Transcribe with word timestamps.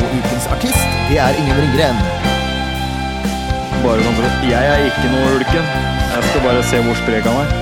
Og 0.00 0.14
ukens 0.16 0.46
artist, 0.48 0.84
det 1.10 1.18
er 1.20 1.36
Ingen 1.36 1.58
Ringgren. 1.60 1.98
Bare 3.84 4.00
sånn 4.04 4.16
for 4.16 4.26
at 4.28 4.46
Jeg 4.48 4.70
er 4.72 4.84
ikke 4.86 5.10
noe 5.12 5.34
ulken. 5.36 5.66
Jeg 6.10 6.22
skal 6.30 6.44
bare 6.46 6.62
se 6.70 6.80
hvor 6.86 6.96
sprek 7.00 7.28
han 7.28 7.36
er. 7.42 7.52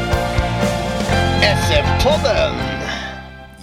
SF-podden! 1.48 2.62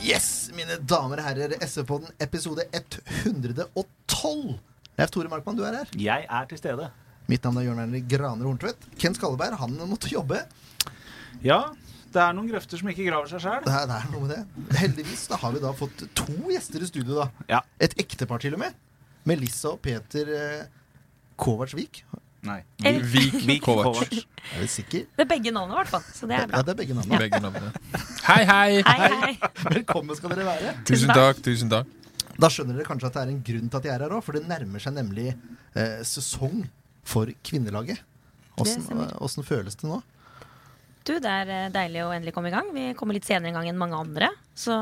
Yes, 0.05 0.27
mine 0.55 0.77
damer 0.87 1.23
og 1.23 1.27
herrer, 1.29 1.55
SF-podden 1.65 2.11
episode 2.21 2.67
112. 2.75 4.57
Leif 4.99 5.11
Tore 5.15 5.31
Markmann, 5.31 5.57
du 5.57 5.63
er 5.67 5.79
her. 5.81 5.95
Jeg 5.99 6.27
er 6.29 6.51
til 6.51 6.59
stede. 6.61 6.91
Mitt 7.31 7.43
navn 7.47 7.57
er 7.57 7.65
Jørn 7.69 7.79
Werner 7.81 8.03
Graner 8.11 8.45
Horntvedt. 8.51 8.85
Ken 9.01 9.15
Skalleberg, 9.17 9.57
han 9.63 9.79
måtte 9.89 10.11
jobbe. 10.11 10.43
Ja, 11.43 11.63
det 12.15 12.21
er 12.23 12.35
noen 12.37 12.47
grøfter 12.49 12.79
som 12.79 12.89
ikke 12.91 13.05
graver 13.09 13.29
seg 13.31 13.43
sjøl. 13.43 13.63
Det 13.65 13.73
er, 13.75 13.87
det 13.91 13.95
er 13.99 14.11
noe 14.13 14.23
med 14.25 14.31
det. 14.35 14.77
Heldigvis 14.79 15.25
da 15.31 15.39
har 15.41 15.55
vi 15.55 15.61
da 15.63 15.71
fått 15.75 16.05
to 16.17 16.35
gjester 16.51 16.83
i 16.85 16.87
studio. 16.89 17.17
da 17.21 17.29
Ja. 17.51 17.63
Et 17.83 17.95
ektepar 18.05 18.39
til 18.43 18.55
og 18.57 18.61
med. 18.63 18.77
Melissa 19.25 19.73
og 19.73 19.81
Peter 19.83 20.29
eh, 20.35 20.61
Kovacsvik. 21.41 22.03
Nei. 22.45 22.59
Vik, 22.77 23.35
Vik 23.49 23.63
Kovac. 23.65 24.03
Er 24.53 24.61
du 24.61 24.67
sikker? 24.69 25.07
Det 25.17 25.23
er 25.25 25.29
begge 25.31 25.51
navnene, 25.51 25.73
i 25.73 25.79
hvert 25.81 25.91
fall. 25.95 26.03
Så 26.13 26.27
det 26.29 26.37
er 26.37 26.47
Ja, 26.53 26.61
det 26.61 26.75
er 26.75 26.79
begge 26.83 26.93
navnene. 26.97 27.19
Begge 27.25 27.39
navnene. 27.41 27.71
Hei, 28.27 28.41
hei! 28.45 28.81
Hei, 28.85 29.11
hei. 29.25 29.31
Velkommen 29.79 30.17
skal 30.19 30.35
dere 30.35 30.45
være. 30.45 30.75
Tusen 30.85 31.09
takk, 31.09 31.41
tusen 31.45 31.71
takk. 31.73 31.89
Da 32.37 32.49
skjønner 32.51 32.77
dere 32.77 32.85
kanskje 32.85 33.09
at 33.09 33.17
det 33.17 33.23
er 33.23 33.31
en 33.33 33.41
grunn 33.47 33.71
til 33.71 33.79
at 33.81 33.87
jeg 33.89 33.95
er 33.95 34.05
her 34.05 34.13
òg, 34.17 34.21
for 34.27 34.37
det 34.37 34.43
nærmer 34.45 34.83
seg 34.83 34.93
nemlig 34.97 35.31
eh, 35.33 36.01
sesong 36.05 36.67
for 37.07 37.31
kvinnelaget. 37.47 38.01
Åssen 38.61 39.43
føles 39.47 39.75
det 39.81 39.89
nå? 39.89 39.99
Du, 41.05 41.13
det 41.21 41.29
er 41.29 41.49
eh, 41.53 41.71
deilig 41.73 42.01
å 42.01 42.11
endelig 42.15 42.33
komme 42.33 42.49
i 42.49 42.53
gang. 42.55 42.71
Vi 42.73 42.85
kommer 42.97 43.13
litt 43.17 43.27
senere 43.27 43.51
i 43.51 43.55
gang 43.55 43.67
enn 43.69 43.77
mange 43.77 43.97
andre. 43.99 44.31
Så 44.57 44.73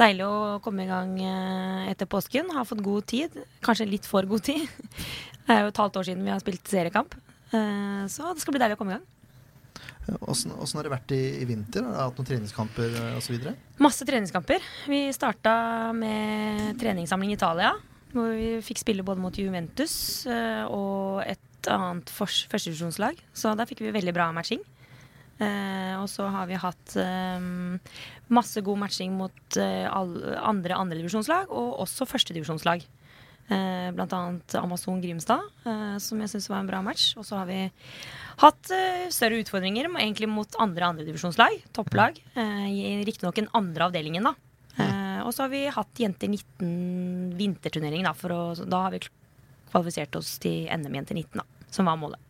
deilig 0.00 0.24
å 0.24 0.36
komme 0.64 0.86
i 0.86 0.88
gang 0.88 1.10
eh, 1.20 1.90
etter 1.92 2.08
påsken. 2.08 2.48
Har 2.56 2.64
fått 2.68 2.80
god 2.84 3.04
tid. 3.12 3.34
Kanskje 3.64 3.88
litt 3.90 4.08
for 4.08 4.28
god 4.28 4.46
tid. 4.48 4.64
Det 5.46 5.54
er 5.54 5.60
jo 5.62 5.68
et 5.70 5.78
halvt 5.78 5.98
år 6.00 6.06
siden 6.08 6.24
vi 6.26 6.32
har 6.32 6.40
spilt 6.42 6.66
seriekamp. 6.72 7.12
Eh, 7.54 8.06
Så 8.10 8.32
det 8.34 8.42
skal 8.42 8.56
bli 8.56 8.62
deilig 8.62 8.74
å 8.74 8.80
komme 8.80 8.96
i 8.96 8.96
gang. 8.96 9.04
Åssen 10.26 10.54
har 10.56 10.86
det 10.86 10.90
vært 10.90 11.12
i, 11.14 11.20
i 11.42 11.46
vinter? 11.46 11.84
Har 11.84 11.92
dere 11.92 12.06
hatt 12.08 12.18
noen 12.18 12.28
treningskamper 12.30 12.96
osv.? 13.18 13.36
Masse 13.82 14.06
treningskamper. 14.08 14.64
Vi 14.90 15.00
starta 15.14 15.52
med 15.94 16.78
treningssamling 16.80 17.34
i 17.34 17.36
Italia. 17.36 17.74
Hvor 18.14 18.32
vi 18.32 18.48
fikk 18.64 18.80
spille 18.80 19.04
både 19.06 19.20
mot 19.22 19.38
Juventus 19.38 19.94
og 20.26 21.20
et 21.26 21.70
annet 21.70 22.10
førstedivisjonslag. 22.14 23.18
Så 23.36 23.52
der 23.58 23.68
fikk 23.68 23.82
vi 23.84 23.94
veldig 23.94 24.14
bra 24.16 24.30
matching. 24.34 24.62
Eh, 25.36 25.94
og 26.00 26.08
så 26.08 26.28
har 26.32 26.46
vi 26.48 26.58
hatt 26.60 26.96
eh, 27.00 27.48
masse 28.32 28.62
god 28.64 28.80
matching 28.86 29.16
mot 29.18 29.58
alle 29.60 30.36
andre 30.40 30.78
andredivisjonslag, 30.80 31.50
og 31.52 31.82
også 31.84 32.08
førstedivisjonslag. 32.08 32.86
Eh, 33.46 33.92
blant 33.94 34.10
annet 34.10 34.54
Amazon 34.58 34.98
Grimstad, 34.98 35.44
eh, 35.62 35.98
som 36.02 36.18
jeg 36.18 36.32
syns 36.32 36.48
var 36.50 36.64
en 36.64 36.70
bra 36.70 36.80
match. 36.82 37.12
Og 37.14 37.26
så 37.28 37.38
har 37.38 37.46
vi 37.46 37.60
hatt 38.42 38.72
større 39.14 39.38
utfordringer 39.42 39.86
egentlig 39.92 40.28
mot 40.30 40.58
andre 40.58 40.88
andredivisjonslag, 40.90 41.60
topplag. 41.76 42.18
Eh, 42.34 43.04
Riktignok 43.06 43.38
den 43.38 43.52
andre 43.54 43.86
avdelingen, 43.86 44.26
da. 44.26 44.34
Eh, 44.82 45.20
og 45.22 45.30
så 45.32 45.46
har 45.46 45.54
vi 45.54 45.62
hatt 45.70 46.02
Jenter 46.02 46.28
19 46.32 47.36
vinterturnering, 47.38 48.02
da. 48.08 48.16
For 48.18 48.34
å, 48.34 48.42
da 48.66 48.82
har 48.88 48.96
vi 48.96 49.04
kvalifisert 49.70 50.18
oss 50.18 50.36
til 50.42 50.66
NM 50.66 50.98
Jenter 50.98 51.14
19, 51.14 51.38
da, 51.38 51.46
som 51.70 51.86
var 51.86 52.00
målet. 52.02 52.25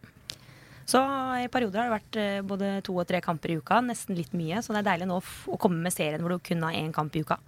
Så 0.87 1.01
i 1.43 1.49
perioder 1.51 1.83
har 1.83 1.89
det 1.89 1.97
vært 1.97 2.17
eh, 2.23 2.41
både 2.47 2.71
to 2.87 2.95
og 2.95 3.07
tre 3.09 3.19
kamper 3.25 3.53
i 3.53 3.59
uka. 3.59 3.81
Nesten 3.83 4.15
litt 4.19 4.35
mye. 4.39 4.63
Så 4.63 4.75
det 4.75 4.85
er 4.85 4.91
deilig 4.93 5.11
nå 5.11 5.19
å 5.19 5.59
komme 5.59 5.83
med 5.83 5.95
serien 5.95 6.23
hvor 6.23 6.37
du 6.37 6.43
kun 6.47 6.63
har 6.63 6.79
én 6.79 6.95
kamp 6.95 7.17
i 7.19 7.25
uka. 7.27 7.41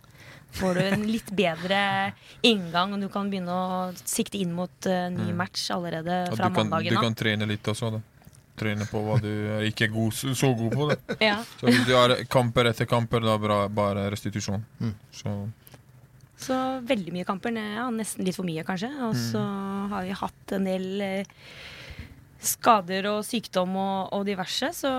Får 0.59 0.75
du 0.75 0.83
en 0.83 1.05
litt 1.07 1.29
bedre 1.37 1.79
inngang, 2.47 2.95
og 2.97 3.03
du 3.05 3.09
kan 3.13 3.29
begynne 3.31 3.53
å 3.53 3.81
sikte 4.01 4.41
inn 4.41 4.55
mot 4.57 4.89
uh, 4.89 5.11
ny 5.13 5.29
match 5.37 5.67
allerede 5.75 6.23
fra 6.33 6.49
mandagen 6.49 6.97
av. 6.97 7.03
du 7.03 7.05
kan 7.05 7.19
trene 7.19 7.49
litt 7.51 7.69
også, 7.69 7.93
da. 7.95 8.01
Trene 8.59 8.89
på 8.91 9.03
hva 9.05 9.21
du 9.23 9.29
er 9.29 9.69
ikke 9.69 9.87
er 9.87 9.93
god, 9.95 10.17
så 10.17 10.51
god 10.57 10.75
på. 10.75 10.89
Det. 10.91 10.99
Ja. 11.29 11.37
Så 11.61 11.69
hvis 11.69 11.85
du 11.87 11.95
har 11.95 12.17
kamper 12.33 12.73
etter 12.73 12.89
kamper, 12.91 13.23
da 13.23 13.37
bra, 13.39 13.61
bare 13.71 14.09
restitusjon. 14.11 14.65
Mm. 14.81 14.95
Så 15.15 15.37
Så 16.49 16.57
veldig 16.89 17.15
mye 17.15 17.29
kamper. 17.29 17.55
Ja, 17.55 17.87
nesten 17.95 18.27
litt 18.27 18.41
for 18.41 18.49
mye, 18.49 18.65
kanskje. 18.67 18.91
Og 19.07 19.15
så 19.21 19.45
har 19.93 20.09
vi 20.09 20.17
hatt 20.17 20.57
en 20.57 20.67
del 20.67 20.89
eh, 21.05 21.37
skader 22.39 23.09
og 23.11 23.25
sykdom 23.27 23.75
og, 23.79 24.13
og 24.15 24.25
diverse, 24.29 24.71
så 24.77 24.93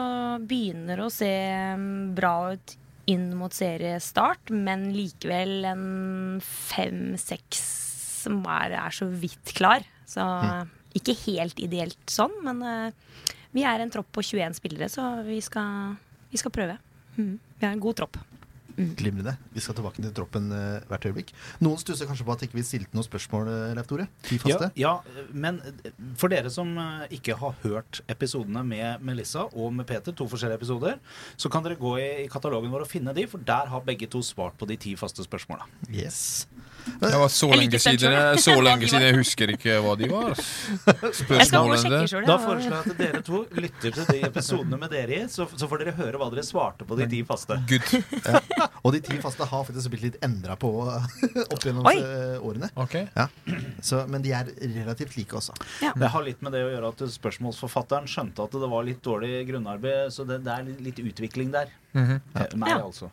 begynner 0.44 1.00
det 1.00 1.06
å 1.08 1.14
se 1.14 1.32
mm, 1.80 2.16
bra 2.18 2.34
ut 2.54 2.76
inn 3.10 3.32
mot 3.38 3.54
seriestart, 3.56 4.52
men 4.54 4.90
likevel 4.94 5.66
en 5.66 5.86
fem-seks 6.46 7.64
som 8.20 8.44
er, 8.52 8.76
er 8.78 8.94
så 8.94 9.08
vidt 9.10 9.56
klar. 9.58 9.86
Så 10.10 10.24
ikke 10.98 11.16
helt 11.26 11.62
ideelt 11.62 12.12
sånn, 12.12 12.36
men 12.46 12.62
uh, 12.66 13.30
vi 13.56 13.66
er 13.66 13.82
en 13.82 13.94
tropp 13.94 14.12
på 14.14 14.26
21 14.26 14.58
spillere, 14.60 14.90
så 14.92 15.08
vi 15.26 15.40
skal, 15.42 15.96
vi 16.30 16.42
skal 16.42 16.54
prøve. 16.54 16.78
Mm. 17.18 17.38
Vi 17.58 17.66
har 17.66 17.74
en 17.74 17.82
god 17.84 18.02
tropp. 18.02 18.20
Glimrende. 18.80 19.36
Vi 19.52 19.62
skal 19.64 19.76
tilbake 19.76 20.00
til 20.00 20.14
troppen 20.16 20.48
uh, 20.54 20.80
hvert 20.88 21.08
øyeblikk. 21.10 21.34
Noen 21.64 21.80
stusser 21.82 22.08
kanskje 22.08 22.26
på 22.28 22.36
at 22.36 22.46
ikke 22.46 22.60
vi 22.60 22.64
stilte 22.64 22.96
noen 22.96 23.06
spørsmål, 23.06 23.50
eh, 23.52 23.74
Leif 23.76 23.90
Tore? 23.90 24.06
Ja, 24.30 24.40
faste? 24.44 24.70
ja, 24.80 24.94
men 25.34 25.60
for 26.20 26.32
dere 26.32 26.52
som 26.54 26.72
eh, 26.80 27.18
ikke 27.20 27.36
har 27.42 27.58
hørt 27.64 28.00
episodene 28.12 28.64
med 28.68 29.04
Melissa 29.06 29.46
og 29.50 29.74
med 29.76 29.88
Peter, 29.90 30.16
to 30.16 30.30
forskjellige 30.32 30.62
episoder, 30.62 31.00
så 31.40 31.52
kan 31.52 31.66
dere 31.66 31.80
gå 31.80 31.96
i, 32.00 32.08
i 32.24 32.30
katalogen 32.32 32.72
vår 32.72 32.88
og 32.88 32.92
finne 32.92 33.16
de, 33.18 33.28
for 33.30 33.44
der 33.44 33.72
har 33.74 33.86
begge 33.86 34.08
to 34.12 34.24
svart 34.26 34.56
på 34.60 34.70
de 34.70 34.80
ti 34.80 34.96
faste 35.00 35.26
spørsmåla. 35.26 35.68
Yes. 35.92 36.48
Det 37.00 37.14
var 37.22 37.30
så 37.34 37.50
lenge 37.54 37.80
siden. 37.80 38.38
Så 38.42 38.56
lenge 38.68 38.88
siden 38.90 39.06
jeg 39.08 39.18
husker 39.20 39.54
ikke 39.56 39.78
hva 39.84 39.96
de 40.00 40.10
var. 40.12 40.34
Spørsmålene 41.14 41.92
der. 41.94 42.26
Da 42.28 42.38
foreslår 42.42 42.76
jeg 42.76 42.94
at 42.94 43.00
dere 43.00 43.22
to 43.26 43.42
lytter 43.58 43.94
til 43.96 44.08
de 44.10 44.22
episodene 44.28 44.80
med 44.82 44.92
dere 44.94 45.20
i, 45.20 45.28
så, 45.32 45.48
så 45.58 45.70
får 45.70 45.84
dere 45.84 45.96
høre 46.00 46.20
hva 46.22 46.30
dere 46.34 46.44
svarte 46.48 46.88
på 46.90 46.98
de 47.00 47.08
ti 47.12 47.22
faste. 47.28 47.58
Good. 47.70 48.04
Og 48.86 48.94
de 48.96 49.02
ti 49.04 49.18
faste 49.22 49.48
har 49.50 49.66
faktisk 49.68 49.92
blitt 49.94 50.06
litt 50.10 50.20
endra 50.26 50.56
på 50.60 50.72
opp 51.54 51.66
gjennom 51.66 51.88
Oi. 51.90 51.96
årene. 52.46 52.70
årene. 52.80 53.06
Ja. 53.16 53.28
Så, 53.84 54.04
men 54.10 54.24
de 54.26 54.34
er 54.36 54.52
relativt 54.62 55.18
like 55.20 55.36
også. 55.40 55.56
Det 56.00 56.12
har 56.14 56.26
litt 56.26 56.42
med 56.46 56.56
det 56.56 56.64
å 56.68 56.72
gjøre 56.74 56.94
at 56.94 57.04
spørsmålsforfatteren 57.16 58.08
skjønte 58.10 58.46
at 58.48 58.56
det 58.60 58.70
var 58.72 58.88
litt 58.88 59.02
dårlig 59.06 59.44
grunnarbeid, 59.50 60.10
så 60.16 60.26
det, 60.28 60.42
det 60.48 60.56
er 60.56 60.70
litt, 60.88 61.00
utvikling 61.10 61.52
der. 61.56 61.72
Mhm. 61.98 62.20
Eh, 62.38 62.52
Meg, 62.60 62.70
Ja. 62.70 62.82
altså. 62.86 63.08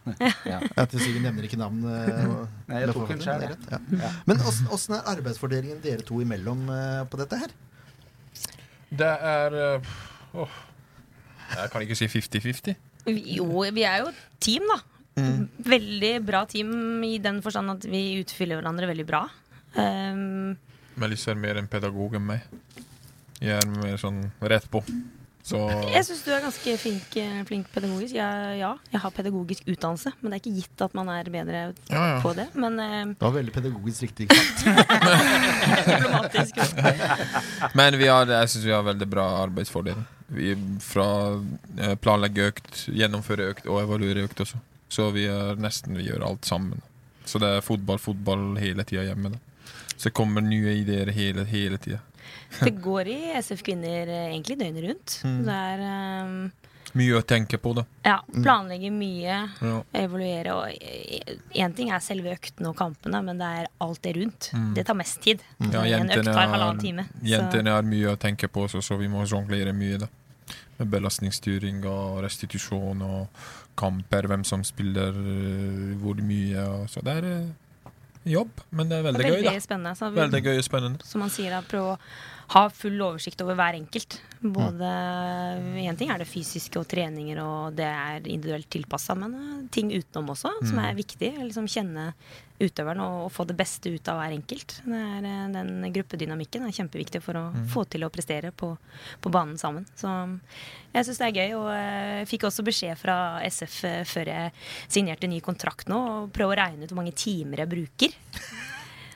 Ja. 0.45 0.59
til 0.91 1.01
vi 1.17 1.21
nevner 1.25 1.47
ikke 1.49 1.57
navn. 1.61 1.79
eh, 1.89 2.27
Nei, 2.69 2.81
jeg 2.83 2.93
tok 2.93 3.11
en 3.15 3.23
forfatteren, 3.23 3.55
Ja. 3.71 4.11
Men 4.29 4.43
åssen 4.47 4.97
er 4.97 5.09
arbeidsfordelingen 5.15 5.81
dere 5.85 6.05
to 6.07 6.21
imellom 6.23 6.67
eh, 6.73 7.03
på 7.11 7.21
dette 7.21 7.41
her? 7.41 7.55
Det 8.97 9.13
er 9.31 9.57
eh, 9.63 9.95
åh. 10.39 10.61
Jeg 11.57 11.71
kan 11.73 11.83
ikke 11.85 11.99
si 11.99 12.09
50-50. 12.11 12.77
Jo, 13.37 13.47
vi 13.75 13.85
er 13.87 14.03
jo 14.03 14.11
et 14.11 14.23
team, 14.43 14.67
da. 14.67 14.81
Veldig 15.67 16.13
bra 16.27 16.43
team 16.51 17.03
i 17.07 17.17
den 17.23 17.39
forstand 17.45 17.73
at 17.73 17.87
vi 17.89 18.19
utfyller 18.21 18.59
hverandre 18.59 18.89
veldig 18.91 19.07
bra. 19.09 19.23
Um, 19.77 20.57
Melissa 21.01 21.33
er 21.33 21.39
mer 21.41 21.61
en 21.61 21.69
pedagog 21.71 22.17
enn 22.19 22.27
meg. 22.27 22.45
Jeg 23.41 23.57
er 23.57 23.69
mer 23.71 23.97
sånn 24.01 24.27
rett 24.41 24.67
på. 24.73 24.83
Så 25.47 25.61
jeg 25.93 26.03
syns 26.03 26.25
du 26.27 26.31
er 26.35 26.41
ganske 26.43 26.73
flink, 26.83 27.17
eh, 27.23 27.43
flink 27.47 27.69
pedagogisk. 27.71 28.17
Jeg, 28.19 28.57
ja, 28.59 28.73
jeg 28.91 29.01
har 29.05 29.13
pedagogisk 29.15 29.69
utdannelse, 29.71 30.11
men 30.19 30.33
det 30.33 30.39
er 30.39 30.43
ikke 30.43 30.57
gitt 30.57 30.83
at 30.89 30.97
man 30.99 31.11
er 31.13 31.31
bedre 31.31 31.61
ja, 31.87 32.01
ja. 32.01 32.17
på 32.25 32.33
det. 32.35 32.49
Men 32.59 32.81
uh, 32.83 33.13
Det 33.13 33.23
var 33.23 33.37
veldig 33.37 33.55
pedagogisk 33.55 34.03
riktig. 34.09 34.27
diplomatisk. 35.87 36.59
Men 37.79 37.99
vi 38.01 38.09
har, 38.11 38.27
jeg 38.27 38.51
syns 38.51 38.67
vi 38.67 38.75
har 38.75 38.83
veldig 38.87 39.09
bra 39.13 39.29
arbeidsfordel. 39.45 40.03
Vi 40.35 40.57
fra 40.83 41.07
eh, 41.79 41.95
planlegge 42.03 42.51
økt, 42.51 42.89
gjennomføre 42.91 43.53
økt 43.53 43.69
og 43.71 43.85
evaluere 43.85 44.27
økt 44.27 44.43
også. 44.43 44.59
Så 44.91 45.11
vi 45.15 45.29
er 45.31 45.55
nesten 45.63 45.95
vi 45.99 46.09
gjør 46.09 46.27
alt 46.27 46.47
sammen. 46.49 46.83
Så 47.27 47.39
det 47.43 47.49
er 47.55 47.63
fotball, 47.63 48.03
fotball 48.03 48.59
hele 48.59 48.83
tida 48.87 49.07
hjemme. 49.07 49.37
Da. 49.37 49.71
Så 49.95 50.09
det 50.09 50.17
kommer 50.19 50.43
nye 50.43 50.75
ideer 50.83 51.15
hele, 51.15 51.47
hele 51.47 51.79
tida. 51.79 52.03
Det 52.67 52.73
går 52.83 53.11
i 53.13 53.19
SF 53.41 53.63
Kvinner 53.67 54.09
eh, 54.09 54.31
egentlig 54.33 54.59
døgnet 54.61 54.89
rundt. 54.89 55.19
Det 55.23 55.59
er 55.59 55.85
um, 56.25 56.39
Mye 56.97 57.19
å 57.19 57.23
tenke 57.27 57.59
på, 57.61 57.75
da. 57.77 57.83
Ja, 58.07 58.21
planlegge 58.31 58.89
mye, 58.95 59.35
Ja. 59.61 59.81
evaluere. 59.93 60.55
Og 60.55 61.51
én 61.59 61.75
ting 61.77 61.91
er 61.93 62.01
selve 62.01 62.31
øktene 62.33 62.71
og 62.71 62.77
kampene, 62.79 63.21
men 63.27 63.41
det 63.43 63.49
er 63.59 63.69
alt 63.85 64.01
det 64.07 64.15
rundt. 64.17 64.49
Mm. 64.55 64.71
Det 64.79 64.85
tar 64.89 64.97
mest 64.97 65.21
tid. 65.21 65.43
Ja, 65.61 65.83
en 65.99 66.09
økt 66.15 66.31
tar 66.31 66.47
halvannen 66.47 66.81
time. 66.81 67.05
Jentene 67.27 67.75
har 67.75 67.85
mye 67.85 68.15
å 68.15 68.17
tenke 68.23 68.49
på, 68.49 68.65
så, 68.73 68.81
så 68.81 68.97
vi 68.97 69.11
må 69.13 69.27
jonglere 69.29 69.75
mye. 69.77 69.99
da 70.07 70.09
Med 70.79 70.89
belastningsstyring 70.95 71.85
og 71.91 72.23
restitusjon 72.25 73.03
og 73.03 73.45
kamper, 73.77 74.31
hvem 74.31 74.45
som 74.45 74.65
spiller 74.65 75.13
øh, 75.13 75.93
hvor 76.01 76.17
mye. 76.25 76.65
Så 76.89 77.03
det 77.05 77.19
er 77.19 77.29
øh, 77.35 77.47
jobb, 78.27 78.63
men 78.71 78.89
det 78.91 78.99
er 78.99 79.05
veldig, 79.07 79.21
veldig, 79.21 79.33
gøy. 79.33 79.43
gøy. 79.43 79.51
veldig 79.51 79.65
spennende. 79.65 79.95
Så 79.99 80.11
vi, 80.11 80.21
Veldig 80.21 80.43
gøy 80.45 80.59
og 80.59 80.67
spennende. 80.67 81.07
Som 81.07 81.23
man 81.25 81.31
sier, 81.35 81.55
da, 81.55 81.63
prøve 81.67 81.95
å 81.95 81.99
ha 82.55 82.63
full 82.71 83.01
oversikt 83.03 83.41
over 83.43 83.59
hver 83.59 83.79
enkelt. 83.79 84.21
Både 84.41 84.89
Én 85.83 85.97
ting 85.99 86.11
er 86.13 86.21
det 86.21 86.29
fysiske 86.31 86.79
og 86.79 86.87
treninger, 86.91 87.41
og 87.43 87.77
det 87.79 87.87
er 87.89 88.27
individuelt 88.31 88.69
tilpassa, 88.71 89.17
men 89.19 89.35
eh, 89.35 89.63
ting 89.75 89.91
utenom 89.95 90.31
også, 90.37 90.53
som 90.69 90.83
er 90.83 90.99
viktig. 90.99 91.33
Liksom 91.41 91.67
Kjenne 91.71 92.13
utøveren 92.57 93.03
og, 93.05 93.17
og 93.27 93.33
få 93.35 93.45
det 93.49 93.57
beste 93.59 93.91
ut 93.93 94.09
av 94.09 94.21
hver 94.21 94.37
enkelt. 94.37 94.79
Det 94.85 95.01
er, 95.01 95.27
eh, 95.29 95.49
den 95.57 95.89
gruppedynamikken 95.97 96.67
er 96.67 96.77
kjempeviktig 96.77 97.23
for 97.25 97.41
å 97.41 97.45
få 97.73 97.85
til 97.91 98.07
å 98.07 98.13
prestere 98.13 98.53
på, 98.53 98.73
på 99.21 99.33
banen 99.33 99.59
sammen. 99.61 99.89
Så 99.99 100.13
jeg 100.95 101.09
syns 101.09 101.21
det 101.21 101.29
er 101.29 101.41
gøy, 101.41 101.59
og 101.59 101.69
eh, 101.75 102.15
jeg 102.23 102.31
fikk 102.33 102.49
også 102.49 102.65
beskjed 102.67 103.01
fra 103.01 103.19
SF 103.49 103.83
eh, 103.89 104.01
før 104.09 104.33
jeg 104.33 104.55
signerte 104.87 105.31
ny 105.31 105.43
kontrakt 105.45 105.91
nå, 105.93 106.01
prøve 106.35 106.55
å 106.55 106.61
regne 106.63 106.87
ut 106.87 106.95
hvor 106.95 107.03
mange 107.03 107.17
timer 107.17 107.65
jeg 107.65 107.73
bruker. 107.75 108.17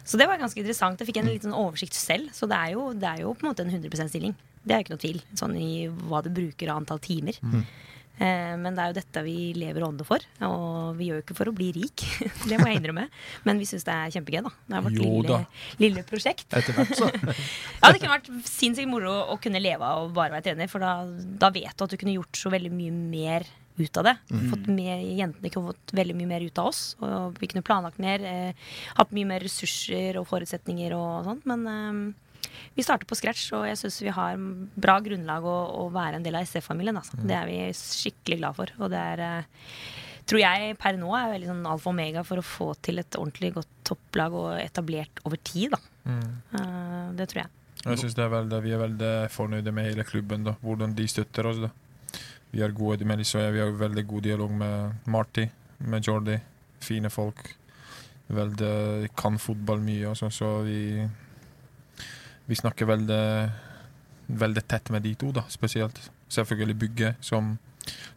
Så 0.04 0.18
det 0.20 0.26
var 0.30 0.40
ganske 0.40 0.58
interessant. 0.60 1.00
Jeg 1.00 1.10
fikk 1.10 1.20
en 1.22 1.30
liten 1.30 1.54
oversikt 1.56 1.96
selv. 1.96 2.32
Så 2.36 2.48
det 2.50 2.56
er 2.58 2.74
jo, 2.76 2.90
det 2.96 3.08
er 3.08 3.22
jo 3.24 3.34
på 3.36 3.46
en 3.46 3.52
måte 3.52 3.66
en 3.66 3.72
100% 3.72 4.12
stilling. 4.12 4.34
Det 4.60 4.74
er 4.74 4.80
jo 4.80 4.86
ikke 4.86 4.96
noe 4.96 5.04
tvil 5.04 5.22
sånn 5.38 5.54
i 5.60 5.70
hva 5.88 6.20
du 6.24 6.32
bruker 6.34 6.72
av 6.72 6.82
antall 6.82 7.00
timer. 7.04 7.38
Eh, 8.20 8.52
men 8.60 8.74
det 8.76 8.82
er 8.82 8.90
jo 8.90 8.96
dette 8.98 9.22
vi 9.24 9.34
lever 9.56 9.80
og 9.80 9.94
ånder 9.94 10.08
for. 10.08 10.24
Og 10.44 10.98
vi 10.98 11.08
gjør 11.08 11.20
jo 11.20 11.24
ikke 11.24 11.36
for 11.38 11.50
å 11.50 11.54
bli 11.56 11.70
rik, 11.76 12.04
det 12.50 12.58
må 12.60 12.68
jeg 12.68 12.80
innrømme. 12.80 13.06
Men 13.48 13.60
vi 13.62 13.68
syns 13.68 13.86
det 13.88 13.94
er 13.94 14.12
kjempegøy, 14.16 14.42
da. 14.44 14.52
Det 14.66 14.76
er 14.76 14.84
vårt 14.86 14.98
lille, 15.00 15.38
lille 15.80 16.04
prosjekt. 16.08 16.48
Etter 16.52 16.76
hvert, 16.76 16.92
så. 16.98 17.08
Ja, 17.80 17.88
det 17.88 18.02
kunne 18.02 18.18
vært 18.18 18.28
sinnssykt 18.48 18.90
moro 18.90 19.14
å 19.32 19.38
kunne 19.40 19.62
leve 19.62 19.86
av 19.86 20.04
å 20.04 20.12
bare 20.12 20.34
være 20.36 20.50
trener, 20.50 20.68
for 20.68 20.84
da, 20.84 20.98
da 21.40 21.48
vet 21.54 21.72
du 21.72 21.86
at 21.86 21.94
du 21.94 21.96
kunne 22.00 22.18
gjort 22.18 22.36
så 22.36 22.52
veldig 22.52 22.72
mye 22.74 22.92
mer 22.92 23.48
ut 23.80 24.00
av 24.00 24.08
det. 24.08 24.16
Fått 24.52 24.66
med, 24.70 25.04
jentene 25.18 25.52
kunne 25.52 25.72
fått 25.72 25.94
veldig 25.96 26.16
mye 26.18 26.30
mer 26.30 26.46
ut 26.46 26.60
av 26.62 26.70
oss. 26.70 26.82
Og 27.02 27.38
vi 27.40 27.50
kunne 27.50 27.66
planlagt 27.66 28.00
mer. 28.02 28.24
Eh, 28.24 28.74
hatt 28.98 29.14
mye 29.16 29.28
mer 29.28 29.44
ressurser 29.44 30.18
og 30.20 30.28
forutsetninger 30.30 30.94
og 30.96 31.28
sånt. 31.28 31.46
Men 31.50 31.66
eh, 31.70 32.50
vi 32.76 32.84
starter 32.86 33.08
på 33.08 33.18
scratch, 33.18 33.48
og 33.56 33.66
jeg 33.68 33.78
syns 33.80 34.00
vi 34.04 34.14
har 34.14 34.38
bra 34.80 34.98
grunnlag 35.04 35.46
å, 35.46 35.56
å 35.82 35.88
være 35.94 36.20
en 36.20 36.26
del 36.26 36.38
av 36.38 36.46
SF-familien. 36.48 37.00
Altså. 37.00 37.18
Det 37.20 37.36
er 37.36 37.48
vi 37.50 37.58
skikkelig 37.76 38.40
glad 38.42 38.58
for. 38.58 38.74
Og 38.80 38.92
det 38.92 39.02
er 39.14 39.24
eh, 39.26 39.64
tror 40.30 40.42
jeg 40.42 40.76
per 40.78 40.98
nå 41.00 41.10
er 41.18 41.32
veldig 41.34 41.50
sånn 41.50 41.64
alfa 41.66 41.90
og 41.90 41.94
omega 41.96 42.24
for 42.26 42.40
å 42.40 42.46
få 42.46 42.72
til 42.84 43.02
et 43.02 43.18
ordentlig 43.18 43.54
godt 43.56 43.72
topplag 43.88 44.36
og 44.38 44.50
etablert 44.60 45.22
over 45.26 45.40
tid. 45.42 45.74
Da. 45.74 45.80
Eh, 46.10 47.06
det 47.18 47.30
tror 47.32 47.44
jeg. 47.44 47.56
Jeg 47.80 48.02
synes 48.02 48.16
det 48.16 48.24
er 48.26 48.32
veldig, 48.34 48.58
Vi 48.60 48.72
er 48.76 48.82
veldig 48.82 49.12
fornøyde 49.32 49.72
med 49.72 49.86
hele 49.88 50.04
klubben, 50.04 50.44
da 50.44 50.52
hvordan 50.60 50.92
de 50.96 51.06
støtter 51.08 51.48
oss. 51.48 51.62
da 51.64 51.70
Vi 52.50 52.62
har 52.62 52.74
gode 52.74 52.98
og 53.46 53.54
vi 53.54 53.60
har 53.62 53.70
veldig 53.78 54.06
god 54.06 54.22
dialog 54.22 54.52
med 54.52 55.06
Marty, 55.06 55.46
med 55.78 56.06
Jordi. 56.06 56.38
Fine 56.80 57.10
folk. 57.10 57.56
Veldig, 58.28 59.10
kan 59.18 59.38
fotball 59.38 59.80
mye, 59.82 60.08
og 60.10 60.16
sånn, 60.16 60.30
så 60.30 60.60
vi 60.62 61.06
Vi 62.50 62.56
snakker 62.58 62.86
veldig 62.86 63.24
veldig 64.38 64.62
tett 64.68 64.90
med 64.90 65.02
de 65.02 65.14
to, 65.18 65.32
da, 65.34 65.44
spesielt. 65.48 65.98
Selvfølgelig 66.30 66.78
Bygge 66.78 67.14
som, 67.24 67.54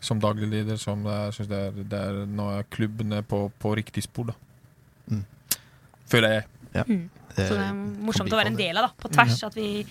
som 0.01 0.21
daglig 0.21 0.49
leder. 0.51 0.77
Som 0.77 1.05
jeg 1.09 1.33
synes 1.33 1.49
det 1.49 1.59
er, 1.59 1.83
det 1.91 1.99
er 1.99 2.25
Nå 2.29 2.49
er 2.51 3.21
på, 3.27 3.45
på 3.59 3.75
riktig 3.75 4.03
spor, 4.05 4.31
da. 4.31 4.35
Mm. 5.07 5.25
Føler 6.11 6.35
jeg. 6.37 6.43
Så 7.33 7.55
det 7.55 7.63
er 7.65 7.73
morsomt 7.73 8.33
å 8.33 8.37
være 8.37 8.53
en 8.53 8.59
del 8.59 8.77
av, 8.77 8.89
da. 8.89 9.01
På 9.01 9.09
tvers. 9.13 9.41
At 9.47 9.57
vi 9.57 9.85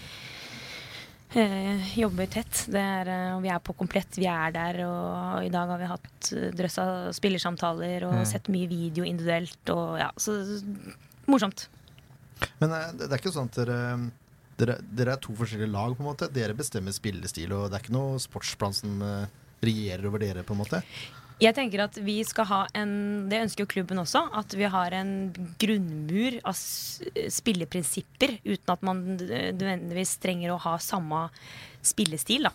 eh, 1.36 1.98
jobber 1.98 2.26
tett. 2.26 2.64
Det 2.72 2.80
er, 2.80 3.08
eh, 3.08 3.40
vi 3.40 3.48
er 3.52 3.58
på 3.64 3.74
komplett. 3.76 4.16
Vi 4.18 4.26
er 4.28 4.52
der. 4.54 4.80
Og 4.86 5.44
i 5.46 5.50
dag 5.52 5.68
har 5.72 5.78
vi 5.80 5.88
hatt 5.90 6.32
eh, 6.36 6.50
drøss 6.56 6.78
av 6.82 7.12
spillersamtaler 7.16 8.04
og 8.08 8.14
Mm. 8.20 8.26
sett 8.26 8.48
mye 8.52 8.68
video 8.68 9.04
individuelt. 9.04 9.62
Og 9.70 9.98
ja, 9.98 10.10
så 10.16 10.36
morsomt. 11.26 11.68
Men 12.60 12.72
eh, 12.72 12.92
det 12.98 13.10
er 13.10 13.18
ikke 13.18 13.32
sånn 13.34 13.48
at 13.50 13.60
dere, 13.62 14.10
dere, 14.58 14.78
dere 14.82 15.12
er 15.16 15.22
to 15.22 15.32
forskjellige 15.34 15.72
lag, 15.72 15.96
på 15.96 16.02
en 16.04 16.10
måte. 16.12 16.30
Dere 16.32 16.54
bestemmer 16.54 16.92
spillestil, 16.92 17.52
og 17.52 17.70
det 17.70 17.78
er 17.80 17.84
ikke 17.86 17.96
noe 17.96 18.18
sportsplan 18.22 18.74
som 18.74 19.00
regjerer 19.62 20.06
over 20.06 20.18
dere, 20.18 20.42
på 20.42 20.52
en 20.56 20.58
måte. 20.64 20.82
Jeg 21.40 21.54
tenker 21.56 21.80
at 21.84 21.96
vi 22.04 22.24
skal 22.26 22.46
ha 22.50 22.60
en 22.78 23.28
Det 23.30 23.40
ønsker 23.44 23.64
jo 23.64 23.70
klubben 23.70 23.98
også. 24.02 24.20
At 24.36 24.54
vi 24.58 24.66
har 24.68 24.90
en 24.96 25.32
grunnmur 25.60 26.32
av 26.44 26.54
spilleprinsipper 26.56 28.30
uten 28.44 28.72
at 28.74 28.82
man 28.86 28.96
nødvendigvis 29.16 30.16
trenger 30.22 30.52
å 30.52 30.62
ha 30.66 30.74
samme 30.82 31.20
spillestil. 31.82 32.42
da 32.48 32.52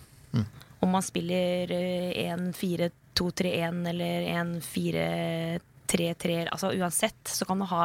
Om 0.80 0.90
man 0.94 1.04
spiller 1.06 1.72
eh, 1.74 2.34
1-4-2-3-1 2.36 3.90
eller 3.92 4.16
1-4-3-3 4.46 6.50
Altså 6.52 6.68
uansett 6.78 7.22
så 7.32 7.46
kan 7.50 7.60
du 7.60 7.66
ha 7.72 7.84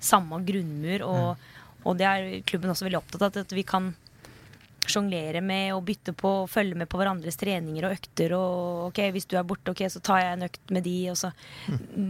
samme 0.00 0.44
grunnmur. 0.46 1.00
Og, 1.06 1.36
og 1.86 1.92
det 1.98 2.06
er 2.06 2.42
klubben 2.46 2.70
også 2.70 2.84
veldig 2.88 3.02
opptatt 3.02 3.22
av. 3.30 3.36
At 3.46 3.52
vi 3.56 3.64
kan 3.66 3.84
sjonglere 4.92 5.42
med 5.44 5.74
og 5.74 5.84
bytte 5.88 6.14
på 6.16 6.32
og 6.42 6.50
følge 6.50 6.78
med 6.78 6.88
på 6.90 7.00
hverandres 7.00 7.38
treninger 7.40 7.88
og 7.88 7.96
økter. 7.96 8.34
Og 8.36 8.88
ok, 8.88 9.02
hvis 9.14 9.28
du 9.30 9.36
er 9.38 9.46
borte, 9.48 9.72
ok, 9.72 9.84
så 9.92 10.02
tar 10.04 10.22
jeg 10.22 10.36
en 10.36 10.48
økt 10.48 10.74
med 10.74 10.86
de. 10.86 10.96
Og 11.12 11.20
så. 11.20 11.32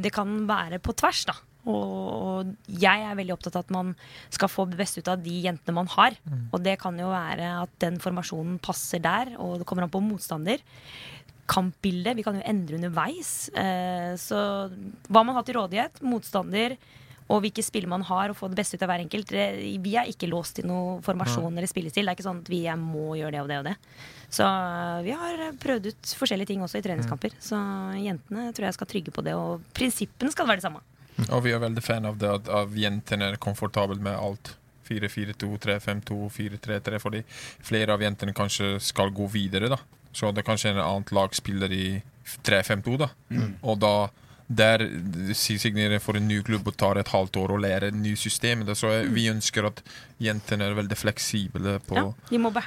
Det 0.06 0.12
kan 0.14 0.38
være 0.49 0.81
på 0.82 0.94
tvers, 0.99 1.25
da. 1.28 1.37
Og, 1.67 1.94
og 2.23 2.70
jeg 2.70 3.02
er 3.02 3.17
veldig 3.19 3.34
opptatt 3.34 3.58
av 3.58 3.67
at 3.67 3.75
man 3.75 3.93
skal 4.31 4.50
få 4.52 4.69
det 4.70 4.78
beste 4.78 5.02
ut 5.02 5.11
av 5.11 5.23
de 5.23 5.34
jentene 5.49 5.75
man 5.75 5.90
har. 5.96 6.19
Og 6.55 6.62
det 6.62 6.76
kan 6.82 6.99
jo 7.00 7.11
være 7.11 7.50
at 7.64 7.73
den 7.82 7.99
formasjonen 8.02 8.61
passer 8.62 9.02
der, 9.02 9.34
og 9.43 9.61
det 9.61 9.69
kommer 9.69 9.87
an 9.87 9.94
på 9.94 10.02
motstander. 10.05 10.62
Kampbildet. 11.50 12.17
Vi 12.19 12.26
kan 12.26 12.38
jo 12.38 12.46
endre 12.46 12.78
underveis. 12.78 13.32
Eh, 13.55 14.14
så 14.19 14.38
hva 15.11 15.26
man 15.26 15.37
har 15.38 15.46
til 15.46 15.58
rådighet, 15.58 16.02
motstander 16.06 16.78
og 17.28 17.40
hvilke 17.43 17.62
spill 17.64 17.87
man 17.90 18.02
har, 18.06 18.31
og 18.31 18.37
få 18.38 18.49
det 18.49 18.56
beste 18.61 18.76
ut 18.78 18.82
av 18.82 18.88
hver 18.93 19.02
enkelt. 19.02 19.26
Det- 19.26 19.81
Vi 19.82 19.96
er 19.96 20.06
ikke 20.06 20.28
låst 20.31 20.55
til 20.61 20.67
noen 20.67 21.02
formasjon 21.02 21.52
eller 21.56 21.67
spillestil. 21.67 22.05
Det 22.06 22.12
er 22.12 22.17
ikke 22.17 22.28
sånn 22.28 22.40
at 22.43 22.49
vi 22.49 22.61
må 22.76 23.17
gjøre 23.19 23.32
det 23.32 23.40
og 23.40 23.49
det 23.49 23.58
og 23.58 23.64
det. 23.64 23.76
Så 24.31 24.44
øh, 24.44 25.02
vi 25.05 25.11
har 25.11 25.52
prøvd 25.58 25.87
ut 25.90 26.02
forskjellige 26.19 26.46
ting 26.46 26.61
også 26.62 26.78
i 26.78 26.82
treningskamper. 26.82 27.31
Så 27.40 27.56
jentene 28.02 28.52
tror 28.55 28.67
jeg 28.67 28.75
skal 28.75 28.87
trygge 28.87 29.12
på 29.12 29.25
det, 29.25 29.34
og 29.34 29.61
prinsippene 29.75 30.31
skal 30.31 30.46
være 30.46 30.56
det 30.61 30.62
samme. 30.69 30.81
Og 31.32 31.43
vi 31.43 31.50
er 31.52 31.58
veldig 31.58 31.82
fan 31.82 32.05
av 32.06 32.19
det 32.19 32.28
at 32.28 32.49
av 32.49 32.70
jentene 32.76 33.32
er 33.32 33.37
komfortable 33.37 33.99
med 33.99 34.14
alt. 34.14 34.55
4-4-2, 34.87 35.58
3-5-2, 35.58 36.30
4-3-3, 36.30 37.00
fordi 37.02 37.25
flere 37.61 37.90
av 37.92 38.00
jentene 38.00 38.33
kanskje 38.33 38.76
skal 38.80 39.11
gå 39.11 39.26
videre. 39.33 39.68
da. 39.68 39.78
Så 40.14 40.30
det 40.33 40.45
er 40.45 40.50
kanskje 40.52 40.71
en 40.71 40.78
annet 40.78 41.11
lag 41.12 41.35
spiller 41.35 41.73
i 41.75 42.02
3-5-2, 42.45 42.97
da. 42.99 43.09
Og 43.64 43.78
da 43.83 44.09
der 44.48 44.78
signerer 45.34 45.98
for 45.98 46.14
en 46.16 46.28
ny 46.28 46.40
klubb 46.46 46.68
og 46.70 46.76
tar 46.78 46.96
et 47.00 47.08
halvt 47.10 47.36
år 47.40 47.48
å 47.56 47.60
lære 47.60 47.88
et 47.88 47.94
nytt 47.98 48.18
system. 48.18 48.62
Så 48.74 48.86
jeg- 48.92 49.12
vi 49.12 49.26
ønsker 49.28 49.66
at 49.66 49.82
jentene 50.20 50.62
er 50.62 50.74
veldig 50.74 50.96
fleksible 50.96 51.80
på 51.88 51.96
Ja, 51.96 52.12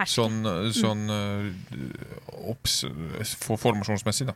sånn, 0.06 0.44
sånn 0.74 1.08
mm. 1.08 1.54
for 3.40 3.58
formasjonsmessig, 3.58 4.28
da. 4.28 4.34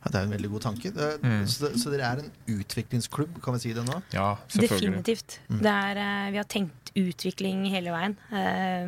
Ja, 0.00 0.08
det 0.08 0.16
er 0.16 0.24
en 0.24 0.32
veldig 0.32 0.48
god 0.54 0.62
tanke. 0.64 0.90
Det, 0.96 1.08
Mm. 1.20 1.42
så, 1.46 1.68
så 1.76 1.90
dere 1.92 2.06
er 2.08 2.20
en 2.22 2.30
utviklingsklubb, 2.48 3.34
kan 3.44 3.52
vi 3.54 3.60
si 3.66 3.72
det 3.76 3.82
nå? 3.84 3.98
Ja. 4.14 4.30
Definitivt. 4.56 5.40
Det 5.50 5.72
er, 5.74 6.00
eh, 6.00 6.30
vi 6.32 6.38
har 6.40 6.48
tenkt 6.48 6.92
utvikling 6.96 7.66
hele 7.70 7.92
veien. 7.92 8.16
Eh, 8.32 8.86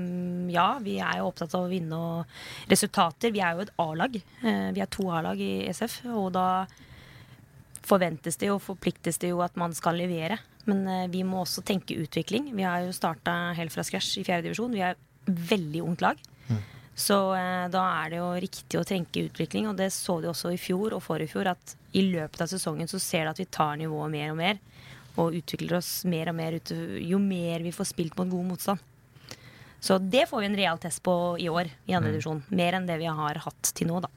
ja, 0.54 0.78
vi 0.82 0.96
er 1.04 1.18
jo 1.20 1.28
opptatt 1.28 1.52
av 1.54 1.66
å 1.66 1.70
vinne 1.70 1.92
og 1.98 2.72
resultater. 2.72 3.30
Vi 3.34 3.40
er 3.44 3.52
jo 3.58 3.66
et 3.66 3.74
A-lag. 3.78 4.16
Uh, 4.42 4.72
vi 4.72 4.80
er 4.80 4.88
to 4.90 5.04
A-lag 5.12 5.38
i 5.38 5.68
SF, 5.68 6.00
og 6.16 6.32
da 6.32 6.46
forventes 7.86 8.38
det 8.40 8.48
jo, 8.48 8.58
forpliktes 8.62 9.18
det 9.22 9.32
jo 9.32 9.42
at 9.44 9.56
man 9.60 9.74
skal 9.76 9.98
levere. 10.00 10.38
Men 10.70 10.84
uh, 10.88 11.06
vi 11.12 11.24
må 11.26 11.42
også 11.44 11.64
tenke 11.66 11.96
utvikling. 11.98 12.52
Vi 12.56 12.64
har 12.66 12.86
jo 12.86 12.92
starta 12.96 13.52
helt 13.58 13.74
fra 13.74 13.84
scratch 13.86 14.16
i 14.20 14.24
fjerde 14.26 14.48
divisjon. 14.48 14.72
Vi 14.72 14.80
er 14.80 14.96
et 14.96 15.48
veldig 15.52 15.82
ungt 15.84 16.00
lag. 16.08 16.18
Så 16.94 17.16
eh, 17.34 17.66
da 17.72 17.82
er 18.02 18.12
det 18.12 18.20
jo 18.20 18.28
riktig 18.44 18.78
å 18.80 18.86
tenke 18.86 19.24
utvikling, 19.28 19.68
og 19.70 19.78
det 19.78 19.90
så 19.94 20.18
du 20.20 20.28
også 20.30 20.52
i 20.52 20.60
fjor 20.60 20.96
og 20.96 21.04
forrige 21.04 21.32
fjor, 21.32 21.52
at 21.54 21.76
i 21.96 22.04
løpet 22.10 22.44
av 22.44 22.50
sesongen 22.52 22.90
så 22.90 23.00
ser 23.00 23.24
du 23.24 23.32
at 23.32 23.40
vi 23.40 23.48
tar 23.48 23.78
nivået 23.80 24.12
mer 24.12 24.32
og 24.34 24.38
mer, 24.40 24.60
og 25.20 25.36
utvikler 25.36 25.78
oss 25.80 25.90
mer 26.08 26.30
og 26.32 26.36
mer 26.38 26.56
ut, 26.56 26.72
jo 27.00 27.20
mer 27.20 27.64
vi 27.64 27.72
får 27.74 27.90
spilt 27.92 28.16
mot 28.20 28.30
god 28.32 28.50
motstand. 28.52 28.88
Så 29.82 29.96
det 29.98 30.28
får 30.30 30.44
vi 30.44 30.46
en 30.46 30.60
real 30.60 30.78
test 30.78 31.02
på 31.02 31.14
i 31.42 31.48
år 31.50 31.72
i 31.90 31.96
andre 31.96 32.12
divisjon. 32.12 32.44
Mer 32.54 32.76
enn 32.78 32.86
det 32.86 33.00
vi 33.00 33.08
har 33.10 33.40
hatt 33.42 33.72
til 33.74 33.90
nå, 33.90 33.98
da. 34.04 34.12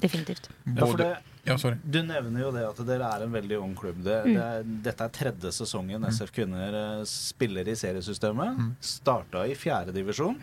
Definitivt. 0.00 0.48
Ja, 0.64 0.86
for 0.86 0.96
det, 0.98 1.10
Ja, 1.44 1.56
sorry. 1.58 1.76
Du 1.82 1.98
nevner 2.06 2.44
jo 2.44 2.50
det 2.54 2.62
at 2.68 2.80
dere 2.86 3.08
er 3.16 3.24
en 3.24 3.32
veldig 3.34 3.56
ung 3.58 3.72
klubb. 3.74 3.96
Det, 4.06 4.18
det 4.28 4.42
er, 4.42 4.66
dette 4.84 5.06
er 5.08 5.14
tredje 5.16 5.50
sesongen 5.56 6.04
SF 6.06 6.30
Kvinner 6.36 6.76
eh, 6.78 7.00
spiller 7.08 7.66
i 7.66 7.74
seriesystemet. 7.78 8.60
Starta 8.78 9.42
i 9.50 9.56
fjerde 9.58 9.94
divisjon. 9.96 10.38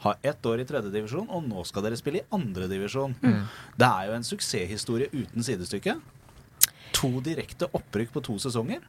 Har 0.00 0.16
ett 0.24 0.46
år 0.48 0.62
i 0.62 0.64
tredje 0.68 0.92
divisjon, 0.94 1.28
og 1.28 1.44
nå 1.44 1.64
skal 1.68 1.84
dere 1.84 1.98
spille 2.00 2.22
i 2.22 2.28
andre 2.32 2.70
divisjon. 2.72 3.12
Det 3.76 3.90
er 3.90 4.08
jo 4.08 4.16
en 4.16 4.24
suksesshistorie 4.30 5.10
uten 5.12 5.44
sidestykke. 5.44 5.98
To 6.96 7.12
direkte 7.24 7.68
opprykk 7.76 8.16
på 8.16 8.24
to 8.30 8.38
sesonger. 8.40 8.80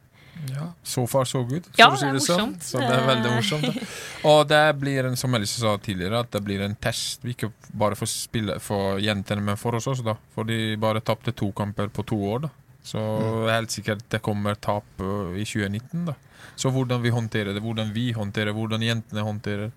Ja, 0.50 0.72
so 0.82 1.04
far 1.06 1.24
so 1.28 1.44
good. 1.46 1.66
Ja, 1.78 1.90
å 1.92 1.98
si 2.00 2.08
det 2.08 2.18
er 2.18 2.24
sånn. 2.24 2.54
Så 2.64 2.80
det 2.80 2.88
er 2.90 3.04
veldig 3.06 3.32
morsomt. 3.36 3.66
Da. 3.68 3.86
Og 4.30 4.40
det 4.50 4.62
blir 4.80 5.06
en, 5.06 5.16
som 5.20 5.34
Elise 5.38 5.60
sa 5.62 5.76
tidligere, 5.78 6.22
at 6.24 6.32
det 6.34 6.40
blir 6.44 6.64
en 6.64 6.74
test. 6.82 7.22
Ikke 7.28 7.52
bare 7.78 7.98
for, 7.98 8.10
spille, 8.10 8.56
for 8.64 8.98
jentene, 9.02 9.44
men 9.44 9.60
for 9.60 9.78
oss 9.78 9.86
også, 9.92 10.06
da. 10.08 10.16
For 10.34 10.48
de 10.48 10.74
bare 10.82 11.04
tapte 11.04 11.34
to 11.36 11.52
kamper 11.56 11.92
på 11.94 12.04
to 12.08 12.18
år, 12.32 12.46
da. 12.46 12.52
Så 12.82 12.98
helt 13.46 13.70
sikkert 13.70 14.02
det 14.10 14.18
kommer 14.26 14.56
tap 14.58 14.84
ø, 14.98 15.36
i 15.38 15.44
2019, 15.46 16.08
da. 16.08 16.16
Så 16.58 16.72
hvordan 16.74 17.02
vi 17.04 17.12
håndterer 17.14 17.54
det, 17.54 17.62
hvordan 17.62 17.92
vi 17.94 18.08
håndterer 18.16 18.56
hvordan 18.56 18.82
jentene 18.82 19.22
håndterer. 19.22 19.70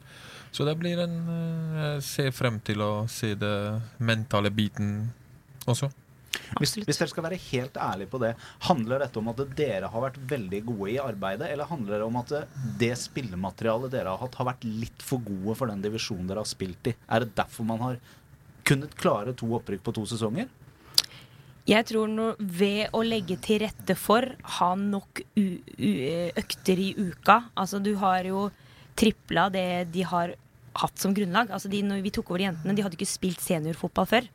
Så 0.55 0.65
det 0.65 0.73
blir 0.79 1.03
en 1.03 1.13
ø, 1.29 1.37
Jeg 1.81 2.01
ser 2.07 2.31
frem 2.33 2.57
til 2.65 2.81
å 2.81 2.91
se 3.11 3.35
det 3.37 3.53
mentale 3.99 4.49
biten 4.55 5.11
også. 5.69 5.91
Hvis, 6.59 6.75
hvis 6.81 6.99
dere 6.99 7.11
skal 7.11 7.25
være 7.27 7.39
helt 7.49 7.77
ærlige 7.81 8.11
på 8.11 8.21
det, 8.23 8.33
handler 8.67 9.05
dette 9.05 9.21
om 9.21 9.31
at 9.31 9.41
dere 9.57 9.89
har 9.91 10.05
vært 10.07 10.19
veldig 10.33 10.61
gode 10.67 10.91
i 10.93 10.99
arbeidet, 11.01 11.49
eller 11.51 11.69
handler 11.69 11.99
det 11.99 12.09
om 12.09 12.19
at 12.21 12.35
det 12.81 12.93
spillematerialet 12.99 13.93
dere 13.95 14.13
har 14.13 14.21
hatt, 14.23 14.37
har 14.39 14.51
vært 14.51 14.67
litt 14.67 15.05
for 15.05 15.23
gode 15.25 15.57
for 15.59 15.71
den 15.71 15.83
divisjonen 15.85 16.29
dere 16.29 16.43
har 16.45 16.51
spilt 16.51 16.91
i? 16.91 16.95
Er 17.09 17.25
det 17.25 17.35
derfor 17.37 17.67
man 17.67 17.83
har 17.83 17.99
kunnet 18.65 18.95
klare 18.97 19.35
to 19.37 19.49
opprykk 19.57 19.83
på 19.85 19.95
to 19.99 20.05
sesonger? 20.09 20.49
Jeg 21.65 21.87
tror 21.89 22.09
no, 22.11 22.27
ved 22.37 22.93
å 22.93 23.01
legge 23.01 23.39
til 23.41 23.63
rette 23.63 23.95
for, 23.97 24.27
ha 24.59 24.71
nok 24.77 25.23
økter 25.33 26.81
i 26.81 26.91
uka 26.93 27.39
Altså, 27.57 27.79
du 27.81 27.95
har 27.97 28.27
jo 28.29 28.51
tripla 28.95 29.47
det 29.49 29.87
de 29.93 30.05
har 30.05 30.35
hatt 30.77 31.01
som 31.01 31.15
grunnlag. 31.15 31.49
Altså, 31.49 31.71
de, 31.71 31.81
når 31.85 32.03
vi 32.05 32.13
tok 32.13 32.29
over 32.31 32.45
jentene, 32.45 32.75
de 32.75 32.85
hadde 32.85 32.99
ikke 32.99 33.09
spilt 33.09 33.41
seniorfotball 33.43 34.07
før. 34.11 34.29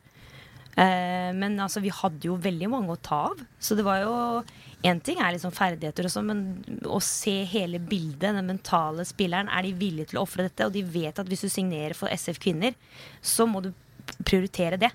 Eh, 0.77 1.31
men 1.35 1.59
altså, 1.61 1.83
vi 1.83 1.93
hadde 1.95 2.29
jo 2.29 2.39
veldig 2.41 2.71
mange 2.71 2.95
å 2.95 3.01
ta 3.03 3.25
av. 3.31 3.41
Så 3.59 3.79
det 3.79 3.87
var 3.87 4.05
jo 4.05 4.17
Én 4.81 4.97
ting 5.05 5.19
er 5.21 5.35
liksom 5.35 5.53
ferdigheter 5.53 6.07
og 6.09 6.13
sånn, 6.15 6.31
men 6.31 6.85
å 6.89 6.97
se 7.05 7.43
hele 7.45 7.77
bildet, 7.85 8.31
den 8.33 8.47
mentale 8.49 9.05
spilleren, 9.05 9.51
er 9.53 9.67
de 9.67 9.75
villige 9.77 10.09
til 10.09 10.17
å 10.17 10.23
ofre 10.25 10.47
dette? 10.47 10.65
Og 10.65 10.73
de 10.73 10.81
vet 10.81 11.21
at 11.21 11.29
hvis 11.29 11.45
du 11.45 11.51
signerer 11.53 11.93
for 11.93 12.09
SF 12.09 12.41
Kvinner, 12.41 12.73
så 13.21 13.45
må 13.45 13.61
du 13.61 13.69
prioritere 14.25 14.79
det. 14.81 14.91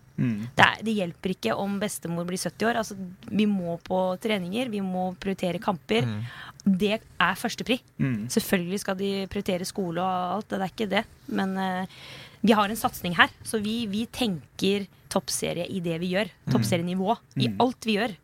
Det, 0.58 0.66
er, 0.66 0.82
det 0.86 0.96
hjelper 0.98 1.36
ikke 1.36 1.56
om 1.62 1.78
bestemor 1.82 2.26
blir 2.28 2.42
70 2.42 2.68
år. 2.70 2.80
Altså, 2.82 2.98
vi 3.30 3.46
må 3.50 3.78
på 3.86 4.00
treninger, 4.22 4.74
vi 4.74 4.82
må 4.82 5.12
prioritere 5.22 5.62
kamper. 5.62 6.08
Det 6.66 6.96
er 6.98 7.38
førstepri. 7.38 7.78
Selvfølgelig 8.34 8.82
skal 8.82 8.98
de 9.00 9.12
prioritere 9.30 9.70
skole 9.70 10.02
og 10.02 10.40
alt, 10.40 10.50
det 10.50 10.62
er 10.62 10.74
ikke 10.74 10.90
det. 10.92 11.04
Men 11.30 11.54
eh, 11.62 12.00
vi 12.46 12.54
har 12.54 12.70
en 12.70 12.78
satsing 12.78 13.16
her, 13.18 13.32
så 13.48 13.60
vi, 13.64 13.84
vi 13.90 14.06
tenker 14.14 14.86
toppserie 15.12 15.66
i 15.72 15.82
det 15.84 15.98
vi 16.04 16.12
gjør. 16.14 16.30
Toppserienivå 16.52 17.16
i 17.42 17.50
alt 17.64 17.88
vi 17.88 17.98
gjør. 17.98 18.16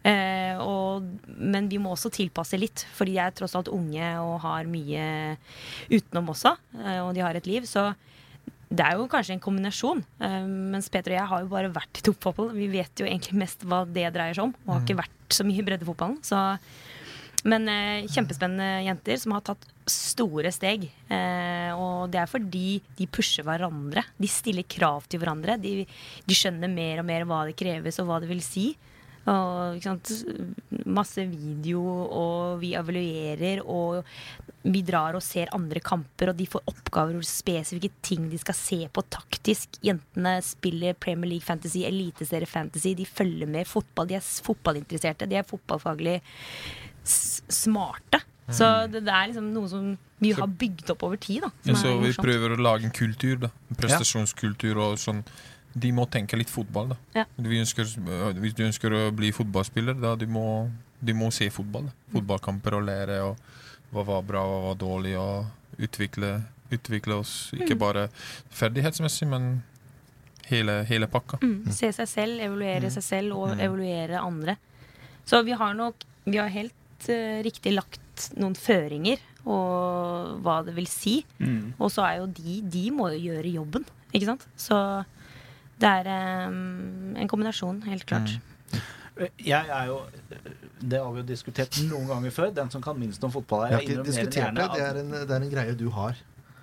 Eh, 0.00 0.56
og, 0.64 1.04
men 1.36 1.68
vi 1.68 1.78
må 1.82 1.92
også 1.92 2.10
tilpasse 2.14 2.58
litt, 2.58 2.86
fordi 2.96 3.18
de 3.18 3.24
er 3.24 3.34
tross 3.36 3.56
alt 3.58 3.68
unge 3.72 4.12
og 4.22 4.38
har 4.46 4.68
mye 4.70 5.04
utenom 5.92 6.32
også. 6.32 6.54
Eh, 6.80 7.00
og 7.04 7.12
de 7.16 7.24
har 7.24 7.36
et 7.36 7.50
liv. 7.50 7.68
Så 7.68 7.90
det 8.70 8.86
er 8.86 8.96
jo 8.96 9.08
kanskje 9.10 9.36
en 9.36 9.42
kombinasjon. 9.44 10.02
Eh, 10.22 10.38
mens 10.46 10.88
Peter 10.92 11.14
og 11.14 11.20
jeg 11.20 11.30
har 11.32 11.44
jo 11.44 11.52
bare 11.52 11.74
vært 11.74 12.00
i 12.00 12.06
toppfotball. 12.06 12.54
Vi 12.56 12.70
vet 12.72 13.02
jo 13.02 13.08
egentlig 13.08 13.42
mest 13.42 13.66
hva 13.66 13.82
det 13.88 14.08
dreier 14.14 14.38
seg 14.38 14.48
om, 14.48 14.54
og 14.64 14.76
har 14.76 14.86
ikke 14.86 15.02
vært 15.02 15.36
så 15.36 15.46
mye 15.46 15.60
i 15.60 15.66
breddefotballen. 15.66 16.20
Så, 16.26 16.40
men 17.50 17.68
eh, 17.70 18.08
kjempespennende 18.08 18.86
jenter 18.88 19.20
som 19.20 19.36
har 19.36 19.44
tatt 19.52 19.68
store 19.90 20.52
steg. 20.54 20.86
Eh, 21.10 21.70
og 21.74 22.10
det 22.12 22.22
er 22.22 22.30
fordi 22.30 22.80
de 22.98 23.08
pusher 23.10 23.46
hverandre. 23.46 24.04
De 24.20 24.30
stiller 24.30 24.68
krav 24.68 25.08
til 25.10 25.22
hverandre. 25.22 25.58
De, 25.60 25.82
de 26.26 26.36
skjønner 26.36 26.70
mer 26.70 27.02
og 27.02 27.08
mer 27.10 27.26
hva 27.28 27.44
det 27.48 27.58
kreves, 27.58 28.00
og 28.00 28.10
hva 28.10 28.20
det 28.22 28.30
vil 28.30 28.44
si. 28.44 28.70
Og? 29.28 29.84
Masse 30.90 31.24
video, 31.28 31.82
og 31.82 32.60
vi 32.62 32.72
evaluerer, 32.78 33.60
og 33.62 34.06
vi 34.64 34.82
drar 34.84 35.16
og 35.16 35.24
ser 35.24 35.52
andre 35.56 35.82
kamper, 35.84 36.32
og 36.32 36.38
de 36.38 36.48
får 36.50 36.64
oppgaver 36.72 37.18
og 37.18 37.26
spesifikke 37.28 37.92
ting 38.04 38.26
de 38.32 38.40
skal 38.40 38.56
se 38.56 38.80
på 38.92 39.04
taktisk. 39.12 39.78
Jentene 39.84 40.38
spiller 40.44 40.98
Premier 40.98 41.34
League 41.34 41.46
Fantasy, 41.46 41.84
Eliteserie 41.88 42.48
Fantasy. 42.48 42.94
De 42.96 43.06
følger 43.08 43.48
med 43.50 43.68
fotball. 43.68 44.10
De 44.10 44.18
er 44.18 44.24
fotballinteresserte. 44.48 45.28
De 45.30 45.38
er 45.40 45.48
fotballfaglig 45.48 46.18
smarte. 47.04 48.24
Så 48.52 48.66
det, 48.90 49.04
det 49.06 49.14
er 49.14 49.30
liksom 49.30 49.52
noe 49.54 49.70
som 49.70 49.92
vi 50.20 50.32
har 50.36 50.50
bygd 50.60 50.90
opp 50.92 51.04
over 51.06 51.16
tid. 51.20 51.40
da 51.46 51.50
som 51.50 51.70
Ja, 51.70 51.78
så 51.78 51.86
er 51.88 51.96
vi 52.00 52.10
morsomt. 52.10 52.26
prøver 52.26 52.54
å 52.56 52.60
lage 52.60 52.84
en 52.88 52.94
kultur, 52.94 53.36
da. 53.46 53.50
En 53.70 53.78
prestasjonskultur 53.80 54.76
og 54.76 54.98
sånn. 55.00 55.22
De 55.72 55.92
må 55.94 56.04
tenke 56.10 56.36
litt 56.36 56.50
fotball, 56.50 56.92
da. 56.92 56.96
Ja. 57.14 57.24
Vi 57.38 57.60
ønsker, 57.62 57.86
øh, 57.86 58.32
hvis 58.42 58.56
du 58.58 58.64
ønsker 58.66 58.90
å 58.90 59.02
bli 59.14 59.30
fotballspiller, 59.32 59.94
da 60.00 60.16
de 60.18 60.26
må, 60.26 60.70
de 61.00 61.14
må 61.14 61.30
se 61.32 61.48
fotball. 61.50 61.88
Da. 61.88 61.92
Fotballkamper 62.18 62.74
og 62.74 62.86
lære 62.88 63.20
og 63.28 63.36
hva 63.92 64.04
var 64.06 64.22
bra 64.26 64.42
og 64.46 64.52
hva 64.52 64.60
var 64.68 64.80
dårlig, 64.82 65.16
og 65.18 65.46
utvikle, 65.80 66.42
utvikle 66.70 67.20
oss. 67.22 67.52
Ikke 67.54 67.78
bare 67.78 68.08
ferdighetsmessig, 68.50 69.28
men 69.30 69.62
hele, 70.50 70.82
hele 70.90 71.08
pakka. 71.10 71.38
Mm, 71.42 71.70
se 71.74 71.90
seg 71.94 72.10
selv, 72.10 72.42
evaluere 72.44 72.90
seg 72.92 73.06
selv 73.06 73.38
og 73.38 73.54
evaluere 73.56 74.20
andre. 74.20 74.56
Så 75.24 75.42
vi 75.46 75.52
har 75.54 75.74
nok 75.74 76.06
Vi 76.24 76.36
har 76.36 76.50
helt 76.52 77.08
uh, 77.08 77.40
riktig 77.42 77.72
lagt 77.72 78.00
noen 78.36 78.54
føringer 78.58 79.20
og 79.48 80.40
hva 80.44 80.58
det 80.66 80.74
vil 80.76 80.88
si. 80.90 81.20
Og 81.78 81.88
så 81.92 82.04
er 82.04 82.18
jo 82.20 82.26
de 82.36 82.58
De 82.70 82.82
må 82.92 83.08
jo 83.14 83.20
gjøre 83.30 83.54
jobben, 83.54 83.86
ikke 84.12 84.28
sant? 84.28 84.46
Så 84.60 84.76
det 85.80 85.88
er 85.88 86.48
um, 86.50 87.14
en 87.16 87.28
kombinasjon, 87.30 87.78
helt 87.88 88.04
klart. 88.04 88.34
Jeg 89.44 89.64
er 89.68 89.86
jo 89.88 89.98
Det 90.80 90.98
har 91.00 91.10
vi 91.12 91.20
jo 91.20 91.26
diskutert 91.28 91.76
noen 91.88 92.06
ganger 92.08 92.30
før. 92.32 92.50
Den 92.56 92.70
som 92.72 92.82
kan 92.84 92.96
minst 93.00 93.24
om 93.24 93.32
fotball 93.32 93.66
Jeg, 93.66 93.70
Jeg 93.70 93.76
har 93.76 93.82
ikke 93.86 93.96
enn 93.98 94.04
diskutert 94.06 94.34
det. 94.34 94.42
gjerne 94.42 94.68
Det 94.74 94.84
er, 94.86 95.00
en, 95.02 95.10
det 95.28 95.34
er 95.36 95.46
en 95.46 95.50
greie 95.56 95.74
du 95.76 95.88
har. 95.96 96.16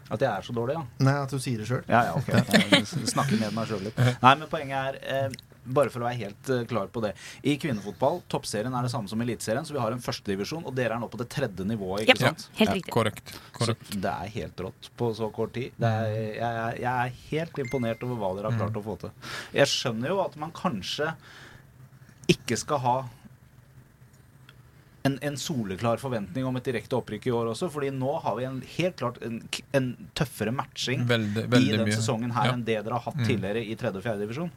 at 0.10 0.22
jeg 0.22 0.30
er 0.32 0.42
så 0.42 0.54
dårlig, 0.56 0.74
ja. 0.78 0.84
Nei, 1.04 1.14
at 1.26 1.32
du 1.34 1.40
sier 1.44 1.58
det 1.60 1.68
sjøl. 1.68 1.82
Ja, 1.90 2.04
ja, 2.08 2.14
okay. 2.16 2.40
Jeg 2.72 3.10
snakker 3.12 3.38
med 3.42 3.52
meg 3.58 3.68
sjøl 3.68 3.82
litt. 3.90 3.98
Nei, 4.22 4.36
men 4.40 4.48
poenget 4.48 4.78
er 4.78 5.00
eh, 5.04 5.36
bare 5.68 5.92
for 5.94 6.00
å 6.04 6.08
være 6.08 6.20
helt 6.22 6.50
eh, 6.54 6.62
klar 6.70 6.88
på 6.94 7.02
det. 7.04 7.12
I 7.44 7.58
kvinnefotball, 7.60 8.22
toppserien 8.32 8.74
er 8.78 8.88
det 8.88 8.92
samme 8.94 9.10
som 9.12 9.22
eliteserien, 9.24 9.66
så 9.68 9.76
vi 9.76 9.82
har 9.84 9.92
en 9.96 10.04
førstedivisjon, 10.04 10.64
og 10.68 10.76
dere 10.78 10.96
er 10.96 11.02
nå 11.04 11.10
på 11.12 11.20
det 11.22 11.28
tredje 11.34 11.66
nivået, 11.68 12.06
ikke 12.06 12.16
yep. 12.16 12.24
sant? 12.24 12.48
helt 12.60 12.70
Ja. 12.70 12.76
riktig. 12.80 12.94
Korrekt. 12.96 13.34
Så 13.36 13.58
korrekt. 13.60 13.92
det 14.06 14.14
er 14.14 14.34
helt 14.38 14.64
rått 14.68 14.90
på 14.98 15.12
så 15.18 15.30
kort 15.36 15.54
tid. 15.58 15.76
Det 15.78 15.92
er, 15.92 16.14
jeg, 16.14 16.40
er- 16.48 16.80
jeg 16.82 16.94
er 16.94 17.18
helt 17.32 17.60
imponert 17.66 18.04
over 18.08 18.16
hva 18.24 18.32
dere 18.38 18.52
har 18.54 18.62
klart 18.64 18.80
å 18.80 18.86
få 18.88 18.98
til. 19.04 19.12
Jeg 19.60 19.68
skjønner 19.74 20.14
jo 20.16 20.22
at 20.24 20.36
man 20.40 20.52
kanskje 20.56 21.12
ikke 22.32 22.58
skal 22.60 22.82
ha 22.84 22.96
en, 25.08 25.16
en 25.32 25.38
soleklar 25.40 25.98
forventning 26.02 26.46
om 26.50 26.60
et 26.60 26.68
direkte 26.70 26.98
opprykk 27.00 27.28
i 27.30 27.34
år 27.34 27.50
også, 27.54 27.70
fordi 27.74 27.90
nå 27.96 28.14
har 28.24 28.38
vi 28.38 28.46
en, 28.50 28.62
helt 28.78 28.98
klart 29.00 29.18
en, 29.26 29.40
en 29.78 29.90
tøffere 30.18 30.54
matching 30.56 31.04
Veldig, 31.10 31.46
i 31.48 31.52
veldig 31.56 31.74
i 31.74 31.78
denne 31.82 31.98
sesongen 31.98 32.32
her 32.38 32.52
Ja. 32.52 32.56
enn 32.58 32.64
det 32.68 32.78
dere 32.86 33.00
har 33.00 33.06
hatt 33.08 33.20
tidligere 33.26 33.64
i 33.66 33.76
tredje 33.80 34.02
og 34.02 34.06
fjerde 34.06 34.26
divisjon. 34.28 34.52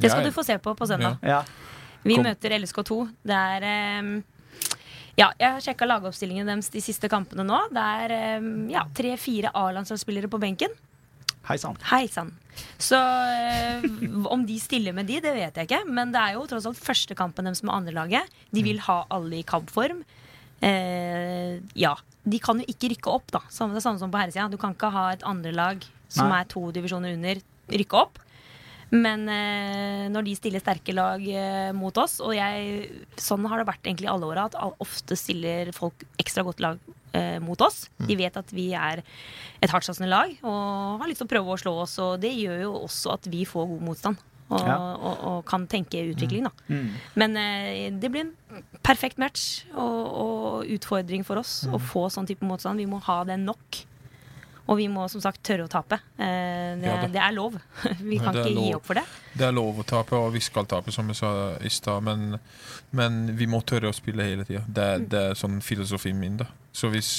Det 0.00 0.10
skal 0.12 0.24
du 0.24 0.32
få 0.32 0.44
se 0.46 0.56
på 0.62 0.74
på 0.78 0.86
søndag. 0.88 1.18
Ja. 1.26 1.42
Vi 2.02 2.14
Kom. 2.16 2.24
møter 2.24 2.54
LSK2. 2.56 2.96
Det 3.28 3.36
er 3.36 4.00
um, 4.00 4.12
Ja, 5.18 5.26
jeg 5.36 5.50
har 5.52 5.60
sjekka 5.60 5.84
lagoppstillingen 5.90 6.48
deres 6.48 6.70
de 6.72 6.80
siste 6.80 7.10
kampene 7.12 7.44
nå. 7.44 7.58
Det 7.74 7.82
er 8.06 8.38
um, 8.40 8.70
ja, 8.72 8.86
tre-fire 8.96 9.50
A-landslagsspillere 9.52 10.30
på 10.32 10.40
benken. 10.40 10.72
Hei 11.50 11.56
sann. 11.58 11.78
Hei 11.90 12.04
sann. 12.06 12.28
Så 12.78 12.94
øh, 12.94 14.26
om 14.30 14.44
de 14.46 14.54
stiller 14.62 14.94
med 14.94 15.08
de, 15.10 15.16
det 15.24 15.32
vet 15.34 15.56
jeg 15.58 15.66
ikke. 15.66 15.80
Men 15.90 16.12
det 16.14 16.20
er 16.22 16.36
jo 16.36 16.44
tross 16.46 16.68
alt 16.70 16.78
første 16.78 17.16
kampen 17.18 17.48
deres 17.48 17.64
med 17.66 17.74
andrelaget. 17.74 18.30
De 18.54 18.62
vil 18.62 18.78
ha 18.86 19.00
alle 19.10 19.40
i 19.40 19.46
kampform. 19.46 20.04
Eh, 20.62 21.58
ja. 21.74 21.96
De 22.22 22.38
kan 22.38 22.60
jo 22.62 22.68
ikke 22.70 22.92
rykke 22.92 23.10
opp, 23.10 23.32
da. 23.34 23.42
Samme, 23.50 23.74
det 23.74 23.80
er 23.80 23.86
samme 23.88 23.98
som 23.98 24.12
på 24.12 24.20
herresida. 24.20 24.46
Du 24.52 24.60
kan 24.62 24.76
ikke 24.76 24.92
ha 24.94 25.08
et 25.16 25.26
andrelag 25.26 25.82
som 26.06 26.30
Nei. 26.30 26.44
er 26.44 26.50
to 26.52 26.68
divisjoner 26.76 27.16
under, 27.18 27.42
rykke 27.74 27.98
opp. 27.98 28.22
Men 28.94 29.26
eh, 29.30 30.06
når 30.10 30.26
de 30.28 30.36
stiller 30.38 30.62
sterke 30.62 30.94
lag 30.94 31.26
eh, 31.26 31.72
mot 31.74 31.98
oss, 31.98 32.20
og 32.22 32.36
jeg, 32.38 33.02
sånn 33.18 33.50
har 33.50 33.58
det 33.58 33.68
vært 33.72 33.90
egentlig 33.90 34.10
alle 34.12 34.30
åra, 34.30 34.46
at 34.50 34.82
ofte 34.82 35.18
stiller 35.18 35.74
folk 35.74 36.06
ekstra 36.22 36.46
godt 36.46 36.62
lag 36.62 36.78
eh, 37.16 37.38
mot 37.42 37.60
oss. 37.60 37.88
De 37.98 38.16
vet 38.16 38.36
at 38.36 38.50
vi 38.54 38.70
er 38.76 39.02
et 39.60 39.70
hardtsatsende 39.70 40.08
lag 40.10 40.32
og 40.42 41.00
har 41.02 41.08
lyst 41.10 41.22
til 41.22 41.28
å 41.28 41.32
prøve 41.34 41.54
å 41.54 41.60
slå 41.60 41.72
oss, 41.84 41.98
og 42.02 42.20
det 42.22 42.32
gjør 42.36 42.60
jo 42.66 42.72
også 42.84 43.14
at 43.18 43.28
vi 43.32 43.44
får 43.48 43.66
god 43.74 43.86
motstand. 43.90 44.26
Og, 44.50 44.64
Ja. 44.66 44.74
og, 44.98 45.18
og 45.30 45.44
kan 45.46 45.62
tenke 45.70 46.00
utvikling, 46.10 46.42
da. 46.48 46.50
Mm. 46.66 46.88
Men 47.22 47.36
eh, 47.38 47.90
det 47.94 48.08
blir 48.10 48.24
en 48.24 48.64
perfekt 48.82 49.20
match 49.22 49.62
og, 49.76 50.00
og 50.24 50.64
utfordring 50.74 51.22
for 51.24 51.38
oss 51.38 51.60
å 51.70 51.78
få 51.78 52.08
sånn 52.10 52.26
type 52.26 52.42
motstand. 52.44 52.82
Vi 52.82 52.88
må 52.90 52.98
ha 53.06 53.20
det 53.28 53.36
nok. 53.38 53.84
Og 54.70 54.78
vi 54.78 54.86
må 54.92 55.06
som 55.10 55.22
sagt 55.22 55.42
tørre 55.46 55.64
å 55.66 55.70
tape. 55.70 55.98
Eh, 56.14 56.76
det, 56.78 56.86
Ja 56.86 57.08
det 57.10 57.18
er 57.18 57.34
lov. 57.34 57.56
Vi 58.10 58.20
kan 58.22 58.36
ikke 58.36 58.52
lov. 58.54 58.64
gi 58.64 58.74
opp 58.76 58.86
for 58.86 59.00
det. 59.00 59.04
Det 59.34 59.46
er 59.48 59.54
lov 59.56 59.80
å 59.82 59.86
tape, 59.86 60.14
og 60.18 60.32
vi 60.34 60.42
skal 60.42 60.68
tape, 60.70 60.92
som 60.94 61.08
jeg 61.10 61.18
sa 61.18 61.30
i 61.58 61.70
stad. 61.70 62.04
Men, 62.06 62.38
men 62.94 63.18
vi 63.38 63.48
må 63.50 63.60
tørre 63.66 63.90
å 63.90 63.96
spille 63.96 64.26
hele 64.26 64.46
tida. 64.46 64.62
Det, 64.66 64.86
det 65.10 65.24
er 65.30 65.38
sånn 65.38 65.58
filosofien 65.64 66.18
min. 66.18 66.38
da 66.40 66.46
Så 66.76 66.90
hvis, 66.92 67.10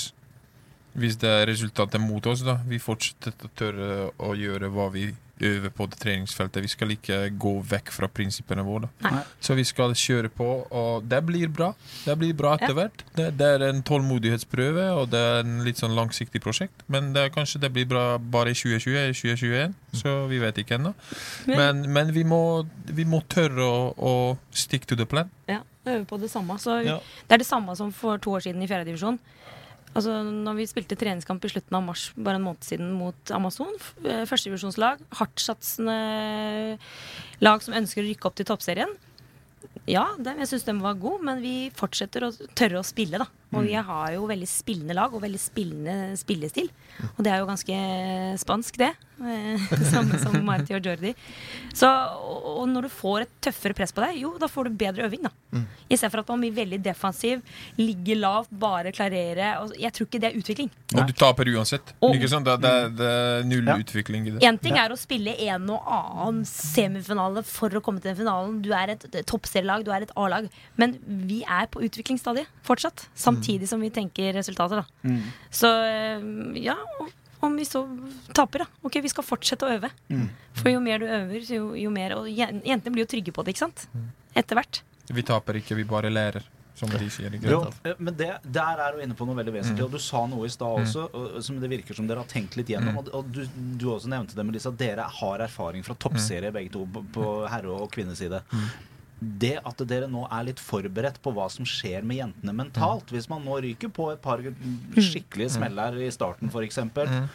hvis 0.96 1.20
det 1.20 1.32
er 1.42 1.46
resultatet 1.52 2.04
mot 2.04 2.26
oss, 2.32 2.46
da 2.48 2.58
vi 2.68 2.80
fortsetter 2.80 3.48
å 3.48 3.54
tørre 3.60 3.92
å 4.20 4.32
gjøre 4.40 4.72
hva 4.72 4.88
vi 4.96 5.10
øver 5.44 5.74
på 5.74 5.88
det 5.92 6.00
treningsfeltet. 6.02 6.64
Vi 6.64 6.72
skal 6.72 6.94
ikke 6.96 7.18
gå 7.42 7.54
vekk 7.72 7.92
fra 7.94 8.10
prinsippene 8.12 8.64
våre. 8.66 8.90
Nei. 9.06 9.24
Så 9.44 9.56
vi 9.58 9.66
skal 9.68 9.96
kjøre 9.98 10.32
på, 10.34 10.48
og 10.68 11.08
det 11.10 11.22
blir 11.28 11.52
bra. 11.52 11.72
Det 12.06 12.16
blir 12.22 12.36
bra 12.38 12.56
etter 12.58 12.76
hvert. 12.78 13.04
Det, 13.18 13.30
det 13.40 13.50
er 13.56 13.66
en 13.70 13.82
tålmodighetsprøve, 13.88 14.88
og 14.98 15.10
det 15.14 15.22
er 15.32 15.42
en 15.44 15.60
litt 15.66 15.82
sånn 15.82 15.96
langsiktig 15.98 16.44
prosjekt. 16.44 16.86
Men 16.92 17.12
det, 17.16 17.30
kanskje 17.36 17.64
det 17.66 17.74
blir 17.76 17.90
bra 17.90 18.06
bare 18.18 18.54
i 18.54 18.58
2020 18.58 18.98
eller 19.02 19.18
2021, 19.18 19.76
så 20.04 20.16
vi 20.32 20.42
vet 20.44 20.62
ikke 20.64 20.80
ennå. 20.80 20.94
Men, 21.50 21.86
men 21.92 22.14
vi, 22.16 22.26
må, 22.28 22.42
vi 22.92 23.08
må 23.08 23.24
tørre 23.32 23.66
å, 23.68 23.84
å 23.98 24.16
stick 24.56 24.88
to 24.90 25.00
the 25.00 25.10
plan. 25.10 25.32
Ja, 25.52 25.62
øve 25.86 26.06
på 26.10 26.22
det 26.22 26.32
samme. 26.32 26.60
Så 26.62 26.82
Ja. 26.86 27.00
Det 27.28 27.36
er 27.38 27.44
det 27.44 27.48
samme 27.48 27.76
som 27.76 27.92
for 27.96 28.18
to 28.18 28.38
år 28.38 28.44
siden 28.48 28.62
i 28.64 28.68
fjerdedivisjon. 28.70 29.18
divisjon. 29.18 29.20
Altså, 29.92 30.22
når 30.24 30.56
vi 30.56 30.68
spilte 30.70 30.96
treningskamp 30.96 31.44
i 31.44 31.52
slutten 31.52 31.76
av 31.76 31.84
mars, 31.84 32.06
bare 32.16 32.40
en 32.40 32.46
måned 32.46 32.64
siden, 32.64 32.94
mot 32.96 33.34
Amazon, 33.36 33.74
eh, 34.06 34.24
førstedivisjonslag, 34.30 35.02
hardtsatsende 35.20 35.98
lag 37.44 37.66
som 37.66 37.76
ønsker 37.76 38.04
å 38.04 38.08
rykke 38.08 38.30
opp 38.30 38.38
til 38.40 38.48
toppserien. 38.48 38.94
Ja, 39.90 40.06
dem, 40.18 40.40
jeg 40.40 40.48
syns 40.48 40.64
de 40.68 40.78
var 40.80 41.00
gode, 41.02 41.26
men 41.28 41.44
vi 41.44 41.56
fortsetter 41.76 42.24
å 42.24 42.32
tørre 42.56 42.80
å 42.80 42.88
spille, 42.88 43.20
da. 43.20 43.28
Og 43.54 43.66
vi 43.68 43.74
har 43.76 44.14
jo 44.16 44.26
veldig 44.30 44.48
spillende 44.48 44.96
lag 44.96 45.14
og 45.14 45.22
veldig 45.26 45.40
spillende 45.42 45.96
spillestil. 46.20 46.70
Og 47.18 47.24
det 47.26 47.32
er 47.34 47.42
jo 47.42 47.48
ganske 47.50 47.80
spansk, 48.40 48.78
det. 48.80 48.92
eh, 49.22 49.66
Samme 49.92 50.18
som 50.22 50.38
Marti 50.48 50.74
og 50.78 50.86
Jordi. 50.88 51.12
Så, 51.76 51.88
og, 51.88 52.64
når 52.72 52.88
du 52.88 52.90
får 52.94 53.26
et 53.26 53.34
tøffere 53.50 53.76
press 53.76 53.92
på 53.96 54.04
deg, 54.06 54.22
jo, 54.24 54.32
da 54.40 54.48
får 54.48 54.70
du 54.70 54.78
bedre 54.80 55.08
øving, 55.10 55.28
da. 55.28 55.34
I 55.92 55.98
stedet 56.00 56.14
for 56.14 56.22
at 56.24 56.30
man 56.32 56.40
blir 56.46 56.54
veldig 56.56 56.80
defensiv, 56.86 57.42
ligger 57.78 58.22
lavt, 58.22 58.52
bare 58.62 58.94
klarere. 58.96 59.50
Jeg 59.76 59.92
tror 59.98 60.08
ikke 60.08 60.22
det 60.24 60.30
er 60.32 60.38
utvikling. 60.40 60.70
Og 60.96 61.08
du 61.08 61.14
taper 61.20 61.52
uansett. 61.52 61.92
Og- 62.00 62.16
Ikke 62.16 62.30
sant? 62.32 62.48
Det, 62.48 62.56
det, 62.64 62.96
det 63.02 63.10
er 63.12 63.44
null 63.52 63.68
Ja. 63.68 63.76
utvikling 63.84 64.28
i 64.28 64.32
det. 64.38 64.42
Én 64.48 64.58
ting 64.64 64.78
er 64.80 64.96
å 64.96 64.98
spille 65.00 65.36
en 65.50 65.68
og 65.76 65.84
annen 65.92 66.46
semifinale 66.48 67.44
for 67.48 67.70
å 67.76 67.82
komme 67.84 68.00
til 68.00 68.14
den 68.14 68.20
finalen. 68.24 68.62
Du 68.64 68.72
er 68.76 68.96
et, 68.96 69.06
toppserielag, 69.28 69.84
du 69.88 69.92
er 69.92 70.08
et 70.08 70.16
A-lag. 70.16 70.48
Men 70.80 70.96
vi 71.28 71.42
er 71.44 71.68
på 71.72 71.84
utviklingsstadiet 71.84 72.48
fortsatt. 72.68 73.10
Samtidig 73.42 73.70
som 73.70 73.82
vi 73.82 73.90
tenker 73.90 74.34
resultater, 74.38 74.84
da. 74.84 75.18
Så 75.50 75.68
eh, 75.82 76.22
ja, 76.62 76.78
om 77.42 77.56
vi 77.58 77.66
så 77.66 77.82
taper, 78.38 78.60
da. 78.60 78.66
Ok, 78.86 79.00
vi 79.02 79.10
skal 79.10 79.26
fortsette 79.26 79.66
å 79.66 79.74
øve. 79.74 79.90
For 80.54 80.70
jo 80.70 80.80
mer 80.84 81.02
du 81.02 81.08
øver, 81.10 81.42
jo, 81.50 81.72
jo 81.80 81.90
mer 81.90 82.14
Og 82.20 82.28
jentene 82.30 82.92
blir 82.94 83.06
jo 83.08 83.10
trygge 83.16 83.34
på 83.34 83.42
det, 83.44 83.56
ikke 83.56 83.66
sant? 83.66 83.88
Etter 84.38 84.60
hvert. 84.60 84.84
Vi 85.12 85.24
taper 85.26 85.58
ikke, 85.58 85.76
vi 85.76 85.84
bare 85.90 86.12
lærer, 86.14 86.46
som 86.78 86.90
de 86.94 87.10
sier. 87.10 87.34
Jo, 87.42 87.64
men 87.98 88.14
det, 88.16 88.30
der 88.46 88.80
er 88.86 88.94
du 88.94 89.02
inne 89.04 89.18
på 89.18 89.26
noe 89.26 89.36
veldig 89.42 89.56
vesentlig. 89.58 89.82
Mm. 89.82 89.88
Og 89.90 89.98
du 89.98 90.06
sa 90.06 90.22
noe 90.30 90.46
i 90.46 90.54
stad 90.54 90.86
også 90.86 91.08
og, 91.10 91.42
som 91.44 91.58
det 91.60 91.72
virker 91.74 91.98
som 91.98 92.06
dere 92.08 92.22
har 92.24 92.30
tenkt 92.30 92.56
litt 92.60 92.70
gjennom. 92.72 93.02
Mm. 93.02 93.10
Og, 93.18 93.34
du, 93.34 93.42
du 93.82 93.90
også 93.96 94.12
nevnte 94.14 94.38
det, 94.38 94.46
Melissa. 94.48 94.72
Dere 94.72 95.10
har 95.20 95.44
erfaring 95.48 95.84
fra 95.88 95.98
toppserie 95.98 96.54
begge 96.54 96.72
to 96.78 96.86
på, 96.94 97.04
på 97.18 97.28
herre- 97.52 97.74
og 97.74 97.90
kvinneside. 97.98 98.44
Mm. 99.22 99.32
Det 99.42 99.54
at 99.64 99.82
dere 99.88 100.08
nå 100.10 100.24
er 100.34 100.44
litt 100.48 100.60
forberedt 100.60 101.20
på 101.22 101.32
hva 101.36 101.46
som 101.54 101.66
skjer 101.70 102.02
med 102.04 102.18
jentene 102.18 102.54
mentalt, 102.58 103.06
Mm. 103.06 103.14
hvis 103.16 103.30
man 103.30 103.44
nå 103.46 103.60
ryker 103.62 103.90
på 103.94 104.12
et 104.14 104.22
par 104.22 104.42
skikkelige 104.98 105.52
smeller 105.58 105.98
i 106.02 106.10
starten 106.12 106.50
f.eks. 106.50 106.80
Mm. 106.82 107.28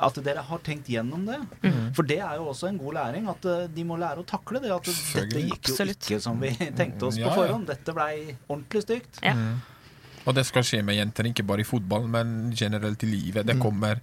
At 0.00 0.14
dere 0.24 0.44
har 0.46 0.58
tenkt 0.64 0.86
gjennom 0.88 1.24
det. 1.26 1.38
For 1.96 2.02
det 2.06 2.20
er 2.20 2.36
jo 2.36 2.46
også 2.52 2.68
en 2.70 2.78
god 2.78 2.94
læring. 2.94 3.26
At 3.28 3.44
eh, 3.44 3.66
de 3.74 3.84
må 3.84 3.96
lære 4.00 4.22
å 4.22 4.26
takle 4.28 4.60
det. 4.62 4.70
At 4.72 4.84
dette 4.86 5.42
gikk 5.42 5.72
jo 5.72 5.84
ikke 5.90 6.20
som 6.22 6.38
vi 6.40 6.52
tenkte 6.78 7.08
oss 7.10 7.18
på 7.18 7.32
forhånd. 7.34 7.66
Dette 7.68 7.92
blei 7.96 8.36
ordentlig 8.48 8.84
stygt. 8.86 9.20
Ja. 9.24 9.34
Og 10.28 10.34
det 10.36 10.44
skal 10.46 10.62
skje 10.62 10.82
med 10.84 10.96
jenter, 10.98 11.24
ikke 11.30 11.44
bare 11.48 11.64
i 11.64 11.68
fotball, 11.68 12.04
men 12.12 12.52
generelt 12.56 13.02
i 13.04 13.08
livet. 13.08 13.46
Det 13.48 13.56
kommer 13.60 14.00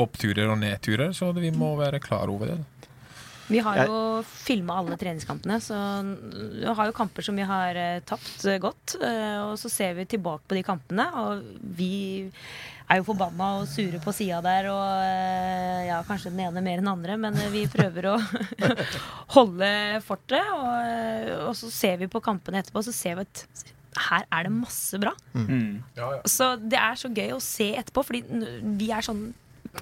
oppturer 0.00 0.48
og 0.50 0.58
nedturer, 0.62 1.12
så 1.12 1.28
vi 1.36 1.50
må 1.52 1.74
være 1.78 2.00
klar 2.00 2.28
over 2.32 2.54
det. 2.54 2.58
Vi 3.48 3.58
har 3.64 3.76
Jeg- 3.80 3.88
jo 3.88 4.22
filma 4.28 4.76
alle 4.78 4.96
treningskampene, 5.00 5.56
så 5.64 5.74
vi 6.60 6.64
har 6.66 6.86
jo 6.86 6.92
kamper 6.92 7.24
som 7.24 7.36
vi 7.36 7.42
har 7.48 7.74
eh, 7.76 8.00
tapt 8.04 8.44
eh, 8.44 8.58
godt. 8.60 8.96
eh, 9.00 9.38
og 9.46 9.54
så 9.58 9.70
ser 9.72 9.94
vi 9.94 10.04
tilbake 10.04 10.44
på 10.48 10.54
de 10.58 10.62
kampene, 10.66 11.06
og 11.16 11.42
vi 11.62 12.30
er 12.90 12.96
jo 13.00 13.04
forbanna 13.04 13.60
og 13.60 13.66
sure 13.68 13.98
på 14.04 14.12
sida 14.16 14.40
der. 14.44 14.68
Og 14.72 15.88
ja, 15.88 16.02
kanskje 16.08 16.30
den 16.32 16.40
ene 16.46 16.62
mer 16.64 16.78
enn 16.78 16.84
den 16.84 16.92
andre, 16.92 17.16
men 17.20 17.34
vi 17.52 17.66
prøver 17.72 18.12
å 18.14 18.18
holde 19.36 19.72
fortet. 20.04 20.44
Og, 20.54 21.48
og 21.48 21.56
så 21.58 21.70
ser 21.72 21.98
vi 22.00 22.08
på 22.10 22.22
kampene 22.24 22.62
etterpå, 22.62 22.82
så 22.84 22.92
ser 22.96 23.18
vi 23.20 23.26
at 23.26 23.44
her 24.08 24.24
er 24.30 24.46
det 24.46 24.52
masse 24.54 24.98
bra. 25.02 25.12
Mm. 25.34 25.80
Så 26.28 26.52
det 26.68 26.78
er 26.78 26.94
så 27.00 27.10
gøy 27.12 27.32
å 27.34 27.40
se 27.42 27.72
etterpå, 27.80 28.04
fordi 28.06 28.22
vi 28.78 28.90
er 28.94 29.04
sånn 29.04 29.30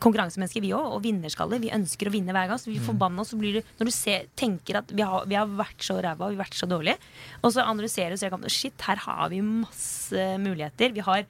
konkurransemennesker, 0.02 0.64
vi 0.64 0.72
òg, 0.76 0.96
og 0.96 1.02
vinnerskaller. 1.04 1.60
Vi 1.62 1.72
ønsker 1.74 2.08
å 2.08 2.14
vinne 2.14 2.34
hver 2.34 2.50
gang. 2.50 2.60
Så 2.60 2.70
vi 2.70 2.80
forbanner 2.82 3.22
oss. 3.22 3.32
Så 3.34 3.40
blir 3.40 3.58
det, 3.58 3.64
når 3.78 3.90
du 3.90 3.94
ser, 3.94 4.26
tenker 4.38 4.80
at 4.80 4.90
vi 4.94 5.04
har, 5.06 5.26
vi 5.28 5.38
har 5.38 5.50
vært 5.58 5.86
så 5.86 5.98
ræva, 5.98 6.30
vi 6.30 6.38
har 6.38 6.44
vært 6.44 6.58
så 6.58 6.68
dårlige, 6.70 6.98
og 7.42 7.54
så 7.54 7.66
analyserer 7.66 8.14
du 8.14 8.18
og 8.18 8.22
ser 8.24 8.34
kampen, 8.34 8.52
Shit, 8.56 8.80
her 8.88 9.00
har 9.04 9.30
vi 9.32 9.42
masse 9.44 10.28
muligheter. 10.42 10.94
Vi 10.96 11.04
har 11.06 11.26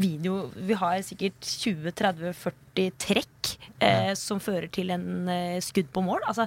video 0.00 0.46
Vi 0.56 0.72
har 0.72 1.02
sikkert 1.04 1.44
20-30-40 1.44 2.94
trekk 3.02 3.50
eh, 3.82 4.14
som 4.16 4.40
fører 4.40 4.70
til 4.72 4.88
en 4.94 5.28
eh, 5.28 5.58
skudd 5.60 5.90
på 5.92 6.04
mål. 6.04 6.24
Altså 6.24 6.46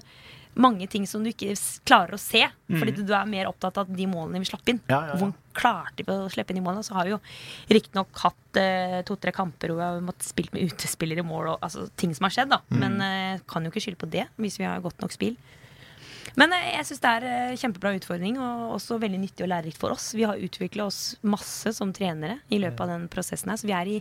mange 0.56 0.88
ting 0.88 1.06
som 1.08 1.24
du 1.24 1.30
ikke 1.30 1.54
klarer 1.86 2.16
å 2.16 2.22
se, 2.22 2.46
fordi 2.72 3.04
du 3.04 3.12
er 3.14 3.28
mer 3.28 3.50
opptatt 3.50 3.82
av 3.82 3.90
de 3.92 4.08
målene 4.08 4.40
vi 4.40 4.48
slapp 4.48 4.72
inn. 4.72 4.80
Ja, 4.88 5.02
ja, 5.12 5.18
ja. 5.20 5.32
Klarte 5.56 6.06
vi 6.06 6.12
å 6.14 6.30
slippe 6.32 6.54
inn 6.54 6.62
i 6.62 6.66
målene? 6.66 6.86
Så 6.86 6.96
har 6.98 7.08
vi 7.08 7.16
jo 7.16 7.22
riktignok 7.72 8.24
hatt 8.24 8.62
eh, 8.62 9.02
to-tre 9.08 9.34
kamper 9.36 9.72
hvor 9.72 9.82
vi 9.82 9.88
har 9.88 10.06
måttet 10.06 10.28
spilt 10.28 10.56
med 10.56 10.70
utespillere 10.70 11.24
i 11.24 11.28
mål, 11.28 11.54
og 11.56 11.66
altså, 11.66 11.88
ting 12.00 12.16
som 12.16 12.28
har 12.28 12.36
skjedd, 12.38 12.54
da. 12.54 12.62
Men 12.76 12.98
eh, 13.04 13.44
kan 13.50 13.66
jo 13.66 13.74
ikke 13.74 13.88
skylde 13.88 14.04
på 14.04 14.12
det 14.14 14.28
hvis 14.42 14.60
vi 14.62 14.68
har 14.68 14.84
godt 14.84 15.04
nok 15.04 15.16
spill. 15.16 15.38
Men 16.40 16.54
eh, 16.56 16.72
jeg 16.76 16.88
syns 16.90 17.04
det 17.04 17.12
er 17.12 17.28
eh, 17.30 17.58
kjempebra 17.60 17.94
utfordring, 17.98 18.40
og 18.42 18.76
også 18.78 19.00
veldig 19.02 19.22
nyttig 19.22 19.46
og 19.46 19.52
lærerikt 19.52 19.80
for 19.82 19.96
oss. 19.96 20.12
Vi 20.18 20.26
har 20.28 20.42
utvikla 20.42 20.88
oss 20.90 21.16
masse 21.26 21.76
som 21.78 21.94
trenere 21.96 22.40
i 22.50 22.60
løpet 22.62 22.84
av 22.84 22.92
den 22.96 23.08
prosessen 23.12 23.54
her, 23.54 23.62
så 23.62 23.70
vi 23.70 23.78
er 23.78 23.92
i 23.96 24.00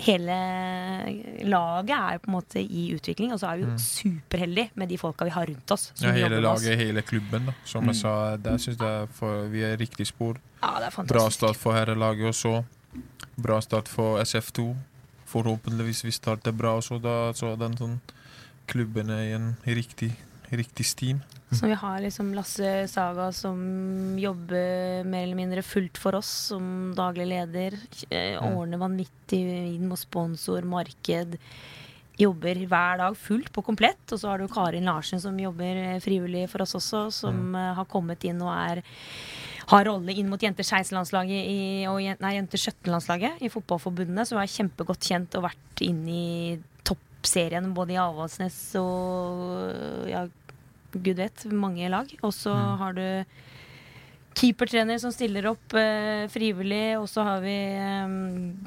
Hele 0.00 0.36
laget 1.44 1.90
er 1.94 2.12
jo 2.16 2.18
på 2.24 2.30
en 2.30 2.34
måte 2.34 2.60
i 2.62 2.84
utvikling, 2.94 3.32
og 3.32 3.38
så 3.40 3.52
er 3.52 3.56
vi 3.60 3.66
jo 3.66 3.74
superheldige 3.78 4.70
med 4.74 4.88
de 4.88 4.98
folka 4.98 5.24
vi 5.28 5.30
har 5.30 5.46
rundt 5.46 5.70
oss. 5.70 5.92
som 5.94 6.08
Ja, 6.08 6.12
hele 6.12 6.40
laget, 6.40 6.78
hele 6.78 7.02
klubben. 7.02 7.46
da 7.46 7.52
Som 7.64 7.86
jeg 7.86 7.96
sa, 7.96 8.36
der 8.36 8.56
syns 8.58 8.80
jeg 8.80 9.08
for, 9.12 9.46
vi 9.52 9.62
er 9.62 9.76
riktig 9.78 10.06
spor. 10.06 10.40
Ja, 10.62 10.78
det 10.80 10.90
er 10.98 11.04
Bra 11.04 11.28
start 11.30 11.56
for 11.56 11.72
herrelaget 11.72 12.26
også. 12.32 12.64
Bra 13.36 13.60
start 13.60 13.88
for 13.88 14.18
SF2. 14.22 14.74
Forhåpentligvis 15.26 16.04
vi 16.04 16.10
starter 16.10 16.52
bra 16.52 16.76
også, 16.76 16.98
da 17.00 17.32
så 17.32 17.54
den 17.56 17.76
sånn 17.76 18.00
klubben 18.68 19.10
er 19.10 19.22
i 19.22 19.32
en 19.36 19.56
riktig, 19.66 20.12
riktig 20.52 20.86
steam. 20.86 21.22
Så 21.52 21.68
vi 21.68 21.76
har 21.76 22.00
liksom 22.00 22.32
Lasse 22.34 22.88
Saga 22.88 23.28
som 23.32 23.58
jobber 24.18 25.04
mer 25.04 25.26
eller 25.26 25.36
mindre 25.36 25.62
fullt 25.62 25.98
for 26.00 26.16
oss 26.16 26.30
som 26.52 26.94
daglig 26.96 27.28
leder. 27.28 27.76
Eh, 28.08 28.40
Ordner 28.40 28.80
vanvittig 28.80 29.42
inn 29.74 29.84
mot 29.90 30.00
sponsor, 30.00 30.64
marked. 30.64 31.36
Jobber 32.16 32.64
hver 32.70 33.02
dag 33.02 33.16
fullt 33.18 33.52
på 33.52 33.64
komplett. 33.66 34.04
Og 34.08 34.20
så 34.20 34.32
har 34.32 34.40
du 34.40 34.48
Karin 34.48 34.88
Larsen 34.88 35.20
som 35.20 35.38
jobber 35.40 35.84
eh, 35.84 36.00
frivillig 36.00 36.48
for 36.52 36.64
oss 36.64 36.76
også, 36.80 37.06
som 37.22 37.44
mm. 37.52 37.62
har 37.80 37.90
kommet 37.92 38.24
inn 38.28 38.40
og 38.40 38.52
er 38.56 38.84
har 39.70 39.86
rolle 39.86 40.14
inn 40.18 40.28
mot 40.28 40.42
jenter 40.42 40.66
16-landslaget 40.66 41.46
i- 41.48 41.86
og 41.88 42.00
nei, 42.02 42.34
jenter 42.34 42.58
17-landslaget 42.58 43.44
i 43.44 43.50
Fotballforbundet. 43.52 44.26
Så 44.26 44.36
hun 44.36 44.42
er 44.42 44.50
kjempegodt 44.56 45.08
kjent 45.08 45.36
og 45.38 45.46
vært 45.46 45.84
inn 45.84 46.02
i 46.08 46.58
toppserien 46.84 47.70
både 47.76 47.94
i 47.94 48.00
Avaldsnes 48.02 48.58
og 48.80 50.08
ja, 50.10 50.26
gud 50.94 51.18
vet, 51.20 51.46
mange 51.52 51.88
lag. 51.92 52.10
Og 52.22 52.32
så 52.36 52.54
har 52.54 52.96
du 52.96 53.04
keepertrener 54.32 54.96
som 54.96 55.12
stiller 55.12 55.44
opp 55.50 55.74
eh, 55.76 56.24
frivillig, 56.32 56.96
og 56.96 57.04
så 57.10 57.24
har 57.26 57.42
vi 57.44 57.52
eh, 57.52 58.14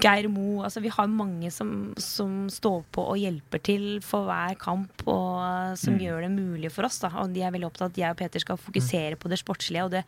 Geir 0.02 0.28
Mo. 0.30 0.62
Altså 0.66 0.84
vi 0.84 0.92
har 0.94 1.10
mange 1.10 1.50
som, 1.54 1.72
som 1.98 2.46
står 2.54 2.84
på 2.94 3.06
og 3.16 3.18
hjelper 3.18 3.64
til 3.66 3.86
for 4.06 4.30
hver 4.30 4.58
kamp, 4.62 5.06
og 5.10 5.74
som 5.82 5.96
som 5.96 6.02
gjør 6.02 6.26
det 6.26 6.32
mulig 6.34 6.72
for 6.74 6.88
oss. 6.88 7.00
Da. 7.04 7.12
Og 7.22 7.32
de 7.34 7.44
er 7.46 7.54
veldig 7.54 7.70
opptatt 7.70 7.88
av 7.88 7.94
at 7.94 8.02
jeg 8.02 8.16
og 8.16 8.20
Peter 8.20 8.44
skal 8.44 8.60
fokusere 8.62 9.20
på 9.20 9.32
det 9.32 9.40
sportslige. 9.42 9.86
Og 9.86 9.94
det, 9.94 10.04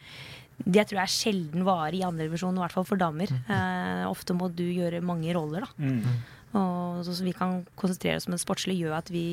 det 0.65 0.87
tror 0.87 1.01
jeg 1.01 1.05
er 1.05 1.15
sjelden 1.15 1.67
varer 1.67 1.99
i 1.99 2.05
andredivisjon, 2.07 2.57
i 2.57 2.63
hvert 2.63 2.75
fall 2.75 2.87
for 2.87 2.99
damer. 3.01 3.31
Eh, 3.31 4.03
ofte 4.09 4.35
må 4.37 4.49
du 4.51 4.65
gjøre 4.65 5.03
mange 5.05 5.33
roller, 5.37 5.67
da. 5.67 5.71
Mm. 5.77 6.35
Og 6.57 7.03
så, 7.05 7.13
så 7.13 7.25
vi 7.25 7.35
kan 7.35 7.61
konsentrere 7.79 8.19
oss 8.19 8.27
om 8.29 8.35
det 8.35 8.43
sportslige, 8.43 8.87
gjør 8.87 8.99
at 9.01 9.11
vi 9.13 9.25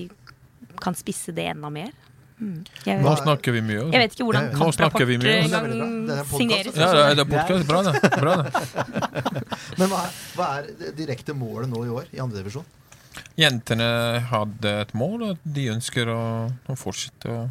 kan 0.83 0.97
spisse 0.99 1.35
det 1.35 1.47
enda 1.53 1.71
mer. 1.73 1.95
Mm. 2.35 2.65
Nå 3.01 3.13
snakker 3.21 3.55
vi 3.55 3.61
mye. 3.63 3.77
jeg 3.77 3.85
altså. 3.85 3.99
vet 4.03 4.15
ikke 4.17 4.25
hvordan 4.27 4.49
kamprapport 4.59 5.03
er 5.05 5.13
engang 5.15 5.67
er 6.11 6.25
signeres. 6.33 6.75
Ja, 6.75 6.89
det 7.15 7.23
er, 7.23 7.29
podcast. 7.31 7.69
Bra, 7.69 7.83
det. 7.87 7.93
Bra, 8.19 8.33
det. 8.43 8.51
Men 9.79 9.93
hva 9.93 10.01
er, 10.03 10.17
hva 10.35 10.49
er 10.59 10.97
direkte 10.99 11.37
målet 11.39 11.71
nå 11.71 11.85
i 11.87 11.93
år 11.95 12.11
i 12.11 12.23
andredivisjon? 12.25 12.67
Jentene 13.39 13.87
hadde 14.33 14.73
et 14.83 14.97
mål, 14.99 15.29
og 15.29 15.47
de 15.47 15.69
ønsker 15.77 16.11
å, 16.11 16.25
å 16.51 16.77
fortsette 16.79 17.31
å 17.31 17.45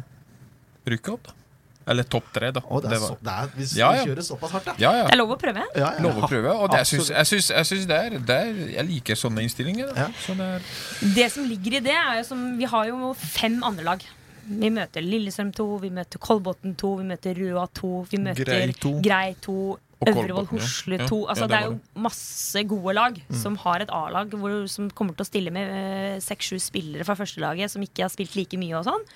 rykke 0.92 1.16
opp, 1.16 1.30
da. 1.30 1.40
Eller 1.84 2.06
topp 2.08 2.30
tre, 2.32 2.48
da. 2.54 2.62
Oh, 2.72 2.80
det 2.80 2.94
Det 2.94 2.96
er 2.96 3.02
så, 3.02 3.16
det 3.20 3.32
er, 3.32 3.48
hvis 3.58 3.72
Ja, 3.76 3.90
vi 3.92 4.04
kjører 4.08 4.24
såpass 4.24 4.52
hardt, 4.56 4.68
da. 4.70 4.74
Ja, 4.80 4.92
ja. 4.96 5.04
Det 5.04 5.12
er 5.12 5.20
lov 5.20 5.34
å 5.34 5.36
prøve. 5.40 5.64
ja, 5.76 5.90
ja. 5.92 6.00
Lov 6.00 6.20
å 6.22 6.28
prøve. 6.30 6.54
Og 6.64 6.72
det, 6.72 6.80
jeg 6.80 6.90
syns, 6.94 7.10
jeg 7.12 7.28
syns, 7.28 7.50
jeg 7.52 7.68
syns 7.70 7.88
det, 7.90 7.98
er, 8.06 8.18
det 8.30 8.36
er 8.40 8.60
Jeg 8.78 8.88
liker 8.88 9.20
sånne 9.20 9.44
innstillinger. 9.44 9.90
Da. 9.92 10.06
Ja. 10.06 10.22
Så 10.24 10.36
det 10.38 10.46
er, 10.56 10.70
Det 11.18 11.26
som 11.34 11.48
ligger 11.48 11.76
i 11.76 11.82
det, 11.84 11.96
er 12.00 12.20
jo 12.22 12.28
som 12.30 12.46
Vi 12.56 12.70
har 12.72 12.88
jo 12.88 13.12
fem 13.20 13.60
andre 13.68 13.84
lag. 13.84 14.06
Vi 14.44 14.70
møter 14.74 15.04
Lillestrøm 15.04 15.50
2, 15.56 15.66
vi 15.82 15.90
møter 15.94 16.20
Kolbotn 16.22 16.74
2, 16.80 16.92
vi 17.00 17.08
møter 17.08 17.40
Røa 17.40 17.64
2, 17.80 17.90
vi 18.10 18.20
møter 18.24 18.50
Grei 18.50 18.74
2. 18.82 18.92
Grei 19.04 19.34
2, 19.44 19.56
Øvrevoll. 20.04 20.46
Hosle 20.50 20.98
Ja, 20.98 21.06
2. 21.08 21.18
Altså, 21.32 21.44
ja, 21.44 21.48
det 21.48 21.54
det 21.54 21.60
er 21.60 21.70
jo 21.70 22.02
masse 22.04 22.64
gode 22.68 22.94
lag 22.94 23.20
som 23.40 23.56
har 23.62 23.84
et 23.84 23.92
A-lag 23.94 24.32
som 24.68 24.90
kommer 24.90 25.16
til 25.16 25.24
å 25.24 25.28
stille 25.30 25.52
med 25.54 26.20
seks-sju 26.24 26.58
spillere 26.60 27.06
fra 27.08 27.16
førstelaget 27.16 27.72
som 27.72 27.82
ikke 27.82 28.04
har 28.04 28.12
spilt 28.12 28.34
like 28.36 28.58
mye 28.60 28.76
og 28.76 28.84
sånn. 28.88 29.06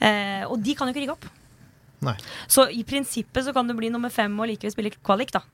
Uh, 0.00 0.44
og 0.50 0.62
de 0.64 0.74
kan 0.74 0.88
jo 0.88 0.94
ikke 0.94 1.04
rykke 1.04 1.16
opp. 1.18 1.26
Nei. 2.04 2.16
Så 2.48 2.66
i 2.72 2.84
prinsippet 2.84 3.46
så 3.46 3.52
kan 3.56 3.68
du 3.68 3.74
bli 3.76 3.90
nummer 3.92 4.12
fem 4.12 4.32
og 4.40 4.48
likevel 4.50 4.72
spille 4.74 4.94
kvalik, 4.96 5.32
da. 5.34 5.44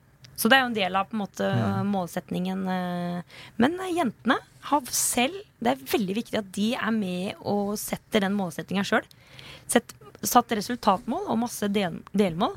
Så 0.41 0.49
det 0.49 0.57
er 0.57 0.65
jo 0.65 0.71
en 0.71 0.79
del 0.79 0.97
av 0.97 1.09
på 1.11 1.19
en 1.19 1.21
måte 1.21 1.49
målsetningen. 1.85 2.63
eh. 2.73 3.41
Men 3.61 3.77
eh, 3.81 3.95
jentene 3.99 4.39
har 4.71 4.83
selv 4.95 5.37
Det 5.61 5.75
er 5.75 5.89
veldig 5.93 6.15
viktig 6.17 6.39
at 6.41 6.53
de 6.57 6.71
er 6.75 6.93
med 6.97 7.41
og 7.45 7.75
setter 7.77 8.25
den 8.25 8.33
målsettinga 8.33 8.85
sjøl. 8.89 9.05
Satt 9.69 10.53
resultatmål 10.57 11.29
og 11.29 11.43
masse 11.43 11.69
del, 11.69 12.01
delmål 12.17 12.57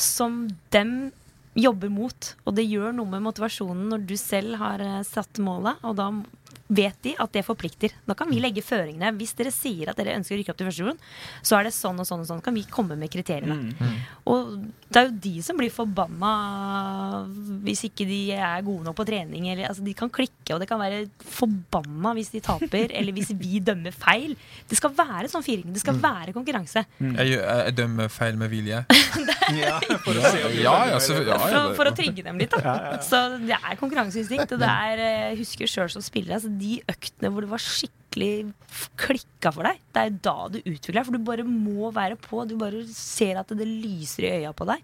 som 0.00 0.46
dem 0.72 1.12
jobber 1.54 1.92
mot. 1.92 2.30
Og 2.46 2.56
det 2.56 2.64
gjør 2.64 2.94
noe 2.96 3.10
med 3.12 3.24
motivasjonen 3.26 3.90
når 3.92 4.06
du 4.08 4.16
selv 4.20 4.56
har 4.62 4.80
eh, 4.84 5.02
satt 5.04 5.40
målet, 5.44 5.76
og 5.84 5.98
da 6.00 6.08
vet 6.70 6.96
de 7.02 7.12
at 7.18 7.32
det 7.34 7.42
forplikter. 7.46 7.90
Da 8.06 8.14
kan 8.14 8.30
vi 8.30 8.38
legge 8.42 8.62
føringene. 8.62 9.10
Hvis 9.18 9.34
dere 9.38 9.50
sier 9.54 9.90
at 9.90 9.98
dere 9.98 10.14
ønsker 10.18 10.36
å 10.36 10.40
rykke 10.40 10.52
opp 10.54 10.60
til 10.60 10.68
første 10.70 10.84
divisjon, 10.84 11.00
så 11.42 11.58
er 11.58 11.66
det 11.66 11.74
sånn 11.74 11.98
og 11.98 12.06
sånn 12.06 12.22
og 12.22 12.28
sånn. 12.30 12.42
Kan 12.46 12.54
vi 12.54 12.62
komme 12.70 12.96
med 13.00 13.10
kriteriene. 13.12 13.74
Og 14.30 14.54
det 14.90 15.00
er 15.02 15.08
jo 15.10 15.16
de 15.26 15.34
som 15.46 15.58
blir 15.58 15.70
forbanna 15.74 16.30
hvis 17.66 17.84
ikke 17.88 18.06
de 18.08 18.20
er 18.36 18.62
gode 18.66 18.84
nok 18.86 18.96
på 19.00 19.06
trening. 19.08 19.48
Eller, 19.52 19.68
altså, 19.70 19.84
de 19.86 19.94
kan 19.98 20.10
klikke, 20.12 20.54
og 20.54 20.62
det 20.62 20.68
kan 20.70 20.80
være 20.80 21.04
forbanna 21.20 22.14
hvis 22.18 22.32
de 22.34 22.42
taper, 22.44 22.92
eller 22.98 23.14
hvis 23.16 23.32
vi 23.38 23.60
dømmer 23.64 23.94
feil. 23.94 24.36
Det 24.70 24.78
skal 24.78 24.94
være 24.96 25.30
sånn 25.32 25.44
firing. 25.46 25.70
Det 25.74 25.82
skal 25.82 25.98
være 26.00 26.34
konkurranse. 26.36 26.84
jeg, 27.00 27.34
jeg 27.36 27.76
dømmer 27.78 28.10
feil 28.12 28.38
med 28.40 28.52
vilje. 28.52 28.84
Ja, 29.50 29.80
for 30.04 30.14
å 30.14 30.20
se 30.30 30.44
om 30.46 30.52
Ja, 30.62 30.72
ja, 30.92 30.98
så, 31.02 31.16
ja, 31.26 31.34
For, 31.40 31.50
ja, 31.50 31.60
å- 31.66 31.72
for 31.74 31.88
å 31.90 31.92
trigge 31.96 32.22
dem 32.22 32.36
litt. 32.38 32.52
Da. 32.54 33.00
Så 33.02 33.18
det 33.42 33.56
er 33.56 33.74
konkurranseinstinkt. 33.80 34.52
Og 34.54 34.60
det 34.62 34.68
er, 34.70 35.00
eh, 35.02 35.22
jeg 35.32 35.40
husker 35.40 35.70
sjøl 35.72 35.90
som 35.90 36.04
spiller, 36.06 36.36
altså, 36.36 36.52
de 36.60 36.76
øktene 36.90 37.30
hvor 37.32 37.44
det 37.44 37.50
var 37.50 37.62
skikkelig 37.64 37.96
klikka 38.98 39.52
for 39.54 39.66
deg, 39.68 39.78
det 39.94 40.02
er 40.02 40.14
da 40.24 40.34
du 40.50 40.58
utvikler 40.58 40.98
deg. 40.98 41.06
For 41.06 41.14
du 41.14 41.26
bare 41.26 41.46
må 41.46 41.90
være 41.94 42.18
på. 42.20 42.42
Du 42.50 42.56
bare 42.60 42.82
ser 42.90 43.38
at 43.40 43.52
det 43.54 43.66
lyser 43.68 44.26
i 44.26 44.32
øya 44.40 44.52
på 44.56 44.66
deg. 44.68 44.82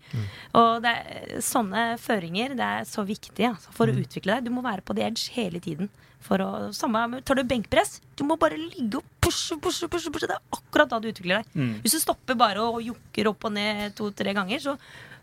Og 0.57 0.83
det 0.85 0.93
er, 0.95 1.41
sånne 1.45 1.89
føringer 2.03 2.55
det 2.59 2.67
er 2.67 2.87
så 2.89 3.05
viktig 3.07 3.49
altså, 3.51 3.75
for 3.75 3.91
å 3.91 3.97
utvikle 3.97 4.37
deg. 4.39 4.47
Du 4.47 4.55
må 4.55 4.63
være 4.67 4.85
på 4.87 4.95
the 4.97 5.07
edge 5.09 5.31
hele 5.35 5.61
tiden. 5.65 5.91
For 6.27 6.43
å, 6.43 6.49
samme, 6.75 7.21
tar 7.27 7.39
du 7.39 7.45
benkpress, 7.47 8.01
du 8.19 8.25
må 8.27 8.39
bare 8.41 8.57
ligge 8.59 8.99
og 8.99 9.11
pushe, 9.23 9.59
pushe, 9.63 9.87
pushe. 9.91 10.11
pushe. 10.11 10.27
Det 10.31 10.39
er 10.39 10.57
akkurat 10.57 10.91
da 10.91 10.99
du 11.03 11.11
utvikler 11.11 11.43
deg. 11.43 11.53
Hvis 11.85 11.99
du 11.99 12.01
stopper 12.03 12.39
bare 12.39 12.63
og 12.65 12.81
jokker 12.83 13.31
opp 13.31 13.47
og 13.47 13.55
ned 13.55 13.95
to-tre 13.99 14.35
ganger, 14.35 14.63
så, 14.63 14.75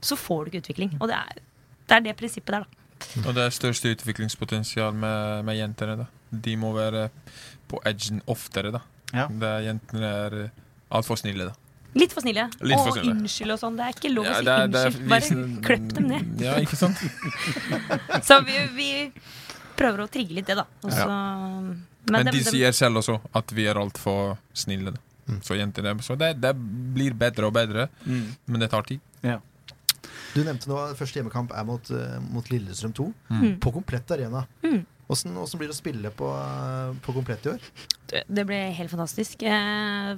så 0.04 0.16
får 0.20 0.46
du 0.46 0.52
ikke 0.54 0.64
utvikling. 0.68 0.96
Og 1.02 1.10
det 1.12 1.18
er 1.18 1.34
det, 1.40 1.98
er 1.98 2.06
det 2.06 2.16
prinsippet 2.20 2.56
der, 2.56 2.64
da. 2.64 2.83
Og 3.28 3.34
det 3.36 3.44
er 3.46 3.50
største 3.56 3.92
utviklingspotensial 3.96 4.94
med, 4.94 5.44
med 5.46 5.58
jentene. 5.60 5.98
da 5.98 6.06
De 6.32 6.56
må 6.58 6.74
være 6.76 7.10
på 7.70 7.80
edgen 7.86 8.22
oftere. 8.28 8.72
da 8.72 8.82
Ja. 9.14 9.28
Der 9.28 9.62
jentene 9.62 10.04
er 10.26 10.52
altfor 10.92 11.16
snille. 11.18 11.46
da 11.52 11.54
Litt 11.96 12.12
for 12.12 12.22
snille. 12.26 12.48
Litt 12.66 12.80
for 12.80 12.90
og 12.90 12.98
Å, 12.98 13.12
unnskyld 13.12 13.52
og 13.54 13.60
sånn. 13.62 13.76
Det 13.78 13.86
er 13.86 13.94
ikke 13.94 14.10
lov 14.16 14.26
Ja, 14.26 14.32
å 14.32 14.38
si 14.40 14.46
det 14.46 14.54
er- 14.54 14.68
det 14.68 14.80
er 14.80 14.86
unnskyld. 14.88 15.10
Bare 15.10 15.22
visen- 15.22 15.62
kløpp 15.62 15.94
dem 15.94 16.08
ned. 16.08 16.42
Ja, 16.42 16.54
ikke 16.58 16.76
sant? 16.76 16.98
Så 18.28 18.40
vi, 18.48 18.56
vi 18.74 19.12
prøver 19.78 20.04
å 20.06 20.10
trigge 20.10 20.34
litt 20.34 20.48
det, 20.50 20.56
da. 20.58 20.66
Også, 20.84 20.98
ja. 20.98 21.08
men 21.08 21.86
Men 22.10 22.26
de, 22.26 22.32
de 22.40 22.44
sier 22.50 22.72
selv 22.74 22.98
også 23.04 23.20
at 23.36 23.52
vi 23.54 23.68
er 23.70 23.76
altfor 23.76 24.38
snille. 24.54 24.92
da 24.96 25.38
Så 25.46 25.56
jentene 25.56 25.94
Så 26.02 26.18
det, 26.18 26.42
det 26.42 26.56
blir 26.58 27.14
bedre 27.14 27.46
og 27.48 27.54
bedre, 27.54 27.90
Mm. 28.06 28.36
men 28.48 28.60
det 28.60 28.70
tar 28.72 28.82
tid. 28.84 29.00
Ja. 29.24 29.38
Du 30.34 30.42
nevnte 30.44 30.68
nå 30.70 30.78
at 30.82 30.98
første 30.98 31.20
hjemmekamp 31.20 31.52
er 31.54 31.64
mot, 31.68 31.90
eh, 31.94 32.20
mot 32.34 32.48
Lillestrøm 32.50 32.94
2. 32.98 33.06
Mm. 33.30 33.60
På 33.62 33.72
komplett 33.76 34.10
arena. 34.16 34.46
Mm. 34.64 34.86
Åssen 35.14 35.36
åssen 35.38 35.60
blir 35.60 35.68
det 35.70 35.76
å 35.76 35.78
spille 35.78 36.10
på, 36.16 36.30
eh, 36.34 36.94
på 37.06 37.14
komplett 37.14 37.46
i 37.46 37.50
år? 37.54 37.60
Det- 38.08 38.24
Det 38.34 38.46
ble 38.48 38.72
helt 38.74 38.90
fantastisk. 38.90 39.44
Eh, 39.44 40.18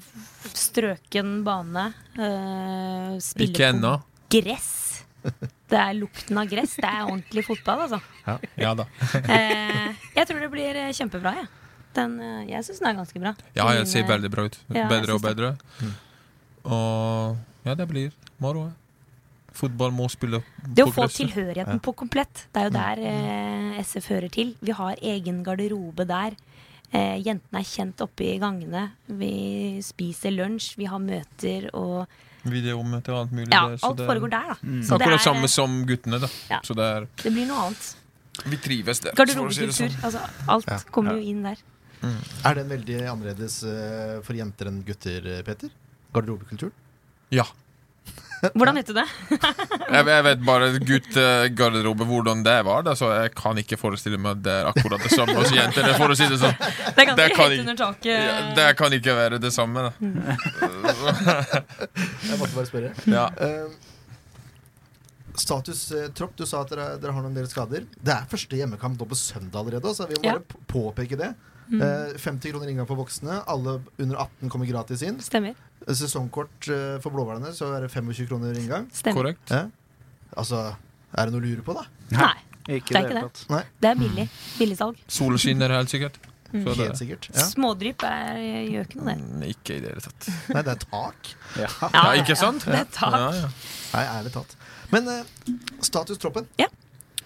strøken 0.54 1.44
bane. 1.44 1.94
Eh, 2.16 3.18
spille 3.20 3.50
Ikke 3.52 3.70
ennå. 3.74 3.98
på 4.30 4.42
gress. 4.42 5.04
Det 5.68 5.80
er 5.80 5.94
lukten 5.98 6.38
av 6.38 6.48
gress. 6.48 6.76
Det 6.76 6.86
er 6.86 7.08
ordentlig 7.10 7.44
fotball, 7.46 7.80
altså. 7.90 8.02
Ja 8.58 8.74
da. 8.76 8.86
Eh, 9.16 9.94
jeg 10.16 10.28
tror 10.28 10.40
det 10.40 10.52
blir 10.52 10.74
kjempebra, 10.94 11.34
jeg. 11.36 11.48
Den, 11.96 12.20
eh, 12.20 12.46
jeg 12.52 12.64
syns 12.64 12.80
den 12.80 12.88
er 12.92 13.00
ganske 13.04 13.20
bra. 13.20 13.36
Ja, 13.56 13.68
jeg 13.74 13.88
ser 13.88 14.04
veldig 14.04 14.30
bra 14.32 14.44
ut. 14.46 14.58
ja, 14.74 14.88
bedre 14.88 15.16
og 15.16 15.22
bedre. 15.22 15.58
det. 15.58 15.60
bedre. 15.80 15.94
Og 16.66 17.38
ja, 17.66 17.74
det 17.76 17.88
blir 17.90 18.12
moro. 18.40 18.72
Ja. 19.56 19.60
Fotball 19.62 19.92
må 19.96 20.10
spille 20.12 20.42
Det 20.68 20.84
å 20.84 20.92
få 20.92 21.06
gresset. 21.08 21.30
tilhørigheten 21.32 21.80
på 21.82 21.94
komplett, 21.96 22.48
det 22.54 22.62
er 22.62 22.68
jo 22.68 22.74
der 22.76 23.02
eh, 23.08 23.80
SF 23.82 24.10
hører 24.12 24.30
til. 24.36 24.56
Vi 24.62 24.72
har 24.76 24.96
egen 25.02 25.44
garderobe 25.48 26.06
der. 26.10 26.36
Eh, 26.92 27.18
jentene 27.24 27.60
er 27.60 27.66
kjent 27.66 28.02
oppe 28.04 28.24
i 28.28 28.38
gangene. 28.40 28.92
Vi 29.08 29.80
spiser 29.84 30.32
lunsj, 30.36 30.76
vi 30.78 30.86
har 30.92 31.00
møter 31.00 31.70
og 31.74 32.06
Videomøter 32.46 33.10
og 33.16 33.20
alt 33.24 33.32
mulig. 33.34 33.48
Ja, 33.50 33.64
der, 33.72 33.78
så 33.82 33.88
alt 33.90 33.98
det 33.98 34.04
er 34.06 34.10
foregår 34.12 34.30
der, 34.30 34.50
da. 34.52 34.56
Så 34.86 34.98
det 35.02 35.08
er, 35.08 35.18
samme 35.18 35.48
som 35.50 35.80
guttene, 35.90 36.20
da. 36.22 36.28
Ja. 36.52 36.60
Så 36.62 36.76
det 36.78 36.84
er 36.86 37.08
det 37.24 37.32
blir 37.34 37.48
noe 37.50 37.64
annet. 37.72 37.88
Vi 38.46 38.58
trives 38.62 39.00
der. 39.02 39.16
Garderobekultur. 39.18 39.74
sånn. 39.74 39.96
Altså, 40.06 40.22
alt 40.54 40.68
Ja. 40.70 40.78
kommer 40.92 41.16
jo 41.18 41.24
inn 41.26 41.42
der. 41.42 41.58
Er 42.46 42.54
den 42.60 42.70
veldig 42.70 43.00
annerledes 43.10 43.64
eh, 43.64 44.22
for 44.22 44.36
jenter 44.38 44.68
enn 44.70 44.84
gutter, 44.86 45.26
eh, 45.26 45.42
Peter? 45.42 45.70
Garderobekulturen? 46.14 46.72
Ja. 47.34 47.48
Hvordan 48.54 48.76
vet 48.76 48.88
du 48.88 48.94
det? 48.94 49.06
Jeg, 49.96 50.06
jeg 50.10 50.24
vet 50.26 50.42
bare 50.46 50.68
guttegarderobe, 50.80 52.06
hvordan 52.10 52.44
det 52.46 52.56
var. 52.66 52.82
Da, 52.84 52.94
så 52.98 53.10
jeg 53.14 53.32
kan 53.38 53.58
ikke 53.62 53.78
forestille 53.80 54.18
meg 54.20 54.38
at 54.38 54.42
det 54.44 54.54
er 54.60 54.70
akkurat 54.72 55.02
det 55.06 55.12
samme 55.14 55.36
hos 55.38 55.52
jenter. 55.56 55.88
For 55.98 56.12
å 56.12 56.18
si 56.18 56.28
det 56.28 56.40
sånn. 56.42 56.56
Det 56.60 57.06
er 57.06 57.16
Det 57.16 57.28
kan 57.36 57.52
ikke- 57.52 57.60
under 57.64 57.76
taket. 57.80 58.12
Ja, 58.12 58.54
det 58.58 58.68
kan 58.78 58.92
ikke 58.98 59.16
være 59.16 59.40
det 59.40 59.54
samme. 59.56 59.86
Da. 59.86 59.92
Jeg 62.26 62.38
måtte 62.40 62.56
bare 62.56 62.68
spørre. 62.70 62.92
Ja. 63.12 63.26
Eh, 63.38 63.68
status 65.40 65.82
eh, 65.92 66.08
tropp, 66.16 66.36
du 66.40 66.46
sa 66.48 66.62
at 66.64 66.72
dere, 66.72 66.88
dere 67.02 67.16
har 67.16 67.26
noen 67.26 67.36
del 67.36 67.48
skader. 67.52 67.86
Det 67.98 68.14
er 68.16 68.28
første 68.32 68.56
hjemmekamp 68.60 69.00
nå 69.02 69.08
på 69.12 69.18
søndag 69.20 69.62
allerede, 69.64 69.94
så 69.98 70.08
vi 70.10 70.16
må 70.22 70.26
Ja. 70.30 70.38
bare 70.40 70.66
påpeke 70.72 71.18
det. 71.20 71.34
Mm. 71.72 71.82
Eh, 71.82 72.18
50 72.22 72.52
kroner 72.54 72.70
inngang 72.70 72.88
for 72.88 72.96
voksne. 73.00 73.40
Alle 73.50 73.80
under 74.00 74.18
18 74.22 74.50
kommer 74.54 74.66
gratis 74.70 75.02
inn. 75.02 75.18
Stemmer. 75.20 75.56
Sesongkort 75.88 76.70
eh, 76.74 76.98
for 77.04 77.14
blåhvalene, 77.14 77.52
så 77.56 77.70
er 77.78 77.86
det 77.86 77.92
25 77.94 78.30
kroner 78.30 78.58
inngang. 78.58 78.88
Stemmer. 78.94 79.20
Korrekt. 79.22 79.54
Ja. 79.54 79.68
Altså, 80.36 80.62
er 81.14 81.28
det 81.30 81.36
noe 81.36 81.44
å 81.44 81.46
lure 81.46 81.66
på, 81.66 81.76
da? 81.78 81.86
Nei, 82.16 82.32
Ikke 82.66 82.66
Det 82.66 82.72
er 82.74 82.80
ikke 82.80 82.96
hele 83.02 83.26
det. 83.28 83.44
Nei. 83.54 83.64
det 83.84 83.90
er 83.92 84.00
billig. 84.00 84.26
Billigsalg. 84.60 85.04
Solen 85.20 85.42
skinner 85.42 85.76
helt 85.76 85.94
sikkert. 85.94 86.18
Mm. 86.56 86.62
Så 86.64 86.74
det, 86.74 86.86
Helt 86.86 87.00
sikkert. 87.00 87.28
Ja. 87.34 87.46
Smådrypp 87.50 88.04
er, 88.08 88.38
gjør 88.72 88.88
ikke 88.88 89.00
noe, 89.02 89.14
det. 89.14 89.16
Mm, 89.26 89.44
ikke 89.52 89.76
i 89.76 89.82
det 89.84 89.92
hele 89.92 90.04
tatt. 90.06 90.28
Nei, 90.54 90.62
det 90.64 90.74
er 90.76 90.82
tak. 90.86 91.32
Ja. 91.66 91.70
Ja, 91.94 92.04
ikke 92.22 92.36
sant? 92.40 92.66
Det 92.68 92.80
er 92.80 92.90
tak. 92.92 93.16
Ja, 93.16 93.30
ja. 93.44 93.52
Nei, 93.96 94.04
ærlig 94.18 94.34
talt. 94.36 94.56
Men 94.94 95.08
eh, 95.12 95.54
status 95.86 96.20
troppen. 96.22 96.48
Ja. 96.62 96.68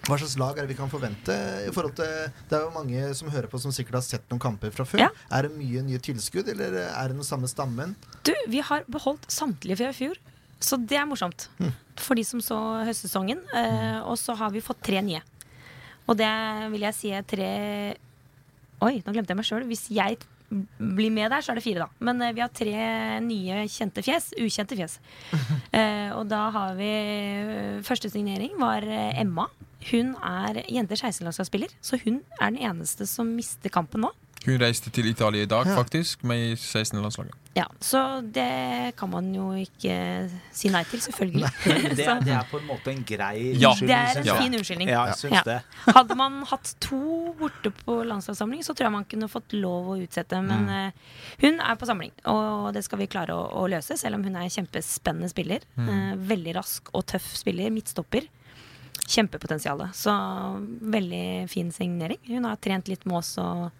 Hva 0.06 0.16
slags 0.16 0.36
lag 0.40 0.56
er 0.58 0.64
det 0.64 0.72
vi 0.72 0.78
kan 0.78 0.90
forvente? 0.90 1.34
i 1.66 1.72
forhold 1.74 1.94
til 1.98 2.30
Det 2.48 2.56
er 2.56 2.64
jo 2.64 2.72
mange 2.74 3.14
som 3.14 3.30
hører 3.30 3.50
på 3.52 3.60
som 3.62 3.72
sikkert 3.74 4.00
har 4.00 4.06
sett 4.06 4.24
noen 4.32 4.40
kamper 4.42 4.72
fra 4.74 4.86
før. 4.88 5.04
Ja. 5.04 5.10
Er 5.30 5.46
det 5.46 5.52
mye 5.58 5.84
nye 5.86 6.00
tilskudd, 6.02 6.48
eller 6.48 6.78
er 6.88 7.12
det 7.12 7.18
den 7.18 7.26
samme 7.26 7.50
stammen? 7.50 7.94
Du, 8.26 8.32
vi 8.48 8.62
har 8.64 8.86
beholdt 8.90 9.28
samtlige 9.30 9.80
fra 9.82 9.92
i 9.92 9.96
fjor. 9.96 10.20
Så 10.60 10.76
det 10.76 10.98
er 11.00 11.06
morsomt 11.08 11.48
for 12.00 12.18
de 12.18 12.24
som 12.24 12.40
så 12.44 12.56
høstsesongen. 12.88 13.40
Eh, 13.56 14.00
og 14.04 14.18
så 14.20 14.36
har 14.36 14.52
vi 14.52 14.64
fått 14.64 14.82
tre 14.84 15.00
nye. 15.04 15.22
Og 16.08 16.18
det 16.18 16.30
vil 16.72 16.84
jeg 16.88 16.96
si 16.96 17.14
er 17.14 17.26
tre 17.28 17.50
Oi, 18.80 18.94
nå 19.04 19.12
glemte 19.12 19.34
jeg 19.34 19.36
meg 19.36 19.44
sjøl. 19.44 19.66
Hvis 19.68 19.90
jeg 19.92 20.16
blir 20.50 21.12
med 21.12 21.30
der, 21.30 21.44
så 21.44 21.52
er 21.52 21.60
det 21.60 21.64
fire, 21.64 21.84
da. 21.84 22.04
Men 22.08 22.22
eh, 22.24 22.32
vi 22.34 22.40
har 22.42 22.52
tre 22.52 23.20
nye 23.24 23.66
kjente 23.70 24.02
fjes. 24.04 24.32
Ukjente 24.40 24.78
fjes. 24.78 24.98
Eh, 25.70 26.10
og 26.16 26.24
da 26.26 26.48
har 26.50 26.72
vi 26.74 26.88
Første 27.86 28.08
signering 28.10 28.56
var 28.58 28.82
eh, 28.82 29.20
Emma. 29.20 29.44
Hun 29.90 30.14
er 30.20 30.62
jenter 30.68 30.96
16-landslagsspiller, 31.00 31.72
så 31.80 31.98
hun 32.04 32.20
er 32.40 32.50
den 32.50 32.60
eneste 32.70 33.06
som 33.08 33.30
mister 33.36 33.72
kampen 33.72 34.04
nå. 34.04 34.12
Hun 34.40 34.56
reiste 34.56 34.88
til 34.88 35.04
Italia 35.10 35.42
i 35.44 35.46
dag, 35.48 35.66
Ja. 35.66 35.76
faktisk, 35.76 36.22
med 36.24 36.56
16-landslaget. 36.56 37.34
Ja, 37.56 37.64
Så 37.80 38.22
det 38.32 38.94
kan 38.96 39.10
man 39.10 39.34
jo 39.34 39.50
ikke 39.52 40.30
si 40.52 40.68
nei 40.70 40.84
til, 40.84 41.00
selvfølgelig. 41.00 41.50
Det, 41.98 42.06
det 42.24 42.32
er 42.32 42.46
på 42.48 42.60
en 42.60 42.66
måte 42.68 42.92
en 42.92 43.02
grei 43.04 43.58
Ja. 43.58 43.74
det 43.74 43.90
er 43.90 44.20
en 44.22 44.42
fin 44.42 44.54
unnskyldning. 44.54 44.88
Ja, 44.88 45.04
jeg 45.06 45.32
Ja. 45.32 45.42
det. 45.44 45.58
Hadde 45.94 46.14
man 46.16 46.42
hatt 46.46 46.74
to 46.80 47.34
borte 47.38 47.70
på 47.84 48.04
landslagssamling, 48.06 48.62
så 48.62 48.72
tror 48.72 48.86
jeg 48.86 48.92
man 48.92 49.04
kunne 49.04 49.28
fått 49.28 49.52
lov 49.52 49.90
å 49.92 49.98
utsette. 50.00 50.40
Men 50.40 50.64
mm. 50.66 50.92
hun 51.42 51.60
er 51.60 51.74
på 51.76 51.86
samling, 51.86 52.12
og 52.24 52.72
det 52.72 52.84
skal 52.84 52.98
vi 52.98 53.06
klare 53.06 53.34
å, 53.34 53.44
å 53.60 53.68
løse, 53.68 53.98
selv 53.98 54.14
om 54.14 54.24
hun 54.24 54.36
er 54.36 54.46
en 54.46 54.56
kjempespennende 54.56 55.28
spiller. 55.28 55.60
Mm. 55.76 56.26
veldig 56.30 56.54
rask 56.54 56.88
og 56.94 57.04
tøff 57.06 57.34
spiller. 57.36 57.68
Midtstopper. 57.70 58.24
Kjempepotensial. 59.10 59.82
Så 59.96 60.14
veldig 60.94 61.48
fin 61.50 61.72
signering. 61.74 62.20
Hun 62.28 62.46
har 62.46 62.60
trent 62.62 62.90
litt 62.90 63.06
med 63.08 63.18
oss, 63.18 63.34
og 63.42 63.70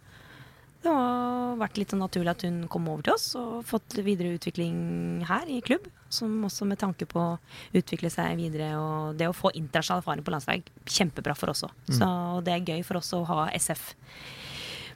det 0.83 0.91
har 0.91 1.59
vært 1.61 1.77
litt 1.77 1.93
sånn 1.93 2.01
naturlig 2.01 2.33
at 2.33 2.45
hun 2.47 2.61
kom 2.73 2.89
over 2.89 3.05
til 3.05 3.15
oss 3.15 3.27
og 3.39 3.61
fått 3.69 3.99
videre 4.01 4.33
utvikling 4.39 5.25
her 5.29 5.49
i 5.53 5.61
klubb. 5.65 5.87
Som 6.11 6.41
også 6.49 6.67
med 6.67 6.81
tanke 6.81 7.07
på 7.07 7.21
å 7.21 7.39
utvikle 7.77 8.11
seg 8.11 8.41
videre 8.41 8.73
og 8.81 9.19
det 9.21 9.29
å 9.31 9.37
få 9.37 9.53
internasjonal 9.55 10.01
erfaring 10.03 10.25
på 10.27 10.33
landslag, 10.35 10.65
kjempebra 10.89 11.37
for 11.39 11.53
oss 11.53 11.63
òg. 11.69 11.75
Så 11.95 12.09
det 12.47 12.57
er 12.57 12.73
gøy 12.73 12.83
for 12.87 12.99
oss 12.99 13.13
å 13.15 13.23
ha 13.29 13.45
SF 13.55 13.93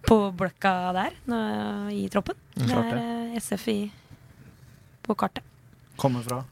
på 0.04 0.18
blokka 0.36 0.72
der 0.96 1.14
nå, 1.30 1.38
i 1.94 2.08
troppen. 2.12 2.36
Det 2.56 2.74
er 2.74 2.98
eh, 2.98 3.36
SF 3.38 3.68
i, 3.72 3.78
på 5.06 5.16
kartet. 5.16 5.46
Kommer 6.00 6.26
fra 6.26 6.42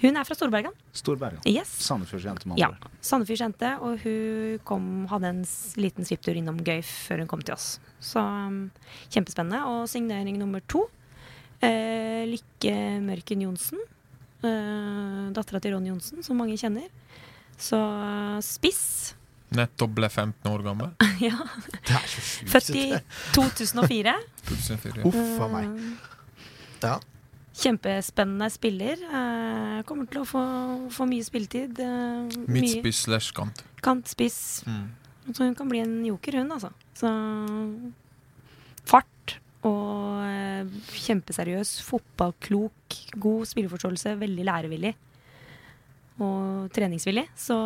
Hun 0.00 0.14
er 0.16 0.24
fra 0.28 0.34
Storbergen. 0.38 0.74
Storbergen. 0.94 1.40
Yes. 1.48 1.70
Sandefjordsjente, 1.82 2.46
med 2.46 2.58
Ja. 2.60 2.68
andre 2.70 2.86
ord. 2.86 2.92
Sandefjords 3.02 3.40
jente, 3.42 3.70
og 3.82 3.98
hun 4.04 4.58
kom, 4.64 5.06
hadde 5.10 5.26
en 5.32 5.40
liten 5.82 6.06
svipptur 6.06 6.36
innom 6.38 6.60
Gøyf 6.62 6.86
før 7.08 7.18
hun 7.24 7.26
kom 7.30 7.42
til 7.42 7.54
oss. 7.56 7.80
Så 8.00 8.22
um, 8.22 8.70
kjempespennende. 9.10 9.64
Og 9.66 9.88
signering 9.90 10.38
nummer 10.38 10.62
to. 10.70 10.84
Eh, 11.60 12.22
Lykke 12.30 12.76
Mørken 13.02 13.42
Johnsen. 13.42 13.80
Eh, 14.46 15.24
Dattera 15.34 15.58
til 15.60 15.74
Ronny 15.74 15.90
Johnsen, 15.90 16.22
som 16.22 16.38
mange 16.38 16.54
kjenner. 16.60 16.86
Så 17.58 17.74
uh, 17.74 18.38
spiss. 18.44 19.14
Nettopp 19.50 19.94
ble 19.96 20.06
15 20.12 20.46
år 20.52 20.62
gammel. 20.62 20.92
ja. 21.26 21.34
Det 21.82 21.96
er 21.96 22.06
så 22.06 22.22
sjukt. 22.22 22.50
Født 22.54 22.70
i 22.78 22.86
2004. 23.34 24.14
2004. 24.46 25.06
Uff 25.10 25.42
a 25.42 25.48
meg. 25.56 25.72
Eh, 25.74 26.14
Ja. 26.86 27.00
Kjempespennende 27.58 28.46
spiller. 28.54 29.00
Eh, 29.02 29.80
kommer 29.88 30.06
til 30.10 30.22
å 30.22 30.28
få, 30.28 30.42
få 30.94 31.06
mye 31.10 31.26
spilletid. 31.26 31.80
Eh, 31.82 32.36
Midtspiss 32.46 33.04
slash 33.08 33.32
kant. 33.34 33.64
kantspiss. 33.82 34.62
Mm. 34.68 34.86
Så 35.32 35.44
hun 35.44 35.56
kan 35.58 35.68
bli 35.68 35.82
en 35.82 35.98
joker, 36.06 36.38
hun, 36.38 36.52
altså. 36.54 36.70
Så 36.96 37.10
fart 38.88 39.34
og 39.66 40.22
eh, 40.22 40.70
kjempeseriøs. 41.02 41.80
Fotballklok. 41.88 42.98
God 43.18 43.50
spilleforståelse. 43.50 44.14
Veldig 44.22 44.46
lærevillig. 44.46 44.94
Og 46.22 46.70
treningsvillig. 46.74 47.26
Så 47.38 47.58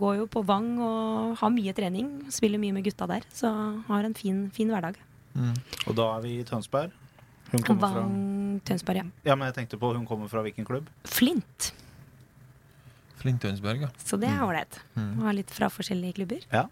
går 0.00 0.22
jo 0.22 0.30
på 0.32 0.44
Vang 0.48 0.74
og 0.76 1.36
har 1.40 1.52
mye 1.56 1.72
trening. 1.76 2.12
Spiller 2.32 2.60
mye 2.60 2.76
med 2.76 2.84
gutta 2.84 3.08
der. 3.08 3.24
Så 3.32 3.48
har 3.88 4.04
en 4.04 4.16
fin, 4.16 4.50
fin 4.52 4.68
hverdag. 4.72 5.00
Mm. 5.32 5.54
Og 5.88 5.96
da 5.96 6.12
er 6.16 6.24
vi 6.24 6.38
i 6.38 6.46
Tønsberg. 6.48 6.92
Hun 7.52 7.64
kommer 7.64 7.80
fra 7.80 8.02
Vang 8.04 8.60
Tønsberg, 8.68 9.00
ja. 9.00 9.04
Ja, 9.30 9.36
men 9.38 9.48
jeg 9.48 9.56
tenkte 9.60 9.78
på 9.80 9.92
hun 9.94 10.06
kommer 10.08 10.28
fra 10.30 10.42
hvilken 10.44 10.66
klubb? 10.68 10.88
Flint. 11.08 11.70
Flint 13.18 13.40
Tønsberg, 13.42 13.86
ja. 13.86 13.90
Så 13.98 14.18
det 14.20 14.28
er 14.30 14.44
ålreit. 14.44 14.78
Mm. 14.98 15.10
Har 15.24 15.36
litt 15.36 15.50
fra 15.54 15.70
forskjellige 15.72 16.20
klubber. 16.20 16.44
Ja. 16.52 16.66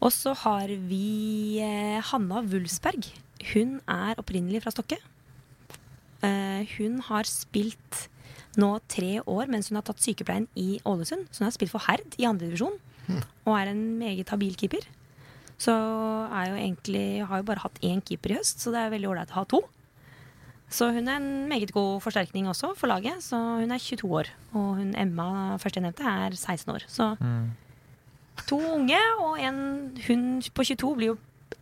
Og 0.00 0.10
så 0.14 0.32
har 0.42 0.72
vi 0.88 1.60
eh, 1.62 2.00
Hanna 2.10 2.42
Wulfsberg. 2.46 3.06
Hun 3.52 3.78
er 3.84 4.18
opprinnelig 4.18 4.64
fra 4.64 4.74
Stokke. 4.74 4.98
Eh, 6.26 6.76
hun 6.78 6.98
har 7.06 7.28
spilt 7.28 8.06
nå 8.56 8.72
tre 8.88 9.18
år 9.28 9.50
mens 9.52 9.68
hun 9.68 9.76
har 9.78 9.84
tatt 9.86 10.02
sykepleien 10.02 10.48
i 10.58 10.80
Ålesund. 10.88 11.28
Så 11.30 11.42
hun 11.42 11.50
har 11.50 11.56
spilt 11.56 11.74
for 11.74 11.84
Herd 11.86 12.16
i 12.18 12.28
andredivisjon 12.28 12.78
og 13.46 13.52
er 13.54 13.70
en 13.70 13.82
meget 14.00 14.32
habil 14.32 14.56
keeper. 14.58 14.82
Så 15.62 15.72
er 15.72 16.50
jo 16.50 16.56
egentlig 16.58 17.06
har 17.28 17.40
jo 17.40 17.46
bare 17.48 17.62
hatt 17.62 17.78
én 17.86 18.02
keeper 18.04 18.34
i 18.34 18.38
høst, 18.40 18.60
så 18.60 18.72
det 18.74 18.82
er 18.82 18.92
veldig 18.92 19.12
ålreit 19.12 19.32
å 19.32 19.38
ha 19.38 19.44
to. 19.48 19.62
Så 20.70 20.90
hun 20.92 21.08
er 21.08 21.20
en 21.20 21.48
meget 21.48 21.70
god 21.72 22.00
forsterkning 22.02 22.48
også 22.50 22.72
for 22.76 22.90
laget. 22.90 23.22
Så 23.22 23.36
hun 23.36 23.70
er 23.70 23.78
22 23.78 24.10
år. 24.18 24.32
Og 24.52 24.74
hun 24.80 24.94
Emma, 24.98 25.56
første 25.62 25.80
jeg 25.80 25.86
nevnte, 25.86 26.02
er 26.02 26.34
16 26.34 26.74
år. 26.74 26.84
Så 26.88 27.14
to 28.48 28.58
unge, 28.74 28.98
og 29.22 29.38
en 29.40 29.56
hun 30.08 30.42
på 30.54 30.64
22 30.64 30.96
blir 30.96 31.06
jo 31.14 31.16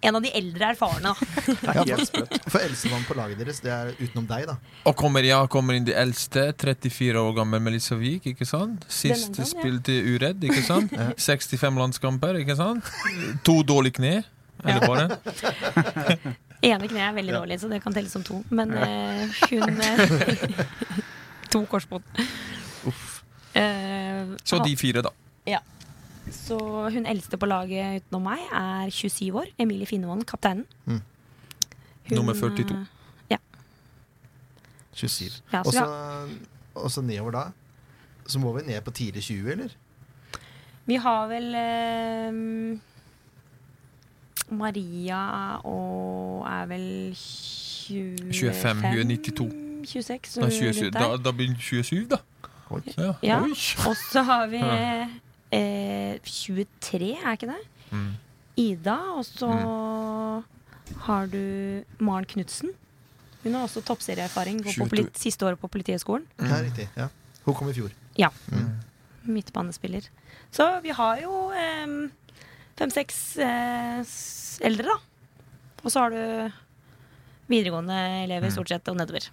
en 0.05 0.17
av 0.19 0.23
de 0.25 0.31
eldre 0.37 0.73
erfarne. 0.73 1.15
Ja, 1.65 1.97
for, 1.97 2.29
for 2.51 2.61
eldstemann 2.61 3.05
på 3.09 3.17
laget 3.17 3.41
deres, 3.41 3.61
det 3.65 3.73
er 3.73 3.93
utenom 3.99 4.27
deg, 4.29 4.47
da. 4.49 4.57
Og 4.89 4.97
kommer, 5.01 5.25
ja, 5.25 5.41
kommer 5.51 5.77
inn 5.77 5.87
de 5.89 5.95
eldste. 5.97 6.51
34 6.61 7.21
år 7.21 7.33
gammel 7.39 7.63
Melissa 7.65 7.97
Wiik, 8.01 8.29
ikke 8.35 8.49
sant? 8.49 8.85
Sist 8.89 9.33
gang, 9.33 9.41
ja. 9.41 9.49
spilte 9.49 9.97
uredd, 10.15 10.45
ikke 10.45 10.65
sant? 10.65 10.93
65 11.21 11.81
landskamper, 11.81 12.41
ikke 12.43 12.57
sant? 12.59 12.93
To 13.49 13.63
dårlige 13.67 14.01
kne. 14.01 14.15
Eller 14.65 14.87
bare? 14.87 16.35
Ene 16.65 16.89
kneet 16.89 17.05
er 17.11 17.15
veldig 17.17 17.35
dårlig, 17.37 17.59
så 17.61 17.69
det 17.71 17.81
kan 17.85 17.93
telles 17.95 18.13
som 18.15 18.25
to. 18.25 18.41
Men 18.55 18.73
eh, 18.73 19.29
hun 19.51 19.81
eh, 19.85 20.65
To 21.53 21.61
korsbånd. 21.71 22.03
Eh, 23.55 24.33
Så 24.45 24.59
de 24.65 24.77
fire, 24.77 25.03
da. 25.07 25.11
Ja. 25.47 25.61
så 26.33 26.57
hun 26.91 27.05
eldste 27.07 27.37
på 27.39 27.47
laget 27.47 28.01
utenom 28.03 28.25
meg 28.31 28.41
er 28.51 28.89
27 28.91 29.29
år. 29.39 29.51
Emilie 29.61 29.87
Finnevolden, 29.87 30.25
kapteinen. 30.27 30.65
Mm. 30.89 31.03
Hun, 32.09 32.17
Nummer 32.19 32.35
42. 32.35 32.81
Ja. 33.31 33.39
27. 34.95 35.43
Ja, 35.53 35.63
så 35.63 35.69
Og 35.69 35.73
så 35.73 35.85
har, 35.85 36.29
og 36.75 36.91
så 36.91 37.03
nedover 37.05 37.31
da. 37.37 37.45
Så 38.27 38.41
må 38.41 38.53
vi 38.57 38.65
ned 38.67 38.81
på 38.85 38.91
tidlig 38.91 39.23
20, 39.23 39.53
eller? 39.59 39.77
vi 40.87 40.97
har 41.01 41.29
vel 41.31 41.47
eh, 41.57 42.35
Maria 44.55 45.21
og 45.67 46.47
er 46.49 46.67
vel 46.71 46.87
25 47.15 48.33
25, 48.33 48.81
hun 48.81 49.11
er 49.11 49.17
92. 49.17 49.51
26. 49.85 50.41
Da, 50.41 50.49
27, 50.51 50.91
da, 50.95 51.09
da 51.21 51.33
blir 51.37 51.51
hun 51.53 51.59
27, 51.61 52.07
da. 52.09 52.17
Oi. 52.73 52.81
Ja. 52.97 53.11
Ja. 53.23 53.41
Og 53.89 53.97
så 54.11 54.23
har 54.25 54.47
vi 54.49 54.63
Ja. 54.65 55.07
eh, 55.53 56.19
23, 56.25 57.11
er 57.21 57.37
ikke 57.37 57.51
det? 57.53 57.61
Mm. 57.93 58.09
Ida. 58.57 58.97
Og 59.19 59.25
så 59.29 59.51
har 61.05 61.27
du 61.27 61.39
Maren 62.01 62.25
Knutsen. 62.25 62.73
Hun 63.45 63.55
har 63.55 63.67
også 63.69 63.83
toppserieerfaring 63.85 64.63
på 64.65 64.87
polit 64.89 65.19
siste 65.21 65.45
året 65.47 65.61
på 65.61 65.69
Politihøgskolen. 65.69 66.25
Ja, 66.41 66.63
riktig. 66.65 66.89
Ja. 66.97 67.11
Hun 67.45 67.55
kom 67.55 67.69
i 67.69 67.75
fjor. 67.77 67.93
Ja. 68.19 68.31
Mm. 68.49 68.71
Midtbanespiller. 69.25 70.09
Så 70.51 70.65
vi 70.83 70.93
har 70.97 71.21
jo 71.21 71.51
eh, 71.53 71.95
fem-seks 72.79 73.19
eh, 73.43 74.03
eldre, 74.67 74.95
da. 74.95 74.99
Og 75.85 75.93
så 75.93 76.01
har 76.05 76.15
du 76.15 76.53
videregående 77.53 77.97
elever 78.25 78.51
stort 78.55 78.71
sett 78.73 78.89
og 78.89 78.97
nedover. 78.97 79.27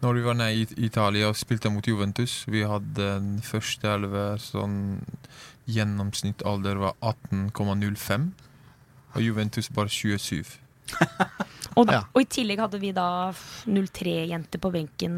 Når 0.00 0.14
vi 0.16 0.22
var 0.24 0.36
nede 0.38 0.62
i 0.64 0.86
Italia 0.86 1.28
og 1.28 1.36
spilte 1.36 1.68
mot 1.70 1.84
Juventus, 1.84 2.38
vi 2.48 2.62
hadde 2.64 2.96
den 2.96 3.34
første 3.44 3.90
elver 3.98 4.40
sånn 4.40 4.78
Gjennomsnittsalder 5.70 6.80
var 6.80 6.94
18,05. 7.04 8.30
Og 9.14 9.20
Juventus 9.22 9.68
bare 9.74 9.92
27. 9.92 10.56
Og, 11.78 11.86
og 11.86 12.16
i 12.18 12.24
tillegg 12.26 12.58
hadde 12.58 12.80
vi 12.82 12.88
da 12.96 13.30
03-jenter 13.70 14.58
på 14.58 14.72
benken. 14.74 15.12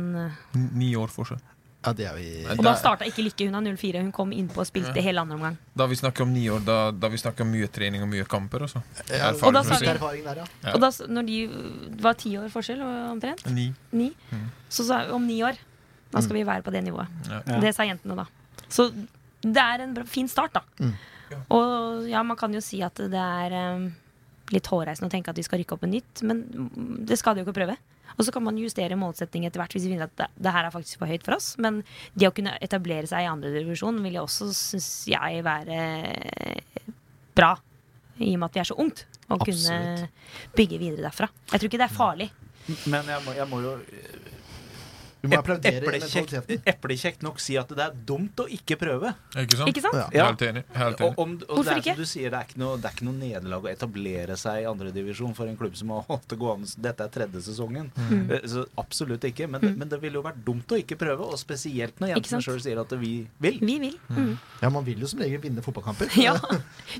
N- 0.53 0.67
Ni 0.77 0.91
år 1.01 1.09
forskjell. 1.09 1.41
Ja, 1.85 1.93
det 1.93 2.05
er 2.07 2.15
vi 2.15 2.27
Og 2.47 2.63
da 2.63 2.75
starta 2.79 3.05
ikke 3.09 3.25
Lykke, 3.27 3.47
hun 3.49 3.55
har 3.59 3.63
04. 3.77 4.03
Hun 4.05 4.13
kom 4.15 4.31
innpå 4.31 4.59
og 4.63 4.67
spilte 4.69 4.95
Ja. 4.95 5.03
hele 5.03 5.21
andre 5.21 5.35
omgang. 5.35 5.57
Da 5.77 5.87
vi 5.91 5.97
snakker 5.99 6.23
om 6.23 6.33
ni 6.33 6.45
år, 6.49 6.61
da, 6.65 6.91
da 6.93 7.09
vi 7.09 7.17
snakker 7.19 7.43
om 7.43 7.51
mye 7.51 7.67
trening 7.69 8.03
og 8.03 8.09
mye 8.09 8.25
kamper. 8.25 8.63
Også. 8.69 8.83
ja, 9.11 9.33
Og 9.33 9.53
da 9.53 9.63
vi- 9.63 9.87
der, 9.87 10.37
ja. 10.37 10.45
Ja. 10.65 10.75
Og 10.75 10.81
da, 10.81 10.91
når 11.09 11.27
de 11.27 11.47
det 11.91 12.01
var 12.01 12.15
ti 12.15 12.37
år 12.39 12.49
forskjell, 12.51 12.81
omtrent, 13.11 13.47
Ni. 13.51 13.73
ni, 13.93 14.13
Mm. 14.31 14.47
så 14.71 14.85
sa 14.87 15.05
vi 15.07 15.11
om 15.13 15.27
ni 15.27 15.41
år 15.43 15.57
da 16.13 16.21
skal 16.21 16.37
vi 16.37 16.45
være 16.45 16.63
på 16.63 16.71
det 16.71 16.85
nivået. 16.85 17.09
Ja. 17.29 17.41
Ja. 17.47 17.61
Det 17.61 17.75
sa 17.75 17.83
jentene 17.83 18.15
da. 18.17 18.27
Så 18.69 18.91
det 19.43 19.57
er 19.57 19.81
en 19.83 19.95
bra, 19.95 20.05
fin 20.05 20.29
start, 20.29 20.53
da. 20.53 20.61
Mm. 20.79 20.95
Og 21.51 22.09
ja, 22.09 22.23
man 22.23 22.37
kan 22.37 22.53
jo 22.53 22.61
si 22.61 22.81
at 22.83 22.95
det 22.95 23.13
er 23.15 23.75
um, 23.75 23.95
litt 24.53 24.67
hårreisende 24.67 25.09
å 25.09 25.11
tenke 25.11 25.29
at 25.33 25.37
vi 25.37 25.43
skal 25.43 25.59
rykke 25.59 25.73
opp 25.73 25.83
en 25.85 25.91
nytt, 25.91 26.23
men 26.23 26.43
mm, 26.45 27.07
det 27.07 27.19
skal 27.19 27.35
de 27.35 27.41
jo 27.43 27.47
ikke 27.51 27.57
prøve. 27.67 27.77
Og 28.17 28.27
så 28.27 28.35
kan 28.35 28.45
man 28.45 28.59
justere 28.61 28.99
målsetting 28.99 29.47
etter 29.49 29.63
hvert 29.63 29.75
hvis 29.77 29.87
vi 29.87 29.95
finner 29.95 30.11
at 30.11 30.17
det, 30.19 30.29
det 30.45 30.55
her 30.55 30.69
er 30.69 30.75
faktisk 30.75 31.01
for 31.03 31.11
høyt 31.11 31.25
for 31.27 31.37
oss. 31.39 31.53
Men 31.63 31.81
det 32.19 32.29
å 32.29 32.35
kunne 32.37 32.55
etablere 32.65 33.09
seg 33.11 33.25
i 33.25 33.31
andre 33.31 33.53
divisjon 33.55 34.01
vil 34.05 34.19
jo 34.21 34.27
også, 34.27 34.51
syns 34.57 34.91
jeg, 35.11 35.43
være 35.47 35.79
bra. 37.37 37.55
I 38.21 38.35
og 38.35 38.43
med 38.43 38.51
at 38.51 38.59
vi 38.59 38.63
er 38.63 38.71
så 38.73 38.79
ungt. 38.83 39.07
Å 39.33 39.39
kunne 39.41 40.09
bygge 40.59 40.81
videre 40.81 41.07
derfra. 41.07 41.31
Jeg 41.53 41.63
tror 41.63 41.71
ikke 41.71 41.81
det 41.81 41.89
er 41.89 41.95
farlig. 41.97 42.29
Men 42.91 43.09
jeg 43.09 43.25
må, 43.25 43.33
jeg 43.35 43.49
må 43.51 43.63
jo 43.65 43.73
Vi 45.23 45.29
må 45.31 45.39
applaudere 45.39 45.79
eplekjekt, 45.87 46.33
mentaliteten. 46.33 46.63
eplekjekt 46.73 47.23
nok 47.23 47.39
si 47.41 47.55
at 47.57 47.69
det 47.71 47.79
er 47.85 47.93
dumt 48.09 48.41
å 48.43 48.47
ikke 48.51 48.75
prøve. 48.81 49.13
Ikke 49.39 49.57
sant? 49.61 49.69
Ikke 49.71 49.83
sant? 49.85 49.95
Ja. 49.95 50.07
Ja. 50.19 50.25
Helt 50.33 50.43
enig. 50.43 50.63
Helt 50.75 51.01
Og, 51.07 51.19
om, 51.23 51.37
og 51.47 51.53
Hvorfor 51.61 51.69
det 51.69 51.73
er 51.77 51.83
ikke? 51.85 51.95
som 51.95 52.03
du 52.03 52.11
sier, 52.11 52.31
det 52.35 52.39
er 52.41 52.49
ikke 52.49 52.59
noe, 52.63 52.77
det 52.83 52.89
er 52.91 52.97
ikke 52.97 53.07
noe 53.07 53.19
nederlag 53.21 53.69
å 53.69 53.71
etablere 53.71 54.37
seg 54.41 54.65
i 54.65 54.67
andredivisjon 54.67 55.37
for 55.39 55.47
en 55.47 55.57
klubb 55.61 55.77
som 55.79 55.93
har 55.95 56.03
holdt 56.09 56.27
det 56.35 56.39
gående. 56.43 56.73
Dette 56.89 57.07
er 57.07 57.13
tredje 57.15 57.45
sesongen. 57.47 57.93
Mm. 58.11 58.25
Eh, 58.33 58.49
Så 58.51 58.65
absolutt 58.83 59.23
ikke. 59.31 59.47
Men, 59.49 59.61
det- 59.63 59.77
men 59.79 59.89
det 59.89 60.01
ville 60.03 60.19
jo 60.19 60.25
vært 60.27 60.43
dumt 60.45 60.67
å 60.75 60.81
ikke 60.83 60.99
prøve, 60.99 61.21
og 61.31 61.39
spesielt 61.39 62.03
når 62.03 62.17
jentene 62.17 62.43
sjøl 62.43 62.61
sier 62.61 62.81
at 62.83 62.91
vi 62.99 63.13
vil. 63.41 63.61
Vi 63.63 63.79
vil. 63.79 63.97
Mm. 64.11 64.35
Ja, 64.61 64.69
man 64.71 64.85
vil 64.85 64.99
jo 64.99 65.07
som 65.07 65.21
regel 65.23 65.39
vinne 65.41 65.63
fotballkamper. 65.63 66.11
Ja. 66.27 66.35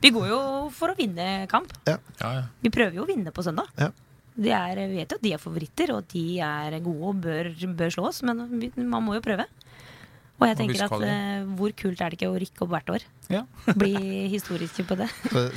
Vi 0.01 0.11
går 0.15 0.29
jo 0.31 0.41
for 0.71 0.95
å 0.95 0.97
vinne 0.97 1.47
kamp. 1.51 1.75
Ja, 1.91 1.99
ja. 2.23 2.45
Vi 2.63 2.71
prøver 2.71 2.95
jo 2.95 3.03
å 3.05 3.11
vinne 3.11 3.31
på 3.35 3.43
søndag. 3.43 3.67
Ja. 3.79 3.91
De 4.37 4.49
er, 4.57 4.79
vi 4.89 4.97
vet 5.03 5.13
jo 5.13 5.19
at 5.19 5.25
de 5.27 5.33
er 5.37 5.41
favoritter, 5.43 5.93
og 5.93 5.99
at 6.05 6.15
de 6.15 6.25
er 6.41 6.79
gode 6.85 7.11
og 7.11 7.19
bør, 7.25 7.51
bør 7.77 7.91
slås, 7.93 8.23
men 8.25 8.47
man 8.89 9.05
må 9.05 9.19
jo 9.19 9.25
prøve. 9.25 9.45
Og 10.43 10.49
jeg 10.49 10.57
tenker 10.59 10.81
at 10.83 10.95
uh, 10.97 11.51
hvor 11.55 11.71
kult 11.79 12.01
er 12.03 12.11
det 12.11 12.17
ikke 12.19 12.31
å 12.33 12.39
rykke 12.41 12.65
opp 12.65 12.71
hvert 12.73 12.89
år? 12.97 13.05
Ja. 13.31 13.43
Bli 13.79 13.93
historisk 14.33 14.81
på 14.89 14.97
det. 14.99 15.07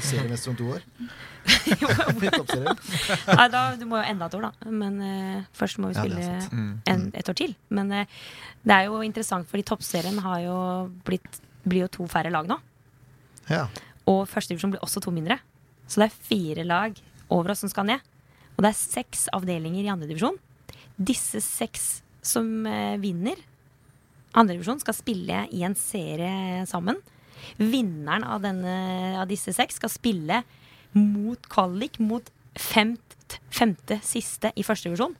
Seriemester 0.06 0.52
om 0.52 0.58
to 0.60 0.68
år. 0.76 0.84
Nei, 3.40 3.48
da, 3.54 3.64
du 3.80 3.86
må 3.90 3.98
jo 3.98 4.04
enda 4.06 4.28
et 4.30 4.38
år, 4.38 4.46
da. 4.46 4.70
Men 4.70 5.00
uh, 5.02 5.40
først 5.58 5.80
må 5.82 5.90
vi 5.90 5.98
spille 5.98 6.22
ja, 6.22 6.38
Mm. 6.52 6.70
en, 6.92 7.08
et 7.18 7.32
år 7.32 7.38
til. 7.40 7.56
Men 7.74 7.92
uh, 7.96 8.06
det 8.66 8.78
er 8.78 8.88
jo 8.92 9.02
interessant, 9.06 9.48
fordi 9.50 9.66
toppserien 9.72 10.20
har 10.26 10.44
jo 10.46 10.58
blitt, 11.08 11.42
blir 11.66 11.88
jo 11.88 11.92
to 12.00 12.08
færre 12.12 12.30
lag 12.34 12.46
nå. 12.50 12.60
Ja. 13.50 13.66
Og 14.10 14.26
førstedivisjon 14.30 14.76
blir 14.76 14.86
også 14.86 15.02
to 15.02 15.14
mindre. 15.16 15.40
Så 15.90 16.02
det 16.02 16.12
er 16.12 16.20
fire 16.30 16.66
lag 16.68 17.02
over 17.34 17.54
oss 17.56 17.64
som 17.66 17.72
skal 17.74 17.90
ned. 17.90 18.06
Og 18.56 18.63
det 18.63 18.72
er 18.72 18.80
seks 18.80 19.28
avdelinger 19.36 19.84
i 19.84 19.91
andredivisjon. 19.91 20.39
Disse 20.96 21.41
seks 21.44 22.00
som 22.26 22.48
eh, 22.70 22.96
vinner 23.02 23.39
andredivisjon, 24.36 24.82
skal 24.84 24.98
spille 24.98 25.44
i 25.56 25.63
en 25.65 25.76
serie 25.80 26.63
sammen. 26.70 27.00
Vinneren 27.60 28.26
av, 28.28 28.41
denne, 28.44 28.76
av 29.22 29.30
disse 29.30 29.54
seks 29.56 29.80
skal 29.80 29.91
spille 29.94 30.41
mot 30.96 31.50
kvalik 31.52 32.00
mot 32.04 32.28
femt, 32.60 33.39
femte 33.54 34.00
siste 34.06 34.52
i 34.56 34.63
førstedivisjon. 34.65 35.15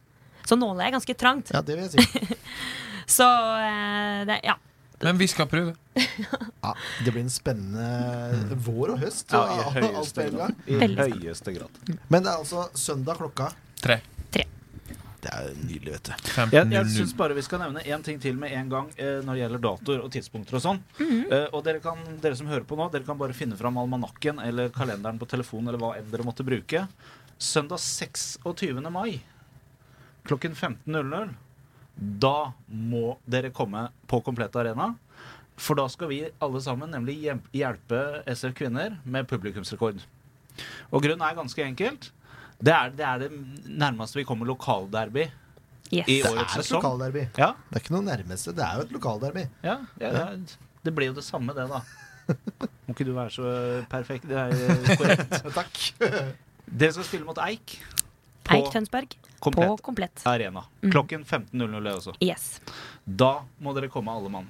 Så 0.46 0.58
nåla 0.60 0.86
er 0.86 0.96
ganske 0.96 1.16
trangt. 1.18 1.52
ja, 1.54 1.64
det 1.66 1.78
vil 1.78 1.88
jeg 1.88 2.06
si. 2.06 2.38
Så 3.18 3.26
eh, 3.26 4.22
det, 4.30 4.40
ja. 4.46 4.58
Men 5.04 5.18
vi 5.20 5.28
skal 5.32 5.50
prøve. 5.52 5.76
Ja, 6.66 6.72
det 7.06 7.12
blir 7.14 7.22
en 7.22 7.30
spennende 7.30 8.56
vår 8.66 8.96
og 8.96 9.04
høst. 9.04 9.30
Ja, 9.36 9.68
I 9.70 9.74
høyeste 9.86 10.24
grad. 10.34 10.56
I 10.66 10.80
høyeste 10.82 11.54
grad. 11.54 11.76
Men 12.10 12.26
det 12.26 12.32
er 12.32 12.40
altså 12.40 12.64
søndag 12.74 13.20
klokka 13.22 13.52
Tre. 13.84 14.00
Det 15.26 15.34
er 15.34 15.48
nydelig, 15.58 15.92
vet 15.96 16.10
du. 16.10 16.12
Jeg, 16.54 16.68
jeg 16.70 16.90
syns 16.94 17.14
bare 17.18 17.34
vi 17.34 17.42
skal 17.42 17.62
nevne 17.64 17.82
én 17.82 18.04
ting 18.06 18.20
til 18.22 18.36
med 18.38 18.52
en 18.54 18.68
gang 18.70 18.90
eh, 18.94 19.24
når 19.26 19.32
det 19.32 19.40
gjelder 19.42 19.62
datoer 19.64 20.04
og 20.06 20.12
tidspunkter 20.14 20.58
og 20.60 20.62
sånn. 20.62 20.82
Eh, 21.02 21.48
og 21.50 21.64
dere, 21.66 21.82
kan, 21.82 21.98
dere 22.22 22.38
som 22.38 22.50
hører 22.52 22.66
på 22.70 22.78
nå, 22.78 22.86
dere 22.94 23.08
kan 23.08 23.18
bare 23.18 23.34
finne 23.34 23.58
fram 23.58 23.80
almanakken 23.82 24.38
eller 24.44 24.70
kalenderen 24.76 25.18
på 25.22 25.26
telefonen 25.32 25.72
eller 25.72 25.82
hva 25.82 25.96
enn 25.98 26.12
dere 26.14 26.28
måtte 26.28 26.46
bruke. 26.46 26.84
Søndag 27.42 27.82
26. 27.82 28.78
mai 28.94 29.16
klokken 30.30 30.54
15.00. 30.54 31.34
Da 31.96 32.52
må 32.68 33.16
dere 33.30 33.52
komme 33.56 33.88
på 34.12 34.20
Komplett 34.26 34.56
Arena. 34.60 34.92
For 35.56 35.78
da 35.80 35.86
skal 35.88 36.10
vi 36.12 36.18
alle 36.44 36.60
sammen 36.62 36.92
nemlig 36.92 37.16
hjelpe 37.56 38.02
SF 38.28 38.54
Kvinner 38.58 38.98
med 39.08 39.28
publikumsrekord. 39.30 40.02
Og 40.92 41.02
grunnen 41.04 41.24
er 41.24 41.38
ganske 41.38 41.64
enkelt. 41.64 42.10
Det 42.60 42.74
er 42.76 42.92
det, 42.96 43.06
er 43.08 43.24
det 43.26 43.32
nærmeste 43.68 44.20
vi 44.20 44.28
kommer 44.28 44.48
lokalderby 44.52 45.26
Yes. 45.94 46.08
i 46.10 46.16
Det 46.24 46.32
er 46.32 46.40
et 46.42 46.50
sesong. 46.56 46.82
lokalderby. 46.82 47.28
Ja, 47.38 47.52
Det 47.70 47.78
er 47.78 47.84
ikke 47.84 47.94
noe 47.94 48.02
nærmeste, 48.08 48.52
det 48.58 48.64
er 48.66 48.80
jo 48.80 48.86
et 48.88 48.92
lokalderby. 48.96 49.44
ja, 49.64 49.76
ja, 50.02 50.10
det, 50.12 50.22
er, 50.22 50.56
det 50.88 50.94
blir 50.98 51.12
jo 51.12 51.14
det 51.14 51.24
samme, 51.24 51.54
det, 51.54 51.68
da. 51.70 51.82
Må 52.88 52.96
ikke 52.96 53.06
du 53.06 53.12
være 53.14 53.30
så 53.30 53.52
perfekt? 53.92 54.26
Det 54.26 54.34
er 54.34 54.96
korrekt. 54.98 55.36
Takk. 55.60 55.84
Dere 56.66 56.92
skal 56.96 57.06
spille 57.06 57.28
mot 57.28 57.38
Eik 57.46 57.76
på 58.46 58.58
Eik 58.58 58.70
Tønsberg 58.74 59.16
på 59.46 59.52
Komplett 59.52 59.82
komplett. 59.86 60.22
Arena. 60.26 60.64
Mm. 60.82 60.92
Klokken 60.92 61.26
15.00 61.26 61.84
det 61.84 61.94
også. 61.94 62.14
Yes. 62.24 62.60
Da 63.06 63.46
må 63.62 63.76
dere 63.78 63.92
komme 63.94 64.14
alle 64.14 64.32
mann. 64.34 64.48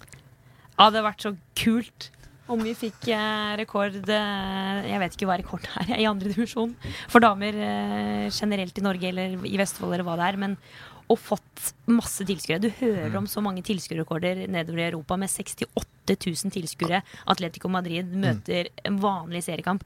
Ja, 0.00 0.88
det 0.88 0.98
hadde 0.98 1.06
vært 1.06 1.24
så 1.24 1.34
kult 1.60 2.10
om 2.50 2.62
vi 2.66 2.72
fikk 2.74 3.06
eh, 3.14 3.52
rekord 3.60 3.94
eh, 4.10 4.78
Jeg 4.88 4.98
vet 4.98 5.14
ikke 5.14 5.28
hva 5.28 5.36
rekord 5.38 5.66
er 5.84 5.92
i 6.00 6.08
andre 6.08 6.32
divisjon 6.32 6.72
for 7.12 7.22
damer 7.22 7.54
eh, 7.54 8.26
generelt 8.34 8.80
i 8.80 8.84
Norge 8.84 9.10
eller 9.12 9.36
i 9.46 9.60
Vestfold 9.60 9.94
eller 9.94 10.06
hva 10.08 10.16
det 10.18 10.30
er. 10.32 10.40
Men 10.40 10.56
og 11.10 11.18
fått 11.18 11.72
masse 11.90 12.22
tilskuere. 12.22 12.62
Du 12.62 12.68
hører 12.80 13.16
om 13.18 13.26
så 13.26 13.42
mange 13.42 13.64
tilskuerrekorder 13.66 14.44
nedover 14.46 14.78
i 14.78 14.86
Europa 14.92 15.16
med 15.18 15.30
68 15.32 16.14
000 16.14 16.54
tilskuere. 16.54 17.00
Atletico 17.32 17.70
Madrid 17.72 18.12
møter 18.14 18.70
en 18.86 19.00
vanlig 19.02 19.42
seriekamp. 19.48 19.82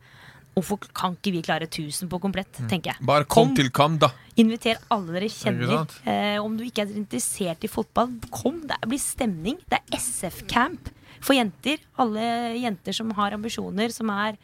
Hvorfor 0.54 0.78
kan 0.94 1.16
ikke 1.18 1.32
vi 1.34 1.42
klare 1.42 1.66
1000 1.66 2.08
på 2.10 2.20
komplett, 2.22 2.52
tenker 2.70 2.92
jeg. 2.92 3.06
Bare 3.06 3.24
kom, 3.26 3.48
Kom. 3.48 3.56
til 3.58 3.70
kamp, 3.74 4.00
da. 4.04 4.12
Inviter 4.38 4.78
alle 4.94 5.16
dere 5.16 5.28
kjenner. 5.30 5.86
Eh, 6.06 6.38
om 6.42 6.56
du 6.56 6.62
ikke 6.64 6.84
er 6.86 6.94
interessert 6.94 7.64
i 7.66 7.70
fotball, 7.70 8.12
kom. 8.30 8.60
Det 8.70 8.78
blir 8.86 9.02
stemning. 9.02 9.58
Det 9.68 9.80
er 9.80 9.98
SF-camp 9.98 10.92
for 11.20 11.34
jenter. 11.34 11.82
Alle 11.98 12.54
jenter 12.60 12.94
som 12.94 13.10
har 13.18 13.34
ambisjoner, 13.34 13.90
som 13.90 14.10
er 14.14 14.38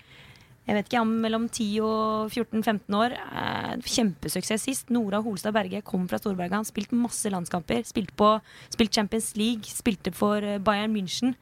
jeg 0.69 0.77
vet 0.77 0.87
ikke, 0.91 1.01
om 1.03 1.13
mellom 1.23 1.49
10 1.49 1.65
og 1.83 2.31
14-15 2.31 2.95
år. 2.95 3.15
Eh, 3.17 3.77
kjempesuksess 3.91 4.67
sist. 4.69 4.91
Nora 4.95 5.19
Holstad 5.25 5.55
Berge 5.57 5.81
kom 5.83 6.05
fra 6.07 6.19
Storberget. 6.21 6.53
Han 6.61 6.69
spilte 6.69 6.95
masse 6.95 7.27
landskamper. 7.33 7.83
Spilte 7.89 8.15
på, 8.15 8.29
spilt 8.71 8.95
Champions 8.95 9.33
League. 9.41 9.67
Spilte 9.67 10.13
for 10.15 10.37
eh, 10.47 10.61
Bayern 10.63 10.95
München. 10.95 11.35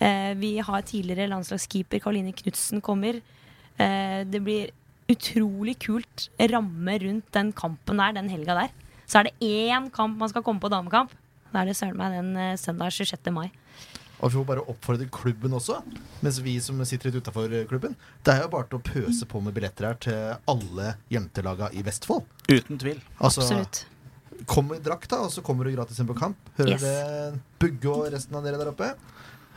Eh, 0.00 0.32
vi 0.40 0.54
har 0.64 0.86
tidligere 0.88 1.28
landslagskeeper 1.28 2.00
Karoline 2.00 2.32
Knutsen 2.32 2.80
kommer. 2.80 3.20
Eh, 3.78 4.24
det 4.28 4.42
blir 4.44 4.70
utrolig 5.12 5.78
kult 5.82 6.28
ramme 6.38 6.98
rundt 7.02 7.32
den 7.34 7.52
kampen 7.52 7.98
der, 8.00 8.12
den 8.16 8.28
helga 8.32 8.54
der. 8.62 8.70
Så 9.06 9.20
er 9.20 9.28
det 9.30 9.34
én 9.44 9.90
kamp 9.92 10.18
man 10.18 10.28
skal 10.32 10.42
komme 10.46 10.60
på 10.62 10.70
damekamp. 10.72 11.10
Da 11.52 11.62
er 11.62 11.68
det 11.68 11.76
søren 11.76 11.96
meg 12.00 12.14
den 12.16 12.36
eh, 12.36 12.54
søndag 12.60 12.92
26. 12.94 13.30
mai. 13.34 13.50
Og 14.22 14.30
vi 14.30 14.36
får 14.38 14.44
bare 14.46 14.62
oppfordre 14.70 15.08
klubben 15.10 15.52
også, 15.58 15.80
mens 16.22 16.36
vi 16.44 16.52
som 16.62 16.78
sitter 16.86 17.10
litt 17.10 17.24
utafor 17.24 17.50
klubben. 17.66 17.96
Det 18.22 18.36
er 18.36 18.44
jo 18.44 18.52
bare 18.52 18.68
til 18.70 18.78
å 18.78 18.84
pøse 18.86 19.26
på 19.26 19.40
med 19.42 19.52
billetter 19.56 19.88
her 19.88 19.96
til 19.98 20.36
alle 20.52 20.92
jentelaga 21.10 21.72
i 21.74 21.82
Vestfold. 21.82 22.22
Uten 22.46 22.78
tvil. 22.78 23.00
Altså, 23.18 23.42
Absolutt. 23.42 23.82
Kom 24.46 24.70
i 24.74 24.78
drakt, 24.82 25.10
da, 25.10 25.24
og 25.26 25.30
så 25.34 25.42
kommer 25.44 25.66
du 25.66 25.74
gratis 25.74 25.98
inn 26.02 26.06
på 26.08 26.14
kamp. 26.18 26.38
Hører 26.56 26.70
Yes. 26.76 26.82
det 26.86 27.42
Bugge 27.58 27.90
og 27.90 28.06
resten 28.14 28.38
av 28.38 28.46
dere 28.46 28.58
der 28.62 28.70
oppe? 28.70 28.92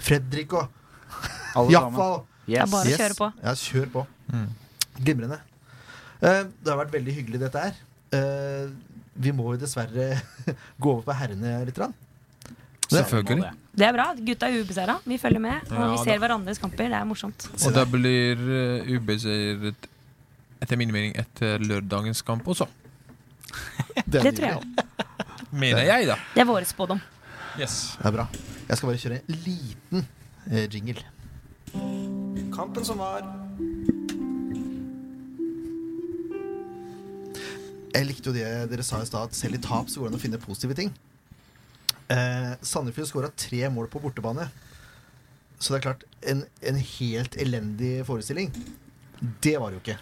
Fredrik 0.02 0.54
og 0.58 1.70
Jaffa 1.72 2.10
sammen. 2.10 2.26
Iallfall. 2.48 2.86
Det 2.86 2.94
er 2.94 2.96
bare 2.96 2.96
å 2.96 3.00
kjøre 3.02 3.18
på. 3.20 3.30
Ja, 3.44 3.54
kjør 3.62 3.92
på. 3.94 4.06
Mm. 4.34 4.48
Glimrende. 5.02 5.40
Uh, 6.22 6.44
det 6.46 6.72
har 6.72 6.80
vært 6.80 6.94
veldig 6.96 7.16
hyggelig, 7.20 7.42
dette 7.46 7.64
her. 7.68 7.80
Uh, 8.16 8.70
vi 9.16 9.32
må 9.36 9.54
jo 9.54 9.60
dessverre 9.62 10.10
gå 10.82 10.92
over 10.92 11.06
på 11.08 11.16
herrene 11.18 11.58
litt. 11.68 11.80
Rann. 11.82 11.96
Selvfølgelig. 12.86 13.50
Det 13.76 13.86
er 13.88 13.96
bra. 13.96 14.06
Gutta 14.28 14.48
er 14.52 14.62
ubeseira. 14.62 14.96
Vi 15.10 15.18
følger 15.20 15.42
med. 15.42 15.66
Og 15.72 15.76
Ja, 15.80 15.88
vi 15.92 15.98
da. 15.98 16.04
ser 16.06 16.22
hverandres 16.22 16.62
kamper. 16.62 16.90
Det 16.94 17.00
er 17.00 17.08
morsomt. 17.10 17.48
Og 17.58 17.74
da 17.74 17.84
det 17.84 17.92
blir 17.96 18.44
uh, 18.46 18.94
ubeseiret 18.96 19.90
etter 20.64 20.80
min 20.80 20.94
mening 20.94 21.16
etter 21.20 21.60
lørdagens 21.66 22.22
kamp 22.26 22.48
også. 22.48 22.68
Det, 24.06 24.22
Det 24.22 24.36
tror 24.38 24.48
jeg 24.48 24.58
òg. 24.60 24.66
Mener 25.66 25.86
jeg, 25.88 26.08
da. 26.10 26.18
Det 26.36 26.44
er 26.44 26.48
vår 26.50 26.66
spådom. 26.68 27.00
Yes. 27.60 27.96
Det 28.00 28.10
er 28.10 28.16
bra. 28.18 28.26
Jeg 28.68 28.78
skal 28.78 28.90
bare 28.90 29.00
kjøre 29.00 29.20
en 29.22 29.42
liten 29.46 30.08
eh, 30.52 30.66
jingle. 30.74 32.15
Kampen 32.56 32.86
som 32.88 33.02
var. 33.04 33.26
Jeg 37.96 38.08
likte 38.08 38.32
jo 38.32 38.36
det 38.36 38.48
dere 38.72 38.84
sa 38.84 39.02
i 39.04 39.08
stad, 39.08 39.28
at 39.28 39.36
selv 39.36 39.58
i 39.58 39.62
tap 39.64 39.92
så 39.92 40.00
går 40.00 40.10
det 40.10 40.16
an 40.16 40.20
å 40.20 40.24
finne 40.24 40.40
positive 40.40 40.78
ting. 40.78 40.94
Eh, 42.12 42.54
Sandefjord 42.64 43.10
skåra 43.10 43.32
tre 43.36 43.68
mål 43.72 43.90
på 43.92 44.00
bortebane. 44.04 44.48
Så 45.60 45.74
det 45.74 45.80
er 45.80 45.86
klart, 45.90 46.04
en, 46.28 46.44
en 46.64 46.80
helt 46.80 47.36
elendig 47.40 47.94
forestilling, 48.08 48.52
det 49.44 49.56
var 49.60 49.72
det 49.72 49.80
jo 49.80 49.84
ikke. 49.86 50.00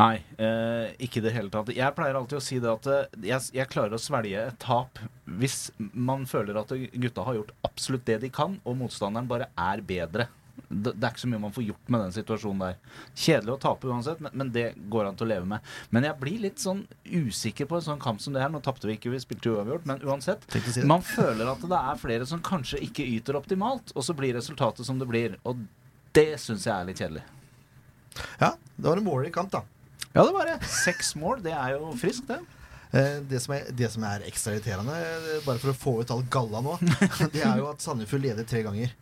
Nei, 0.00 0.16
eh, 0.40 0.92
ikke 1.04 1.20
i 1.20 1.24
det 1.26 1.32
hele 1.36 1.52
tatt. 1.52 1.72
Jeg 1.76 1.96
pleier 1.96 2.16
alltid 2.16 2.38
å 2.38 2.44
si 2.44 2.60
det 2.62 2.72
at 2.72 2.88
eh, 2.88 3.22
jeg, 3.32 3.52
jeg 3.56 3.72
klarer 3.72 3.96
å 3.96 4.00
svelge 4.00 4.44
et 4.48 4.60
tap 4.62 5.00
hvis 5.40 5.70
man 5.92 6.24
føler 6.28 6.56
at 6.60 6.72
gutta 6.72 7.24
har 7.26 7.40
gjort 7.40 7.56
absolutt 7.66 8.06
det 8.08 8.20
de 8.24 8.32
kan, 8.32 8.56
og 8.64 8.78
motstanderen 8.80 9.28
bare 9.28 9.50
er 9.52 9.84
bedre. 9.84 10.30
Det, 10.70 10.92
det 10.94 11.02
er 11.02 11.10
ikke 11.10 11.22
så 11.24 11.28
mye 11.32 11.42
man 11.42 11.54
får 11.54 11.64
gjort 11.66 11.88
med 11.90 12.04
den 12.04 12.12
situasjonen 12.14 12.60
der. 12.62 12.76
Kjedelig 13.18 13.54
å 13.56 13.60
tape 13.64 13.88
uansett, 13.90 14.20
men, 14.22 14.36
men 14.38 14.52
det 14.54 14.68
går 14.92 15.08
an 15.08 15.18
til 15.18 15.26
å 15.26 15.30
leve 15.32 15.48
med. 15.50 15.72
Men 15.90 16.06
jeg 16.06 16.18
blir 16.20 16.44
litt 16.44 16.62
sånn 16.62 16.84
usikker 17.10 17.66
på 17.66 17.80
en 17.80 17.86
sånn 17.88 18.02
kamp 18.02 18.22
som 18.22 18.36
det 18.36 18.44
her. 18.44 18.52
Nå 18.54 18.62
tapte 18.62 18.86
vi 18.86 18.94
ikke, 18.94 19.10
vi 19.10 19.18
spilte 19.22 19.50
uavgjort, 19.50 19.88
men 19.90 20.06
uansett. 20.06 20.46
Si. 20.54 20.84
Man 20.86 21.02
føler 21.02 21.50
at 21.50 21.66
det 21.66 21.82
er 21.90 22.00
flere 22.00 22.28
som 22.30 22.44
kanskje 22.46 22.78
ikke 22.86 23.08
yter 23.18 23.40
optimalt, 23.40 23.90
og 23.96 24.06
så 24.06 24.14
blir 24.14 24.38
resultatet 24.38 24.86
som 24.86 25.02
det 25.02 25.10
blir. 25.10 25.36
Og 25.42 25.66
det 26.14 26.30
syns 26.42 26.68
jeg 26.68 26.74
er 26.76 26.86
litt 26.86 27.02
kjedelig. 27.02 27.26
Ja, 28.38 28.54
det 28.76 28.86
var 28.86 29.02
en 29.02 29.06
målrik 29.06 29.34
kamp, 29.34 29.50
da. 29.52 29.64
Ja, 30.12 30.24
det 30.24 30.32
var 30.34 30.46
det. 30.46 30.56
Seks 30.70 31.16
mål, 31.18 31.42
det 31.44 31.52
er 31.54 31.76
jo 31.76 31.90
friskt, 31.98 32.30
det. 32.30 32.40
Eh, 32.90 33.20
det, 33.22 33.38
som 33.40 33.54
er, 33.54 33.68
det 33.76 33.90
som 33.92 34.04
er 34.06 34.24
ekstra 34.26 34.56
irriterende, 34.56 34.96
eh, 34.98 35.42
bare 35.44 35.60
for 35.62 35.70
å 35.70 35.76
få 35.78 35.92
ut 36.02 36.10
all 36.10 36.24
galla 36.30 36.62
nå, 36.64 36.74
det 37.34 37.44
er 37.44 37.60
jo 37.60 37.68
at 37.70 37.84
Sandefjord 37.84 38.24
leder 38.24 38.48
tre 38.48 38.64
ganger. 38.66 38.94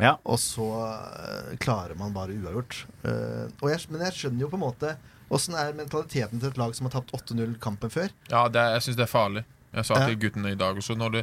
Ja. 0.00 0.14
Og 0.24 0.38
så 0.40 0.66
eh, 0.86 1.52
klarer 1.60 1.98
man 1.98 2.14
bare 2.16 2.36
uavgjort. 2.36 2.78
Uh, 3.04 3.44
og 3.60 3.68
jeg, 3.72 3.84
men 3.92 4.06
jeg 4.06 4.16
skjønner 4.16 4.46
jo 4.46 4.48
på 4.52 4.58
en 4.58 4.64
måte 4.64 4.94
åssen 5.32 5.56
er 5.58 5.74
mentaliteten 5.76 6.40
til 6.40 6.52
et 6.52 6.58
lag 6.60 6.74
som 6.76 6.86
har 6.86 6.94
tapt 6.94 7.12
8-0 7.16 7.56
kampen 7.62 7.92
før. 7.92 8.12
Ja, 8.30 8.46
det, 8.52 8.62
jeg 8.76 8.86
syns 8.86 8.98
det 9.00 9.06
er 9.08 9.12
farlig. 9.12 9.44
Jeg 9.76 9.84
sa 9.84 9.98
til 10.06 10.16
guttene 10.22 10.54
i 10.54 10.56
dag 10.56 10.78
også, 10.78 10.94
når 10.96 11.18
de, 11.18 11.22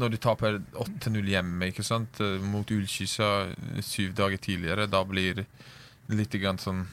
når 0.00 0.14
de 0.14 0.20
taper 0.22 0.60
8-0 0.80 1.26
hjemme 1.28 1.68
ikke 1.68 1.84
sant? 1.84 2.22
eh, 2.24 2.38
mot 2.40 2.70
Ullkyssa 2.72 3.28
syv 3.84 4.14
dager 4.16 4.40
tidligere, 4.40 4.86
da 4.88 5.02
blir 5.04 5.42
litt 6.12 6.36
grann 6.40 6.60
sånn 6.60 6.86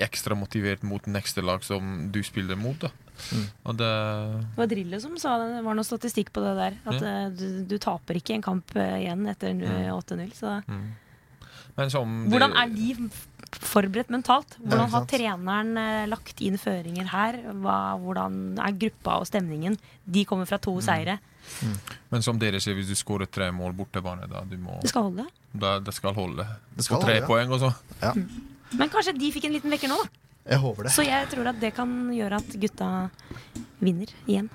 ekstra 0.00 0.36
motivert 0.38 0.84
mot 0.86 1.08
neste 1.10 1.42
lag 1.42 1.64
som 1.66 2.10
du 2.14 2.20
spiller 2.26 2.58
mot. 2.60 2.78
da. 2.78 2.92
Mm. 3.32 3.44
Og 3.66 3.76
det 3.76 3.90
Det 3.90 4.56
var 4.56 4.66
Drillo 4.72 5.00
som 5.00 5.16
sa 5.18 5.38
det, 5.42 5.50
det 5.56 5.64
var 5.64 5.74
noe 5.78 5.84
statistikk 5.86 6.32
på 6.32 6.40
det 6.44 6.54
der. 6.58 6.78
At 6.86 7.00
Ja. 7.00 7.12
eh, 7.26 7.30
du, 7.30 7.64
du 7.64 7.78
taper 7.78 8.14
ikke 8.20 8.34
en 8.34 8.42
kamp 8.42 8.74
eh, 8.76 8.96
igjen 9.04 9.26
etter 9.28 9.52
Mm. 9.54 9.92
8-0. 9.98 10.32
Så 10.34 10.62
mm. 10.66 10.88
Men 11.76 11.90
som 11.90 12.26
hvordan 12.28 12.52
er 12.58 12.68
de 12.74 13.10
forberedt 13.60 14.10
mentalt? 14.10 14.56
Hvordan 14.60 14.90
har 14.90 15.04
treneren 15.10 15.76
eh, 15.78 16.06
lagt 16.10 16.40
inn 16.44 16.58
føringer 16.58 17.06
her? 17.12 17.38
Hva, 17.62 17.76
hvordan 17.98 18.58
er 18.58 18.72
gruppa 18.78 19.18
og 19.20 19.26
stemningen? 19.26 19.78
De 20.04 20.24
kommer 20.24 20.46
fra 20.46 20.58
Mm. 20.58 20.62
to 20.66 20.80
seire. 20.80 21.18
Men 22.10 22.22
som 22.22 22.38
dere 22.38 22.60
sier, 22.60 22.74
hvis 22.76 22.86
du 22.88 22.94
skårer 22.94 23.26
tre 23.30 23.50
mål 23.50 23.72
bortebane, 23.74 24.28
da 24.28 24.42
du 24.44 24.56
må 24.58 24.80
Det 24.82 24.90
skal 24.90 25.02
holde. 25.08 25.26
da, 25.56 25.78
Det 25.80 25.94
skal 25.94 26.14
holde. 26.14 26.46
Det 26.76 26.84
skal 26.84 26.98
på 26.98 27.02
tre 27.04 27.20
holde, 27.20 27.22
ja. 27.22 27.26
poeng 27.26 27.50
og 27.50 27.60
så. 27.60 27.72
Men 28.76 28.88
kanskje 28.88 29.18
de 29.18 29.32
fikk 29.32 29.44
en 29.46 29.52
liten 29.52 29.70
vekker 29.70 29.88
nå, 29.88 29.96
da. 29.96 30.08
Jeg 30.46 30.58
håper 30.62 30.86
det. 30.86 30.92
Så 30.94 31.04
jeg 31.04 31.28
tror 31.32 31.50
at 31.52 31.60
det 31.60 31.72
kan 31.76 31.90
gjøre 32.14 32.38
at 32.40 32.56
gutta 32.62 32.88
vinner 33.80 34.12
igjen. 34.26 34.48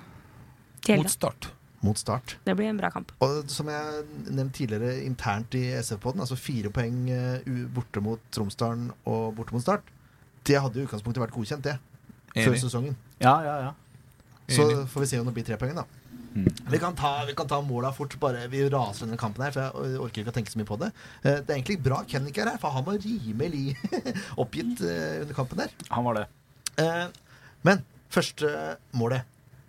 Til 0.85 1.01
Mot 1.01 1.09
start. 1.13 1.49
Mot 1.85 1.99
start. 1.99 2.37
Det 2.45 2.55
blir 2.57 2.69
en 2.71 2.79
bra 2.79 2.89
kamp. 2.93 3.11
Og 3.21 3.49
som 3.51 3.69
jeg 3.69 4.05
nevnte 4.25 4.57
tidligere 4.57 5.03
internt 5.05 5.53
i 5.57 5.63
SF-poden, 5.77 6.23
altså 6.23 6.37
fire 6.39 6.71
poeng 6.73 7.09
eh, 7.13 7.49
borte 7.73 8.01
mot 8.01 8.21
Tromsdalen 8.33 8.89
og 9.05 9.35
borte 9.37 9.53
mot 9.53 9.61
Start. 9.61 9.85
Det 10.45 10.57
hadde 10.61 10.81
i 10.81 10.85
utgangspunktet 10.85 11.21
vært 11.21 11.33
godkjent, 11.33 11.65
det. 11.65 11.77
Før 12.35 12.57
sesongen. 12.59 12.97
Ja, 13.21 13.37
ja, 13.45 13.55
ja. 13.67 13.73
Så 14.51 14.65
får 14.91 15.05
vi 15.05 15.07
se 15.09 15.19
om 15.21 15.29
det 15.29 15.33
blir 15.37 15.45
tre 15.47 15.57
poeng, 15.61 15.77
da. 15.77 15.85
Mm. 16.35 16.47
Vi 16.71 16.79
kan 16.83 16.95
ta, 16.99 17.11
vi 17.27 17.33
kan 17.37 17.47
ta 17.47 17.61
måla 17.63 17.93
fort. 17.95 18.17
Bare, 18.19 18.41
vi 18.51 18.63
raser 18.69 19.05
denne 19.07 19.17
kampen 19.19 19.45
her, 19.45 19.53
for 19.55 19.85
jeg 19.87 19.99
orker 20.03 20.21
ikke 20.23 20.33
å 20.33 20.35
tenke 20.35 20.51
så 20.51 20.59
mye 20.59 20.67
på 20.67 20.77
det. 20.81 20.89
Eh, 21.23 21.37
Det 21.39 21.49
er 21.53 21.55
egentlig 21.61 21.77
bra 21.85 22.01
Kenny 22.11 22.33
ikke 22.33 22.43
er 22.43 22.51
her, 22.53 22.59
for 22.59 22.75
han 22.75 22.83
var 22.87 22.99
rimelig 22.99 23.77
oppgitt 24.43 24.81
eh, 24.83 25.21
under 25.23 25.37
kampen 25.37 25.61
der. 25.63 25.71
Han 25.95 26.03
var 26.09 26.19
det. 26.19 26.25
Eh, 26.83 27.05
Men 27.63 27.85
første 28.11 28.51
målet 28.91 29.23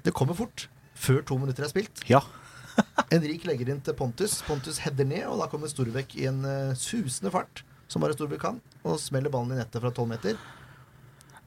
Det 0.05 0.13
kommer 0.15 0.35
fort. 0.35 0.67
Før 0.97 1.23
to 1.29 1.39
minutter 1.39 1.63
er 1.67 1.71
spilt. 1.71 2.03
Ja. 2.11 2.21
Henrik 3.13 3.47
legger 3.49 3.71
inn 3.73 3.81
til 3.81 3.95
Pontus. 3.97 4.41
Pontus 4.45 4.83
header 4.85 5.07
ned, 5.09 5.23
og 5.31 5.39
da 5.41 5.47
kommer 5.53 5.71
Storbekk 5.71 6.17
i 6.19 6.27
en 6.29 6.43
susende 6.77 7.31
fart, 7.33 7.63
som 7.89 8.03
bare 8.05 8.13
Storbekk 8.19 8.43
kan, 8.43 8.59
og 8.85 8.99
smeller 9.01 9.33
ballen 9.33 9.55
i 9.55 9.61
nettet 9.63 9.81
fra 9.81 9.93
tolv 9.97 10.11
meter. 10.11 10.37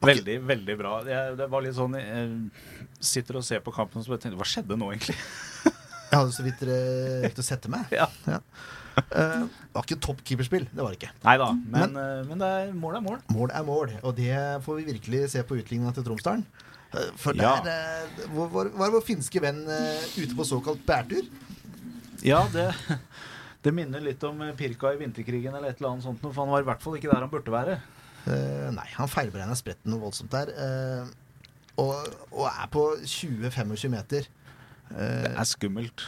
Veldig, 0.00 0.36
veldig 0.48 0.76
bra. 0.80 0.92
Jeg, 1.04 1.36
det 1.36 1.46
var 1.52 1.60
litt 1.64 1.76
sånn 1.76 1.96
Jeg 1.98 2.28
sitter 3.04 3.36
og 3.40 3.44
ser 3.44 3.60
på 3.64 3.72
kampen 3.74 4.00
og 4.00 4.06
så 4.06 4.14
bare 4.14 4.22
tenker 4.22 4.40
Hva 4.40 4.46
skjedde 4.48 4.78
nå, 4.80 4.88
egentlig? 4.94 5.16
Jeg 6.10 6.18
hadde 6.18 6.32
så 6.34 6.44
vidt 6.46 6.62
rekt 6.66 7.42
å 7.42 7.46
sette 7.46 7.70
meg. 7.72 7.90
Ja. 8.30 8.40
Eh, 9.14 9.44
det 9.46 9.70
var 9.72 9.84
ikke 9.86 10.00
topp 10.02 10.18
keeperspill, 10.26 10.64
det 10.74 10.82
var 10.82 10.92
det 10.92 10.98
ikke. 10.98 11.12
Nei 11.22 11.36
da, 11.40 11.46
men, 11.54 11.94
eh, 11.96 12.24
men 12.26 12.42
er, 12.44 12.72
mål 12.76 12.96
er 12.98 13.04
mål. 13.04 13.20
Mål 13.32 13.52
er 13.54 13.62
mål, 13.64 13.92
og 14.02 14.16
det 14.18 14.34
får 14.66 14.80
vi 14.80 14.86
virkelig 14.90 15.20
se 15.32 15.44
på 15.46 15.56
utligninga 15.60 15.92
til 15.96 16.04
Tromsdalen. 16.08 16.42
Eh, 16.90 17.12
For 17.22 17.38
der 17.38 17.70
ja. 17.70 17.78
vår, 18.34 18.50
var, 18.52 18.72
var 18.82 18.92
vår 18.96 19.04
finske 19.06 19.40
venn 19.40 19.62
ute 19.70 20.34
på 20.36 20.44
såkalt 20.48 20.82
bærtur. 20.88 21.30
Ja, 22.26 22.42
det, 22.52 22.66
det 23.64 23.72
minner 23.78 24.02
litt 24.04 24.26
om 24.28 24.42
Pirka 24.58 24.92
i 24.92 25.00
vinterkrigen 25.00 25.54
eller 25.54 25.70
et 25.70 25.80
eller 25.80 25.94
annet 25.94 26.08
sånt, 26.10 26.20
for 26.26 26.42
han 26.42 26.52
var 26.52 26.66
i 26.66 26.68
hvert 26.68 26.84
fall 26.84 26.98
ikke 26.98 27.12
der 27.14 27.24
han 27.24 27.32
burde 27.32 27.54
være. 27.54 27.78
Eh, 28.28 28.68
nei, 28.76 28.86
han 28.96 29.08
feilberegna 29.10 29.56
spretten 29.58 29.92
noe 29.94 30.02
voldsomt 30.02 30.32
der. 30.34 30.50
Uh, 30.52 31.06
og, 31.80 32.10
og 32.34 32.44
er 32.50 32.66
på 32.72 32.82
20-25 33.00 33.88
meter. 33.94 34.26
Uh, 34.90 34.98
Det 34.98 35.32
er 35.36 35.48
skummelt. 35.48 36.04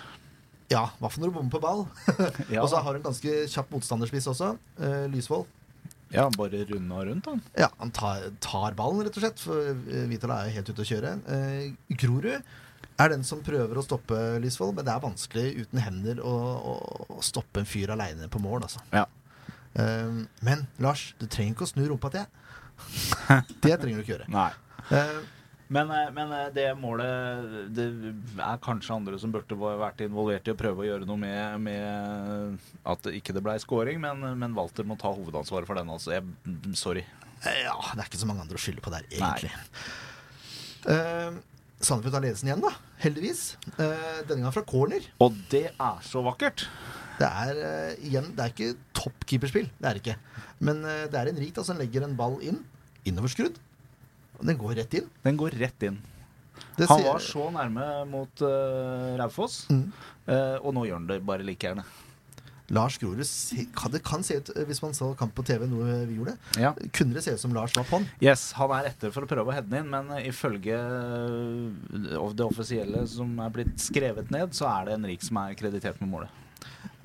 ja, 0.72 0.86
hva 0.98 1.08
for 1.12 1.22
når 1.22 1.30
du 1.32 1.36
bommer 1.38 1.52
på 1.54 1.60
ball? 1.62 1.86
Ja, 2.54 2.62
og 2.64 2.68
så 2.72 2.80
har 2.82 2.96
han 2.96 3.04
ganske 3.04 3.42
kjapp 3.52 3.72
motstanderspiss 3.72 4.28
også. 4.32 4.54
Uh, 4.80 5.06
Lysvold. 5.12 5.46
ja 6.12 6.26
bare 6.36 6.64
runda 6.68 7.04
rundt, 7.08 7.26
han. 7.30 7.40
Ja, 7.56 7.70
han 7.78 7.90
tar, 7.96 8.26
tar 8.44 8.74
ballen, 8.76 9.00
rett 9.06 9.16
og 9.16 9.24
slett. 9.24 9.40
For 9.40 9.72
uh, 9.72 10.04
Vitala 10.10 10.42
er 10.42 10.50
jo 10.50 10.58
helt 10.58 10.72
ute 10.74 10.84
å 10.84 10.90
kjøre. 10.92 11.14
Uh, 11.24 11.96
Grorud 11.96 12.52
er 13.00 13.08
den 13.08 13.24
som 13.24 13.40
prøver 13.42 13.78
å 13.80 13.82
stoppe 13.86 14.18
Lysvold, 14.42 14.76
men 14.76 14.84
det 14.86 14.92
er 14.92 15.00
vanskelig 15.02 15.46
uten 15.64 15.80
hender 15.80 16.20
å, 16.28 16.34
å 17.16 17.22
stoppe 17.24 17.62
en 17.62 17.66
fyr 17.66 17.94
aleine 17.94 18.28
på 18.30 18.40
mål, 18.44 18.66
altså. 18.68 18.82
Ja. 18.92 19.06
Eh, 19.78 20.16
men 20.44 20.66
Lars, 20.82 21.12
du 21.20 21.26
trenger 21.26 21.54
ikke 21.56 21.68
å 21.68 21.72
snu 21.72 21.84
rumpa 21.90 22.10
til. 22.14 22.26
det 23.64 23.78
trenger 23.78 24.00
du 24.00 24.02
ikke 24.04 24.16
gjøre. 24.16 24.28
Nei. 24.32 24.50
Uh, 24.90 25.22
Men, 25.72 25.88
eh, 25.94 26.08
men 26.12 26.32
eh, 26.36 26.48
det 26.52 26.64
målet 26.76 27.70
Det 27.72 27.84
er 28.42 28.58
kanskje 28.60 28.92
andre 28.92 29.16
som 29.20 29.32
burde 29.32 29.56
vært 29.56 30.02
involvert 30.04 30.48
i 30.48 30.52
å 30.52 30.58
prøve 30.58 30.82
å 30.82 30.88
gjøre 30.88 31.06
noe 31.08 31.16
med, 31.22 31.62
med 31.64 32.58
at 32.84 33.06
det 33.06 33.14
ikke 33.16 33.32
det 33.32 33.40
blei 33.46 33.54
scoring, 33.62 34.00
men, 34.02 34.20
men 34.36 34.56
Walter 34.58 34.84
må 34.84 34.98
ta 35.00 35.12
hovedansvaret 35.14 35.68
for 35.70 35.78
den. 35.80 35.88
Altså. 35.94 36.12
Jeg, 36.18 36.58
sorry. 36.76 37.06
Eh, 37.40 37.62
Ja, 37.64 37.78
det 37.94 38.02
er 38.04 38.10
ikke 38.10 38.20
så 38.20 38.28
mange 38.28 38.44
andre 38.44 38.60
å 38.60 38.64
skylde 38.66 38.84
på 38.84 38.92
der, 38.92 39.06
egentlig. 39.08 39.52
Uh, 40.82 41.38
Sandefjord 41.82 42.18
tar 42.18 42.24
ledelsen 42.26 42.50
igjen, 42.50 42.62
da. 42.66 42.74
Heldigvis. 43.02 43.42
Uh, 43.78 44.20
denne 44.28 44.42
gang 44.44 44.52
fra 44.54 44.66
corner. 44.66 45.08
Og 45.24 45.40
det 45.54 45.70
er 45.72 46.04
så 46.06 46.20
vakkert! 46.26 46.66
Det 47.18 47.28
er 47.28 47.58
uh, 47.62 48.04
igjen, 48.06 48.30
det 48.36 48.44
er 48.46 48.52
ikke 48.54 48.70
topp 48.96 49.26
keeperspill. 49.28 49.68
Det 49.80 49.88
er 49.90 50.00
ikke. 50.00 50.16
Men 50.64 50.84
uh, 50.86 51.04
det 51.12 51.18
er 51.20 51.32
en 51.32 51.40
rik 51.42 51.54
da, 51.58 51.64
som 51.66 51.76
legger 51.80 52.06
en 52.06 52.16
ball 52.18 52.38
inn. 52.42 52.62
Innoverskrudd. 53.08 53.58
Og 54.38 54.46
den 54.48 54.56
går 54.58 54.76
rett 54.80 54.94
inn. 55.00 55.10
Den 55.26 55.36
går 55.40 55.54
rett 55.60 55.82
inn. 55.88 55.98
Det 56.76 56.86
Han 56.88 56.98
ser- 57.00 57.08
var 57.10 57.18
så 57.24 57.48
nærme 57.54 57.88
mot 58.10 58.42
uh, 58.46 59.16
Raufoss, 59.20 59.66
Mm. 59.70 59.90
uh, 60.28 60.56
og 60.62 60.72
nå 60.76 60.86
gjør 60.88 60.98
han 61.00 61.06
det 61.10 61.20
bare 61.26 61.42
like 61.46 61.66
gjerne. 61.66 61.84
Lars 62.72 62.94
Grorud 62.96 63.18
Det 63.92 64.00
kan 64.06 64.22
se 64.24 64.38
ut, 64.38 64.48
hvis 64.68 64.80
man 64.80 64.94
så 64.96 65.10
kamp 65.18 65.34
på 65.36 65.42
TV, 65.44 65.66
noe 65.68 66.06
vi 66.08 66.14
gjorde, 66.16 66.36
Ja. 66.56 66.70
kunne 66.94 67.12
det 67.12 67.22
se 67.24 67.34
ut 67.34 67.40
som 67.42 67.52
Lars 67.52 67.74
var 67.76 67.84
på'n. 67.84 68.06
Yes, 68.22 68.52
Han 68.56 68.70
er 68.72 68.86
etter 68.88 69.12
for 69.12 69.26
å 69.26 69.28
prøve 69.28 69.50
å 69.50 69.52
heade 69.52 69.68
den 69.68 69.84
inn, 69.84 69.90
men 69.90 70.08
ifølge 70.24 70.78
det 71.92 72.46
offisielle 72.46 73.04
som 73.10 73.34
er 73.44 73.50
blitt 73.52 73.76
skrevet 73.82 74.30
ned, 74.32 74.54
så 74.56 74.68
er 74.70 74.86
det 74.88 74.94
Henrik 74.96 75.22
som 75.26 75.36
er 75.42 75.54
kreditert 75.58 76.00
med 76.00 76.08
målet. 76.14 76.30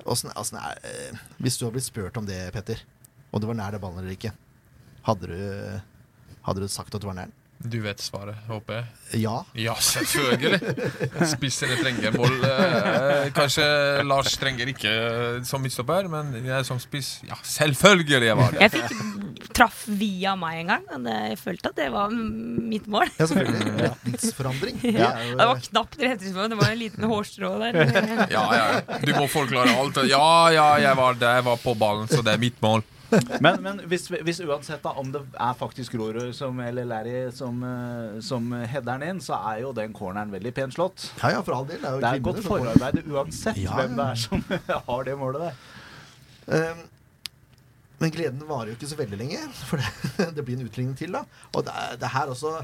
Åssen- 0.08 0.32
er, 0.60 0.78
eh, 0.84 1.18
hvis 1.42 1.58
du 1.58 1.66
har 1.66 1.72
blitt 1.74 1.84
spurt 1.86 2.16
om 2.16 2.26
det, 2.26 2.52
Petter, 2.54 2.80
og 3.32 3.40
du 3.42 3.46
var 3.46 3.54
nær 3.58 3.72
det 3.74 3.80
ballen 3.82 3.98
eller 4.00 4.16
ikke, 4.16 4.32
hadde 5.04 5.28
du, 5.28 5.80
hadde 6.46 6.60
du 6.64 6.68
sagt 6.72 6.94
at 6.94 7.00
du 7.02 7.06
var 7.10 7.14
nær 7.18 7.28
den? 7.28 7.32
Du 7.58 7.80
vet 7.82 7.98
svaret, 7.98 8.36
håper 8.46 8.76
jeg. 8.76 8.84
Ja. 9.24 9.38
Ja, 9.58 9.72
selvfølgelig. 9.82 10.60
Spissene 11.26 11.74
trenger 11.80 12.14
mål. 12.14 12.36
Eh, 12.46 13.30
kanskje 13.34 13.64
Lars 14.06 14.36
trenger 14.38 14.70
ikke 14.70 14.92
eh, 14.92 15.38
som 15.48 15.64
midtstopper, 15.64 16.06
men 16.12 16.30
jeg 16.46 16.66
som 16.68 16.78
spiss 16.78 17.16
Ja, 17.26 17.34
selvfølgelig 17.42 18.36
var 18.38 18.54
det. 18.54 18.62
Jeg 18.62 18.74
fikk 18.76 19.48
traff 19.58 19.80
via 19.90 20.36
meg 20.38 20.60
en 20.60 20.70
gang, 20.70 20.84
men 20.92 21.08
jeg 21.10 21.38
følte 21.40 21.72
at 21.72 21.80
det 21.80 21.88
var 21.94 22.14
mitt 22.14 22.86
mål. 22.86 23.10
Ja, 23.18 23.26
selvfølgelig. 23.26 23.74
Retningsforandring. 23.88 24.78
Det 24.84 24.94
Ja, 25.02 25.10
jo, 25.26 25.34
det 25.40 25.48
var 25.50 25.64
knapt 25.66 25.98
retningsforandring, 26.04 26.54
det 26.54 26.60
var 26.62 26.76
en 26.76 26.82
liten 26.84 27.08
hårstrå 27.10 27.50
der. 27.64 27.80
Ja, 28.36 28.44
ja. 28.54 28.68
Du 29.02 29.12
må 29.18 29.26
forklare 29.32 29.74
alt. 29.82 29.98
Ja, 30.06 30.28
ja, 30.54 30.68
jeg 30.84 30.94
var 31.00 31.18
der, 31.18 31.40
jeg 31.40 31.48
var 31.50 31.58
på 31.64 31.74
ballen, 31.78 32.06
så 32.12 32.22
det 32.22 32.36
er 32.36 32.46
mitt 32.46 32.62
mål. 32.62 32.86
Men, 33.40 33.62
men 33.64 33.80
hvis, 33.88 34.06
hvis 34.10 34.40
uansett 34.44 34.82
da, 34.84 34.92
om 35.00 35.08
det 35.14 35.22
er 35.32 35.54
faktisk 35.56 35.94
Rorud 35.96 36.34
som, 36.36 36.58
eller 36.60 36.84
Larry 36.88 37.30
som, 37.34 37.62
eh, 37.64 38.18
som 38.24 38.50
header 38.52 38.90
den 38.90 39.06
inn, 39.06 39.22
så 39.24 39.38
er 39.52 39.62
jo 39.62 39.72
den 39.76 39.94
corneren 39.96 40.32
veldig 40.34 40.52
pent 40.56 40.76
slått. 40.76 41.08
ja, 41.22 41.32
ja, 41.38 41.42
for 41.46 41.56
all 41.56 41.68
del. 41.70 41.80
Det 41.80 41.88
er 41.88 41.96
jo 41.96 42.04
Det 42.04 42.12
er 42.12 42.24
godt 42.28 42.44
forarbeid 42.44 43.00
uansett 43.08 43.60
Ja, 43.62 43.78
hvem 43.80 43.96
det 43.98 44.08
er 44.12 44.22
som 44.26 44.44
har 44.90 45.08
det 45.08 45.16
målet 45.20 45.48
der. 45.48 45.60
Um, 46.48 46.86
men 47.98 48.12
gleden 48.14 48.44
varer 48.46 48.72
jo 48.72 48.78
ikke 48.78 48.90
så 48.92 48.98
veldig 48.98 49.18
lenge, 49.20 49.40
for 49.66 49.80
det, 49.80 50.28
det 50.36 50.44
blir 50.44 50.58
en 50.60 50.68
utligning 50.68 50.98
til. 50.98 51.16
da 51.16 51.24
Og 51.52 51.64
det, 51.66 51.74
det 52.02 52.12
her 52.14 52.34
også 52.34 52.58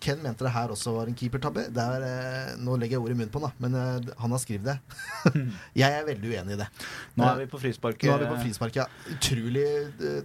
Ken 0.00 0.20
mente 0.22 0.46
det 0.46 0.52
her 0.54 0.70
også 0.70 0.92
var 0.94 1.08
en 1.10 1.16
keepertabbe. 1.18 1.64
Det 1.74 1.84
er, 1.96 2.04
eh, 2.06 2.52
Nå 2.62 2.76
legger 2.78 2.96
jeg 2.96 3.02
ord 3.02 3.14
i 3.14 3.16
munnen 3.18 3.32
på 3.34 3.40
han, 3.42 3.50
da, 3.50 3.64
men 3.64 3.78
eh, 3.80 4.12
han 4.20 4.34
har 4.36 4.42
skrevet 4.42 4.68
det. 4.70 4.76
jeg 5.82 5.96
er 5.98 6.06
veldig 6.06 6.30
uenig 6.30 6.54
i 6.54 6.60
det. 6.60 6.68
Nå 7.18 7.26
er 7.26 7.42
vi 7.42 7.48
på 7.50 7.60
frisparket. 7.62 8.06
Nå 8.06 8.14
er 8.14 8.22
vi 8.22 8.30
på 8.30 8.42
frisparket, 8.44 8.84
ja. 8.84 9.16
Utrolig 9.16 9.66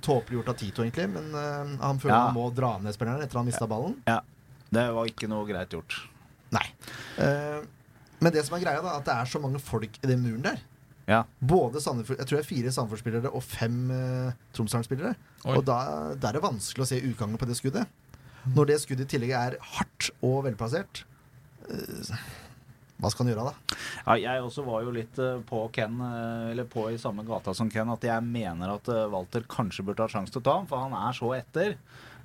tåpelig 0.06 0.39
gjort 0.39 0.54
av 0.54 0.60
Tito, 0.62 0.86
egentlig. 0.86 1.10
Men 1.16 1.34
eh, 1.34 1.76
han 1.82 2.02
føler 2.02 2.16
Ja. 2.16 2.22
han 2.28 2.38
må 2.38 2.47
dra 2.54 2.76
ned 2.84 2.93
spilleren 2.93 3.26
etter 3.26 3.41
han 3.41 3.50
mista 3.50 3.68
ballen. 3.70 3.97
Ja, 4.10 4.22
det 4.70 4.86
var 4.93 5.10
ikke 5.10 5.30
noe 5.32 5.47
greit 5.50 5.74
gjort. 5.74 5.97
Nei. 6.54 6.66
Eh, 7.22 7.62
men 8.20 8.36
det 8.36 8.43
som 8.45 8.58
er 8.58 8.64
greia, 8.66 8.84
da, 8.84 8.97
at 9.00 9.08
det 9.08 9.16
er 9.16 9.30
så 9.32 9.41
mange 9.41 9.62
folk 9.64 9.97
i 10.04 10.10
den 10.10 10.22
muren 10.22 10.43
der. 10.45 10.62
Ja. 11.10 11.24
Både 11.41 11.82
Sandefjord, 11.82 12.20
Jeg 12.20 12.28
tror 12.30 12.38
det 12.38 12.43
er 12.43 12.50
fire 12.50 12.72
Sandefjord-spillere 12.76 13.32
og 13.34 13.41
fem 13.41 13.78
uh, 13.89 14.32
Tromsdalen-spillere. 14.54 15.16
Og 15.50 15.64
da, 15.66 15.78
da 16.14 16.30
er 16.30 16.38
det 16.38 16.43
vanskelig 16.43 16.86
å 16.86 16.89
se 16.91 17.00
utgangen 17.02 17.39
på 17.41 17.47
det 17.50 17.58
skuddet. 17.58 17.89
Når 18.56 18.70
det 18.72 18.78
skuddet 18.84 19.08
i 19.08 19.12
tillegg 19.16 19.34
er 19.38 19.58
hardt 19.76 20.10
og 20.26 20.43
velplassert, 20.47 21.04
eh, 21.70 22.14
Hva 23.00 23.08
skal 23.14 23.26
han 23.26 23.32
gjøre, 23.32 23.47
da? 23.47 23.78
Ja, 24.10 24.16
jeg 24.20 24.43
også 24.43 24.66
var 24.68 24.84
jo 24.84 24.91
litt 24.91 25.20
eh, 25.24 25.38
på 25.47 25.62
Ken, 25.76 26.00
eh, 26.04 26.50
eller 26.52 26.68
på 26.68 26.89
i 26.91 26.97
samme 27.00 27.24
gata 27.28 27.54
som 27.56 27.70
Ken, 27.72 27.89
at 27.93 28.04
jeg 28.04 28.26
mener 28.28 28.76
at 28.76 28.89
Walter 29.12 29.45
kanskje 29.47 29.86
burde 29.88 30.04
ha 30.04 30.12
sjanse 30.12 30.34
til 30.36 30.41
å 30.43 30.47
ta 30.50 30.58
ham, 30.60 30.68
for 30.68 30.84
han 30.84 30.95
er 30.97 31.16
så 31.16 31.34
etter. 31.38 31.78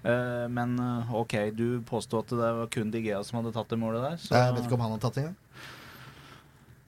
Men 0.05 0.75
OK, 1.17 1.33
du 1.57 1.81
påstod 1.89 2.27
at 2.27 2.33
det 2.37 2.49
var 2.59 2.67
kun 2.69 2.91
Digea 2.93 3.23
som 3.25 3.39
hadde 3.39 3.55
tatt 3.57 3.71
det 3.73 3.79
målet 3.81 4.03
der. 4.05 4.19
Så 4.21 4.35
Jeg 4.37 4.53
vet 4.53 4.67
ikke 4.67 4.77
om 4.77 4.83
han 4.85 4.93
har 4.93 5.01
tatt 5.01 5.15
det 5.17 5.23
engang. 5.23 5.39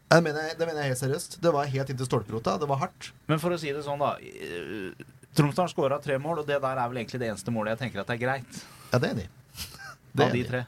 Det 0.07 0.23
mener, 0.23 0.45
jeg, 0.47 0.59
det 0.61 0.67
mener 0.69 0.85
jeg 0.85 0.93
helt 0.93 1.01
seriøst. 1.01 1.39
Det 1.43 1.51
var 1.55 1.71
helt 1.73 1.91
inntil 1.91 2.07
stolperota. 2.07 2.59
Det 2.63 2.69
var 2.71 2.79
hardt. 2.85 3.09
Men 3.27 3.41
for 3.43 3.55
å 3.55 3.59
si 3.59 3.73
det 3.75 3.83
sånn, 3.87 3.99
da. 4.05 4.13
eh, 4.21 5.07
Tromsdal 5.37 5.71
skåra 5.73 5.99
tre 6.03 6.19
mål, 6.23 6.45
og 6.45 6.47
det 6.49 6.61
der 6.63 6.79
er 6.79 6.91
vel 6.93 7.01
egentlig 7.01 7.19
det 7.25 7.31
eneste 7.33 7.55
målet 7.55 7.75
jeg 7.75 7.87
tenker 7.87 8.05
at 8.05 8.13
er 8.15 8.21
greit. 8.21 8.61
Ja, 8.97 9.03
det 9.05 9.13
er 9.13 9.21
de. 9.21 9.29
Det 10.17 10.25
er 10.25 10.31
Av 10.31 10.33
de 10.33 10.43
tre. 10.49 10.61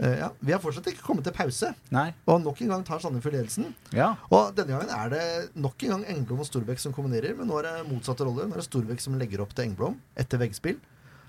Eh, 0.00 0.12
ja, 0.22 0.28
vi 0.40 0.52
har 0.54 0.60
fortsatt 0.62 0.86
ikke 0.88 1.02
kommet 1.04 1.26
til 1.26 1.34
pause, 1.36 1.72
Nei. 1.92 2.06
og 2.30 2.38
nok 2.40 2.60
en 2.64 2.70
gang 2.72 2.84
tar 2.86 3.02
Sandefjord 3.02 3.34
ledelsen. 3.34 3.72
Ja. 3.92 4.12
Og 4.32 4.54
denne 4.56 4.78
gangen 4.78 4.92
er 4.94 5.10
det 5.12 5.24
nok 5.60 5.82
en 5.84 5.92
gang 5.96 6.04
Engblom 6.14 6.40
og 6.40 6.48
Storbekk 6.48 6.80
som 6.80 6.94
kombinerer, 6.96 7.34
men 7.36 7.50
nå 7.50 7.58
er 7.58 7.66
det 7.66 7.88
motsatte 7.90 8.24
roller. 8.24 8.46
Nå 8.48 8.54
er 8.56 8.62
det 8.62 8.68
Storbekk 8.68 9.02
som 9.04 9.18
legger 9.20 9.42
opp 9.44 9.52
til 9.58 9.66
Engblom 9.66 9.98
etter 10.22 10.40
veggspill. 10.40 10.78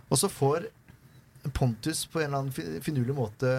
Og 0.07 0.21
så 0.21 0.29
får 0.31 0.69
Pontus 1.57 2.05
på 2.05 2.21
en 2.21 2.27
eller 2.29 2.43
annen 2.45 2.81
finurlig 2.85 3.15
måte 3.17 3.49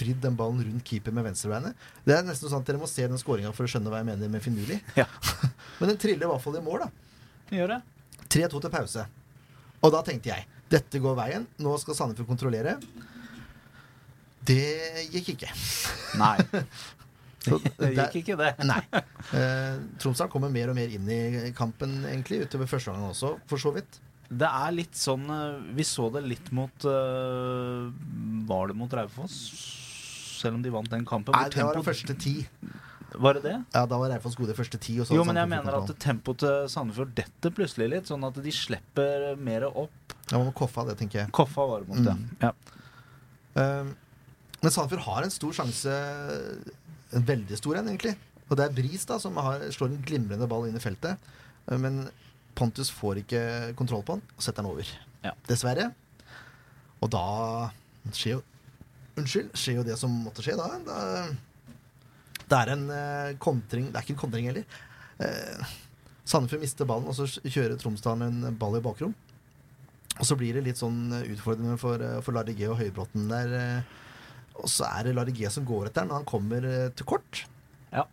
vridd 0.00 0.18
den 0.24 0.34
ballen 0.36 0.64
rundt 0.66 0.84
keeper 0.84 1.14
med 1.14 1.28
venstrebeinet. 1.28 1.78
Det 2.02 2.16
er 2.16 2.24
nesten 2.26 2.50
sånn 2.50 2.64
at 2.64 2.66
dere 2.66 2.80
må 2.82 2.88
se 2.90 3.06
den 3.06 3.20
skåringa 3.22 3.52
for 3.54 3.68
å 3.68 3.70
skjønne 3.70 3.92
hva 3.92 4.00
jeg 4.02 4.08
mener 4.10 4.32
med 4.32 4.42
finurlig. 4.42 4.80
Ja. 4.98 5.06
Men 5.78 5.92
den 5.94 6.00
triller 6.02 6.26
i 6.26 6.32
hvert 6.34 6.42
fall 6.42 6.58
i 6.58 6.64
mål, 6.66 6.82
da. 6.88 6.90
Gjør 7.54 7.76
det. 7.76 7.82
3-2 8.26 8.64
til 8.66 8.72
pause. 8.74 9.06
Og 9.80 9.94
da 9.94 10.02
tenkte 10.04 10.34
jeg 10.34 10.48
dette 10.70 11.00
går 11.02 11.16
veien. 11.18 11.46
Nå 11.62 11.74
skal 11.82 11.98
Sandefjord 11.98 12.30
kontrollere. 12.30 12.76
Det 14.46 14.62
gikk 15.12 15.34
ikke. 15.34 15.50
Nei. 16.20 16.36
Så 17.40 17.56
Det 17.78 17.94
gikk 17.96 18.18
ikke, 18.20 18.36
det. 18.36 18.50
Nei. 18.68 18.82
Eh, 19.36 19.80
Tromsdal 20.00 20.28
kommer 20.32 20.52
mer 20.52 20.72
og 20.72 20.76
mer 20.76 20.92
inn 20.92 21.08
i 21.08 21.52
kampen 21.56 22.02
egentlig 22.04 22.42
utover 22.44 22.68
første 22.68 22.92
gangen 22.92 23.14
også, 23.14 23.34
for 23.48 23.62
så 23.62 23.72
vidt. 23.72 24.00
Det 24.30 24.46
er 24.46 24.74
litt 24.76 24.94
sånn 24.94 25.24
eh, 25.34 25.56
Vi 25.74 25.82
så 25.82 26.04
det 26.14 26.20
litt 26.22 26.52
mot 26.54 26.84
uh, 26.86 27.88
Var 28.46 28.70
det 28.70 28.76
mot 28.78 28.92
Raufoss? 28.94 29.40
Selv 30.38 30.60
om 30.60 30.62
de 30.62 30.70
vant 30.70 30.86
den 30.92 31.02
kampen. 31.08 31.34
Nei, 31.34 31.48
det 31.50 31.64
var 31.64 31.74
det 31.74 31.80
den 31.80 31.88
første 31.88 32.14
ti. 32.20 32.36
Var 33.20 33.36
det 33.36 33.42
det? 33.44 33.56
Ja, 33.74 33.82
da 33.90 33.98
var 33.98 34.12
Reifoss 34.12 34.36
gode 34.38 34.54
første 34.56 34.78
ti. 34.80 34.94
Jo, 34.96 35.24
men 35.26 35.36
jeg 35.36 35.50
mener 35.50 35.76
at 35.80 35.90
tempoet 36.00 36.40
til 36.44 36.68
Sandefjord 36.70 37.10
detter 37.18 37.52
plutselig 37.54 37.88
litt, 37.92 38.10
sånn 38.10 38.24
at 38.24 38.38
de 38.40 38.54
slipper 38.54 39.34
mer 39.40 39.66
opp. 39.68 39.99
Ja, 40.30 40.38
man 40.38 40.48
må 40.48 40.54
koffe 40.56 40.82
av 40.82 40.90
det, 40.90 40.96
tenker 41.00 41.24
jeg. 41.24 41.32
Koffa 41.34 41.66
var 41.66 41.82
det 41.82 41.90
mot. 41.90 42.06
Mm. 42.06 42.24
Ja. 42.42 42.52
Eh, 43.60 43.90
men 44.60 44.72
Sandefjord 44.74 45.04
har 45.08 45.26
en 45.26 45.34
stor 45.34 45.56
sjanse, 45.56 45.94
en 47.16 47.26
veldig 47.26 47.58
stor 47.58 47.80
en, 47.80 47.90
egentlig. 47.90 48.14
Og 48.48 48.58
det 48.58 48.66
er 48.66 48.76
Bris 48.76 49.06
da 49.08 49.18
som 49.22 49.38
har, 49.42 49.64
slår 49.74 49.92
en 49.92 50.02
glimrende 50.06 50.48
ball 50.50 50.68
inn 50.68 50.78
i 50.78 50.82
feltet. 50.82 51.30
Eh, 51.66 51.78
men 51.80 52.04
Pontus 52.58 52.90
får 52.92 53.22
ikke 53.22 53.42
kontroll 53.78 54.04
på 54.06 54.18
den 54.18 54.24
og 54.36 54.44
setter 54.44 54.62
den 54.62 54.72
over. 54.72 54.94
Ja. 55.24 55.34
Dessverre. 55.48 55.90
Og 57.00 57.12
da 57.12 57.26
skjer 58.12 58.38
jo 58.38 58.46
Unnskyld, 59.18 59.50
skjer 59.58 59.80
jo 59.80 59.82
det 59.84 59.96
som 60.00 60.12
måtte 60.24 60.40
skje 60.44 60.54
da. 60.56 60.68
da 60.86 60.98
det 62.50 62.58
er 62.58 62.72
en 62.72 62.84
eh, 62.94 63.32
kontring 63.42 63.90
Det 63.90 63.98
er 63.98 64.06
ikke 64.06 64.14
en 64.16 64.22
kontring 64.24 64.46
heller. 64.48 64.78
Eh, 65.22 65.74
Sandefjord 66.24 66.62
mister 66.62 66.88
ballen, 66.88 67.08
og 67.10 67.16
så 67.18 67.26
kjører 67.42 67.76
Tromsdalen 67.78 68.40
en 68.46 68.56
ball 68.58 68.78
i 68.78 68.82
bakrom. 68.84 69.14
Og 70.18 70.26
så 70.26 70.36
blir 70.36 70.56
det 70.58 70.64
litt 70.66 70.80
sånn 70.80 71.12
eh, 71.16 71.28
utfordrende 71.32 71.78
for, 71.80 72.02
eh, 72.02 72.20
for 72.24 72.32
Larry 72.36 72.54
G 72.58 72.66
og 72.68 72.78
Høybråten 72.80 73.28
der. 73.30 73.54
eh, 73.60 73.98
Og 74.60 74.68
så 74.68 74.84
er 74.98 75.04
det 75.08 75.14
Larry 75.16 75.32
G 75.32 75.48
som 75.48 75.64
går 75.64 75.86
etter 75.88 76.02
han. 76.04 76.10
han 76.10 76.24
kommer 76.28 76.64
eh, 76.66 76.88
til 76.90 77.06
kort. 77.08 77.44
Ja. 77.92 78.04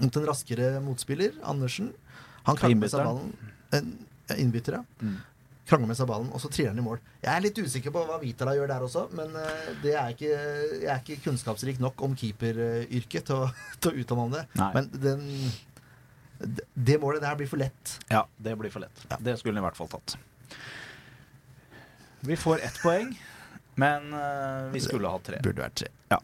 Mot 0.00 0.16
en 0.20 0.26
raskere 0.28 0.76
motspiller, 0.84 1.32
Andersen. 1.42 1.92
Han 2.46 2.56
krangler 2.60 2.78
med 2.84 2.90
seg 2.92 3.02
ballen. 3.02 3.32
En 3.74 4.38
innbytter, 4.38 4.76
ja. 4.78 4.84
Mm. 5.02 5.16
Krangler 5.66 5.88
med 5.90 5.96
seg 5.98 6.06
ballen, 6.06 6.28
og 6.30 6.38
så 6.38 6.50
triller 6.52 6.70
han 6.70 6.78
i 6.78 6.84
mål. 6.86 7.00
Jeg 7.24 7.32
er 7.32 7.42
litt 7.42 7.58
usikker 7.58 7.90
på 7.90 8.04
hva 8.06 8.20
Vitala 8.22 8.52
gjør 8.54 8.68
der 8.70 8.84
også, 8.86 9.06
men 9.18 9.34
eh, 9.40 9.72
det 9.82 9.96
er 9.98 10.12
ikke, 10.14 10.30
jeg 10.84 10.90
er 10.92 11.00
ikke 11.02 11.24
kunnskapsrik 11.24 11.80
nok 11.82 12.04
om 12.06 12.14
keeperyrket 12.14 13.26
til, 13.26 13.48
til 13.82 13.90
å 13.90 14.04
uttale 14.04 14.26
om 14.28 14.36
det. 14.36 14.44
Nei. 14.60 14.70
Men 14.76 14.90
den, 14.94 15.26
det- 16.38 16.68
det 16.76 17.00
målet 17.02 17.24
der 17.24 17.34
blir 17.40 17.48
for 17.50 17.56
lett. 17.58 17.96
ja, 18.12 18.22
det 18.38 18.54
blir 18.60 18.70
for 18.70 18.84
lett. 18.84 19.06
Det 19.18 19.38
skulle 19.40 19.56
han 19.56 19.64
i 19.64 19.66
hvert 19.66 19.80
fall 19.80 19.88
tatt. 19.96 20.14
Vi 22.22 22.36
får 22.36 22.60
ett 22.64 22.78
poeng, 22.82 23.12
men 23.76 24.12
uh, 24.14 24.70
vi 24.72 24.80
skulle 24.80 25.08
hatt 25.12 25.24
tre. 25.28 25.40
Burde 25.44 25.62
vært 25.66 25.74
tre. 25.82 25.88
Ja. 26.10 26.18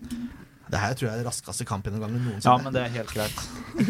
Det 0.73 0.81
her 0.81 0.95
tror 0.97 1.09
jeg 1.11 1.21
er 1.21 1.27
raskeste 1.29 1.65
gang 1.69 1.83
noensinne. 1.85 2.41
Ja, 2.47 2.57
men 2.65 2.73
det 2.73 2.81
er 2.87 2.93
helt 2.95 3.11
greit. 3.13 3.43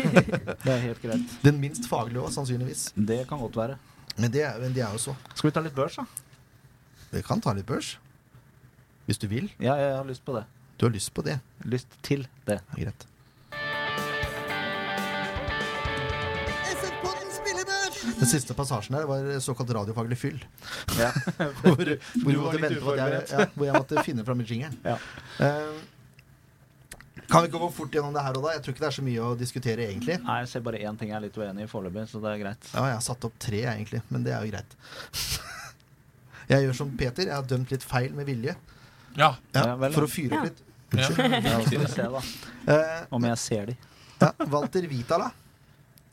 Det 0.64 0.72
er 0.72 0.80
helt 0.82 1.02
greit. 1.02 1.34
Den 1.44 1.60
minst 1.62 1.86
faglige 1.90 2.18
òg, 2.24 2.32
sannsynligvis. 2.34 2.88
Det 2.96 3.20
kan 3.30 3.38
godt 3.38 3.56
være. 3.56 3.76
Men 4.18 4.32
det, 4.34 4.42
er- 4.42 4.58
men 4.58 4.74
det 4.74 4.82
er 4.82 4.90
jo 4.92 4.98
så. 4.98 5.14
Skal 5.34 5.50
vi 5.50 5.54
ta 5.54 5.62
litt 5.62 5.76
børs, 5.76 5.96
da? 6.00 6.04
Vi 7.12 7.22
kan 7.22 7.40
ta 7.44 7.52
litt 7.54 7.66
børs. 7.68 7.94
Hvis 9.06 9.18
du 9.22 9.28
vil. 9.30 9.46
Ja, 9.62 9.76
jeg 9.78 9.94
har 9.96 10.04
lyst 10.08 10.24
på 10.26 10.34
det. 10.34 10.42
Du 10.80 10.86
har 10.88 10.92
lyst 10.94 11.12
på 11.14 11.22
det. 11.22 11.38
Lyst 11.64 11.94
til 12.02 12.26
det. 12.48 12.58
Greit. 12.74 13.06
Den 18.02 18.28
siste 18.30 18.54
passasjen 18.58 18.96
der 18.96 19.06
var 19.06 19.26
såkalt 19.44 19.70
radiofaglig 19.76 20.18
fyll. 20.18 20.40
Ja. 20.98 21.12
Hvor, 21.62 21.76
hvor, 21.76 21.86
Du 21.86 22.38
var 22.42 22.58
litt 22.58 22.66
at 22.66 23.00
jeg, 23.00 23.24
ja, 23.30 23.46
hvor 23.54 23.66
jeg 23.68 23.74
måtte 23.78 24.02
finne 24.06 24.24
fram 24.26 24.40
jingeren. 24.46 24.74
Ja. 24.84 24.96
Uh, 25.38 25.80
kan 27.32 27.44
vi 27.44 27.48
ikke 27.48 27.60
gå 27.62 27.68
fort 27.72 27.94
gjennom 27.94 28.12
det 28.12 28.22
her 28.26 28.36
og 28.36 28.44
da? 28.44 28.50
Jeg 28.56 28.62
tror 28.64 28.74
ikke 28.74 28.82
det 28.84 28.88
er 28.90 28.96
så 28.98 29.04
mye 29.06 29.22
å 29.24 29.30
diskutere, 29.38 29.86
egentlig. 29.88 30.18
Nei, 30.26 30.38
jeg 30.42 30.50
ser 30.50 30.64
bare 30.66 30.80
én 30.84 30.98
ting 31.00 31.12
jeg 31.12 31.16
er 31.16 31.24
litt 31.24 31.38
uenig 31.40 31.64
i 31.64 31.70
foreløpig, 31.70 32.04
så 32.10 32.20
det 32.20 32.32
er 32.34 32.40
greit. 32.42 32.66
Ja, 32.74 32.82
jeg 32.90 32.98
har 32.98 33.04
satt 33.06 33.24
opp 33.28 33.38
tre, 33.40 33.62
jeg, 33.62 33.72
egentlig, 33.72 34.02
men 34.12 34.26
det 34.26 34.34
er 34.36 34.44
jo 34.44 34.52
greit. 34.52 34.76
Jeg 36.52 36.66
gjør 36.66 36.74
som 36.76 36.88
Peter. 36.98 37.28
Jeg 37.30 37.32
har 37.38 37.44
dømt 37.48 37.70
litt 37.72 37.84
feil 37.86 38.12
med 38.18 38.26
vilje. 38.28 38.52
Ja. 39.16 39.28
Ja, 39.54 39.62
Ja, 39.70 39.76
vel, 39.78 39.92
for 39.94 40.04
å 40.04 40.10
fyre 40.10 40.40
opp 40.40 40.42
Ja. 40.42 40.50
litt. 40.50 40.58
ja. 40.98 41.06
Ja, 41.72 41.86
se, 41.88 42.08
da. 42.12 42.20
Eh, 42.74 43.06
Om 43.14 43.24
jeg 43.30 43.38
ser 43.40 43.70
de. 43.70 43.76
ja, 44.20 44.32
Walter 44.52 44.84
Vitala. 44.90 45.30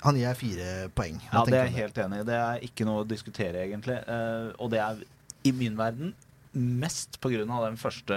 Han 0.06 0.16
gir 0.16 0.40
fire 0.40 0.72
poeng. 0.96 1.20
Ja, 1.28 1.44
det 1.48 1.58
er 1.58 1.68
jeg 1.68 1.78
helt 1.82 2.02
enig 2.06 2.22
i. 2.22 2.30
Det 2.30 2.40
er 2.40 2.66
ikke 2.70 2.88
noe 2.88 3.04
å 3.04 3.08
diskutere, 3.08 3.66
egentlig. 3.66 4.00
Uh, 4.08 4.56
og 4.58 4.72
det 4.72 4.80
er 4.84 5.06
i 5.48 5.56
min 5.56 5.76
verden 5.80 6.14
mest 6.52 7.20
pga. 7.22 7.44
den 7.46 7.78
første 7.78 8.16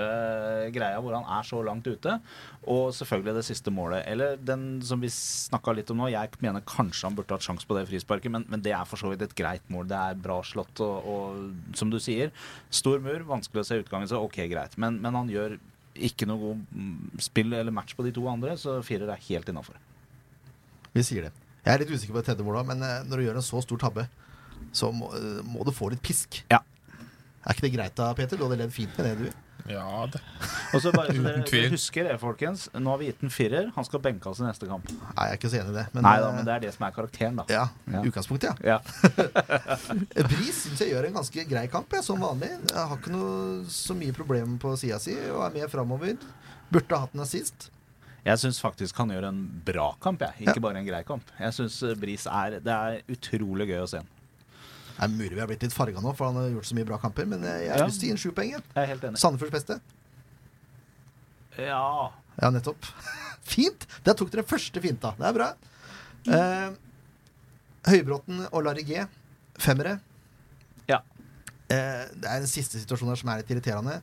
greia 0.73 1.01
hvor 1.05 1.13
han 1.13 1.27
er 1.29 1.45
så 1.45 1.61
langt 1.63 1.87
ute. 1.87 2.15
Og 2.65 2.95
selvfølgelig 2.95 3.35
det 3.35 3.45
siste 3.45 3.71
målet. 3.71 4.07
Eller 4.07 4.37
den 4.37 4.81
som 4.83 5.01
vi 5.01 5.11
snakka 5.13 5.75
litt 5.75 5.91
om 5.91 6.01
nå. 6.01 6.09
Jeg 6.13 6.31
mener 6.41 6.65
kanskje 6.65 7.09
han 7.09 7.19
burde 7.19 7.35
hatt 7.35 7.45
sjanse 7.45 7.67
på 7.67 7.77
det 7.77 7.87
frisparket, 7.91 8.33
men, 8.33 8.47
men 8.49 8.63
det 8.63 8.73
er 8.73 8.89
for 8.89 8.97
så 8.97 9.13
vidt 9.13 9.27
et 9.27 9.37
greit 9.37 9.67
mål. 9.69 9.91
Det 9.91 9.99
er 9.99 10.23
bra 10.23 10.41
slått 10.47 10.81
og, 10.81 11.05
og 11.05 11.77
som 11.77 11.93
du 11.93 11.99
sier, 12.01 12.33
stor 12.71 13.03
mur, 13.05 13.27
vanskelig 13.29 13.65
å 13.65 13.69
se 13.69 13.83
utgangen, 13.83 14.09
så 14.09 14.23
ok, 14.23 14.45
greit. 14.53 14.79
Men, 14.81 15.01
men 15.03 15.19
han 15.19 15.31
gjør 15.33 15.59
ikke 15.93 16.25
noe 16.29 16.41
god 16.41 16.61
mm, 16.73 17.21
spill 17.21 17.53
eller 17.53 17.75
match 17.75 17.93
på 17.99 18.07
de 18.07 18.15
to 18.17 18.25
andre, 18.31 18.57
så 18.57 18.81
firer 18.87 19.13
er 19.13 19.27
helt 19.29 19.51
innafor. 19.53 19.77
Vi 20.93 21.05
sier 21.05 21.29
det. 21.29 21.35
Jeg 21.63 21.75
er 21.77 21.83
litt 21.85 21.93
usikker 21.95 22.17
på 22.17 22.21
det 22.23 22.27
tredje 22.31 22.47
målet, 22.47 22.67
men 22.73 22.83
eh, 22.83 22.99
når 23.07 23.17
du 23.23 23.27
gjør 23.29 23.39
en 23.39 23.47
så 23.47 23.63
stor 23.63 23.79
tabbe, 23.85 24.09
så 24.75 24.91
må, 24.95 25.13
eh, 25.19 25.41
må 25.47 25.63
du 25.67 25.71
få 25.75 25.93
litt 25.93 26.03
pisk. 26.03 26.43
Ja. 26.51 26.59
Er 27.43 27.55
ikke 27.57 27.69
det 27.69 27.73
greit 27.77 27.95
da, 27.99 28.13
Peter? 28.19 28.39
Du 28.39 28.45
hadde 28.49 28.59
levd 28.63 28.75
fint 28.75 28.99
med 28.99 29.07
det, 29.09 29.15
du. 29.31 29.39
ja 29.71 30.07
det. 30.11 30.19
Og 30.75 30.81
så 30.83 30.91
bare 30.95 31.11
så 31.11 31.15
Uten 31.19 31.25
dere, 31.27 31.43
tvil. 31.47 31.65
dere 31.69 31.73
husker 31.77 32.07
det, 32.09 32.17
folkens. 32.23 32.65
Nå 32.75 32.91
har 32.95 32.99
vi 33.01 33.09
gitt 33.11 33.23
en 33.27 33.31
firer. 33.35 33.69
Han 33.77 33.87
skal 33.87 34.03
benke 34.03 34.31
oss 34.31 34.41
i 34.43 34.47
neste 34.47 34.67
kamp. 34.71 34.87
Nei, 34.91 35.27
jeg 35.27 35.35
er 35.37 35.39
ikke 35.39 35.51
så 35.53 35.59
enig 35.61 35.75
i 35.75 35.77
det. 35.79 35.85
Men, 35.95 36.07
Nei 36.07 36.15
da, 36.23 36.29
eh, 36.31 36.37
men 36.39 36.49
det 36.49 36.55
er 36.57 36.65
det 36.67 36.73
som 36.75 36.87
er 36.89 36.95
karakteren, 36.99 37.39
da. 37.43 37.47
Ja, 37.51 37.65
Ja. 37.95 38.03
utgangspunktet, 38.11 38.63
ja. 38.67 38.79
Ja. 38.79 38.79
Bris 40.33 40.63
syns 40.65 40.83
jeg 40.83 40.93
gjør 40.95 41.09
en 41.11 41.19
ganske 41.19 41.45
grei 41.51 41.67
kamp, 41.71 41.95
jeg, 41.95 42.07
som 42.07 42.23
vanlig. 42.23 42.51
Jeg 42.71 42.87
har 42.91 42.97
ikke 42.99 43.15
noe 43.15 43.37
så 43.71 43.95
mye 43.99 44.15
problemer 44.17 44.59
på 44.63 44.75
sida 44.81 44.99
si 45.03 45.15
og 45.31 45.45
er 45.47 45.55
med 45.61 45.71
framover. 45.73 46.19
Burde 46.73 46.95
ha 46.97 47.05
hatt 47.07 47.15
den 47.15 47.23
assist. 47.27 47.71
Jeg 48.25 48.39
syns 48.39 48.61
faktisk 48.63 48.97
han 49.03 49.11
gjør 49.11 49.25
en 49.29 49.39
bra 49.67 49.89
kamp, 50.01 50.21
jeg. 50.23 50.35
Ikke 50.47 50.55
Ja. 50.55 50.61
bare 50.63 50.79
en 50.79 50.87
grei 50.87 51.03
kamp. 51.03 51.23
Jeg 51.41 51.53
syns 51.53 51.81
Bris 51.99 52.27
er 52.27 52.61
Det 52.61 52.67
er 52.73 53.03
utrolig 53.11 53.67
gøy 53.69 53.83
å 53.83 53.89
se 53.89 53.97
han. 53.99 54.07
Det 54.93 55.03
er 55.03 55.09
mulig 55.09 55.33
vi 55.35 55.41
har 55.41 55.49
blitt 55.49 55.63
litt 55.63 55.73
farga 55.75 56.01
nå, 56.01 56.13
for 56.15 56.27
han 56.31 56.37
har 56.37 56.51
gjort 56.53 56.69
så 56.69 56.75
mye 56.77 56.87
bra 56.87 56.99
kamper, 56.99 57.27
men 57.27 57.43
jeg 57.43 57.63
jeg 57.67 57.71
har 57.73 57.79
Ja. 57.79 57.87
lyst 57.87 58.01
til 58.01 58.07
å 58.07 58.11
gi 58.11 58.13
en 58.13 58.17
sju 58.23 58.31
poeng. 58.33 58.51
jeg. 58.53 58.63
Jeg 58.77 58.83
er 58.83 58.87
helt 58.87 59.03
enig. 59.05 59.19
Sandefjords 59.19 59.51
beste. 59.51 59.81
Ja. 61.59 62.13
Ja, 62.41 62.51
nettopp. 62.51 62.85
Fint! 63.53 63.87
Der 64.07 64.15
tok 64.15 64.31
dere 64.33 64.45
første 64.47 64.81
finta. 64.81 65.15
Det 65.19 65.27
er 65.27 65.37
bra. 65.37 65.49
Eh, 66.33 66.71
Høybråten 67.91 68.45
og 68.53 68.63
Larry 68.65 68.85
G. 68.87 69.03
Femmere. 69.59 69.97
Ja. 70.89 71.01
Eh, 71.69 72.07
det 72.15 72.29
er 72.29 72.39
den 72.45 72.47
siste 72.51 72.79
situasjonen 72.79 73.13
her 73.13 73.17
som 73.21 73.33
er 73.35 73.43
litt 73.43 73.51
irriterende. 73.53 73.99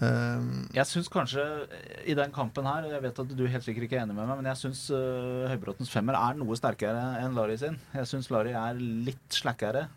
Eh, 0.00 0.44
Jeg 0.78 0.86
syns 0.88 1.08
kanskje 1.12 1.42
eh, 1.66 2.02
i 2.08 2.14
den 2.16 2.30
kampen 2.32 2.64
her 2.64 2.86
Jeg 2.88 3.02
vet 3.02 3.18
at 3.20 3.32
du 3.36 3.42
helt 3.50 3.64
sikkert 3.66 3.84
ikke 3.88 3.98
er 3.98 4.04
enig 4.06 4.14
med 4.16 4.28
meg, 4.30 4.38
men 4.38 4.46
jeg 4.48 4.56
syns 4.62 4.84
uh, 4.94 5.48
Høybråtens 5.50 5.90
femmer 5.92 6.14
er 6.16 6.38
noe 6.38 6.56
sterkere 6.56 7.02
enn 7.20 7.34
Larry 7.36 7.56
sin. 7.60 7.76
Jeg 7.92 8.06
syns 8.08 8.30
Larry 8.32 8.54
er 8.56 8.78
litt 8.80 9.36
slakkere. 9.40 9.88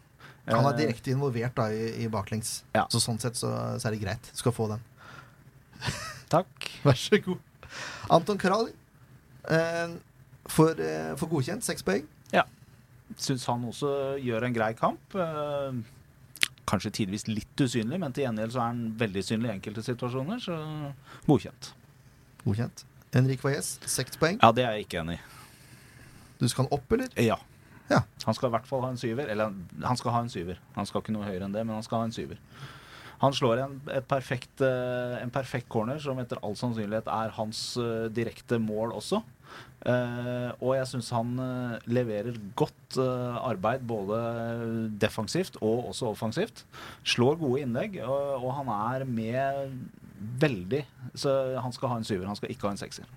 han 0.50 0.66
er 0.66 0.72
Eh, 0.74 0.78
direkte 0.82 1.14
involvert 1.14 1.56
da 1.56 1.70
i, 1.72 2.04
i 2.04 2.08
baklengs, 2.12 2.64
Ja. 2.76 2.88
så 2.92 3.00
sånn 3.00 3.20
sett 3.22 3.38
så, 3.40 3.54
så 3.80 3.88
er 3.88 3.96
det 3.96 4.02
greit. 4.02 4.32
Du 4.34 4.42
skal 4.42 4.52
få 4.58 4.68
den. 4.74 4.82
Takk. 6.34 6.68
Vær 6.84 6.98
så 7.00 7.22
god. 7.24 7.40
Anton 8.12 8.38
Kral 8.42 8.68
uh, 9.48 9.94
får, 10.52 10.82
uh, 10.84 11.14
får 11.22 11.32
godkjent 11.38 11.64
seks 11.64 11.86
poeng. 11.86 12.10
Syns 13.20 13.44
han 13.46 13.62
også 13.70 14.18
gjør 14.26 14.48
en 14.48 14.54
grei 14.56 14.72
kamp. 14.74 15.14
Eh, 15.14 15.76
kanskje 16.74 16.94
tidvis 17.00 17.28
litt 17.30 17.64
usynlig, 17.64 18.02
men 18.02 18.16
til 18.16 18.26
gjengjeld 18.28 18.56
så 18.56 18.64
er 18.64 18.74
han 18.74 18.84
veldig 19.00 19.24
synlig 19.26 19.52
i 19.52 19.56
enkelte 19.60 19.86
situasjoner, 19.86 20.42
så 20.42 20.58
godkjent. 21.30 21.72
Godkjent. 22.44 22.86
Henrik 23.14 23.44
Valles, 23.46 23.76
seks 23.86 24.18
poeng. 24.20 24.40
Ja, 24.42 24.50
det 24.56 24.66
er 24.66 24.78
jeg 24.78 24.88
ikke 24.88 25.04
enig 25.04 25.20
i. 25.20 25.24
Du 26.42 26.48
skal 26.50 26.66
han 26.66 26.76
opp, 26.76 26.96
eller? 26.96 27.12
Ja. 27.22 27.38
Ja. 27.92 28.02
Han 28.26 28.36
skal 28.36 28.50
i 28.50 28.56
hvert 28.56 28.68
fall 28.68 28.82
ha 28.84 28.90
en 28.94 29.00
syver. 29.00 29.30
Eller 29.30 29.54
han 29.84 30.00
skal 30.00 30.16
ha 30.16 30.24
en 30.24 30.32
syver. 30.34 30.58
Han 30.78 30.88
skal 30.90 31.04
ikke 31.04 31.14
noe 31.16 31.28
høyere 31.28 31.48
enn 31.48 31.56
det, 31.56 31.62
men 31.66 31.78
han 31.78 31.86
skal 31.86 32.02
ha 32.02 32.10
en 32.10 32.16
syver. 32.16 32.40
Han 33.22 33.36
slår 33.36 33.62
en, 33.64 33.78
et 33.94 34.08
perfekt, 34.10 34.64
eh, 34.66 35.16
en 35.22 35.32
perfekt 35.32 35.70
corner, 35.72 36.02
som 36.04 36.18
etter 36.20 36.42
all 36.44 36.58
sannsynlighet 36.60 37.08
er 37.08 37.32
hans 37.38 37.62
eh, 37.80 38.10
direkte 38.12 38.60
mål 38.60 38.98
også. 38.98 39.22
Eh, 39.84 40.52
og 40.64 40.78
jeg 40.78 40.88
syns 40.94 41.10
han 41.12 41.32
eh, 41.44 41.74
leverer 41.92 42.38
godt 42.56 42.96
eh, 43.04 43.40
arbeid 43.44 43.82
både 43.88 44.20
defensivt 45.02 45.58
og 45.60 45.90
også 45.92 46.08
offensivt. 46.14 46.64
Slår 47.04 47.36
gode 47.42 47.66
innlegg, 47.66 47.98
og, 48.06 48.46
og 48.46 48.54
han 48.62 48.72
er 48.72 49.04
med 49.10 49.74
veldig 50.40 50.86
Så 51.20 51.34
han 51.60 51.74
skal 51.76 51.92
ha 51.92 51.98
en 52.00 52.08
syver, 52.08 52.30
han 52.30 52.38
skal 52.40 52.54
ikke 52.54 52.70
ha 52.70 52.72
en 52.78 52.80
sekser. 52.80 53.10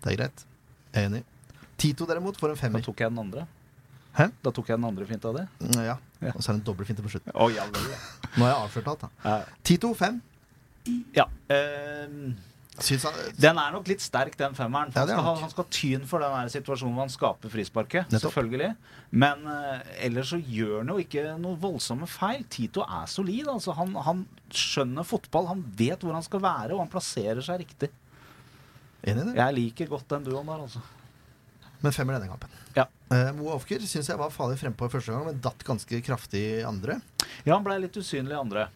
Det 0.00 0.14
er 0.14 0.16
greit. 0.22 0.46
Jeg 0.94 1.04
er 1.04 1.10
enig. 1.10 1.22
Tito 1.78 2.06
derimot 2.08 2.40
får 2.40 2.54
en 2.54 2.60
femmer. 2.62 2.80
Da 2.80 2.88
tok 2.88 3.04
jeg 3.04 3.12
den 3.12 3.20
andre. 3.26 3.44
Hæ? 4.16 4.30
Da 4.42 4.50
tok 4.54 4.70
jeg 4.72 4.80
den 4.80 4.88
andre 4.88 5.06
finta 5.06 5.34
di. 5.36 5.44
Mm, 5.60 5.82
Ja. 5.84 5.98
Ja. 6.18 6.32
Og 6.34 6.40
så 6.42 6.50
er 6.50 6.56
det 6.56 6.62
en 6.64 6.66
dobbeltfinte 6.66 7.02
på 7.04 7.12
slutten. 7.12 7.30
Oh, 7.38 7.46
ja. 7.54 7.62
Nå 7.70 8.42
har 8.42 8.48
jeg 8.48 8.62
avslørt 8.64 8.88
alt, 8.90 9.04
da. 9.04 9.10
Ja. 9.22 9.58
Tito 9.62 9.92
fem. 9.94 10.16
Ja. 11.14 11.28
han 11.52 12.32
den 12.78 13.58
er 13.58 13.72
nok 13.74 13.88
litt 13.90 14.02
sterk, 14.02 14.36
den 14.38 14.54
femmeren. 14.54 14.92
Ja, 14.94 15.02
han, 15.02 15.10
skal 15.10 15.24
ha, 15.26 15.32
han 15.42 15.52
skal 15.52 15.66
tyn 15.74 16.04
for 16.06 16.22
den 16.22 16.52
situasjonen 16.52 16.94
hvor 16.94 17.06
han 17.06 17.12
skaper 17.12 17.52
frisparket. 17.52 18.12
Nettopp. 18.12 18.28
Selvfølgelig. 18.28 18.68
Men 19.10 19.46
uh, 19.48 19.80
ellers 20.04 20.30
så 20.30 20.38
gjør 20.38 20.76
han 20.80 20.92
jo 20.94 20.98
ikke 21.02 21.24
noe 21.42 21.58
voldsomme 21.60 22.06
feil. 22.10 22.44
Tito 22.52 22.84
er 22.86 23.08
solid. 23.10 23.48
Altså. 23.50 23.74
Han, 23.78 23.96
han 24.06 24.22
skjønner 24.54 25.06
fotball. 25.08 25.50
Han 25.50 25.64
vet 25.78 26.06
hvor 26.06 26.14
han 26.14 26.26
skal 26.26 26.44
være, 26.44 26.76
og 26.76 26.84
han 26.84 26.92
plasserer 26.92 27.42
seg 27.44 27.64
riktig. 27.64 27.90
Jeg 29.02 29.54
liker 29.54 29.90
godt 29.90 30.08
den 30.14 30.26
duoen 30.26 30.48
der, 30.48 30.64
altså. 30.68 30.82
Men 31.82 31.94
femmer 31.94 32.18
denne 32.18 32.30
kampen. 32.30 32.54
Ja. 32.74 32.88
Uh, 33.10 33.30
Moe 33.38 33.54
Ofker 33.54 33.82
syns 33.86 34.10
jeg 34.10 34.18
var 34.18 34.32
farlig 34.34 34.58
frempå 34.60 34.88
i 34.88 34.92
første 34.92 35.14
gang, 35.14 35.28
men 35.28 35.38
datt 35.42 35.62
ganske 35.66 36.02
kraftig 36.06 36.42
i 36.58 36.66
andre. 36.66 36.98
Ja, 37.44 37.54
han 37.54 37.66
blei 37.66 37.78
litt 37.82 37.96
usynlig 37.98 38.34
i 38.34 38.40
andre. 38.40 38.66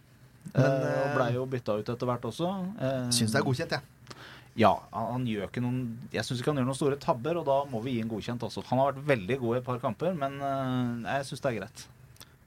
Men, 0.55 0.63
uh, 0.67 0.89
og 0.91 1.07
eh, 1.07 1.15
blei 1.17 1.31
jo 1.37 1.47
bytta 1.47 1.79
ut 1.81 1.89
etter 1.95 2.07
hvert 2.11 2.25
også. 2.29 2.51
Uh, 2.77 3.09
Syns 3.15 3.33
det 3.33 3.41
er 3.41 3.47
godkjent, 3.47 3.71
jeg. 3.79 3.81
Ja, 4.61 4.75
han, 4.93 5.07
han 5.15 5.23
gjør 5.25 5.47
ikke 5.49 5.63
noen 5.65 5.79
Jeg 6.13 6.27
syns 6.29 6.43
ikke 6.43 6.51
han 6.53 6.59
gjør 6.61 6.67
noen 6.69 6.77
store 6.77 6.99
tabber, 7.01 7.39
og 7.41 7.47
da 7.49 7.55
må 7.73 7.81
vi 7.87 7.95
gi 7.97 8.03
en 8.05 8.11
godkjent 8.11 8.43
også. 8.45 8.65
Han 8.69 8.83
har 8.83 8.91
vært 8.93 9.07
veldig 9.15 9.39
god 9.41 9.55
i 9.57 9.61
et 9.63 9.65
par 9.71 9.79
kamper, 9.81 10.13
men 10.19 10.37
eh, 10.45 11.17
jeg 11.17 11.31
syns 11.31 11.41
det 11.47 11.53
er 11.55 11.59
greit. 11.63 11.85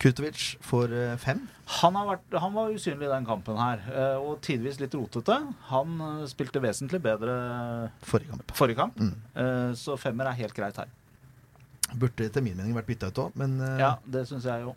Kurtovic 0.06 0.44
får 0.62 0.92
eh, 0.94 1.16
fem. 1.18 1.40
Han, 1.80 1.96
har 1.98 2.06
vært, 2.12 2.36
han 2.44 2.54
var 2.54 2.74
usynlig 2.76 3.08
i 3.08 3.14
den 3.16 3.26
kampen 3.26 3.58
her, 3.58 3.82
eh, 3.90 4.20
og 4.22 4.38
tidvis 4.46 4.78
litt 4.84 4.94
rotete. 4.94 5.40
Han 5.72 5.96
eh, 6.06 6.26
spilte 6.30 6.62
vesentlig 6.62 7.00
bedre 7.02 7.40
Forrige 8.06 8.36
kamp. 8.36 8.54
forrige 8.60 8.78
kamp, 8.84 9.00
Mm. 9.02 9.16
eh, 9.42 9.72
så 9.80 9.98
femmer 9.98 10.30
er 10.30 10.38
helt 10.44 10.54
greit 10.54 10.78
her. 10.78 10.92
Burde 11.94 12.26
etter 12.26 12.42
min 12.42 12.58
mening 12.58 12.74
vært 12.76 12.90
bytta 12.90 13.12
ut 13.14 13.20
òg, 13.28 13.36
men 13.40 13.60
eh, 13.62 13.80
Ja, 13.84 13.96
det 14.10 14.26
syns 14.30 14.48
jeg 14.50 14.66
jo. 14.66 14.74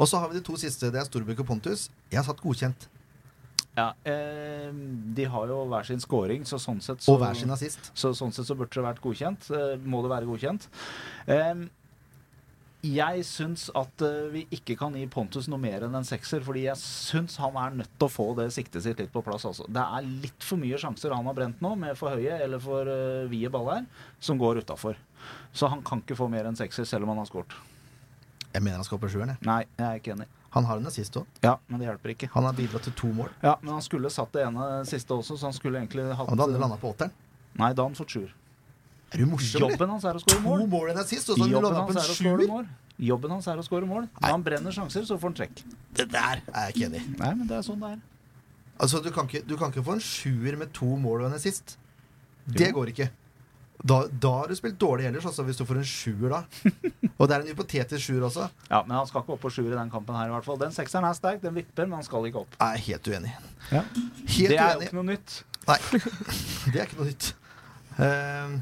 Og 0.00 0.08
så 0.08 0.20
har 0.20 0.30
vi 0.30 0.38
de 0.38 0.44
to 0.44 0.56
siste. 0.60 0.90
Det 0.92 1.00
er 1.00 1.08
Storbekk 1.08 1.42
og 1.44 1.48
Pontus. 1.54 1.88
Jeg 2.12 2.20
har 2.20 2.26
satt 2.28 2.40
godkjent. 2.44 2.88
Ja, 3.78 3.92
eh, 4.04 4.70
de 5.16 5.24
har 5.30 5.50
jo 5.52 5.60
hver 5.70 5.86
sin 5.86 6.00
scoring, 6.02 6.44
så 6.48 6.58
sånn 6.60 6.80
sett 6.84 7.04
så 7.04 7.14
Og 7.14 7.20
hver 7.22 7.36
sin 7.38 7.52
assist. 7.54 7.92
Så 7.94 8.12
sånn 8.18 8.32
sett 8.34 8.48
så 8.48 8.56
burde 8.58 8.74
det 8.74 8.84
vært 8.84 9.02
godkjent. 9.04 9.50
Eh, 9.54 9.76
må 9.84 10.02
det 10.04 10.10
være 10.12 10.28
godkjent. 10.28 10.66
Eh, 11.30 11.66
jeg 12.86 13.24
syns 13.28 13.66
at 13.76 14.02
eh, 14.06 14.30
vi 14.32 14.42
ikke 14.56 14.76
kan 14.80 14.94
gi 14.96 15.04
Pontus 15.12 15.48
noe 15.52 15.60
mer 15.60 15.84
enn 15.84 15.96
en 15.98 16.06
sekser, 16.06 16.40
fordi 16.44 16.64
jeg 16.64 16.80
syns 16.80 17.36
han 17.42 17.58
er 17.60 17.76
nødt 17.82 17.92
til 17.96 18.06
å 18.06 18.12
få 18.12 18.26
det 18.38 18.48
siktet 18.56 18.84
sitt 18.86 19.02
litt 19.02 19.12
på 19.12 19.22
plass. 19.26 19.44
Altså. 19.48 19.66
Det 19.68 19.82
er 19.84 20.08
litt 20.24 20.46
for 20.46 20.60
mye 20.60 20.80
sjanser 20.80 21.12
han 21.14 21.28
har 21.28 21.36
brent 21.36 21.60
nå, 21.64 21.74
med 21.80 21.98
for 22.00 22.16
høye 22.16 22.40
eller 22.40 22.62
for 22.62 22.88
uh, 22.88 23.28
vide 23.30 23.52
baller, 23.52 23.84
som 24.22 24.40
går 24.40 24.62
utafor. 24.64 24.98
Så 25.52 25.68
han 25.68 25.84
kan 25.84 26.00
ikke 26.00 26.16
få 26.16 26.30
mer 26.32 26.48
enn 26.48 26.56
sekser, 26.58 26.88
selv 26.88 27.04
om 27.04 27.12
han 27.12 27.20
har 27.20 27.28
skåret. 27.28 27.56
Jeg 28.50 28.64
mener 28.64 28.80
han 28.80 28.88
skal 28.88 29.02
på 29.02 29.12
sjueren. 29.12 29.36
jeg. 29.36 29.46
Nei, 29.46 29.62
jeg 29.76 29.86
er 29.86 30.00
ikke 30.00 30.14
enig. 30.16 30.30
Han 30.50 30.66
har 30.66 30.80
en 30.80 30.88
assist 30.90 31.14
òg. 31.20 31.28
Ja, 31.44 31.54
men 31.70 31.78
det 31.78 31.86
hjelper 31.86 32.14
ikke. 32.16 32.30
Han 32.32 32.48
har 32.48 32.56
bidratt 32.58 32.88
til 32.88 32.96
to 32.98 33.12
mål. 33.14 33.28
Ja, 33.44 33.54
Men 33.62 33.76
han 33.76 33.84
skulle 33.86 34.10
satt 34.10 34.32
det 34.34 34.42
ene 34.48 34.80
siste 34.88 35.14
også, 35.14 35.36
så 35.38 35.46
han 35.46 35.54
skulle 35.54 35.78
egentlig 35.78 36.08
hatt 36.10 36.26
Og 36.26 36.38
det 36.40 36.48
han 36.48 36.64
landa 36.64 36.78
på 36.80 36.90
åtteren. 36.90 37.12
Nei, 37.60 37.70
da 37.70 37.84
hadde 37.84 37.90
han 37.92 37.98
fått 37.98 38.16
sjuer. 38.16 38.32
Er 39.10 39.18
du 39.18 39.26
morsom? 39.26 39.62
eller? 39.62 39.72
Jobben 39.74 39.90
hans 39.90 40.04
er 40.04 40.14
å 40.14 40.22
skåre 40.22 40.42
To 40.42 40.66
mål. 40.70 40.90
enn 40.92 41.04
sist, 41.06 41.30
og 41.30 41.38
så 41.38 41.48
har 41.50 41.74
han 41.74 41.86
på 41.88 41.94
en 41.96 41.98
er 41.98 42.14
sjuer? 42.14 42.46
mål. 42.48 42.68
Jobben 43.00 43.30
hans 43.30 43.46
er 43.48 43.58
å 43.58 43.64
skåre 43.64 43.88
mål. 43.88 44.08
Når 44.20 44.34
han 44.36 44.42
brenner 44.44 44.74
sjanser, 44.76 45.06
så 45.08 45.16
får 45.18 45.32
han 45.32 45.38
trekk. 45.40 45.62
Det 45.96 46.06
der 46.12 46.42
er 46.52 46.68
jeg 46.68 46.74
ikke 46.76 46.86
enig 46.90 47.00
i. 47.00 47.14
Nei, 47.18 47.32
men 47.34 47.46
det 47.48 47.56
er 47.58 47.64
sånn 47.66 47.80
det 47.80 47.94
er. 47.96 48.02
Altså, 48.80 49.00
du 49.04 49.10
kan, 49.12 49.26
ikke, 49.28 49.42
du 49.48 49.56
kan 49.60 49.72
ikke 49.72 49.84
få 49.84 49.96
en 49.98 50.04
sjuer 50.04 50.56
med 50.60 50.70
to 50.76 50.86
mål 51.00 51.24
og 51.24 51.30
en 51.30 51.36
assist. 51.36 51.76
Det 52.46 52.70
går 52.72 52.92
ikke. 52.94 53.10
Da, 53.80 54.02
da 54.12 54.30
har 54.42 54.50
du 54.50 54.54
spilt 54.58 54.76
dårlig 54.80 55.06
ellers, 55.08 55.24
altså, 55.24 55.42
hvis 55.48 55.56
du 55.56 55.64
får 55.64 55.80
en 55.80 55.86
sjuer 55.88 56.32
da. 56.34 56.40
Og 57.20 57.28
det 57.28 57.34
er 57.36 57.42
en 57.44 57.48
hypotetisk 57.48 58.02
sjuer 58.10 58.26
også. 58.28 58.46
Ja, 58.68 58.82
Men 58.86 58.98
han 58.98 59.06
skal 59.08 59.22
ikke 59.24 59.34
opp 59.36 59.42
på 59.44 59.50
sjuer 59.52 59.72
i 59.72 59.76
den 59.78 59.92
kampen 59.92 60.16
her, 60.16 60.28
i 60.28 60.34
hvert 60.34 60.44
fall. 60.44 60.58
Den 60.60 60.72
sekseren 60.76 61.06
er 61.08 61.16
sterk, 61.16 61.40
den 61.44 61.56
vipper, 61.56 61.88
men 61.88 61.98
han 62.00 62.04
skal 62.06 62.28
ikke 62.28 62.42
opp. 62.44 62.56
Jeg 62.60 62.76
er 62.76 62.84
helt 62.90 63.08
uenig. 63.08 63.32
Ja. 63.72 63.82
Helt 64.36 64.52
det 64.52 64.58
er 64.60 64.74
jo 64.76 64.84
ikke 64.84 64.98
noe 65.00 65.08
nytt. 65.08 65.36
Nei, 65.68 65.78
det 66.72 66.76
er 66.76 66.84
ikke 66.86 67.00
noe 67.00 67.08
nytt. 67.10 67.30
Ehm, 68.00 68.52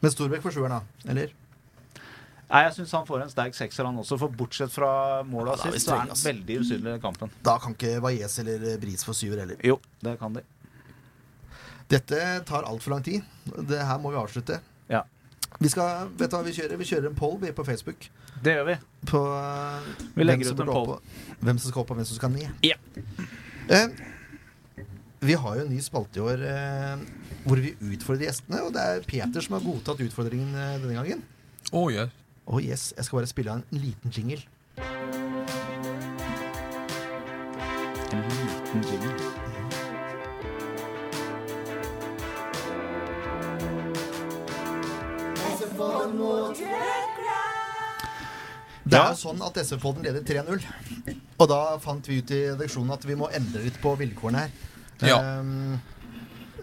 men 0.00 0.14
Storbekk 0.14 0.44
får 0.46 0.56
sjueren, 0.56 0.78
da? 0.78 1.10
Eller? 1.10 1.34
Nei, 2.48 2.62
Jeg 2.64 2.74
syns 2.78 2.94
han 2.96 3.04
får 3.08 3.24
en 3.26 3.32
sterk 3.32 3.56
sekser, 3.56 3.84
han 3.84 3.98
også. 4.00 4.16
For 4.20 4.32
bortsett 4.32 4.72
fra 4.72 4.90
målet 5.28 5.58
Ja, 5.58 5.64
da 5.64 5.68
er 5.68 5.76
sist, 5.76 5.88
så 5.90 5.96
er 5.98 6.06
han 6.06 6.22
veldig 6.22 6.60
usynlig 6.62 6.94
i 6.94 7.02
kampen. 7.02 7.34
Da 7.44 7.58
kan 7.60 7.76
ikke 7.76 7.98
Valles 8.04 8.38
eller 8.40 8.78
Bris 8.80 9.04
få 9.04 9.16
syver 9.16 9.42
heller. 9.44 9.60
Jo, 9.64 9.76
det 10.04 10.16
kan 10.20 10.38
de. 10.38 10.44
Dette 11.92 12.22
tar 12.48 12.68
altfor 12.68 12.96
lang 12.96 13.04
tid. 13.04 13.24
Det 13.68 13.80
her 13.84 14.00
må 14.00 14.12
vi 14.12 14.20
avslutte. 14.20 14.60
Ja. 14.88 15.02
Vi 15.58 15.70
skal, 15.72 16.08
vet 16.20 16.30
du 16.30 16.36
hva 16.36 16.42
vi 16.44 16.54
kjører? 16.56 16.76
Vi 16.80 16.88
kjører 16.88 17.10
en 17.10 17.16
poll 17.16 17.38
vi, 17.40 17.52
på 17.56 17.64
Facebook. 17.64 18.08
Det 18.44 18.54
gjør 18.56 18.66
vi. 18.68 18.76
På 19.08 19.22
uh, 19.24 19.88
Vi 20.14 20.26
legger 20.26 20.52
ut 20.52 20.60
en 20.60 20.72
poll. 20.72 20.92
På, 20.94 21.36
Hvem 21.40 21.60
som 21.60 21.72
skal 21.72 21.82
opp, 21.82 21.92
og 21.92 22.00
hvem 22.00 22.08
som 22.08 22.20
skal 22.20 22.32
ned. 22.32 22.48
Ja. 22.64 22.76
Eh, 23.68 23.88
vi 25.20 25.34
har 25.34 25.56
jo 25.56 25.64
en 25.64 25.72
ny 25.72 25.80
spalte 25.82 26.20
i 26.20 26.22
år 26.22 26.42
eh, 26.46 27.00
hvor 27.48 27.58
vi 27.62 27.74
utfordrer 27.94 28.28
gjestene. 28.28 28.62
Og 28.66 28.74
det 28.74 28.84
er 28.84 29.06
Peter 29.06 29.42
som 29.44 29.58
har 29.58 29.66
godtatt 29.66 30.02
utfordringen 30.04 30.54
eh, 30.54 30.78
denne 30.82 30.94
gangen. 30.94 31.24
Oh, 31.72 31.90
yeah. 31.92 32.08
Oh 32.46 32.62
yes, 32.62 32.94
Jeg 32.96 33.04
skal 33.04 33.18
bare 33.18 33.26
spille 33.26 33.50
av 33.52 33.60
en 33.60 33.82
liten 33.82 34.14
jingle. 34.14 34.42
En 38.12 38.24
liten 38.30 38.88
jingle. 38.88 39.14
Det 48.88 48.96
er 48.96 49.10
jo 49.12 49.18
sånn 49.20 49.42
at 49.44 49.58
SV-podden 49.60 50.06
leder 50.06 50.22
3-0. 50.24 50.62
Og 51.36 51.50
da 51.50 51.60
fant 51.82 52.06
vi 52.08 52.22
ut 52.22 52.30
i 52.32 52.38
redaksjonen 52.54 52.94
at 52.94 53.04
vi 53.04 53.18
må 53.20 53.28
endre 53.36 53.66
litt 53.66 53.76
på 53.82 53.92
vilkårene 54.00 54.46
her. 54.46 54.67
Ja. 55.06 55.20
Um, 55.40 55.78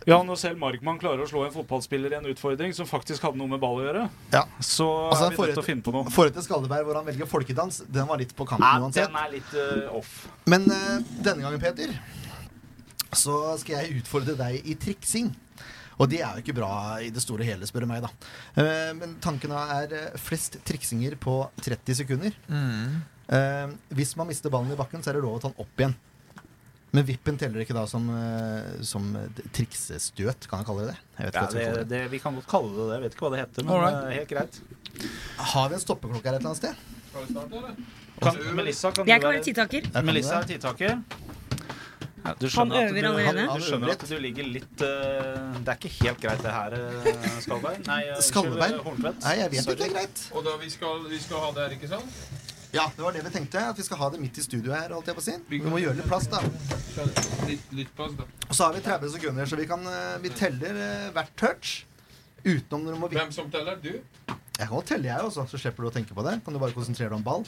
Ja, 0.06 0.20
når 0.22 0.38
selv 0.38 0.60
Markmann 0.62 1.00
klarer 1.02 1.24
å 1.24 1.26
slå 1.26 1.48
en 1.48 1.54
fotballspiller 1.54 2.14
i 2.14 2.18
en 2.20 2.28
utfordring 2.30 2.76
som 2.78 2.86
faktisk 2.86 3.24
hadde 3.26 3.40
noe 3.40 3.50
med 3.50 3.62
ball 3.62 3.80
å 3.80 3.86
gjøre, 3.88 4.04
ja. 4.36 4.44
så 4.60 4.86
Altså, 5.08 5.24
er 5.26 5.34
vi 5.34 5.40
nødt 5.40 5.56
til 5.56 5.62
å 5.64 5.66
finne 5.66 5.86
på 5.88 5.94
noe. 5.96 6.12
Forrige 6.14 6.36
til 6.38 6.46
Skalleberg, 6.46 6.86
hvor 6.86 7.00
han 7.00 7.08
velger 7.08 7.30
folkedans, 7.30 7.80
den 7.90 8.06
var 8.12 8.22
litt 8.22 8.36
på 8.38 8.46
kanten 8.46 8.68
Nei, 8.68 8.84
uansett. 8.84 9.10
den 9.10 9.18
er 9.18 9.32
litt 9.34 9.56
uh, 9.58 9.98
off. 9.98 10.12
Men 10.46 10.70
uh, 10.70 11.00
denne 11.26 11.42
gangen, 11.42 11.58
Peter, 11.64 11.96
så 13.18 13.40
skal 13.58 13.80
jeg 13.80 14.04
utfordre 14.04 14.38
deg 14.38 14.70
i 14.70 14.78
triksing. 14.86 15.34
Og 15.96 16.12
det 16.12 16.22
er 16.22 16.38
jo 16.38 16.44
ikke 16.44 16.58
bra 16.60 16.72
i 17.02 17.10
det 17.16 17.24
store 17.24 17.42
og 17.42 17.50
hele, 17.50 17.66
spør 17.66 17.88
du 17.88 17.90
meg, 17.96 18.06
da. 18.06 18.14
Uh, 18.60 18.94
men 19.00 19.18
tanken 19.26 19.58
er 19.58 19.98
flest 20.22 20.60
triksinger 20.70 21.18
på 21.18 21.40
30 21.66 22.04
sekunder. 22.04 22.38
Mm. 22.46 23.02
Eh, 23.26 23.70
hvis 23.98 24.14
man 24.18 24.28
mister 24.30 24.54
ballen 24.54 24.72
i 24.74 24.78
bakken, 24.78 25.02
så 25.02 25.10
er 25.10 25.18
det 25.18 25.26
lov 25.26 25.40
å 25.40 25.42
ta 25.42 25.50
den 25.50 25.62
opp 25.64 25.82
igjen. 25.82 25.96
Men 26.96 27.04
vippen 27.08 27.38
teller 27.39 27.64
ikke 27.66 27.76
da 27.76 27.84
som, 27.91 28.06
eh, 28.16 28.80
som 28.88 29.10
triksestøt, 29.56 30.48
kan 30.48 30.62
jeg 30.62 30.70
kalle 30.70 30.86
det 30.86 30.93
det? 30.93 30.98
Jeg 31.18 31.28
vet 31.28 31.36
Ja, 31.36 31.46
det, 31.52 31.66
det. 31.76 31.86
det, 31.91 32.02
vi 32.14 32.22
kan 32.24 32.38
godt 32.39 32.48
kalle 32.48 32.72
det 32.72 32.86
det. 32.86 32.96
Jeg 32.96 33.04
vet 33.06 33.18
ikke 33.18 33.26
hva 33.26 33.32
det 33.36 33.41
heter, 33.43 33.68
men 33.68 33.76
Alright. 33.76 34.02
eh, 34.06 34.18
helt 34.20 34.30
greit. 34.32 34.62
Har 35.54 35.70
vi 35.70 35.76
en 35.76 35.84
stoppeklokke 35.84 36.30
her 36.30 36.38
et 36.38 36.39
eller 36.39 36.54
annet 36.54 36.64
sted? 36.64 36.76
Skal 37.12 37.26
vi 37.26 37.34
starte, 37.36 37.76
Kan, 38.22 38.38
Melissa, 38.56 38.91
kan 38.96 39.08
Jeg 39.08 39.20
du 39.20 39.26
kan 39.26 39.34
være 39.34 39.43
tidtaker. 39.43 40.04
Melissa 40.08 40.39
er 40.39 40.48
tidtaker. 40.48 41.02
Ja, 42.26 42.34
du 42.39 42.46
Han 42.46 42.50
skjønner 42.50 42.88
øver 42.88 43.02
du, 43.02 43.08
allerede. 43.08 43.41
Han, 43.50 43.60
du 43.60 43.66
skjønner 43.66 43.91
at 43.91 44.06
du 44.10 44.16
ligger 44.18 44.48
litt 44.50 44.82
uh, 44.82 45.60
Det 45.62 45.74
er 45.74 45.78
ikke 45.78 45.91
helt 46.00 46.22
greit, 46.24 46.41
det 46.41 46.54
her, 46.56 46.74
uh, 46.80 47.41
Skalberg. 47.43 47.84
Nei. 47.86 48.00
Nei, 48.08 49.36
jeg 49.43 49.52
vet 49.52 49.68
Sorry. 49.68 49.76
ikke. 49.76 49.91
Greit. 49.93 50.24
Og 50.32 50.48
da 50.48 50.56
vi 50.64 50.72
skal, 50.74 51.04
vi 51.12 51.20
skal 51.22 51.43
ha 51.43 51.52
det 51.54 51.68
her, 51.68 51.76
ikke 51.78 51.91
sant? 51.91 52.45
Ja, 52.76 52.91
det 52.95 53.03
var 53.03 53.13
det 53.15 53.21
vi 53.23 53.30
tenkte. 53.32 53.61
At 53.71 53.78
vi 53.80 53.84
skal 53.88 53.99
ha 54.01 54.09
det 54.11 54.19
midt 54.19 54.38
i 54.38 54.43
studio 54.43 54.73
her. 54.76 54.91
Holdt 54.91 55.07
jeg 55.07 55.15
på 55.15 55.21
å 55.23 55.26
si. 55.26 55.36
Vi 55.47 55.61
må 55.63 55.80
gjøre 55.80 55.95
litt 56.01 56.09
plass, 56.09 56.26
da. 56.28 56.41
Litt, 57.47 57.69
litt 57.71 57.91
plass, 57.95 58.15
da. 58.19 58.26
Og 58.49 58.51
så 58.51 58.67
har 58.67 58.76
vi 58.76 58.82
30 58.84 59.13
sekunder, 59.13 59.47
så 59.47 59.59
vi, 59.59 59.67
kan, 59.69 59.86
eh, 59.88 60.17
vi 60.23 60.32
teller 60.36 60.80
eh, 60.84 61.05
hvert 61.15 61.32
touch. 61.39 61.76
Utenom 62.43 62.84
når 62.84 62.97
du 62.97 62.99
må 62.99 63.09
Hvem 63.13 63.32
som 63.34 63.47
teller? 63.53 63.80
Du? 63.82 63.93
Jeg 63.95 64.59
kan 64.59 64.73
godt 64.76 64.91
telle, 64.91 65.07
jeg 65.07 65.30
også, 65.30 65.47
så 65.49 65.59
slipper 65.59 65.86
du 65.86 65.89
å 65.89 65.93
tenke 65.95 66.17
på 66.17 66.26
det. 66.28 66.36
Kan 66.43 66.55
du 66.55 66.59
bare 66.61 66.76
konsentrere 66.76 67.13
deg 67.13 67.17
om 67.21 67.23
ball. 67.26 67.47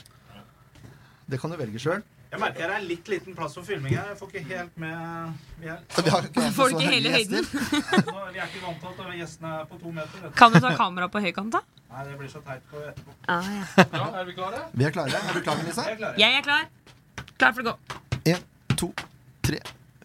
Det 1.28 1.42
kan 1.42 1.52
du 1.52 1.60
velge 1.60 1.82
sjøl. 1.84 2.06
Jeg 2.38 2.44
merker 2.44 2.70
det 2.70 2.74
er 2.78 2.84
litt 2.86 3.08
liten 3.10 3.34
plass 3.34 3.56
for 3.58 3.66
filming 3.66 3.96
her. 3.98 4.12
Jeg 4.12 4.18
får 4.20 4.28
ikke 4.30 4.42
helt 4.52 4.76
med 4.78 5.38
Vi 5.58 5.70
er, 5.74 5.80
Vi 6.06 6.12
har 6.14 6.26
ikke 6.28 6.50
Får 6.54 6.70
så 6.70 6.78
ikke 6.78 6.92
hele 6.92 7.14
høyden? 7.16 7.48
vi 8.36 8.38
er 8.38 8.44
ikke 8.44 8.62
vant 8.62 8.84
til 8.84 9.08
at 9.08 9.16
gjestene 9.18 9.54
er 9.58 9.64
på 9.66 9.80
to 9.82 9.94
meter. 9.96 10.20
vet 10.22 10.28
du. 10.28 10.36
Kan 10.38 10.54
du 10.54 10.60
ta 10.62 10.74
kamera 10.78 11.08
på 11.10 11.22
høykant, 11.24 11.58
da? 11.58 11.64
Nei, 11.96 12.04
det 12.06 12.14
blir 12.20 12.30
så 12.30 12.44
teit 12.46 12.68
på 12.70 12.84
etterpå. 12.84 13.16
Ah, 13.26 13.50
ja. 13.56 13.88
Ja, 13.96 14.04
er 14.22 14.30
vi 14.30 14.38
klare? 14.38 14.62
Vi 14.78 14.86
er 14.86 14.94
klare. 14.94 15.18
Er 15.18 15.34
du 15.34 15.42
klar, 15.48 15.58
Melissa? 15.64 15.88
Jeg 15.90 15.98
det. 16.04 16.14
Jeg 16.22 16.38
er 16.38 16.46
klar. 16.46 16.70
Klar 17.42 17.58
for 17.58 17.64
å 17.64 17.72
gå. 17.72 17.98
En, 18.36 18.46
to, 18.78 18.92
tre, 19.50 19.64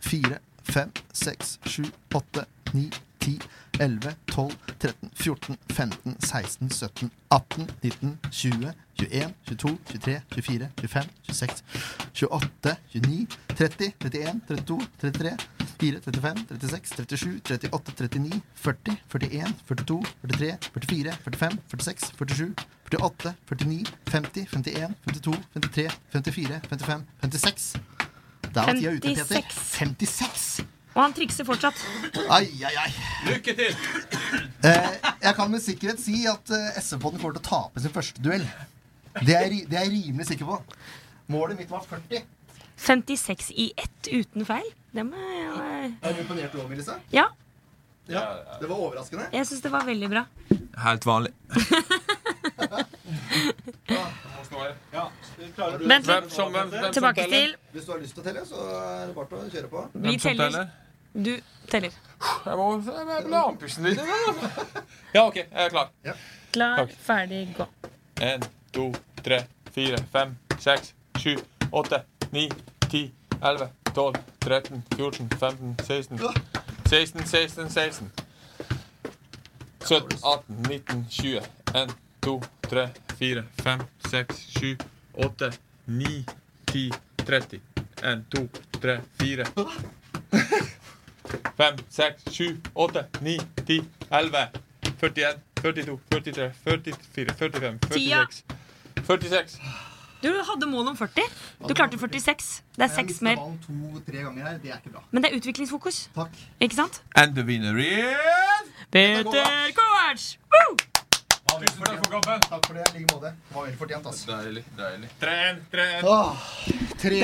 fire, 0.08 0.40
fem, 0.72 0.96
seks, 1.12 1.58
sju, 1.68 1.84
åtte, 2.16 2.46
ni, 2.72 2.86
ti, 3.20 3.36
elleve, 3.82 4.14
tolv, 4.26 4.52
13, 4.78 5.10
14, 5.14 5.56
15, 5.72 6.16
16, 6.20 6.70
17, 6.70 7.10
18, 7.30 7.66
19, 7.82 8.18
20, 8.30 8.72
21, 8.96 9.34
22, 9.46 9.78
23, 9.84 10.20
24, 10.30 10.68
25, 10.76 11.08
26, 11.22 11.64
28, 12.14 12.76
29, 12.94 13.26
30, 13.56 13.92
31, 13.98 14.40
32, 14.46 14.78
33, 14.98 15.36
34, 15.78 16.00
35, 16.00 16.46
36, 16.48 16.90
37, 16.96 17.40
38, 17.42 17.92
39, 17.96 18.40
40, 18.54 18.96
41, 19.08 19.54
42, 19.66 20.02
43, 20.22 20.58
44, 20.72 21.12
45, 21.24 21.58
46, 21.68 22.12
47, 22.16 22.54
48, 22.90 23.34
49, 23.46 23.84
50, 24.04 24.46
51, 24.46 24.94
52, 25.06 25.34
53, 25.54 25.88
54, 26.12 26.60
55, 26.68 27.04
56. 27.22 27.74
Der 28.54 28.60
var 28.60 28.74
tida 28.74 28.90
ute, 28.92 29.00
Peter. 29.00 29.42
56. 29.50 30.64
56! 30.92 30.96
Og 30.96 31.00
han 31.02 31.14
trikser 31.16 31.44
fortsatt. 31.48 31.78
Ai, 32.28 32.46
ai, 32.64 32.74
ai. 32.84 32.90
Lykke 33.30 33.54
til! 33.56 33.76
Eh, 34.62 34.90
jeg 35.22 35.34
kan 35.38 35.50
med 35.50 35.62
sikkerhet 35.64 36.00
si 36.02 36.24
at 36.30 36.52
eh, 36.52 36.78
SV-podden 36.82 37.18
kommer 37.22 37.38
til 37.38 37.42
å 37.42 37.48
tape 37.48 37.80
sin 37.82 37.94
første 37.94 38.22
duell. 38.22 38.44
Det 39.22 39.34
er, 39.36 39.48
ri- 39.52 39.64
det 39.68 39.76
er 39.78 39.86
jeg 39.88 39.94
rimelig 40.06 40.26
sikker 40.30 40.48
på. 40.48 40.58
Målet 41.32 41.58
mitt 41.58 41.70
var 41.72 41.84
40. 41.88 42.22
56 42.82 43.50
i 43.62 43.70
ett 43.78 44.08
uten 44.12 44.44
feil. 44.48 44.68
Det 44.92 45.04
må 45.06 45.16
jeg 45.16 45.92
Er 46.02 46.12
du 46.16 46.20
imponert 46.24 46.54
over, 46.58 46.68
Melissa? 46.72 46.98
Ja, 47.12 47.28
Ja. 48.10 48.22
Det 48.60 48.66
var 48.68 48.76
overraskende. 48.82 49.28
jeg 49.32 49.46
syns 49.46 49.60
det 49.62 49.70
var 49.72 49.84
veldig 49.86 50.08
bra. 50.10 50.24
Helt 50.84 51.04
vanlig. 51.06 51.32
Ja, 54.92 55.06
klarer 55.56 55.78
du 55.80 55.86
Vent 55.88 56.04
Hvem 56.06 56.24
litt. 56.26 56.32
som, 56.34 56.50
hvem, 56.52 56.68
hvem 56.70 56.82
som 56.84 56.92
Tilbake 56.92 57.22
teller? 57.24 57.54
til 57.54 57.72
Hvis 57.72 57.86
du 57.86 57.92
har 57.92 58.00
lyst 58.02 58.14
til 58.14 58.22
å 58.22 58.24
telle, 58.26 58.42
så 58.46 58.64
er 58.68 59.06
det 59.08 59.14
bare 59.16 59.38
å 59.38 59.46
kjøre 59.52 59.70
på. 59.72 59.84
Vi 59.94 60.00
Hvem 60.02 60.18
som 60.20 60.26
teller. 60.28 60.50
teller? 60.50 60.66
Du 61.12 61.40
teller. 61.68 61.92
Jeg 62.46 62.56
må, 62.56 62.66
jeg 62.86 63.24
må 63.28 63.40
andpusten 63.48 63.84
litt. 63.88 64.00
Ja, 65.14 65.24
OK. 65.26 65.36
Jeg 65.36 65.46
er 65.52 65.68
klar. 65.72 65.90
Klar, 66.52 66.76
Takk. 66.82 66.92
ferdig, 67.06 67.40
gå. 67.56 67.66
En, 68.22 68.44
to, 68.72 68.86
tre, 69.24 69.42
fire, 69.74 69.98
fem, 70.12 70.34
seks, 70.60 70.92
sju, 71.18 71.34
åtte, 71.72 72.02
ni, 72.32 72.46
ti, 72.88 73.06
elleve, 73.40 73.70
tolv, 73.94 74.16
13, 74.44 74.82
14, 74.96 75.28
15, 75.40 75.74
16, 75.84 76.20
16, 76.88 77.26
16, 77.26 77.70
16. 77.70 78.10
17, 79.84 80.18
18, 80.22 80.62
19, 80.68 81.06
20. 81.10 81.42
1, 81.74 81.94
2, 82.22 82.36
3, 82.70 82.86
4, 83.18 83.44
5, 83.64 83.84
6, 84.10 84.44
7, 84.60 84.76
8, 85.14 85.50
9, 85.84 86.24
10, 86.72 86.92
30. 87.26 87.60
1, 88.02 88.24
2, 88.30 88.48
3, 88.80 89.00
4. 89.18 89.44
5, 91.56 91.78
6, 91.90 92.22
7, 92.30 92.56
8, 92.74 93.04
9, 93.20 93.38
10, 93.66 93.88
11, 94.10 94.48
41, 95.00 95.40
42, 95.62 95.98
43, 96.10 96.50
44, 96.64 97.34
45, 97.38 97.78
46. 97.88 98.44
46. 99.06 99.60
Du 100.22 100.28
hadde 100.28 100.66
mål 100.66 100.88
om 100.88 100.96
40. 100.96 101.22
Du 101.68 101.74
klarte 101.74 101.98
46. 101.98 102.62
Det 102.76 102.82
er 102.82 102.94
seks 102.94 103.22
mer. 103.22 103.36
er. 104.94 105.08
Men 105.10 105.22
det 105.22 105.32
er 105.32 105.36
utviklingsfokus. 105.36 106.10
Takk. 106.14 106.38
Ikke 106.60 106.74
sant? 106.74 107.02
And 107.16 107.34
the 107.34 107.44
winner 107.44 107.76
is 107.76 108.70
Peter 108.92 109.72
Kovac! 109.74 110.38
Woo! 110.52 110.91
Tusen 111.60 111.84
takk 111.84 111.98
for 111.98 112.10
kampen. 112.14 112.44
Takk 112.48 112.66
for 112.66 112.78
det. 112.78 112.84
I 112.88 112.98
like 112.98 113.14
måte. 113.14 113.32
Det 113.48 113.56
var 113.56 113.66
veldig 113.66 113.78
fortjent, 113.80 114.06
altså. 114.06 114.28
Deilig. 114.30 114.62
deilig 114.78 115.10
Tren, 115.20 115.58
tren. 115.72 116.06
Åh, 116.08 116.46
tre. 117.02 117.18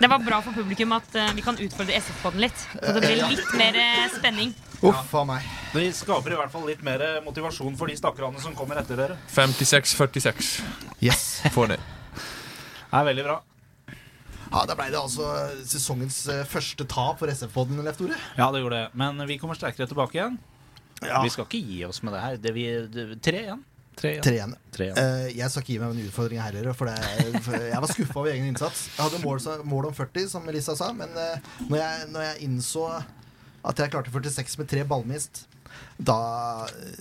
Det 0.00 0.10
var 0.12 0.22
bra 0.24 0.40
for 0.44 0.56
publikum 0.56 0.94
at 0.96 1.18
uh, 1.18 1.32
vi 1.36 1.44
kan 1.44 1.58
utfordre 1.66 1.98
SF-podden 2.00 2.44
litt. 2.46 2.64
Så 2.76 2.94
det 2.96 3.02
blir 3.04 3.24
litt 3.34 3.52
mer 3.58 3.80
uh, 3.80 4.06
spenning. 4.16 4.54
Uff 4.86 5.12
a 5.16 5.24
meg. 5.28 5.50
Det 5.72 5.88
skaper 5.96 6.36
i 6.36 6.38
hvert 6.40 6.52
fall 6.52 6.66
litt 6.68 6.84
mer 6.86 7.04
motivasjon 7.24 7.76
for 7.80 7.90
de 7.90 7.96
stakkarene 7.98 8.40
som 8.42 8.56
kommer 8.56 8.80
etter 8.80 8.98
dere. 9.00 9.18
56-46 9.32 10.56
Yes. 11.04 11.26
Får 11.52 11.74
det. 11.74 11.82
Det 12.16 13.00
er 13.00 13.06
veldig 13.10 13.24
bra. 13.26 13.40
Ja, 14.46 14.62
Da 14.68 14.76
ble 14.78 14.90
det 14.92 14.98
altså 15.00 15.26
sesongens 15.66 16.20
eh, 16.30 16.44
første 16.48 16.86
tap 16.88 17.18
for 17.20 17.28
SF-podden, 17.32 17.80
Leif 17.84 17.98
Tore. 17.98 18.16
Ja, 18.38 18.50
det 18.54 18.62
gjorde 18.62 18.84
det. 18.84 18.90
Men 18.96 19.18
vi 19.28 19.38
kommer 19.42 19.58
sterkere 19.58 19.88
tilbake 19.90 20.16
igjen. 20.20 20.38
Ja. 21.04 21.22
Vi 21.22 21.32
skal 21.32 21.48
ikke 21.48 21.60
gi 21.60 21.80
oss 21.86 22.02
med 22.06 22.16
det 22.16 22.20
her. 22.22 22.38
Det 22.40 22.52
vi, 22.56 22.68
det, 22.92 23.08
tre 23.24 23.42
igjen. 23.44 23.64
Tre 23.96 24.12
igjen. 24.12 24.24
Tre 24.24 24.34
igjen. 24.36 24.54
Tre 24.76 24.86
igjen. 24.88 24.98
Eh, 25.00 25.26
jeg 25.38 25.50
skal 25.52 25.64
ikke 25.64 25.72
gi 25.72 25.80
meg 25.80 25.92
en 25.94 26.06
utfordring 26.08 26.40
heller, 26.44 26.70
for, 26.76 26.90
det, 26.90 27.42
for 27.44 27.66
jeg 27.68 27.82
var 27.84 27.92
skuffa 27.92 28.20
over 28.20 28.32
egen 28.32 28.48
innsats. 28.50 28.86
Jeg 28.92 29.02
hadde 29.06 29.20
mål, 29.24 29.40
mål 29.68 29.90
om 29.90 29.96
40, 29.96 30.30
som 30.32 30.44
Melissa 30.44 30.76
sa, 30.76 30.90
men 30.96 31.12
uh, 31.16 31.52
når, 31.68 31.78
jeg, 31.80 32.08
når 32.12 32.26
jeg 32.26 32.48
innså 32.48 32.88
at 33.66 33.80
jeg 33.82 33.92
klarte 33.92 34.12
46 34.12 34.58
med 34.60 34.68
tre 34.70 34.84
ballmist, 34.88 35.46
da 35.98 36.16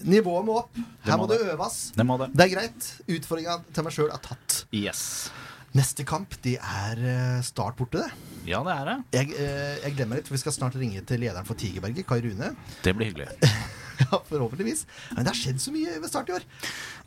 Nivået 0.08 0.48
må 0.48 0.60
opp. 0.64 0.80
Her 1.06 1.20
må 1.20 1.26
må 1.26 1.32
det 1.32 1.42
øves. 1.52 1.80
Det 1.96 2.06
må 2.08 2.18
det. 2.22 2.32
Det 2.34 2.48
er 2.48 2.54
greit. 2.56 2.88
Utfordringa 3.18 3.60
til 3.76 3.86
meg 3.86 3.96
sjøl 3.96 4.10
er 4.12 4.24
tatt. 4.24 4.64
Yes. 4.76 5.04
Neste 5.76 6.06
kamp 6.08 6.38
det 6.46 6.56
er 6.56 7.02
eh, 7.04 7.40
Start 7.44 7.76
borte, 7.76 8.06
det. 8.06 8.32
Ja, 8.48 8.62
det 8.64 8.76
er 8.76 8.88
det. 8.88 8.98
Jeg, 9.18 9.32
eh, 9.42 9.80
jeg 9.84 9.98
glemmer 9.98 10.20
litt, 10.22 10.30
for 10.30 10.38
vi 10.38 10.44
skal 10.46 10.56
snart 10.56 10.78
ringe 10.80 11.04
til 11.08 11.20
lederen 11.26 11.48
for 11.48 11.60
Tigerberget, 11.60 12.08
Kai 12.08 12.22
Rune. 12.24 12.54
Det 12.86 12.96
blir 12.96 13.12
hyggelig. 13.12 13.34
Ja, 14.06 14.20
forhåpentligvis. 14.30 14.86
Men 15.16 15.24
det 15.26 15.32
har 15.34 15.38
skjedd 15.40 15.62
så 15.64 15.74
mye 15.76 15.96
ved 16.00 16.10
Start 16.12 16.30
i 16.32 16.36
år. 16.40 16.46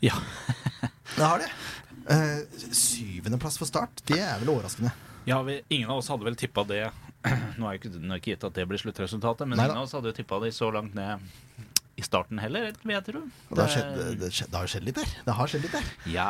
Ja. 0.05 0.15
Det 1.15 1.25
har 1.25 1.41
det. 1.41 1.47
Uh, 2.09 2.59
Syvendeplass 2.75 3.57
for 3.59 3.67
Start, 3.67 4.01
det 4.07 4.19
er 4.21 4.37
vel 4.39 4.51
overraskende. 4.53 4.91
ja 5.27 5.39
vi, 5.43 5.55
ingen 5.73 5.89
av 5.89 5.99
oss 5.99 6.07
hadde 6.09 6.25
vel 6.25 6.37
tippa 6.39 6.63
det 6.69 6.83
Nå 7.59 7.65
er 7.67 7.75
jo 7.75 7.79
ikke, 7.81 7.89
er 7.99 8.21
ikke 8.21 8.31
gitt 8.31 8.45
at 8.47 8.55
det 8.55 8.65
blir 8.69 8.79
sluttresultatet, 8.81 9.49
men 9.49 9.57
Neida. 9.59 9.73
ingen 9.73 9.81
av 9.81 9.87
oss 9.89 9.95
hadde 9.97 10.13
jo 10.13 10.15
tippa 10.21 10.39
det 10.45 10.53
så 10.55 10.69
langt 10.73 10.95
ned 10.97 11.25
i 11.99 12.05
starten 12.05 12.39
heller, 12.39 12.69
vil 12.85 12.95
jeg 12.95 13.05
tro. 13.09 13.21
Det, 13.49 13.59
har 13.59 13.73
skjedd, 13.73 13.97
det, 14.21 14.29
skjedd, 14.31 14.51
det 14.53 14.59
har 14.61 14.69
skjedd 14.71 14.85
litt 14.87 14.99
der. 15.01 15.09
Det 15.25 15.35
har 15.41 15.51
skjedd 15.51 15.65
litt 15.65 15.75
der. 15.75 15.89
Ja, 16.13 16.29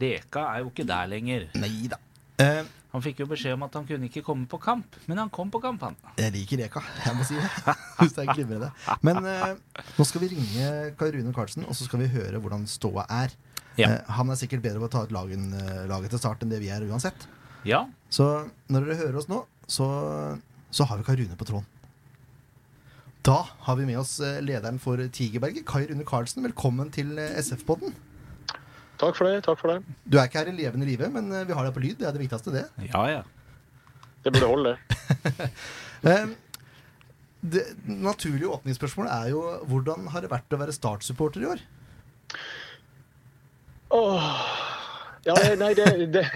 Reka 0.00 0.46
er 0.54 0.62
jo 0.64 0.70
ikke 0.72 0.86
der 0.88 1.10
lenger. 1.12 1.44
Nei 1.60 1.74
da. 1.92 1.98
Eh, 2.40 2.62
Han 2.90 3.02
fikk 3.04 3.20
jo 3.22 3.26
beskjed 3.30 3.54
om 3.54 3.62
at 3.62 3.76
han 3.78 3.84
kunne 3.86 4.08
ikke 4.08 4.22
komme 4.26 4.48
på 4.50 4.58
kamp, 4.58 4.96
men 5.06 5.18
han 5.20 5.28
kom 5.30 5.50
på 5.54 5.60
kamp, 5.62 5.82
han. 5.86 5.94
jeg 6.18 6.32
liker 6.34 6.58
Reka, 6.64 6.80
jeg 7.04 7.14
må 7.14 7.26
si 7.28 7.36
det. 7.38 7.50
Synes 8.00 8.16
det 8.16 8.24
er 8.24 8.32
glimrende. 8.34 8.70
Men 9.06 9.20
eh, 9.30 9.52
nå 9.98 10.06
skal 10.08 10.24
vi 10.24 10.30
ringe 10.32 10.70
Kai 10.98 11.10
Rune 11.14 11.34
Karlsen, 11.36 11.68
og 11.70 11.76
så 11.78 11.86
skal 11.86 12.02
vi 12.02 12.08
høre 12.10 12.40
hvordan 12.42 12.64
ståa 12.66 13.04
er. 13.20 13.36
Ja. 13.78 13.92
Eh, 13.92 14.10
han 14.16 14.32
er 14.34 14.40
sikkert 14.40 14.64
bedre 14.66 14.82
på 14.82 14.88
å 14.90 14.92
ta 14.96 15.04
ut 15.06 15.14
lagen, 15.14 15.52
laget 15.86 16.10
til 16.16 16.22
start 16.24 16.42
enn 16.42 16.50
det 16.50 16.58
vi 16.64 16.72
er 16.74 16.82
uansett. 16.88 17.28
Ja, 17.68 17.84
Så 18.10 18.26
når 18.72 18.88
dere 18.88 18.98
hører 19.04 19.20
oss 19.20 19.28
nå, 19.30 19.44
så, 19.70 19.86
så 20.74 20.86
har 20.90 20.98
vi 20.98 21.06
Kai 21.06 21.18
Rune 21.20 21.36
på 21.38 21.46
tråden. 21.46 21.68
Da 23.22 23.36
har 23.68 23.76
vi 23.76 23.84
med 23.86 23.98
oss 24.00 24.16
lederen 24.42 24.78
for 24.82 24.96
Tigerberget, 25.12 25.62
Kai 25.68 25.84
Rune 25.90 26.06
Karlsen. 26.08 26.42
Velkommen 26.42 26.90
til 26.90 27.14
SF-podden. 27.20 27.92
Takk 29.00 29.16
for 29.16 29.28
det. 29.30 29.40
takk 29.46 29.58
for 29.60 29.72
det. 29.72 29.96
Du 30.04 30.18
er 30.18 30.28
ikke 30.28 30.42
her 30.42 30.50
i 30.52 30.56
levende 30.58 30.88
live, 30.88 31.08
men 31.12 31.32
eh, 31.32 31.46
vi 31.48 31.56
har 31.56 31.66
deg 31.66 31.74
på 31.76 31.82
lyd. 31.82 31.96
Det 32.00 32.08
er 32.08 32.16
det 32.16 32.22
viktigste, 32.22 32.52
det. 32.54 32.66
ja, 32.90 33.04
ja. 33.08 33.22
Det 34.20 34.32
burde 34.34 34.52
holde. 34.52 34.76
det. 36.04 36.14
Det 37.40 37.62
naturlige 37.88 38.52
åpningsspørsmålet 38.52 39.12
er 39.14 39.28
jo 39.32 39.40
hvordan 39.64 40.10
har 40.12 40.20
det 40.20 40.28
vært 40.28 40.52
å 40.52 40.58
være 40.60 40.74
Start-supporter 40.76 41.40
i 41.40 41.46
år? 41.48 41.62
Åh. 43.96 44.26
Ja, 45.24 45.36
nei, 45.56 45.70
det, 45.76 45.86
det, 46.12 46.26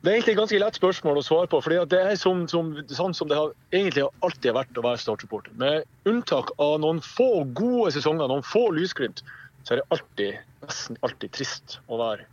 det 0.00 0.10
er 0.10 0.14
egentlig 0.14 0.34
et 0.34 0.38
ganske 0.38 0.60
lett 0.60 0.76
spørsmål 0.76 1.20
å 1.20 1.24
svare 1.24 1.48
på. 1.52 1.62
fordi 1.64 1.80
det 1.92 2.00
er 2.12 2.20
som, 2.20 2.46
som, 2.48 2.74
sånn 2.92 3.16
som 3.16 3.28
det 3.28 3.36
har 3.40 3.54
egentlig 3.72 4.06
alltid 4.20 4.50
har 4.50 4.58
vært 4.62 4.80
å 4.80 4.84
være 4.84 5.00
Start-supporter. 5.02 5.56
Med 5.60 5.88
unntak 6.08 6.52
av 6.60 6.78
noen 6.84 7.00
få 7.04 7.46
gode 7.56 7.94
sesonger, 7.96 8.28
noen 8.28 8.44
få 8.46 8.66
lysglimt, 8.76 9.24
så 9.64 9.74
er 9.74 9.80
det 9.80 9.88
alltid, 9.94 10.44
nesten 10.64 11.00
alltid 11.06 11.34
trist 11.36 11.80
å 11.88 12.00
være 12.00 12.28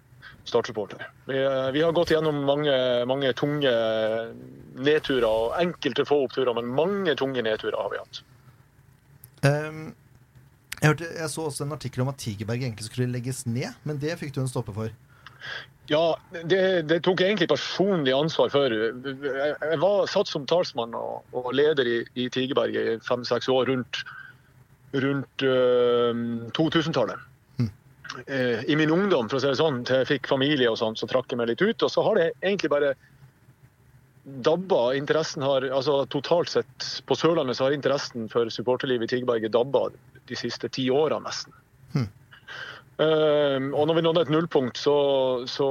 Start-supporter. 0.47 1.01
Vi, 1.27 1.35
eh, 1.43 1.71
vi 1.75 1.81
har 1.83 1.91
gått 1.91 2.13
gjennom 2.13 2.37
mange, 2.47 2.73
mange 3.05 3.33
tunge 3.35 3.71
nedturer, 4.79 5.27
og 5.27 5.57
enkelte 5.59 6.05
få 6.07 6.21
oppturer, 6.23 6.53
men 6.55 6.69
mange 6.71 7.15
tunge 7.19 7.43
nedturer 7.43 7.75
har 7.75 7.91
vi 7.91 7.99
hatt. 7.99 8.21
Um, 9.43 9.81
jeg, 10.79 10.87
hørte, 10.87 11.09
jeg 11.19 11.33
så 11.33 11.49
også 11.49 11.65
en 11.65 11.75
artikkel 11.75 12.05
om 12.05 12.13
at 12.13 12.21
Tigerberg 12.21 12.63
egentlig 12.63 12.87
skulle 12.87 13.11
legges 13.11 13.43
ned, 13.49 13.75
men 13.83 13.99
det 13.99 14.15
fikk 14.21 14.33
du 14.35 14.41
en 14.45 14.51
stopper 14.51 14.77
for. 14.77 14.95
Ja, 15.87 16.17
det, 16.31 16.61
det 16.89 17.01
tok 17.05 17.21
jeg 17.21 17.31
egentlig 17.31 17.47
personlig 17.51 18.11
ansvar 18.15 18.51
for. 18.51 18.71
Jeg, 18.71 19.79
var 19.83 20.09
satt 20.11 20.31
som 20.31 20.47
talsmann 20.47 20.95
og, 20.97 21.27
og 21.35 21.53
leder 21.55 21.87
i, 21.87 21.99
i 22.19 22.27
Tigerberg 22.33 22.75
i 22.75 22.97
fem-seks 23.07 23.47
år 23.51 23.71
rundt, 23.71 24.01
rundt 25.03 25.45
uh, 25.45 26.49
2000-tallet. 26.57 27.27
Eh, 28.25 28.63
I 28.63 28.75
min 28.75 28.91
ungdom, 28.91 29.29
for 29.29 29.37
å 29.37 29.41
si 29.41 29.49
det 29.49 29.59
sånn, 29.59 29.83
til 29.85 30.01
jeg 30.01 30.09
fikk 30.13 30.29
familie 30.31 30.71
og 30.71 30.79
sånn, 30.79 30.97
så 30.97 31.09
trakk 31.09 31.31
jeg 31.31 31.39
meg 31.41 31.51
litt 31.51 31.63
ut. 31.63 31.83
Og 31.85 31.91
så 31.91 32.03
har 32.05 32.19
det 32.19 32.27
egentlig 32.41 32.71
bare 32.73 32.93
dabba. 34.47 34.81
Interessen 34.97 35.45
har, 35.45 35.67
altså 35.71 36.01
Totalt 36.11 36.51
sett 36.51 36.87
på 37.07 37.17
Sørlandet 37.17 37.59
så 37.59 37.67
har 37.67 37.75
interessen 37.75 38.27
for 38.31 38.49
supporterlivet 38.53 39.07
i 39.07 39.17
Tigerberget 39.17 39.55
dabba 39.55 39.87
de 40.27 40.39
siste 40.39 40.71
ti 40.73 40.89
åra, 40.91 41.19
nesten. 41.23 41.55
Um, 42.97 43.69
og 43.77 43.85
når 43.85 43.99
vi 43.99 44.03
nådde 44.07 44.21
et 44.25 44.33
nullpunkt, 44.33 44.79
så, 44.81 44.97
så, 45.45 45.67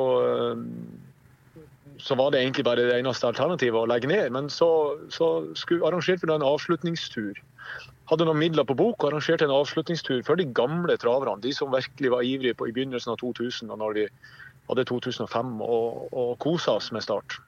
så 1.98 2.16
var 2.16 2.30
det 2.30 2.44
egentlig 2.44 2.64
bare 2.68 2.86
det 2.86 3.00
eneste 3.00 3.26
alternativet 3.26 3.80
å 3.80 3.90
legge 3.90 4.08
ned. 4.12 4.30
Men 4.32 4.48
så, 4.52 4.70
så 5.12 5.30
skulle, 5.58 5.84
arrangerte 5.88 6.22
vi 6.22 6.30
da 6.30 6.38
en 6.38 6.46
avslutningstur. 6.46 7.42
Hadde 8.10 8.26
noen 8.28 8.38
midler 8.38 8.66
på 8.68 8.76
bok 8.78 9.02
og 9.02 9.10
arrangerte 9.10 9.46
en 9.48 9.54
avslutningstur 9.54 10.20
for 10.26 10.38
de 10.38 10.46
gamle 10.54 10.94
traverne. 11.02 11.42
De 11.42 11.50
som 11.54 11.72
virkelig 11.72 12.12
var 12.12 12.22
ivrige 12.26 12.54
på, 12.54 12.68
i 12.68 12.74
begynnelsen 12.76 13.14
av 13.14 13.18
2000, 13.22 13.72
og 13.74 13.80
når 13.82 13.96
vi 13.98 14.04
hadde 14.68 14.84
2005, 14.86 15.56
og, 15.62 16.06
og 16.14 16.36
kosa 16.42 16.76
oss 16.78 16.92
med 16.94 17.02
start. 17.06 17.38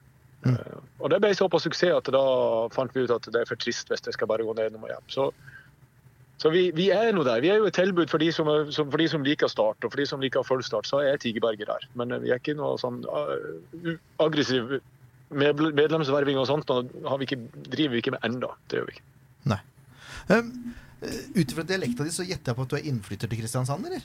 Uh, 0.47 0.79
og 1.03 1.09
det 1.11 1.19
ble 1.23 1.33
såpass 1.35 1.65
suksess 1.67 1.91
at 1.97 2.11
da 2.15 2.23
fant 2.71 2.93
vi 2.95 3.03
ut 3.03 3.11
at 3.11 3.25
det 3.27 3.41
er 3.41 3.47
for 3.47 3.59
trist 3.59 3.89
hvis 3.91 4.03
det 4.05 4.13
skal 4.15 4.29
bare 4.31 4.45
gå 4.47 4.53
ned 4.55 4.75
og 4.79 4.87
hjem. 4.91 5.07
Så 5.11 5.29
så 6.39 6.47
vi, 6.53 6.69
vi 6.71 6.85
er 6.95 7.11
nå 7.11 7.25
der. 7.27 7.41
Vi 7.43 7.49
er 7.51 7.57
jo 7.59 7.67
et 7.67 7.75
tilbud 7.75 8.07
for 8.07 8.21
de 8.23 8.29
som, 8.31 8.47
er- 8.47 8.69
som, 8.71 8.87
for 8.87 9.01
de 9.01 9.09
som 9.11 9.25
liker 9.27 9.51
start, 9.51 9.83
og 9.83 9.91
for 9.91 9.99
de 9.99 10.05
som 10.07 10.21
liker 10.23 10.45
full 10.47 10.61
start, 10.63 10.87
så 10.87 11.01
er 11.03 11.19
Tigerberget 11.19 11.67
der. 11.67 11.87
Men 11.99 12.13
eh, 12.15 12.21
vi 12.23 12.31
er 12.31 12.39
ikke 12.39 12.55
noe 12.55 12.77
sånn 12.79 13.01
uh, 13.11 13.89
aggressiv 14.23 14.77
medlemsverving 15.35 16.39
og 16.39 16.47
sånt. 16.47 16.71
og 16.71 16.87
Har 17.11 17.19
vi 17.19 17.27
ikke, 17.27 17.41
driver 17.67 17.91
vi 17.97 18.01
ikke 18.05 18.15
med 18.15 18.23
enda. 18.23 18.53
Det 18.71 18.79
gjør 18.79 18.87
vi 18.87 18.95
ikke. 18.95 19.05
Um, 20.29 20.53
Ut 21.35 21.51
ifra 21.51 21.63
dialekta 21.63 22.03
di 22.03 22.11
så 22.11 22.25
gjetter 22.27 22.51
jeg 22.51 22.57
på 22.57 22.65
at 22.65 22.71
du 22.73 22.77
er 22.79 22.87
innflytter 22.91 23.29
til 23.31 23.39
Kristiansand, 23.39 23.85
eller? 23.87 24.03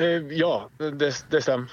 Uh, 0.00 0.28
ja, 0.36 0.54
det, 0.80 1.12
det 1.32 1.42
stemmer. 1.44 1.72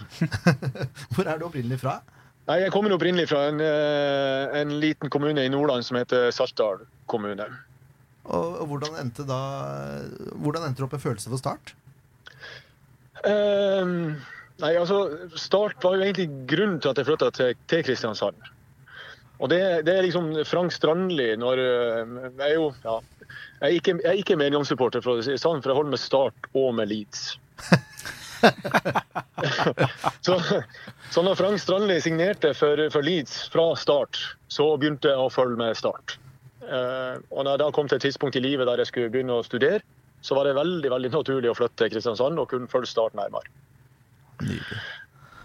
Hvor 1.14 1.28
er 1.28 1.40
du 1.40 1.48
opprinnelig 1.50 1.82
fra? 1.84 2.00
Nei, 2.48 2.62
Jeg 2.64 2.72
kommer 2.72 2.96
opprinnelig 2.96 3.28
fra 3.28 3.42
en, 3.50 3.60
eh, 3.60 4.54
en 4.62 4.70
liten 4.80 5.12
kommune 5.12 5.44
i 5.44 5.50
Nordland 5.52 5.84
som 5.84 5.98
heter 6.00 6.30
Saltdal 6.32 6.86
kommune. 7.12 7.44
Og, 8.24 8.62
og 8.62 8.70
hvordan 8.72 8.96
endte 9.02 9.26
da 9.28 9.40
Hvordan 10.40 10.68
endte 10.68 10.80
du 10.80 10.86
opp 10.88 10.96
med 10.96 11.04
følelse 11.04 11.32
for 11.32 11.42
start? 11.42 11.74
Ehm, 13.28 14.18
nei, 14.62 14.74
altså, 14.80 15.02
Start 15.36 15.84
var 15.84 15.98
jo 15.98 16.06
egentlig 16.06 16.28
grunnen 16.50 16.80
til 16.80 16.92
at 16.92 17.02
jeg 17.02 17.10
flytta 17.10 17.32
til, 17.36 17.56
til 17.72 17.84
Kristiansand. 17.88 18.48
Og 19.38 19.52
det, 19.52 19.60
det 19.86 19.94
er 19.94 20.06
liksom 20.06 20.32
Frank 20.50 20.74
Strandli 20.74 21.36
når 21.38 21.60
eh, 21.62 22.14
Jeg 22.40 22.48
er 22.48 22.56
jo 22.56 22.72
ja, 22.84 22.96
jeg 23.58 23.68
er 23.68 23.76
ikke, 23.80 23.94
jeg 24.02 24.12
er 24.12 24.20
ikke 24.22 24.40
medgangssupporter, 24.40 25.02
for 25.04 25.18
å 25.18 25.26
si 25.26 25.34
det 25.34 25.42
for 25.42 25.72
jeg 25.72 25.78
holder 25.78 25.94
med 25.94 26.02
Start 26.02 26.50
og 26.54 26.76
med 26.78 26.90
Leeds. 26.92 27.22
så, 30.26 30.38
så 31.10 31.24
når 31.26 31.40
Frank 31.40 31.62
Strandli 31.62 31.98
signerte 32.02 32.54
for, 32.58 32.90
for 32.94 33.06
Leeds 33.06 33.48
fra 33.54 33.72
start, 33.80 34.20
så 34.54 34.70
begynte 34.78 35.10
jeg 35.10 35.18
å 35.18 35.34
følge 35.34 35.58
med 35.60 35.78
Start. 35.80 36.18
Eh, 36.68 37.16
og 37.32 37.44
når 37.44 37.56
jeg 37.56 37.64
da 37.64 37.72
kom 37.74 37.90
til 37.90 37.98
et 37.98 38.06
tidspunkt 38.06 38.38
i 38.38 38.46
livet 38.46 38.70
der 38.70 38.84
jeg 38.84 38.92
skulle 38.92 39.14
begynne 39.14 39.40
å 39.40 39.46
studere, 39.46 39.82
så 40.22 40.38
var 40.38 40.48
det 40.48 40.58
veldig 40.58 40.90
veldig 40.94 41.12
naturlig 41.14 41.50
å 41.50 41.58
flytte 41.58 41.82
til 41.82 41.92
Kristiansand 41.96 42.42
og 42.42 42.50
kunne 42.54 42.70
følge 42.70 42.94
Start 42.94 43.18
nærmere. 43.18 43.50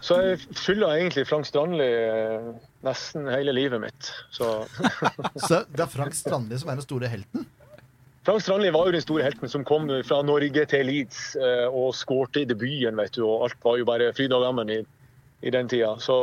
Så 0.02 0.18
jeg 0.18 0.38
fyller 0.58 0.96
egentlig 0.96 1.22
Frank 1.30 1.46
Strandli 1.46 1.86
eh, 1.86 2.48
nesten 2.82 3.28
hele 3.30 3.54
livet 3.54 3.82
mitt. 3.84 4.08
Så 4.34 4.64
Så 5.46 5.62
det 5.70 5.84
er 5.84 5.90
Frank 5.90 6.16
Strandli 6.18 6.58
som 6.58 6.72
er 6.72 6.80
den 6.80 6.86
store 6.86 7.10
helten? 7.12 7.46
Frank 8.26 8.42
Strandli 8.42 8.70
var 8.74 8.88
jo 8.88 8.96
den 8.96 9.04
store 9.04 9.26
helten 9.26 9.50
som 9.50 9.66
kom 9.66 9.86
fra 10.06 10.20
Norge 10.26 10.66
til 10.70 10.86
Leeds 10.90 11.36
eh, 11.38 11.66
og 11.70 11.94
skårte 11.98 12.42
i 12.42 12.48
debuten, 12.50 12.98
vet 12.98 13.14
du. 13.14 13.22
Og 13.28 13.46
alt 13.46 13.58
var 13.62 13.78
jo 13.78 13.86
bare 13.86 14.10
fryd 14.16 14.34
og 14.34 14.42
gammen 14.46 14.72
i, 14.74 14.80
i 15.46 15.54
den 15.54 15.70
tida. 15.70 15.94
Så, 16.02 16.16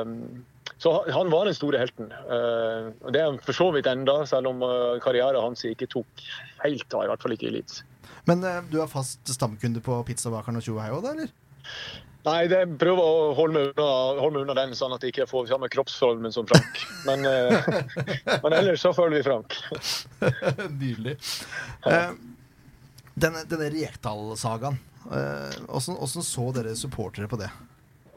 eh, 0.00 0.72
så 0.80 0.94
han 1.12 1.32
var 1.32 1.48
den 1.48 1.56
store 1.56 1.80
helten. 1.80 2.08
Og 2.12 3.12
Det 3.12 3.20
er 3.20 3.30
han 3.30 3.38
for 3.44 3.56
så 3.56 3.70
vidt 3.72 3.88
enda, 3.88 4.18
selv 4.28 4.50
om 4.50 4.64
karrieren 5.00 5.40
hans 5.40 5.64
ikke 5.64 5.88
tok 5.88 6.24
helt 6.64 6.88
av. 6.92 7.04
I 7.04 7.12
hvert 7.12 7.24
fall 7.24 7.36
ikke 7.36 7.48
i 7.48 7.54
Leeds. 7.54 7.80
Men 8.28 8.44
du 8.68 8.82
er 8.82 8.90
fast 8.90 9.24
stamkunde 9.32 9.80
på 9.84 9.96
pizzabakeren 10.08 10.60
og 10.60 10.66
tjohei 10.66 10.90
òg, 10.92 11.00
da, 11.06 11.14
eller? 11.16 11.32
Nei, 12.26 12.48
det 12.50 12.62
prøver 12.80 13.06
å 13.06 13.34
holde 13.38 13.54
meg 13.54 13.68
unna, 13.70 13.90
holde 14.18 14.34
meg 14.34 14.48
unna 14.48 14.54
den, 14.58 14.72
sånn 14.74 14.94
at 14.96 15.04
jeg 15.04 15.14
ikke 15.14 15.28
får 15.30 15.46
samme 15.52 15.68
kroppsformen 15.70 16.34
som 16.34 16.48
Frank. 16.50 16.80
Men, 17.06 17.22
eh, 17.22 17.68
men 18.42 18.56
ellers 18.56 18.82
så 18.82 18.90
følger 18.96 19.20
vi 19.20 19.26
Frank. 19.28 19.54
Nydelig. 20.80 21.14
Eh, 21.86 22.10
denne 23.14 23.44
denne 23.46 23.70
Rekdal-sagaen, 23.70 24.80
eh, 25.06 25.54
åssen 25.68 25.94
åssen 26.02 26.26
så 26.26 26.50
dere 26.56 26.74
supportere 26.74 27.30
på 27.30 27.38
det? 27.38 27.52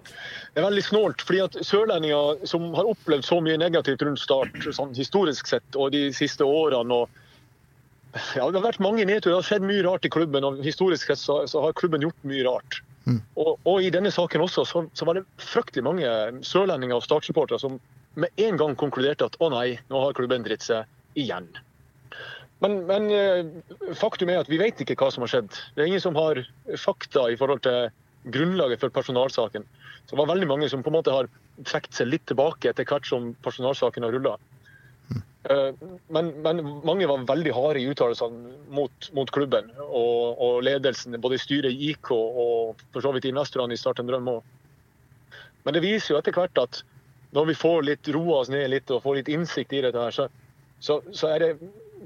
Det 0.10 0.58
er 0.58 0.66
veldig 0.66 0.88
snålt, 0.88 1.22
fordi 1.22 1.44
at 1.46 1.60
sørlendinger 1.62 2.42
som 2.50 2.66
har 2.74 2.90
opplevd 2.90 3.30
så 3.30 3.38
mye 3.46 3.62
negativt 3.62 4.02
rundt 4.02 4.20
Start 4.24 4.58
sånn 4.74 4.98
historisk 4.98 5.54
sett, 5.54 5.78
og 5.78 5.94
de 5.94 6.08
siste 6.18 6.42
årene 6.42 7.04
og 7.04 7.18
ja, 8.34 8.48
Det 8.50 8.58
har 8.58 8.66
vært 8.66 8.82
mange 8.82 9.06
nedturer, 9.06 9.36
det 9.36 9.42
har 9.44 9.46
skjedd 9.52 9.70
mye 9.70 9.84
rart 9.86 10.08
i 10.08 10.10
klubben. 10.10 10.42
og 10.42 10.64
Historisk 10.66 11.12
sett 11.12 11.22
så, 11.22 11.44
så 11.46 11.62
har 11.62 11.78
klubben 11.78 12.02
gjort 12.02 12.26
mye 12.26 12.42
rart. 12.48 12.80
Og, 13.40 13.56
og 13.68 13.82
i 13.84 13.92
denne 13.94 14.12
saken 14.14 14.44
også 14.46 14.66
så, 14.68 14.84
så 14.94 15.08
var 15.08 15.18
det 15.18 15.26
fryktelig 15.42 15.86
mange 15.86 16.12
sørlendinger 16.46 17.00
og 17.00 17.06
Start-supportere 17.06 17.62
som 17.62 17.80
med 18.20 18.44
en 18.44 18.60
gang 18.60 18.76
konkluderte 18.80 19.28
at 19.30 19.38
å 19.40 19.50
nei, 19.54 19.80
nå 19.90 20.04
har 20.04 20.16
klubben 20.18 20.46
dritt 20.46 20.66
seg 20.66 21.20
igjen. 21.20 21.48
Men, 22.64 22.82
men 22.90 23.08
eh, 23.16 23.50
faktum 23.96 24.32
er 24.32 24.42
at 24.42 24.50
vi 24.52 24.60
vet 24.60 24.82
ikke 24.84 24.98
hva 25.00 25.12
som 25.14 25.24
har 25.24 25.32
skjedd. 25.32 25.54
Det 25.76 25.84
er 25.84 25.92
ingen 25.92 26.04
som 26.04 26.18
har 26.20 26.42
fakta 26.82 27.30
i 27.32 27.38
forhold 27.40 27.64
til 27.64 27.88
grunnlaget 28.34 28.82
for 28.82 28.92
personalsaken. 28.92 29.64
Så 30.06 30.16
det 30.16 30.20
var 30.20 30.32
veldig 30.34 30.50
mange 30.50 30.70
som 30.72 30.84
på 30.84 30.92
en 30.92 30.98
måte 30.98 31.14
har 31.14 31.30
trukket 31.70 31.96
seg 31.96 32.10
litt 32.10 32.26
tilbake 32.28 32.72
etter 32.72 32.88
hvert 32.88 33.08
som 33.08 33.32
personalsaken 33.46 34.06
har 34.06 34.16
rulla. 34.16 34.36
Men, 35.48 36.34
men 36.44 36.58
mange 36.84 37.08
var 37.08 37.22
veldig 37.30 37.52
harde 37.56 37.80
i 37.80 37.88
uttalelsene 37.88 38.58
mot, 38.76 39.08
mot 39.16 39.30
klubben 39.32 39.70
og, 39.86 40.36
og 40.36 40.58
ledelsen, 40.68 41.16
både 41.24 41.40
styret 41.40 41.72
i 41.72 41.94
IK 41.94 42.12
og 42.12 42.82
for 42.92 43.06
så 43.06 43.14
vidt 43.16 43.30
investorene 43.30 43.78
i 43.78 43.80
Start 43.80 44.02
en 44.04 44.10
drøm 44.10 44.28
òg. 44.34 44.42
Men 45.64 45.78
det 45.78 45.84
viser 45.86 46.14
jo 46.14 46.20
etter 46.20 46.36
hvert 46.36 46.60
at 46.60 46.82
når 47.36 47.52
vi 47.52 47.58
får 47.62 47.88
litt 47.88 48.12
roa 48.12 48.42
oss 48.42 48.52
ned 48.52 48.68
litt 48.74 48.92
og 48.92 49.04
får 49.06 49.20
litt 49.20 49.32
innsikt 49.32 49.76
i 49.78 49.84
dette, 49.86 50.02
her, 50.02 50.12
så, 50.12 50.28
så, 50.84 51.00
så, 51.16 51.32
det, 51.40 51.54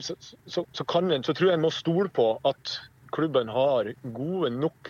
så, 0.04 0.86
kan 0.90 1.10
en, 1.10 1.26
så 1.26 1.34
tror 1.34 1.50
jeg 1.50 1.58
en 1.58 1.66
må 1.66 1.74
stole 1.74 2.12
på 2.14 2.36
at 2.50 2.78
klubben 3.14 3.50
har 3.54 3.94
gode 4.16 4.50
nok 4.54 4.90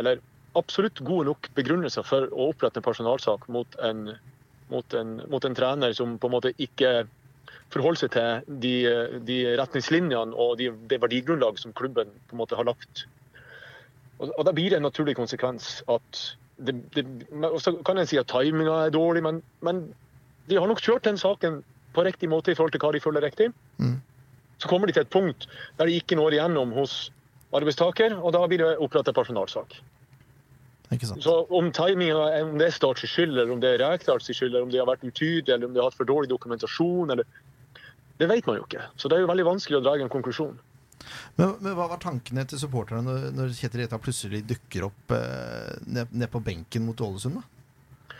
Eller 0.00 0.20
absolutt 0.56 1.00
gode 1.04 1.26
nok 1.28 1.48
begrunnelser 1.56 2.04
for 2.04 2.28
å 2.32 2.52
opprette 2.52 2.80
en 2.80 2.84
personalsak 2.84 3.44
mot 3.52 3.76
en, 3.84 4.14
mot 4.72 4.94
en, 4.98 5.18
mot 5.30 5.44
en 5.44 5.56
trener 5.56 5.94
som 5.96 6.16
på 6.18 6.28
en 6.28 6.36
måte 6.36 6.54
ikke 6.62 7.04
forholder 7.72 8.02
seg 8.02 8.12
til 8.14 8.60
de, 8.62 8.74
de 9.28 9.38
retningslinjene 9.60 10.36
og 10.36 10.58
de, 10.60 10.70
det 10.90 11.00
verdigrunnlag 11.02 11.60
som 11.60 11.74
klubben 11.76 12.12
på 12.28 12.36
en 12.36 12.42
måte 12.42 12.58
har 12.58 12.68
lagt. 12.68 13.06
Og, 14.18 14.30
og 14.30 14.44
Da 14.48 14.54
blir 14.54 14.72
det 14.72 14.80
en 14.80 14.88
naturlig 14.88 15.16
konsekvens 15.18 15.80
at 15.92 16.22
det, 16.62 16.76
det, 16.94 17.06
og 17.48 17.58
Så 17.64 17.74
kan 17.86 17.98
en 17.98 18.06
si 18.06 18.20
at 18.20 18.30
timinga 18.30 18.84
er 18.86 18.94
dårlig, 18.94 19.22
men, 19.24 19.40
men 19.64 19.86
de 20.48 20.58
har 20.58 20.68
nok 20.68 20.82
kjørt 20.84 21.08
den 21.08 21.18
saken 21.18 21.62
på 21.96 22.04
riktig 22.06 22.28
måte 22.30 22.52
i 22.52 22.58
forhold 22.58 22.74
til 22.74 22.82
hva 22.82 22.92
de 22.94 23.00
føler 23.02 23.24
riktig. 23.24 23.50
Mm. 23.82 23.98
Så 24.62 24.68
kommer 24.70 24.86
de 24.86 24.94
til 24.94 25.04
et 25.04 25.12
punkt 25.12 25.48
der 25.78 25.88
de 25.88 25.96
ikke 25.98 26.16
når 26.16 26.36
igjennom 26.36 26.72
hos 26.76 27.10
arbeidstaker, 27.52 28.14
og 28.20 28.32
da 28.36 28.44
blir 28.48 28.62
det 28.62 28.76
opprettet 28.80 29.16
personalsak. 29.16 29.74
Så 31.00 31.34
om 31.48 31.70
timinga 31.72 32.26
om 32.42 32.58
det 32.60 32.68
er 32.68 32.74
Starts 32.74 33.06
skyld, 33.08 33.32
eller 33.36 33.54
om 33.54 33.62
det 33.62 33.74
er 33.74 33.84
Rekdals 33.84 34.28
skyld, 34.28 34.50
eller 34.50 34.66
om 34.66 34.72
de 34.72 34.80
har 34.80 34.88
vært 34.90 35.06
utydelige, 35.06 35.54
eller 35.54 35.70
om 35.70 35.72
de 35.74 35.80
har 35.80 35.88
hatt 35.88 35.98
for 35.98 36.08
dårlig 36.08 36.30
dokumentasjon, 36.32 37.14
eller 37.14 37.24
Det 38.20 38.28
vet 38.28 38.46
man 38.46 38.58
jo 38.60 38.66
ikke. 38.66 38.82
Så 39.00 39.08
det 39.08 39.16
er 39.16 39.24
jo 39.24 39.30
veldig 39.30 39.46
vanskelig 39.48 39.78
å 39.80 39.82
dra 39.82 39.96
en 39.98 40.12
konklusjon. 40.12 40.58
Men, 41.34 41.56
men 41.64 41.72
hva 41.74 41.88
var 41.90 41.98
tankene 41.98 42.44
til 42.46 42.60
supporterne 42.60 43.02
når, 43.02 43.24
når 43.34 43.54
Kjetil 43.56 43.82
Rekdal 43.82 44.02
plutselig 44.04 44.42
dukker 44.46 44.86
opp 44.86 45.14
eh, 45.16 45.72
ned, 45.88 46.12
ned 46.12 46.30
på 46.30 46.42
benken 46.44 46.86
mot 46.86 47.00
Ålesund? 47.02 47.40
da? 47.40 48.12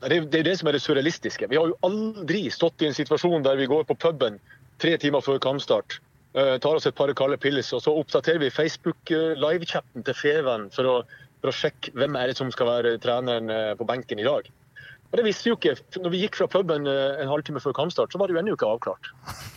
Det 0.00 0.12
er 0.12 0.28
det 0.30 0.40
er 0.40 0.48
det 0.50 0.56
som 0.60 0.68
er 0.70 0.76
det 0.76 0.82
surrealistiske. 0.84 1.48
Vi 1.50 1.58
har 1.58 1.68
jo 1.68 1.76
aldri 1.86 2.46
stått 2.52 2.84
i 2.84 2.88
en 2.88 2.96
situasjon 2.96 3.44
der 3.44 3.58
vi 3.60 3.68
går 3.68 3.84
på 3.88 3.96
puben 3.98 4.38
tre 4.82 4.96
timer 5.00 5.24
før 5.24 5.40
kampstart, 5.42 5.98
eh, 6.36 6.56
tar 6.58 6.76
oss 6.76 6.86
et 6.86 6.94
par 6.94 7.12
kalde 7.16 7.38
pils, 7.40 7.72
og 7.72 7.82
så 7.82 7.94
oppdaterer 7.96 8.42
vi 8.44 8.52
Facebook-livechatten 8.52 10.04
til 10.04 10.14
Feven 10.14 10.68
for 10.74 10.90
å, 10.90 10.96
for 11.40 11.52
å 11.52 11.56
sjekke 11.56 11.92
hvem 11.96 12.16
er 12.18 12.30
det 12.30 12.38
som 12.38 12.52
skal 12.54 12.70
være 12.70 12.96
treneren 13.02 13.52
eh, 13.52 13.74
på 13.78 13.88
benken 13.88 14.22
i 14.22 14.26
dag. 14.26 14.48
Og 15.12 15.20
det 15.20 15.26
visste 15.26 15.46
vi 15.46 15.52
jo 15.52 15.58
ikke. 15.58 15.76
Når 16.02 16.12
vi 16.12 16.22
gikk 16.24 16.38
fra 16.40 16.48
puben 16.50 16.88
eh, 16.90 17.20
en 17.22 17.30
halvtime 17.30 17.62
før 17.62 17.76
kampstart, 17.76 18.12
så 18.12 18.20
var 18.20 18.28
det 18.28 18.36
jo 18.36 18.42
ennå 18.42 18.56
ikke 18.56 18.72
avklart. 18.74 19.12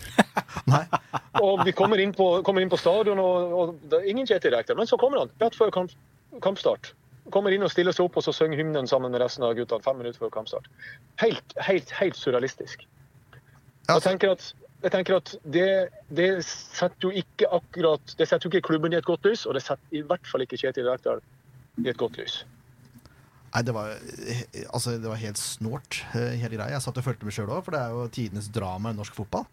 Og 1.44 1.66
vi 1.66 1.74
kommer 1.76 2.02
inn 2.02 2.14
på, 2.16 2.28
kommer 2.46 2.64
inn 2.64 2.72
på 2.72 2.80
stadion, 2.80 3.20
og, 3.22 3.54
og 3.60 3.76
det 3.92 4.00
er 4.00 4.10
ingen 4.12 4.28
Kjetil 4.30 4.56
Rekdal. 4.56 4.80
Men 4.80 4.90
så 4.90 5.00
kommer 5.02 5.24
han 5.24 5.34
rett 5.42 5.58
før 5.58 5.74
kamp, 5.74 5.94
kampstart. 6.46 6.94
kommer 7.34 7.54
inn 7.54 7.66
og 7.66 7.72
stiller 7.74 7.96
seg 7.96 8.08
opp 8.08 8.18
og 8.18 8.26
så 8.26 8.34
synger 8.34 8.58
hymnen 8.58 8.88
sammen 8.90 9.14
med 9.14 9.22
resten 9.22 9.46
av 9.46 9.54
guttene 9.58 9.86
fem 9.86 10.00
minutter 10.02 10.22
før 10.22 10.34
kampstart. 10.40 10.70
Helt, 11.22 11.58
helt, 11.68 11.92
helt 12.00 12.18
surrealistisk. 12.18 12.86
Jeg 13.90 14.06
tenker 14.06 14.36
at, 14.36 14.52
jeg 14.84 14.94
tenker 14.94 15.18
at 15.18 15.34
det, 15.44 15.70
det 16.14 16.30
setter 16.46 17.10
jo 17.10 17.24
ikke 17.24 17.48
akkurat 17.58 18.14
Det 18.20 18.28
setter 18.30 18.46
jo 18.46 18.52
ikke 18.52 18.68
klubben 18.68 18.94
i 18.94 19.00
et 19.00 19.08
godt 19.08 19.26
lys, 19.26 19.48
og 19.50 19.58
det 19.58 19.64
setter 19.66 19.98
i 19.98 20.04
hvert 20.06 20.30
fall 20.30 20.46
ikke 20.46 20.60
Kjetil 20.62 20.90
Rekdal 20.90 21.24
i 21.84 21.92
et 21.92 22.00
godt 22.00 22.20
lys. 22.20 22.42
Nei, 23.50 23.64
det 23.66 23.74
var, 23.74 23.96
altså, 24.70 24.98
det 25.02 25.10
var 25.10 25.22
helt 25.22 25.40
snålt, 25.42 26.04
hele 26.14 26.54
greia. 26.54 26.76
Jeg 26.76 26.86
satt 26.86 27.00
og 27.02 27.06
fulgte 27.08 27.26
med 27.26 27.34
sjøl 27.34 27.50
òg, 27.50 27.64
for 27.66 27.74
det 27.74 27.82
er 27.82 27.96
jo 27.96 28.06
tidenes 28.14 28.52
drama 28.54 28.94
i 28.94 28.98
norsk 28.98 29.16
fotball. 29.18 29.48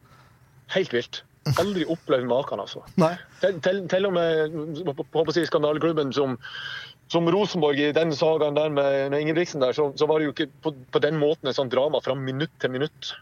Helt 0.75 0.93
vilt. 0.93 1.23
Aldri 1.57 1.87
opplevd 1.89 2.27
maken, 2.29 2.61
altså. 2.61 2.83
Til, 3.41 3.61
til, 3.63 3.85
til 3.89 4.09
og 4.09 4.17
med 4.17 5.31
si, 5.33 5.45
skandaleklubben 5.47 6.11
som, 6.13 6.35
som 7.13 7.29
Rosenborg 7.31 7.79
i 7.81 7.93
den 7.95 8.13
sagaen 8.17 8.59
der 8.59 8.73
med, 8.75 9.13
med 9.15 9.23
Ingebrigtsen 9.23 9.63
der, 9.63 9.77
så, 9.77 9.93
så 9.97 10.09
var 10.11 10.19
det 10.19 10.29
jo 10.29 10.35
ikke 10.35 10.51
på, 10.65 10.75
på 10.93 11.03
den 11.05 11.21
måten 11.23 11.49
et 11.49 11.57
sånt 11.57 11.73
drama 11.73 12.03
fra 12.05 12.19
minutt 12.19 12.53
til 12.61 12.75
minutt. 12.75 13.15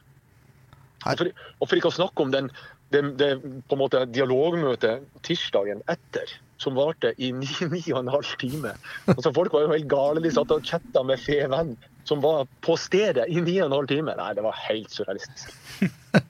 Og 1.04 1.20
for, 1.20 1.28
og 1.60 1.68
for 1.68 1.78
ikke 1.78 1.92
å 1.92 1.98
snakke 1.98 2.24
om 2.24 2.32
den, 2.32 2.48
det, 2.94 3.02
det 3.20 3.30
på 3.42 3.76
en 3.76 3.82
måte 3.82 4.04
dialogmøtet 4.14 5.04
tirsdagen 5.26 5.82
etter, 5.90 6.30
som 6.62 6.76
varte 6.78 7.12
i 7.18 7.32
ni, 7.34 7.50
ni 7.72 7.82
og 7.92 8.04
en 8.04 8.12
halv 8.14 8.34
time. 8.40 8.74
Altså, 9.10 9.32
folk 9.34 9.54
var 9.54 9.66
jo 9.66 9.74
helt 9.74 9.90
gale. 9.90 10.22
De 10.24 10.32
satt 10.32 10.54
og 10.54 10.66
chatta 10.66 11.02
med 11.06 11.20
Feven, 11.22 11.74
som 12.08 12.22
var 12.24 12.46
på 12.64 12.76
stedet 12.80 13.26
i 13.28 13.42
ni 13.42 13.58
og 13.60 13.68
en 13.68 13.78
halv 13.80 13.90
time. 13.90 14.16
Nei, 14.18 14.32
det 14.36 14.44
var 14.46 14.60
helt 14.68 14.92
surrealistisk. 14.94 15.54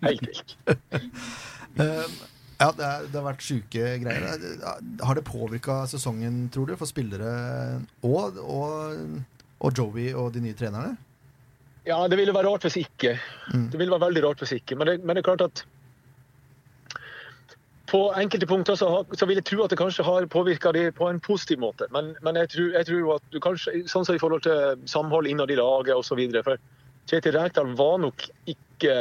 Helt 0.05 0.31
vilt. 0.31 0.57
Eh, 1.75 2.11
ja, 2.61 2.69
det, 2.71 2.85
er, 2.87 3.07
det 3.11 3.19
har 3.19 3.25
vært 3.27 3.41
sjuke 3.43 3.95
greier. 3.99 4.45
Har 5.03 5.19
det 5.19 5.25
påvirka 5.27 5.81
sesongen, 5.91 6.45
tror 6.55 6.69
du, 6.71 6.77
for 6.79 6.87
spillere 6.87 7.33
og, 8.07 8.39
og, 8.39 9.01
og 9.59 9.75
Joey 9.75 10.13
og 10.15 10.29
de 10.37 10.45
nye 10.45 10.55
trenerne? 10.55 10.93
Ja, 11.85 11.99
det 12.09 12.17
ville 12.17 12.33
være 12.33 12.49
rart 12.49 12.65
hvis 12.65 12.79
ikke. 12.81 13.17
Mm. 13.53 13.67
Det 13.73 13.81
ville 13.81 13.93
være 13.93 14.07
veldig 14.07 14.23
rart 14.25 14.45
hvis 14.45 14.55
ikke. 14.57 14.79
Men 14.79 14.89
det, 14.89 14.95
men 15.03 15.17
det 15.17 15.25
er 15.25 15.29
klart 15.33 15.45
at 15.45 15.65
på 17.95 18.01
enkelte 18.19 18.47
punkter 18.51 18.75
så, 18.75 18.89
så 19.15 19.27
vil 19.31 19.39
jeg 19.39 19.47
tro 19.47 19.63
at 19.63 19.71
det 19.71 19.79
kanskje 19.79 20.07
har 20.07 20.25
påvirka 20.27 20.73
de 20.75 20.89
på 20.95 21.07
en 21.07 21.21
positiv 21.23 21.61
måte. 21.63 21.87
Men, 21.95 22.17
men 22.27 22.41
jeg, 22.41 22.51
tror, 22.51 22.73
jeg 22.75 22.89
tror 22.89 23.13
at 23.15 23.29
du 23.31 23.39
kanskje, 23.43 23.85
sånn 23.91 24.07
som 24.09 24.17
i 24.17 24.23
forhold 24.23 24.43
til 24.47 24.89
samhold 24.91 25.31
innad 25.31 25.53
i 25.55 25.59
laget 25.61 25.95
osv. 25.95 26.19
For 26.43 26.59
Kjetil 27.11 27.37
Rekdal 27.39 27.71
var 27.79 28.01
nok 28.03 28.27
ikke 28.51 28.97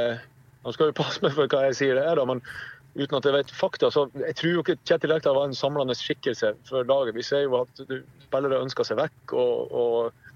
Nå 0.64 0.72
skal 0.72 0.94
jo 0.94 0.96
passe 0.96 1.20
meg 1.20 1.34
for 1.36 1.50
hva 1.52 1.66
jeg 1.66 1.76
sier, 1.76 1.98
det 1.98 2.06
er 2.08 2.16
da, 2.16 2.24
men 2.24 2.40
uten 2.96 3.18
at 3.18 3.26
jeg 3.28 3.36
vet 3.36 3.50
fakta, 3.52 3.90
så 3.92 4.06
jeg 4.16 4.38
tror 4.40 4.54
jo 4.54 4.62
ikke 4.62 4.78
Kjetil 4.88 5.12
Rekdal 5.12 5.36
var 5.36 5.50
en 5.50 5.58
samlende 5.58 5.98
skikkelse 6.00 6.54
for 6.70 6.88
laget. 6.88 7.18
Vi 7.18 7.26
ser 7.28 7.44
jo 7.44 7.58
at 7.66 7.82
spillere 7.82 8.62
ønsker 8.64 8.88
seg 8.88 9.02
vekk. 9.02 9.34
og, 9.34 9.74
og 9.76 10.33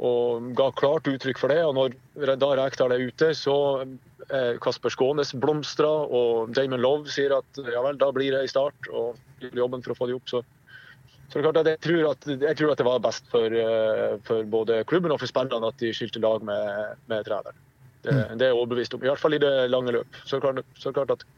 og 0.00 0.52
ga 0.56 0.70
klart 0.78 1.08
uttrykk 1.10 1.40
for 1.42 1.52
det. 1.52 1.60
Og 1.66 1.74
når 1.76 2.36
da 2.40 2.54
Rekdal 2.56 2.94
er 2.94 3.04
ute, 3.10 3.32
så 3.36 3.56
er 4.30 4.60
Kasper 4.62 4.92
Skånes 4.92 5.34
blomstrer, 5.36 6.06
og 6.08 6.54
Damon 6.56 6.80
Love 6.80 7.10
sier 7.12 7.34
at 7.36 7.60
ja 7.60 7.82
vel, 7.84 7.98
da 8.00 8.08
blir 8.14 8.32
det 8.32 8.46
i 8.46 8.52
start, 8.52 8.88
og 8.88 9.18
gjør 9.42 9.64
jobben 9.64 9.84
for 9.84 9.92
å 9.92 9.98
få 9.98 10.08
de 10.08 10.16
opp. 10.16 10.30
Så, 10.30 10.40
så 11.28 11.36
det 11.36 11.42
er 11.42 11.46
klart 11.48 11.60
at 11.62 11.72
jeg 11.72 11.82
tror 11.84 12.08
at, 12.12 12.30
jeg 12.32 12.58
tror 12.60 12.72
at 12.72 12.80
det 12.80 12.88
var 12.88 13.02
best 13.04 13.28
for, 13.32 13.58
eh, 13.64 14.14
for 14.28 14.48
både 14.54 14.80
klubben 14.88 15.12
og 15.12 15.20
for 15.20 15.30
spillerne 15.30 15.68
at 15.68 15.82
de 15.82 15.92
skilte 15.96 16.22
lag 16.24 16.46
med, 16.48 16.96
med 17.12 17.28
treneren. 17.28 17.60
Det, 18.00 18.16
det 18.40 18.46
er 18.46 18.54
jeg 18.54 18.56
overbevist 18.56 18.96
om, 18.96 19.04
i 19.04 19.10
hvert 19.10 19.20
fall 19.20 19.36
i 19.36 19.42
det 19.42 19.52
lange 19.68 19.92
løp. 19.92 20.22
Så 20.24 20.38
er 20.38 20.40
det 20.40 20.46
klart, 20.48 20.74
så 20.80 20.88
er 20.88 20.96
klart 20.96 21.14
at 21.18 21.28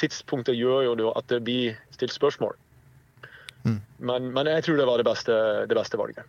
tidspunktet 0.00 0.56
gjør 0.56 0.88
jo 0.88 1.12
at 1.12 1.28
det 1.28 1.42
blir 1.44 1.76
stilt 1.92 2.16
spørsmål. 2.16 2.56
Mm. 3.68 3.80
Men, 4.08 4.30
men 4.32 4.48
jeg 4.48 4.64
tror 4.64 4.80
det 4.80 4.88
var 4.88 5.02
det 5.02 5.04
beste, 5.10 5.36
det 5.68 5.76
beste 5.76 6.00
valget. 6.00 6.24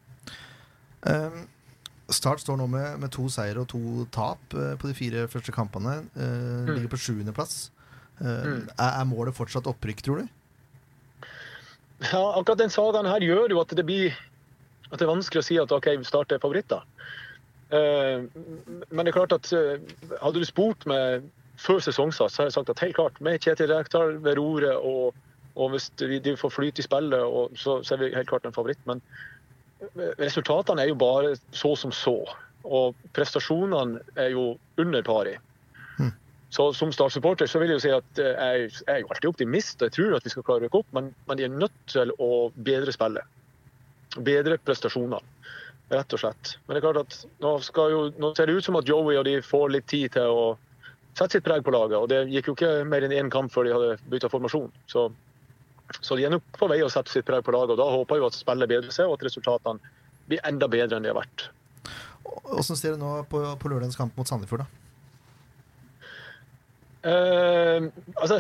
Eh, 1.07 1.41
Start 2.14 2.41
står 2.43 2.57
nå 2.59 2.68
med, 2.72 2.99
med 3.01 3.12
to 3.16 3.28
seier 3.32 3.57
og 3.62 3.68
to 3.72 3.80
tap 4.12 4.53
eh, 4.57 4.74
på 4.82 4.89
de 4.89 4.95
fire 4.97 5.28
første 5.32 5.53
kampene. 5.55 5.99
Eh, 6.16 6.72
Ligger 6.74 6.91
på 6.95 6.99
sjuendeplass. 7.07 7.70
Eh, 8.22 8.28
Mm. 8.45 8.68
er, 8.78 8.91
er 9.01 9.05
målet 9.09 9.34
fortsatt 9.38 9.66
opprykk, 9.72 10.01
tror 10.05 10.22
du? 10.22 10.28
Ja, 12.01 12.22
akkurat 12.39 12.57
den 12.62 12.70
sagaen 12.74 13.05
her 13.09 13.22
gjør 13.22 13.49
jo 13.53 13.62
at 13.62 13.74
det 13.78 13.86
blir 13.86 14.14
at 14.91 14.99
det 14.99 15.05
er 15.05 15.12
vanskelig 15.14 15.39
å 15.41 15.45
si 15.47 15.57
at 15.62 15.72
OK, 15.72 15.88
Start 16.03 16.34
er 16.36 16.41
favoritter. 16.43 16.82
Eh, 17.72 18.26
men 18.91 19.05
det 19.05 19.12
er 19.14 19.16
klart 19.16 19.36
at 19.38 19.47
eh, 19.55 19.78
hadde 20.20 20.41
du 20.41 20.47
spurt 20.47 20.84
meg 20.89 21.24
før 21.62 21.80
sesongstart, 21.80 22.34
så 22.34 22.41
har 22.41 22.49
jeg 22.49 22.55
sagt 22.57 22.72
at 22.74 22.82
helt 22.84 22.97
klart, 22.97 23.20
med 23.24 23.39
Kjetil 23.39 23.70
Rekdal 23.72 24.18
ved 24.26 24.36
roret 24.41 24.76
og, 24.82 25.14
og 25.55 25.70
hvis 25.76 25.88
de, 26.01 26.34
får 26.41 26.51
flyt 26.57 26.82
i 26.82 26.86
spillet, 26.86 27.22
og, 27.22 27.53
så, 27.55 27.78
så 27.86 27.95
er 27.95 28.01
vi 28.01 28.12
helt 28.16 28.28
klart 28.32 28.45
en 28.49 28.55
favoritt. 28.55 28.82
Men 28.89 28.99
resultatene 30.22 30.84
er 30.84 30.92
jo 30.92 31.00
bare 31.00 31.36
så 31.52 31.74
som 31.80 31.94
så. 31.96 32.18
Og 32.64 32.98
prestasjonene 33.16 34.02
er 34.22 34.34
jo 34.36 34.54
under 34.82 35.04
pari. 35.06 35.36
Mm. 35.98 36.12
Så 36.54 36.68
som 36.78 36.92
Start-supporter 36.94 37.50
så 37.50 37.62
vil 37.62 37.74
jeg 37.74 37.80
jo 37.80 37.84
si 37.86 37.94
at 37.96 38.22
eh, 38.22 38.32
jeg, 38.36 38.72
jeg 38.82 38.96
er 38.96 39.04
jo 39.04 39.12
alltid 39.14 39.30
optimist. 39.32 39.82
og 39.82 39.90
Jeg 39.90 39.98
tror 39.98 40.18
at 40.18 40.28
vi 40.28 40.34
skal 40.34 40.46
klare 40.48 40.64
å 40.64 40.66
rykke 40.68 40.82
opp, 40.84 40.90
men, 40.98 41.12
men 41.28 41.40
de 41.40 41.48
er 41.48 41.54
nødt 41.54 41.78
til 41.92 42.14
å 42.22 42.32
bedre 42.56 42.94
spillet. 42.94 43.38
Bedre 44.22 44.60
prestasjoner, 44.60 45.24
rett 45.94 46.14
og 46.18 46.22
slett. 46.22 46.58
Men 46.66 46.76
det 46.76 46.82
er 46.82 46.88
klart 46.90 47.06
at 47.06 47.18
nå, 47.44 47.56
jo, 47.94 48.04
nå 48.20 48.34
ser 48.36 48.52
det 48.52 48.60
ut 48.60 48.68
som 48.68 48.78
at 48.78 48.90
Joey 48.90 49.18
og 49.18 49.26
de 49.30 49.40
får 49.46 49.74
litt 49.78 49.90
tid 49.90 50.14
til 50.18 50.36
å 50.36 50.46
sette 51.18 51.38
sitt 51.38 51.48
preg 51.48 51.64
på 51.66 51.74
laget. 51.74 51.98
Og 51.98 52.10
det 52.12 52.26
gikk 52.32 52.52
jo 52.52 52.58
ikke 52.58 52.74
mer 52.88 53.08
enn 53.08 53.16
én 53.16 53.32
kamp 53.34 53.52
før 53.54 53.68
de 53.68 53.76
hadde 53.76 53.98
bytta 54.12 54.30
formasjon. 54.32 54.70
Så, 54.92 55.10
så 56.00 56.16
de 56.16 56.26
er 56.26 56.34
nok 56.34 56.46
på 56.58 56.70
vei 56.72 56.80
å 56.86 56.89
sette 56.92 57.12
sitt 57.12 57.26
preg 57.28 57.44
på 57.44 57.54
laget. 57.56 57.76
Og 57.76 57.82
da 57.82 57.88
håper 57.92 58.20
jeg 58.20 58.30
at 58.30 58.38
spillet 58.39 58.72
bedrer 58.72 58.94
seg, 58.96 59.10
og 59.10 59.18
at 59.20 59.26
resultatene 59.28 59.80
blir 60.32 60.44
enda 60.48 60.70
bedre 60.72 60.98
enn 60.98 61.08
de 61.08 61.12
har 61.12 61.20
vært. 61.20 61.50
Hvordan 62.24 62.78
ser 62.80 62.96
det 62.96 63.02
nå 63.02 63.16
på, 63.32 63.42
på 63.60 63.72
lørdagens 63.72 63.98
kamp 64.00 64.16
mot 64.20 64.30
Sandefjord, 64.30 64.64
da? 64.64 64.70
Uh, 67.02 67.88
altså 68.22 68.38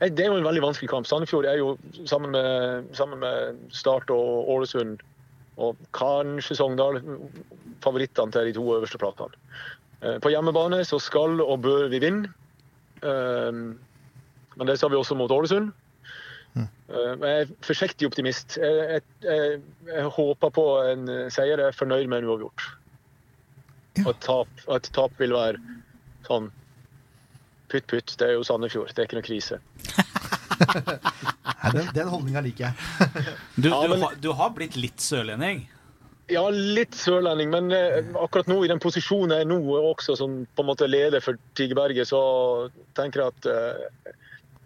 Det 0.00 0.22
er 0.24 0.30
jo 0.30 0.38
en 0.38 0.46
veldig 0.46 0.62
vanskelig 0.64 0.88
kamp. 0.88 1.06
Sandefjord 1.06 1.44
er 1.44 1.58
jo 1.60 1.74
sammen 2.08 2.32
med, 2.32 2.88
sammen 2.96 3.20
med 3.20 3.60
Start 3.76 4.08
og 4.14 4.48
Ålesund 4.54 5.02
og 5.60 5.76
kanskje 5.92 6.56
Sogndal 6.56 7.02
favorittene 7.84 8.32
til 8.32 8.48
de 8.48 8.54
to 8.56 8.64
øverste 8.72 8.96
platene. 9.00 9.36
Eh, 10.00 10.16
På 10.24 10.32
hjemmebane 10.32 10.78
så 10.88 10.96
skal 11.02 11.42
og 11.44 11.60
bør 11.66 11.90
vi 11.92 12.00
vinne. 12.00 12.30
Eh, 13.04 13.52
Men 14.56 14.66
det 14.66 14.78
sa 14.80 14.88
vi 14.88 14.96
også 14.96 15.14
mot 15.16 15.30
Ålesund. 15.30 15.70
Mm. 16.58 16.66
Eh, 16.90 17.10
jeg 17.22 17.42
er 17.44 17.50
forsiktig 17.66 18.08
optimist. 18.10 18.56
Jeg, 18.58 18.86
jeg, 18.96 19.02
jeg, 19.26 19.60
jeg 19.90 20.08
håper 20.16 20.50
på 20.56 20.64
en 20.90 21.04
seier. 21.30 21.58
Jeg 21.62 21.68
er 21.72 21.76
fornøyd 21.78 22.08
med 22.10 22.22
en 22.24 22.30
uavgjort. 22.32 22.64
Ja. 23.98 24.06
Et 24.12 24.20
tap, 24.24 24.64
et 24.76 24.90
tap 24.94 25.16
vil 25.20 25.32
være 25.34 25.58
sånn 26.28 26.50
Pytt, 27.70 27.84
pytt. 27.86 28.16
Det 28.18 28.26
er 28.26 28.32
jo 28.34 28.42
Sandefjord. 28.42 28.90
Det 28.90 29.04
er 29.04 29.06
ikke 29.06 29.20
noe 29.20 29.26
krise. 29.28 29.60
Nei, 30.60 31.70
den, 31.74 31.90
den 31.94 32.08
holdninga 32.10 32.40
liker 32.44 32.64
jeg. 32.70 33.26
Du, 33.54 33.68
Ja, 33.70 33.76
du, 33.84 33.92
men- 33.92 34.02
har, 34.02 34.16
du 34.24 34.32
har 34.36 34.50
blitt 34.56 34.74
litt 34.80 35.00
sørlending. 35.04 35.62
Ja, 36.30 36.44
litt 36.50 36.94
sørlending, 36.94 37.50
men 37.50 37.72
eh, 37.74 38.10
akkurat 38.22 38.46
nå, 38.50 38.60
i 38.64 38.68
den 38.70 38.78
posisjonen 38.82 39.34
jeg 39.34 39.46
er 39.46 39.48
nå, 39.50 39.56
også 39.90 40.14
som 40.18 40.36
på 40.54 40.62
en 40.62 40.68
måte 40.68 40.86
leder 40.86 41.22
for 41.24 41.38
Tigerberget, 41.58 42.06
så 42.10 42.20
tenker 42.98 43.24
jeg 43.24 43.32
at 43.34 43.48
eh, 43.50 44.12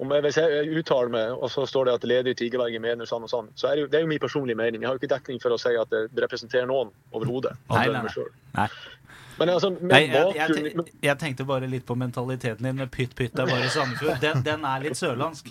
om 0.02 0.10
jeg, 0.10 0.24
hvis 0.26 0.38
jeg 0.40 0.70
uttaler 0.80 1.12
meg, 1.14 1.36
og 1.38 1.50
så 1.52 1.66
står 1.70 1.86
det 1.86 1.92
at 2.00 2.06
leder 2.10 2.32
i 2.32 2.38
Tigerberget 2.38 2.82
mener 2.82 3.06
sånn 3.06 3.26
og 3.26 3.30
sånn, 3.30 3.52
så 3.54 3.70
er 3.70 3.76
det, 3.76 3.84
jo, 3.84 3.90
det 3.92 4.00
er 4.00 4.02
jo 4.02 4.10
min 4.10 4.22
personlige 4.22 4.58
mening. 4.58 4.82
Jeg 4.82 4.90
har 4.90 4.96
jo 4.96 5.02
ikke 5.02 5.12
dekning 5.14 5.38
for 5.42 5.54
å 5.54 5.60
si 5.60 5.74
at 5.78 5.92
det 5.94 6.24
representerer 6.26 6.66
noen 6.70 6.90
overhodet. 7.14 7.54
Nei, 7.70 7.86
nei, 7.94 8.02
nei. 8.08 8.26
Nei. 8.58 8.68
Men 9.38 9.50
altså, 9.50 9.70
med 9.70 9.90
Nei, 9.90 10.02
jeg, 10.10 10.34
jeg, 10.38 10.84
jeg 11.02 11.18
tenkte 11.18 11.46
bare 11.46 11.66
litt 11.70 11.86
på 11.86 11.96
mentaliteten 11.98 12.66
din 12.66 12.76
med 12.78 12.90
pytt 12.94 13.16
pytt 13.18 13.38
er 13.38 13.48
bare 13.50 13.70
Sandefjord. 13.70 14.20
Den, 14.22 14.44
den 14.46 14.66
er 14.68 14.84
litt 14.84 14.98
sørlandsk. 14.98 15.50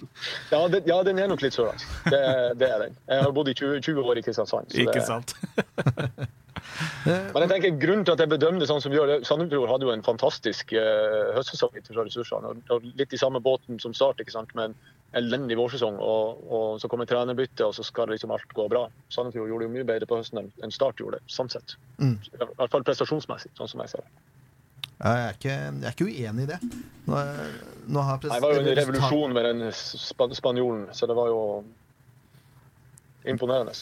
ja, 0.53 0.61
det, 0.71 0.83
ja, 0.87 1.01
den 1.03 1.19
er 1.19 1.31
nok 1.31 1.43
litt 1.43 1.55
sørlandsk. 1.55 1.97
Det, 2.07 2.21
det 2.59 2.69
er 2.69 2.85
den. 2.85 2.95
Jeg 3.11 3.25
har 3.25 3.35
bodd 3.35 3.51
i 3.51 3.57
20, 3.59 3.81
20 3.83 4.13
år 4.13 4.21
i 4.21 4.25
Kristiansand. 4.27 4.71
så 4.71 4.85
Ikke 4.85 5.03
sant? 5.03 5.35
Men 7.05 7.43
jeg 7.43 7.49
tenker 7.51 7.77
grunnen 7.81 8.05
til 8.05 8.13
at 8.15 8.21
jeg 8.23 8.29
bedømmer 8.31 8.59
det 8.63 8.67
sånn 8.69 8.81
som 8.83 8.91
vi 8.93 8.97
gjør 8.99 9.23
Sandefjord 9.27 9.69
hadde 9.71 9.87
jo 9.87 9.93
en 9.93 10.03
fantastisk 10.05 10.73
eh, 10.77 11.31
høstsesong 11.35 11.75
ressursene. 11.99 12.53
og- 12.69 12.83
Litt 12.99 13.13
i 13.13 13.17
samme 13.17 13.41
båten 13.43 13.79
som 13.81 13.93
Start, 13.93 14.19
ikke 14.21 14.31
sant? 14.31 14.53
med 14.55 14.71
en 14.71 14.75
elendig 15.13 15.57
vårsesong. 15.57 15.97
Og, 15.99 16.43
og 16.51 16.79
så 16.81 16.89
kommer 16.89 17.05
trenerbyttet, 17.09 17.61
og 17.65 17.73
så 17.75 17.83
skal 17.83 18.07
liksom 18.07 18.31
alt 18.31 18.47
gå 18.53 18.67
bra. 18.69 18.87
Sandefjord 19.09 19.49
gjorde 19.49 19.67
det 19.67 19.73
mye 19.77 19.87
bedre 19.91 20.05
på 20.09 20.17
høsten 20.21 20.43
enn 20.61 20.71
Start 20.71 20.97
gjorde 21.01 21.19
det, 21.19 21.23
sånn 21.27 21.49
sett. 21.49 21.75
Mm. 21.99 22.17
I 22.33 22.37
hvert 22.43 22.71
fall 22.71 22.83
prestasjonsmessig, 22.83 23.51
sånn 23.57 23.69
som 23.69 23.83
jeg 23.85 23.89
ser 23.95 24.05
det. 24.05 24.13
Jeg 25.03 25.19
er 25.19 25.33
ikke, 25.35 25.55
jeg 25.81 25.87
er 25.89 25.95
ikke 25.97 26.05
uenig 26.07 26.43
i 26.43 26.51
det. 26.53 26.59
Nå, 27.07 27.23
nå 27.91 28.03
har 28.07 28.19
Nei, 28.23 28.29
Det 28.37 28.41
var 28.41 28.53
jo 28.53 28.59
en 28.61 28.75
revolusjon 28.77 29.33
med 29.33 29.45
den 29.49 29.71
spanjolen, 30.37 30.85
så 30.95 31.07
det 31.09 31.15
var 31.17 31.27
jo 31.27 31.41
imponerende. 33.25 33.73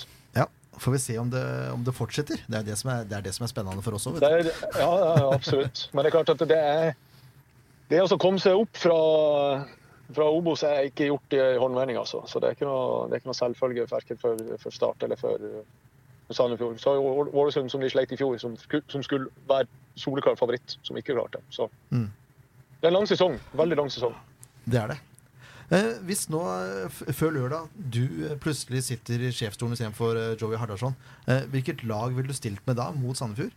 Får 0.80 0.92
vi 0.96 1.00
se 1.04 1.18
om 1.20 1.30
det, 1.30 1.44
om 1.74 1.84
det 1.84 1.94
fortsetter. 1.94 2.40
Det 2.48 2.58
er 2.62 2.64
det, 2.64 2.78
som 2.80 2.90
er, 2.94 3.04
det 3.04 3.18
er 3.18 3.22
det 3.26 3.34
som 3.36 3.44
er 3.44 3.52
spennende 3.52 3.84
for 3.84 3.98
oss 3.98 4.08
òg. 4.08 4.22
Ja, 4.22 4.38
ja, 4.80 5.30
absolutt. 5.36 5.90
Men 5.94 6.04
det 6.06 6.10
er 6.12 6.16
klart 6.16 6.30
at 6.34 6.48
det 6.48 6.58
er 6.58 6.94
Det 7.92 8.00
å 8.02 8.18
komme 8.18 8.40
seg 8.40 8.56
opp 8.56 8.78
fra, 8.80 9.66
fra 10.16 10.30
Obos 10.32 10.64
er 10.64 10.88
ikke 10.88 11.10
gjort 11.10 11.34
i 11.36 11.42
håndvending, 11.60 11.98
altså. 12.00 12.22
Så 12.26 12.40
det 12.40 12.48
er 12.48 12.56
ikke 12.56 12.70
noe, 12.70 13.10
er 13.12 13.20
ikke 13.20 13.28
noe 13.28 13.36
selvfølge 13.36 13.88
verken 13.92 14.18
for, 14.22 14.40
for 14.64 14.72
Start 14.72 15.04
eller 15.04 15.20
for, 15.20 15.44
Sandefjord. 16.32 16.80
Så 16.80 16.94
Ålesund, 16.96 17.68
som 17.72 17.82
de 17.84 17.90
sleit 17.92 18.12
i 18.16 18.18
fjor, 18.18 18.38
som, 18.40 18.56
som 18.88 19.04
skulle 19.04 19.28
være 19.50 19.68
soleklar 20.00 20.38
favoritt, 20.40 20.78
som 20.88 20.96
ikke 20.96 21.18
klarte. 21.18 21.42
Så 21.52 21.68
Mm. 21.92 22.08
det 22.80 22.88
er 22.88 22.94
en 22.94 22.94
lang 23.02 23.08
sesong. 23.12 23.36
Veldig 23.54 23.78
lang 23.78 23.90
sesong. 23.92 24.16
Det 24.66 24.80
er 24.80 24.88
det. 24.94 25.00
Eh, 25.72 25.94
hvis 26.04 26.26
nå, 26.28 26.42
eh, 26.52 27.02
før 27.16 27.32
lørdag, 27.38 27.68
du 27.96 28.04
eh, 28.28 28.36
plutselig 28.44 28.84
sitter 28.90 29.22
i 29.24 29.32
sjefsstolen 29.32 29.78
istedenfor 29.78 30.18
Joey 30.36 30.60
Hardarson, 30.60 30.98
hvilket 31.54 31.86
lag 31.88 32.12
ville 32.12 32.28
du 32.28 32.36
stilt 32.36 32.60
med 32.68 32.76
da 32.76 32.90
mot 32.92 33.16
Sandefjord? 33.16 33.56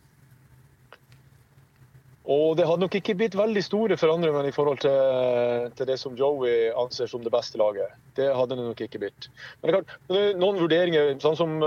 Og 2.30 2.54
det 2.56 2.64
hadde 2.64 2.80
nok 2.86 2.94
ikke 2.96 3.16
blitt 3.18 3.34
veldig 3.36 3.60
store 3.66 3.96
forandringer 4.00 4.46
i 4.48 4.52
forhold 4.54 4.78
til, 4.80 5.66
til 5.76 5.88
det 5.90 5.98
som 6.00 6.14
Joey 6.16 6.70
anser 6.72 7.10
som 7.10 7.20
det 7.26 7.34
beste 7.34 7.58
laget. 7.60 7.98
Det 8.16 8.30
hadde 8.30 8.56
det 8.56 8.64
nok 8.64 8.80
ikke 8.86 9.02
blitt. 9.02 9.28
Men 9.58 9.66
det 9.66 9.74
er 9.74 9.76
klart, 9.76 10.38
noen 10.38 10.62
vurderinger, 10.62 11.12
sånn 11.20 11.36
som, 11.36 11.58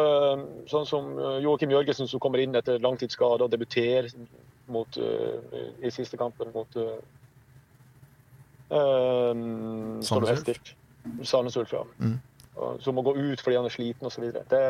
sånn 0.72 0.90
som 0.90 1.12
Joakim 1.44 1.76
Jørgensen 1.76 2.10
som 2.10 2.24
kommer 2.24 2.42
inn 2.42 2.58
etter 2.58 2.82
langtidsskade 2.82 3.46
og 3.46 3.54
debuterer 3.54 4.10
mot, 4.74 4.98
i 4.98 5.94
siste 5.94 6.18
kampen 6.18 6.50
mot 6.56 6.82
uh, 8.72 10.28
helt 10.28 10.44
stilt? 10.44 10.74
Sandnes 11.24 11.58
Ulf, 11.58 11.74
ja. 11.74 11.84
Mm. 12.00 12.18
Som 12.84 12.98
må 12.98 13.04
gå 13.06 13.14
ut 13.16 13.42
fordi 13.42 13.56
han 13.56 13.68
er 13.68 13.74
sliten 13.74 14.10
osv. 14.10 14.24
Det, 14.34 14.62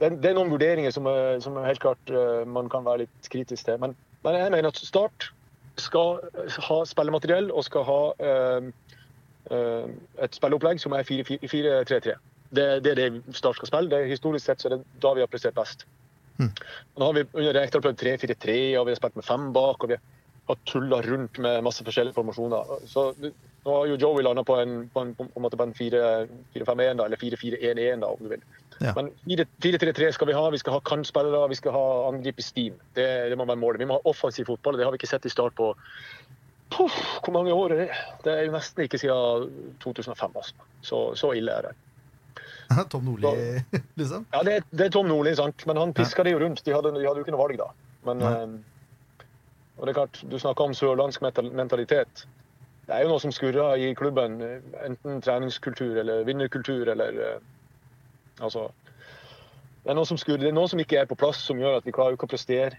det, 0.00 0.10
det 0.22 0.30
er 0.30 0.36
noen 0.36 0.50
vurderinger 0.52 0.92
som, 0.94 1.06
er, 1.06 1.38
som 1.44 1.56
er 1.56 1.70
helt 1.70 1.82
klart 1.84 2.12
uh, 2.12 2.42
man 2.48 2.68
kan 2.72 2.84
være 2.84 3.04
litt 3.04 3.30
kritisk 3.32 3.68
til. 3.68 3.78
Men, 3.82 3.96
men 4.26 4.38
jeg 4.38 4.52
mener 4.54 4.72
at 4.72 4.82
Start 4.82 5.30
skal 5.80 6.18
ha 6.66 6.82
spillemateriell 6.84 7.48
og 7.50 7.64
skal 7.64 7.86
ha 7.88 8.00
uh, 8.20 8.68
et 9.52 10.36
spilleopplegg 10.36 10.80
som 10.80 10.94
er 10.96 11.08
4-3-3. 11.08 12.14
Det, 12.52 12.66
det 12.84 12.92
er 12.92 13.00
det 13.00 13.36
Start 13.36 13.56
skal 13.58 13.70
spille. 13.70 13.90
Det 13.90 14.12
Historisk 14.12 14.46
sett 14.46 14.62
så 14.62 14.68
er 14.68 14.76
det 14.76 14.84
da 15.02 15.14
vi 15.16 15.24
har 15.24 15.30
prestert 15.32 15.56
best. 15.56 15.86
Mm. 16.38 16.50
Nå 16.98 17.08
har 17.08 17.16
vi 17.16 17.24
under 17.32 17.54
Rekdal 17.56 17.82
prøvd 17.84 18.02
3-4-3, 18.02 18.56
og 18.80 18.86
vi 18.86 18.94
har 18.94 19.00
spilt 19.00 19.16
med 19.18 19.26
fem 19.26 19.52
bak. 19.54 19.84
og 19.84 19.88
vi 19.90 19.98
har 19.98 20.04
tulla 20.68 21.02
rundt 21.04 21.38
med 21.42 21.62
masse 21.64 21.84
forskjellige 21.84 22.16
formasjoner. 22.16 22.76
Så 22.90 23.10
nå 23.62 23.76
har 23.76 23.86
jo 23.90 23.98
Joey 24.00 24.24
landa 24.26 24.44
på 24.44 24.56
en, 24.58 24.88
på 24.90 25.04
en, 25.04 25.14
på 25.14 25.28
en, 25.28 25.50
på 25.54 25.66
en 25.66 25.74
4-5-1, 25.78 27.04
eller 27.04 27.20
4-4-1-1, 27.20 28.04
om 28.08 28.24
du 28.24 28.32
vil. 28.32 28.42
Ja. 28.82 28.94
Men 28.96 29.12
4-3-3 29.62 30.10
skal 30.16 30.26
vi 30.26 30.34
ha. 30.34 30.48
Vi 30.50 30.58
skal 30.58 30.76
ha 30.76 30.80
kantspillere, 30.80 31.48
vi 31.48 31.58
skal 31.60 31.76
ha 31.76 31.84
angrip 32.08 32.38
i 32.38 32.46
steam. 32.46 32.80
Det, 32.98 33.06
det 33.30 33.38
må 33.38 33.46
være 33.46 33.60
målet. 33.62 33.82
Vi 33.84 33.86
må 33.90 34.00
ha 34.00 34.10
offensiv 34.10 34.50
fotball. 34.50 34.74
og 34.74 34.82
Det 34.82 34.88
har 34.88 34.94
vi 34.94 35.02
ikke 35.02 35.12
sett 35.12 35.28
i 35.28 35.32
start 35.32 35.54
på 35.58 35.74
Puff, 36.72 36.98
Hvor 37.20 37.34
mange 37.36 37.52
år 37.52 37.74
er 37.74 37.80
det? 37.82 37.88
Det 38.24 38.32
er 38.32 38.46
jo 38.46 38.52
nesten 38.54 38.86
ikke 38.86 38.98
siden 38.98 39.74
2005. 39.84 40.36
Altså. 40.40 40.68
Så, 40.80 41.00
så 41.20 41.34
ille 41.36 41.52
er 41.52 41.68
det. 41.68 41.74
Tom 42.92 43.04
Nordli, 43.04 43.60
liksom? 44.00 44.26
Ja, 44.32 44.40
det, 44.46 44.62
det 44.72 44.86
er 44.86 44.94
Tom 44.94 45.06
Nordli, 45.10 45.34
sant? 45.36 45.66
men 45.68 45.76
han 45.76 45.92
piska 45.92 46.24
det 46.24 46.32
jo 46.32 46.40
rundt. 46.40 46.64
De 46.64 46.72
hadde, 46.74 46.94
de 46.96 47.04
hadde 47.04 47.20
jo 47.20 47.26
ikke 47.26 47.34
noe 47.36 47.44
valg 47.44 47.60
da. 47.60 47.68
Men, 48.08 48.24
Nei. 48.24 48.62
Og 49.78 49.86
det 49.86 49.92
er 49.92 49.98
klart, 50.00 50.22
Du 50.30 50.38
snakker 50.38 50.64
om 50.64 50.74
sørlandsk 50.74 51.22
mentalitet. 51.52 52.26
Det 52.86 52.94
er 52.94 53.04
jo 53.04 53.12
noe 53.12 53.22
som 53.22 53.32
skurrer 53.32 53.78
i 53.78 53.92
klubben. 53.94 54.40
Enten 54.84 55.20
treningskultur 55.22 56.00
eller 56.02 56.24
vinnerkultur 56.28 56.90
eller 56.92 57.18
eh, 57.26 57.40
Altså 58.40 58.68
Det 59.84 59.90
er 59.92 59.98
noe 59.98 60.06
som 60.06 60.18
skurrer. 60.18 60.42
Det 60.42 60.50
er 60.50 60.56
noe 60.56 60.70
som 60.70 60.80
ikke 60.82 60.98
er 60.98 61.06
på 61.10 61.18
plass, 61.18 61.40
som 61.46 61.58
gjør 61.58 61.78
at 61.78 61.86
vi 61.86 61.94
klarer 61.94 62.16
ikke 62.16 62.28
å 62.28 62.32
prestere 62.32 62.78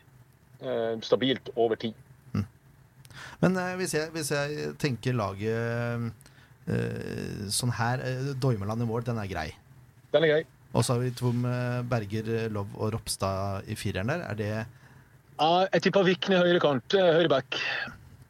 eh, 0.62 1.00
stabilt 1.04 1.50
over 1.56 1.80
tid. 1.80 1.96
Men 3.44 3.58
eh, 3.60 3.74
hvis, 3.80 3.96
jeg, 3.98 4.12
hvis 4.16 4.32
jeg 4.32 4.74
tenker 4.80 5.16
laget 5.18 6.12
eh, 6.68 7.48
sånn 7.52 7.74
her 7.76 8.04
eh, 8.04 8.32
Doimeland 8.40 8.84
i 8.84 8.88
mål, 8.88 9.04
den 9.08 9.20
er 9.20 9.32
grei. 9.32 9.50
Den 10.14 10.28
er 10.28 10.36
grei. 10.36 10.44
Og 10.74 10.86
så 10.86 10.96
har 10.96 11.04
vi 11.04 11.12
Tom 11.16 11.44
eh, 11.46 11.82
Berger, 11.90 12.32
Lov 12.54 12.72
og 12.80 12.94
Ropstad 12.96 13.68
i 13.70 13.76
fireren 13.80 14.12
der. 14.14 14.24
Er 14.30 14.40
det 14.40 14.54
Ja, 15.44 15.66
jeg 15.74 15.84
tipper 15.90 16.06
Vikne 16.08 16.38
høyrekant, 16.40 16.94
høyre 16.96 17.18
høyreback. 17.18 17.58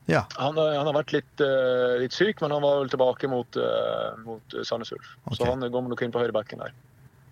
Ja. 0.09 0.23
Han, 0.39 0.57
har- 0.57 0.73
han 0.79 0.87
har 0.89 0.95
vært 0.97 1.13
litt, 1.13 1.43
uh, 1.45 1.93
litt 2.01 2.15
syk, 2.15 2.41
men 2.41 2.51
han 2.51 2.63
var 2.65 2.79
vel 2.81 2.89
tilbake 2.91 3.29
mot, 3.31 3.55
uh, 3.61 4.17
mot 4.25 4.55
Sandnes 4.65 4.91
Ulf. 4.95 5.11
Okay. 5.27 5.37
Så 5.39 5.47
han 5.51 5.61
går 5.71 5.85
nok 5.91 6.01
inn 6.03 6.11
på 6.15 6.23
høyrebacken 6.23 6.63
der. 6.65 6.73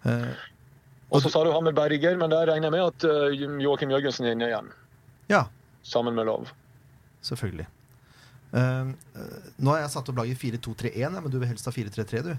Uh, 0.06 0.30
Og 1.12 1.20
så 1.26 1.32
sa 1.34 1.42
du 1.44 1.50
han 1.52 1.66
med 1.66 1.76
Berger, 1.76 2.16
men 2.22 2.30
der 2.32 2.46
regner 2.48 2.70
jeg 2.70 2.78
med 2.78 2.86
at 2.86 3.04
uh, 3.10 3.60
Joakim 3.66 3.92
Jørgensen 3.92 4.30
er 4.30 4.38
inne 4.38 4.48
igjen. 4.52 4.70
Ja. 5.34 5.42
Sammen 5.84 6.16
med 6.16 6.30
Lov. 6.30 6.52
Selvfølgelig. 7.26 7.66
Eh, 8.52 8.62
eh, 8.62 9.52
nå 9.64 9.72
har 9.72 9.80
jeg 9.86 9.92
satt 9.94 10.10
opp 10.12 10.18
laget 10.20 10.38
4-2-3-1, 10.42 11.20
men 11.24 11.32
du 11.32 11.38
vil 11.40 11.48
helst 11.48 11.66
ha 11.70 11.72
4-3-3, 11.72 12.22
du? 12.26 12.32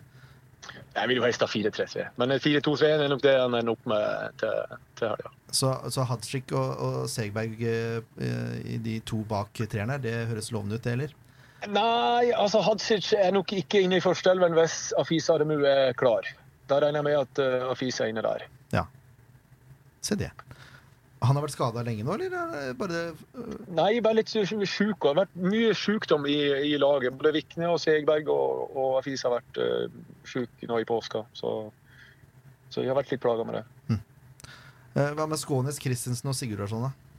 Jeg 0.93 1.09
vil 1.09 1.19
jo 1.19 1.25
helst 1.25 1.43
ha 1.43 1.49
4-3-3, 1.49 2.05
men 2.21 2.35
4-2-3 2.37 2.91
er 2.93 3.09
nok 3.09 3.23
det 3.25 3.33
han 3.39 3.57
ender 3.57 3.73
opp 3.73 3.87
med 3.89 4.37
til, 4.43 4.77
til 4.99 5.09
helga. 5.09 5.33
Så, 5.53 5.73
så 5.93 6.05
Hadzik 6.09 6.53
og, 6.53 6.71
og 6.85 6.99
Segberg 7.11 7.65
eh, 7.65 7.99
eh, 8.21 8.55
i 8.75 8.79
de 8.85 8.99
to 9.09 9.23
bak 9.29 9.57
treerne, 9.65 9.99
det 10.03 10.15
høres 10.31 10.53
lovende 10.53 10.79
ut, 10.79 10.85
det, 10.85 10.97
eller? 10.99 11.17
Nei, 11.71 12.33
altså 12.35 12.59
Hadzic 12.67 13.13
er 13.15 13.31
nok 13.35 13.53
ikke 13.55 13.85
inne 13.85 14.01
i 14.01 14.03
førsteelven 14.03 14.57
hvis 14.57 14.91
Afisa 14.99 15.37
Aremu 15.37 15.61
er 15.69 15.95
klar. 15.95 16.27
Da 16.71 16.81
regner 16.83 16.99
jeg 16.99 17.07
med 17.07 17.19
at 17.21 17.43
uh, 17.43 17.71
Afisa 17.71 18.05
er 18.05 18.11
inne 18.11 18.25
der. 18.25 18.47
Ja, 18.75 18.87
Se 20.03 20.17
det. 20.19 20.33
Han 21.23 21.39
har 21.39 21.45
vært 21.45 21.55
skada 21.55 21.83
lenge 21.87 22.03
nå, 22.07 22.17
eller 22.17 22.33
er 22.35 22.73
bare 22.79 23.01
øh, 23.39 23.51
Nei, 23.77 24.01
bare 24.03 24.19
litt 24.19 24.33
sjuk. 24.33 24.65
Det 24.65 25.07
har 25.07 25.19
vært 25.21 25.37
mye 25.39 25.71
sykdom 25.79 26.27
i, 26.27 26.39
i 26.73 26.73
laget. 26.81 27.15
Både 27.19 27.35
Vikne 27.37 27.69
og 27.71 27.79
Segberg 27.83 28.31
og, 28.33 28.73
og 28.75 28.97
Afis 28.99 29.23
har 29.27 29.37
vært 29.37 29.61
uh, 29.63 29.87
sjuke 30.27 30.67
nå 30.71 30.81
i 30.83 30.89
påska. 30.89 31.23
Så, 31.39 31.53
så 32.75 32.83
jeg 32.83 32.91
har 32.91 32.99
vært 32.99 33.15
litt 33.15 33.23
plaga 33.23 33.47
med 33.47 33.61
det. 33.61 33.65
eh, 34.99 35.13
Hva 35.15 35.29
med 35.31 35.39
Skånes, 35.39 35.79
Christensen 35.83 36.33
og 36.33 36.39
Sigurdarsson, 36.39 36.89
da? 36.89 37.12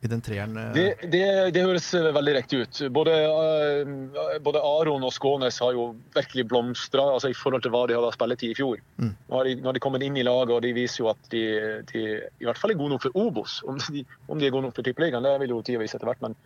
I 0.00 0.06
den 0.06 0.20
treeren 0.22 0.52
eh, 0.56 0.68
Det, 0.76 1.10
det, 1.10 1.22
det 1.56 1.62
høres 1.66 1.88
eh, 1.98 2.08
veldig 2.14 2.34
riktig 2.36 2.60
ut. 2.62 2.80
Både, 2.94 3.14
eh, 3.18 4.38
både 4.44 4.60
Aron 4.62 5.02
og 5.02 5.10
Skånes 5.12 5.58
har 5.58 5.72
jo 5.74 5.88
virkelig 6.14 6.44
blomstra 6.52 7.02
altså, 7.16 7.32
i 7.32 7.34
forhold 7.34 7.64
til 7.64 7.72
hva 7.74 7.80
de 7.90 7.96
hadde 7.98 8.12
spilletid 8.14 8.52
i 8.54 8.58
fjor. 8.60 8.78
Mm. 9.02 9.10
Nå 9.28 9.40
har 9.40 9.48
de, 9.50 9.56
nå 9.58 9.66
har 9.72 9.78
de 9.78 9.82
kommet 9.82 10.04
inn 10.06 10.16
i 10.20 10.26
laget, 10.28 10.54
og 10.54 10.62
de 10.62 10.70
viser 10.76 11.02
jo 11.02 11.10
at 11.10 11.30
de, 11.34 11.42
de 11.90 12.04
i 12.38 12.46
hvert 12.46 12.60
fall 12.62 12.74
er 12.74 12.78
gode 12.78 12.94
nok 12.94 13.06
for 13.08 13.18
Obos. 13.18 13.58
Om 13.66 13.80
de, 13.88 14.04
om 14.30 14.38
de 14.38 14.46
er 14.46 14.54
gode 14.54 14.68
nok 14.68 14.76
for 14.78 14.86
Tippeligaen, 14.86 15.26
det 15.26 15.34
vil 15.42 15.56
jo 15.56 15.62
tida 15.66 15.82
vise 15.82 15.98
etter 15.98 16.06
hvert. 16.12 16.22
Men, 16.22 16.36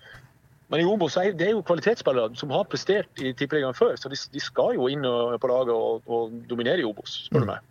men 0.72 0.80
i 0.80 0.88
Obos 0.88 1.18
er 1.20 1.34
det 1.36 1.50
er 1.50 1.52
jo 1.52 1.60
kvalitetsspillere 1.68 2.32
som 2.40 2.54
har 2.56 2.64
prestert 2.72 3.20
i 3.20 3.34
Tippeligaen 3.36 3.76
før, 3.76 3.92
så 4.00 4.08
de, 4.08 4.16
de 4.32 4.40
skal 4.40 4.78
jo 4.80 4.88
inn 4.88 5.04
på 5.04 5.50
laget 5.52 5.74
og, 5.76 6.00
og 6.08 6.32
dominere 6.48 6.80
i 6.80 6.88
Obos, 6.88 7.26
spør 7.28 7.44
du 7.44 7.50
Mm. 7.50 7.52
meg. 7.52 7.68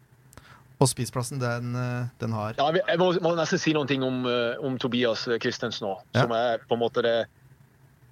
Og 0.82 0.90
spissplassen, 0.90 1.38
den, 1.42 1.76
eh, 1.78 2.10
den 2.20 2.34
har 2.34 2.56
Ja, 2.58 2.72
jeg 2.74 2.98
må, 2.98 3.12
må 3.22 3.36
nesten 3.38 3.62
si 3.62 3.74
noe 3.78 3.86
om, 4.02 4.26
eh, 4.26 4.58
om 4.66 4.80
Tobias 4.82 5.28
Christensen 5.42 5.88
òg, 5.92 6.02
som 6.16 6.34
er 6.34 6.64
på 6.66 6.78
en 6.78 6.82
måte 6.82 7.04
det, 7.06 7.18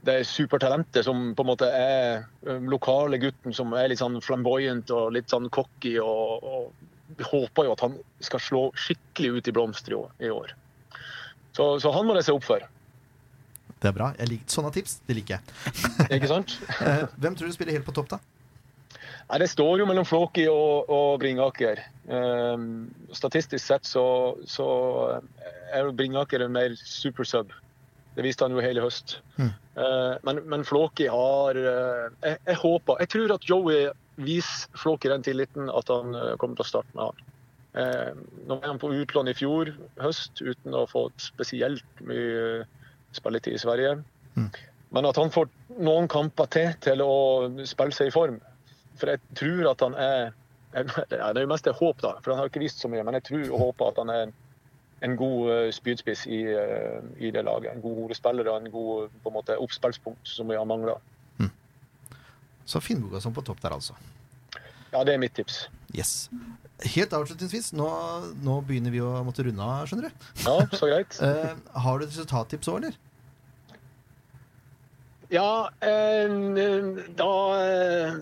det 0.06 0.20
supertalentet 0.30 1.08
som 1.08 1.34
på 1.36 1.44
en 1.44 1.50
måte 1.50 1.70
er 1.74 2.28
eh, 2.46 2.62
lokale 2.70 3.18
gutten 3.18 3.56
som 3.58 3.74
er 3.74 3.90
litt 3.90 4.04
sånn 4.04 4.20
flamboyant 4.22 4.94
og 4.94 5.16
litt 5.18 5.34
sånn 5.34 5.50
cocky. 5.50 5.98
Og, 6.04 6.46
og 6.46 7.26
håper 7.26 7.66
jo 7.66 7.74
at 7.74 7.82
han 7.88 7.96
skal 8.24 8.44
slå 8.44 8.66
skikkelig 8.78 9.40
ut 9.40 9.50
i 9.50 9.56
blomster 9.56 9.98
i 10.22 10.30
år. 10.30 10.54
Så, 11.58 11.80
så 11.82 11.92
han 11.92 12.06
må 12.06 12.14
det 12.14 12.28
se 12.28 12.36
opp 12.36 12.46
for, 12.46 12.62
Det 13.80 13.90
er 13.90 13.96
bra. 13.96 14.14
Jeg 14.20 14.30
liker, 14.30 14.52
sånne 14.54 14.72
tips 14.76 15.00
det 15.08 15.16
liker 15.18 15.40
jeg. 15.40 16.12
ikke 16.20 16.30
sant? 16.30 16.60
Hvem 17.22 17.36
tror 17.36 17.50
du 17.50 17.56
spiller 17.58 17.80
helt 17.80 17.88
på 17.88 17.96
topp, 17.98 18.14
da? 18.14 18.20
Nei, 19.30 19.40
Det 19.44 19.50
står 19.52 19.82
jo 19.82 19.88
mellom 19.90 20.08
Flåki 20.10 20.48
og, 20.50 20.90
og 20.90 21.20
Bringaker. 21.22 21.84
Um, 22.10 22.90
statistisk 23.14 23.62
sett 23.62 23.86
så, 23.86 24.04
så 24.50 24.68
er 25.70 25.86
jo 25.86 25.96
Bringaker 25.96 26.46
en 26.46 26.56
mer 26.56 26.74
supersub. 26.82 27.54
Det 28.18 28.26
viste 28.26 28.46
han 28.46 28.56
jo 28.58 28.64
hele 28.64 28.82
høst. 28.84 29.20
Mm. 29.38 29.52
Uh, 29.78 30.16
men, 30.26 30.42
men 30.50 30.66
Flåki 30.68 31.08
har 31.12 31.56
uh, 31.56 32.10
jeg, 32.26 32.40
jeg 32.50 32.58
håper 32.60 33.04
Jeg 33.06 33.12
tror 33.14 33.36
at 33.38 33.46
Joey 33.48 33.84
viser 34.20 34.82
Flåki 34.82 35.12
den 35.14 35.24
tilliten 35.24 35.70
at 35.72 35.94
han 35.94 36.18
uh, 36.18 36.34
kommer 36.42 36.58
til 36.58 36.66
å 36.66 36.72
starte 36.74 36.98
med 36.98 37.12
han. 37.12 37.30
Eh, 37.78 38.14
nå 38.48 38.56
var 38.56 38.68
han 38.68 38.80
på 38.82 38.90
utlån 38.94 39.30
i 39.30 39.36
fjor 39.38 39.70
høst 40.02 40.42
uten 40.42 40.74
å 40.74 40.88
få 40.90 41.06
spesielt 41.22 42.02
mye 42.02 42.64
spilletid 43.14 43.60
i 43.60 43.62
Sverige. 43.62 44.00
Mm. 44.36 44.50
Men 44.96 45.06
at 45.06 45.20
han 45.22 45.30
får 45.34 45.52
noen 45.78 46.10
kamper 46.10 46.50
til 46.50 46.72
til 46.82 47.04
å 47.06 47.14
spille 47.70 47.94
seg 47.96 48.10
i 48.10 48.16
form. 48.16 48.40
For 49.00 49.14
jeg 49.14 49.24
tror 49.40 49.72
at 49.72 49.88
han 49.88 49.98
er 49.98 50.30
Det 51.10 51.18
er 51.18 51.40
jo 51.42 51.50
mest 51.50 51.66
et 51.66 51.80
håp, 51.80 51.98
da, 52.04 52.12
for 52.22 52.36
han 52.36 52.44
har 52.44 52.52
ikke 52.52 52.62
vist 52.62 52.84
så 52.84 52.90
mye. 52.92 53.02
Men 53.02 53.18
jeg 53.18 53.26
tror 53.32 53.46
og 53.48 53.64
håper 53.64 53.88
at 53.90 54.02
han 54.04 54.12
er 54.14 54.26
en, 54.28 54.34
en 55.08 55.16
god 55.18 55.50
eh, 55.56 55.70
spydspiss 55.74 56.28
i, 56.30 56.44
eh, 56.54 57.00
i 57.18 57.32
det 57.34 57.42
laget. 57.48 57.72
En 57.74 57.82
god 57.82 57.96
hodespiller 58.04 58.52
og 58.52 58.60
en 58.60 58.70
god 58.76 59.16
på 59.24 59.32
en 59.32 59.38
måte, 59.40 59.58
oppspillspunkt 59.58 60.30
som 60.30 60.52
vi 60.52 60.60
har 60.60 60.70
mangla. 60.70 61.00
Så 62.70 62.78
Finnbogason 62.86 63.34
på 63.34 63.42
topp 63.42 63.62
der, 63.64 63.74
altså. 63.74 63.96
Ja, 64.92 65.02
det 65.04 65.16
er 65.16 65.22
mitt 65.22 65.34
tips. 65.34 65.64
Yes. 65.96 66.30
Helt 66.94 67.14
avslutningsvis, 67.18 67.72
nå, 67.74 67.88
nå 68.46 68.60
begynner 68.68 68.94
vi 68.94 69.02
å 69.02 69.10
måtte 69.26 69.42
runde 69.48 69.66
av, 69.66 69.88
skjønner 69.90 70.10
du. 70.10 70.28
Ja, 70.46 70.58
så 70.78 70.90
greit. 70.92 71.18
Eh, 71.26 71.56
har 71.84 71.98
du 71.98 72.06
et 72.06 72.12
resultattips 72.12 72.70
òg, 72.70 72.84
eller? 72.84 73.00
Ja, 75.34 75.70
eh, 75.86 76.30
da 77.18 77.32
eh, 77.58 78.22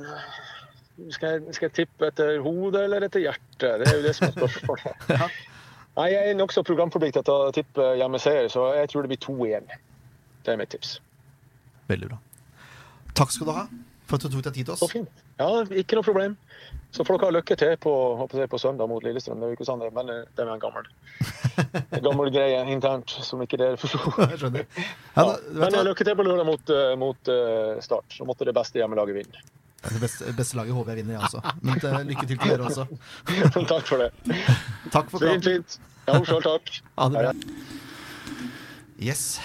skal 1.13 1.35
jeg, 1.37 1.55
skal 1.57 1.67
jeg 1.69 1.75
tippe 1.81 2.07
etter 2.11 2.39
hodet 2.45 2.83
eller 2.87 3.05
etter 3.07 3.23
hjertet? 3.23 3.81
Det 3.83 3.87
er 3.91 3.99
jo 3.99 4.05
det 4.07 4.15
som 4.17 4.27
er 4.29 4.35
spørsmålet. 4.37 5.11
Nei, 5.97 6.07
Jeg 6.13 6.29
er 6.31 6.37
nokså 6.37 6.61
programforpliktet 6.67 7.25
til 7.25 7.33
å 7.47 7.51
tippe 7.55 7.85
hjemmeseier, 7.97 8.47
så 8.53 8.67
jeg 8.77 8.89
tror 8.91 9.05
det 9.07 9.13
blir 9.15 9.21
2-1. 9.23 9.77
Det 10.45 10.53
er 10.53 10.59
mitt 10.61 10.69
tips. 10.75 10.97
Veldig 11.89 12.09
bra. 12.11 12.19
Takk 13.17 13.31
skal 13.33 13.49
du 13.49 13.53
ha 13.55 13.63
for 14.07 14.15
at 14.15 14.23
du 14.23 14.29
tok 14.37 14.43
deg 14.45 14.53
tid 14.55 14.67
til 14.69 14.77
Så 14.79 14.85
oss. 14.87 14.93
fint. 14.93 15.23
Ja, 15.39 15.47
ikke 15.81 15.97
noe 15.97 16.05
problem. 16.05 16.37
Så 16.95 17.03
får 17.03 17.17
dere 17.17 17.27
ha 17.27 17.33
lykke 17.35 17.57
til 17.59 17.73
på, 17.83 17.91
på 18.53 18.59
søndag 18.61 18.87
mot 18.87 19.03
Lillestrøm. 19.03 19.41
Det 19.41 19.47
er 19.47 19.51
jo 19.51 19.57
ikke 19.57 19.67
sånn 19.67 19.81
det, 19.83 19.89
men 19.93 20.07
det 20.07 20.39
er 20.45 20.51
en 20.53 20.61
gammel, 20.61 20.87
gammel 22.07 22.31
greie 22.31 22.61
internt 22.71 23.11
som 23.25 23.41
ikke 23.43 23.59
dere 23.59 23.75
forsto. 23.81 23.99
Ja, 25.17 25.25
Men 25.51 25.75
hva? 25.75 25.83
lykke 25.89 26.05
til 26.07 26.15
på 26.15 26.23
lørdag 26.23 26.47
mot, 26.47 26.71
eh, 26.71 26.93
mot 27.01 27.31
eh, 27.33 27.81
Start. 27.83 28.15
Så 28.15 28.25
måtte 28.29 28.47
det 28.47 28.55
beste 28.55 28.79
hjemmelaget 28.79 29.17
vinne. 29.19 29.43
Det 29.83 29.99
beste, 30.01 30.31
beste 30.35 30.57
laget 30.57 30.73
håper 30.75 30.95
jeg 30.95 31.03
vinner, 31.03 31.19
jeg 31.19 31.27
også. 31.29 31.41
Men 31.61 31.77
uh, 31.83 31.99
lykke 32.09 32.25
til 32.27 32.39
til 32.41 32.49
dere 32.49 32.65
også. 32.71 32.87
Takk 33.73 33.85
for 33.87 34.01
det. 34.03 34.09
Takk 34.91 35.11
for 35.13 35.21
Fint, 35.21 35.45
praten. 35.45 35.47
fint. 35.47 35.79
Ja, 36.07 36.19
sjøl 36.23 36.43
takk. 36.45 36.71
Ha 36.97 37.07
det 37.13 37.23
bra. 37.23 37.33
Yes. 38.99 39.39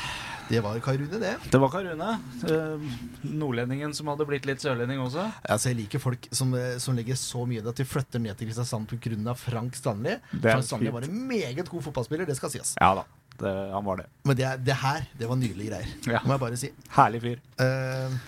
Det 0.48 0.60
var 0.60 0.76
Kai 0.84 0.96
Rune, 1.00 1.18
det. 1.22 1.30
Det 1.50 1.59
var 1.62 1.70
Karune. 1.72 2.09
Eh, 2.44 2.82
nordlendingen 3.22 3.94
som 3.96 4.10
hadde 4.10 4.26
blitt 4.28 4.44
litt 4.48 4.60
sørlending 4.60 5.00
også. 5.00 5.24
Altså, 5.48 5.70
jeg 5.70 5.78
liker 5.78 6.02
folk 6.02 6.26
som, 6.34 6.52
eh, 6.59 6.74
som 6.82 6.96
legger 6.98 7.16
så 7.16 7.44
mye 7.48 7.60
i 7.60 7.64
det 7.64 7.72
at 7.72 7.80
de 7.80 7.86
flytter 7.88 8.20
ned 8.20 8.36
til 8.36 8.50
Kristiansand 8.50 8.88
pga. 8.90 9.34
Frank 9.38 9.78
Stanley. 9.78 10.18
Er 10.34 10.42
Frank 10.42 10.66
Stanley 10.68 10.92
var 10.92 11.06
en 11.09 11.22
meget 11.28 11.68
god 11.70 11.82
fotballspiller, 11.86 12.26
det 12.28 12.36
skal 12.36 12.50
sies. 12.52 12.74
Ja 12.80 12.90
da, 13.00 13.04
det, 13.40 13.54
han 13.72 13.84
var 13.86 14.02
det. 14.02 14.06
Men 14.28 14.36
det, 14.36 14.50
det 14.66 14.76
her, 14.82 15.06
det 15.18 15.30
var 15.30 15.36
nydelige 15.40 15.70
greier. 15.72 15.88
Ja. 16.18 16.20
Må 16.26 16.36
jeg 16.36 16.44
bare 16.44 16.60
si. 16.60 16.72
Herlig 16.98 17.22
fyr. 17.24 17.42
Eh, 17.64 18.18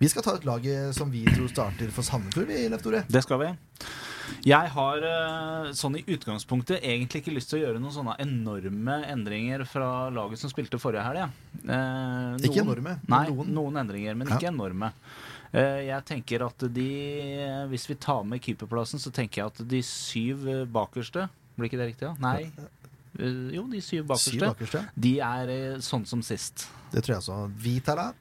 vi 0.00 0.08
skal 0.08 0.24
ta 0.24 0.32
ut 0.38 0.44
laget 0.48 0.94
som 0.96 1.10
vi 1.12 1.24
tror 1.28 1.48
starter 1.52 1.90
for 1.92 2.06
Sandefjord, 2.06 2.48
vi, 2.48 2.62
Leif 2.72 2.82
Tore. 2.84 3.02
Det 3.08 3.20
skal 3.24 3.42
vi. 3.42 3.50
Jeg 4.46 4.70
har 4.72 5.02
eh, 5.04 5.70
sånn 5.76 5.96
i 5.98 6.04
utgangspunktet 6.14 6.84
egentlig 6.86 7.20
ikke 7.20 7.34
lyst 7.34 7.50
til 7.50 7.58
å 7.58 7.62
gjøre 7.66 7.80
noen 7.82 7.92
sånne 7.92 8.14
enorme 8.22 9.00
endringer 9.10 9.64
fra 9.68 10.08
laget 10.14 10.38
som 10.40 10.52
spilte 10.52 10.78
forrige 10.80 11.02
helg. 11.04 11.24
Ja. 11.24 11.28
Eh, 11.76 12.46
Ikke 12.48 12.62
enorme, 12.62 12.94
Nei, 13.10 13.24
noen. 13.28 13.50
noen. 13.56 13.80
endringer, 13.82 14.14
men 14.16 14.28
Ja. 14.30 14.38
ikke 14.38 14.52
enorme. 14.52 14.92
Eh, 15.52 15.80
jeg 15.90 16.04
tenker 16.06 16.46
at 16.46 16.58
de 16.72 17.66
Hvis 17.68 17.88
vi 17.90 17.96
tar 17.96 18.22
med 18.24 18.40
keeperplassen, 18.40 19.00
så 19.02 19.10
tenker 19.12 19.42
jeg 19.42 19.46
at 19.50 19.68
de 19.68 19.80
syv 19.82 20.46
eh, 20.48 20.64
bakerste 20.64 21.28
Blir 21.58 21.68
ikke 21.68 21.80
det 21.80 21.88
riktig? 21.90 22.06
da? 22.06 22.14
Nei. 22.20 22.52
Eh, 23.18 23.50
jo, 23.56 23.66
de 23.68 23.80
syv 23.82 24.06
bakerste. 24.06 24.30
Syv 24.38 24.46
bakerste. 24.46 24.84
De 24.96 25.18
er 25.18 25.48
eh, 25.50 25.78
sånn 25.82 26.06
som 26.06 26.22
sist. 26.22 26.68
Det 26.92 27.02
tror 27.02 27.16
jeg 27.16 27.24
også. 27.24 27.50
Vitala, 27.58 28.12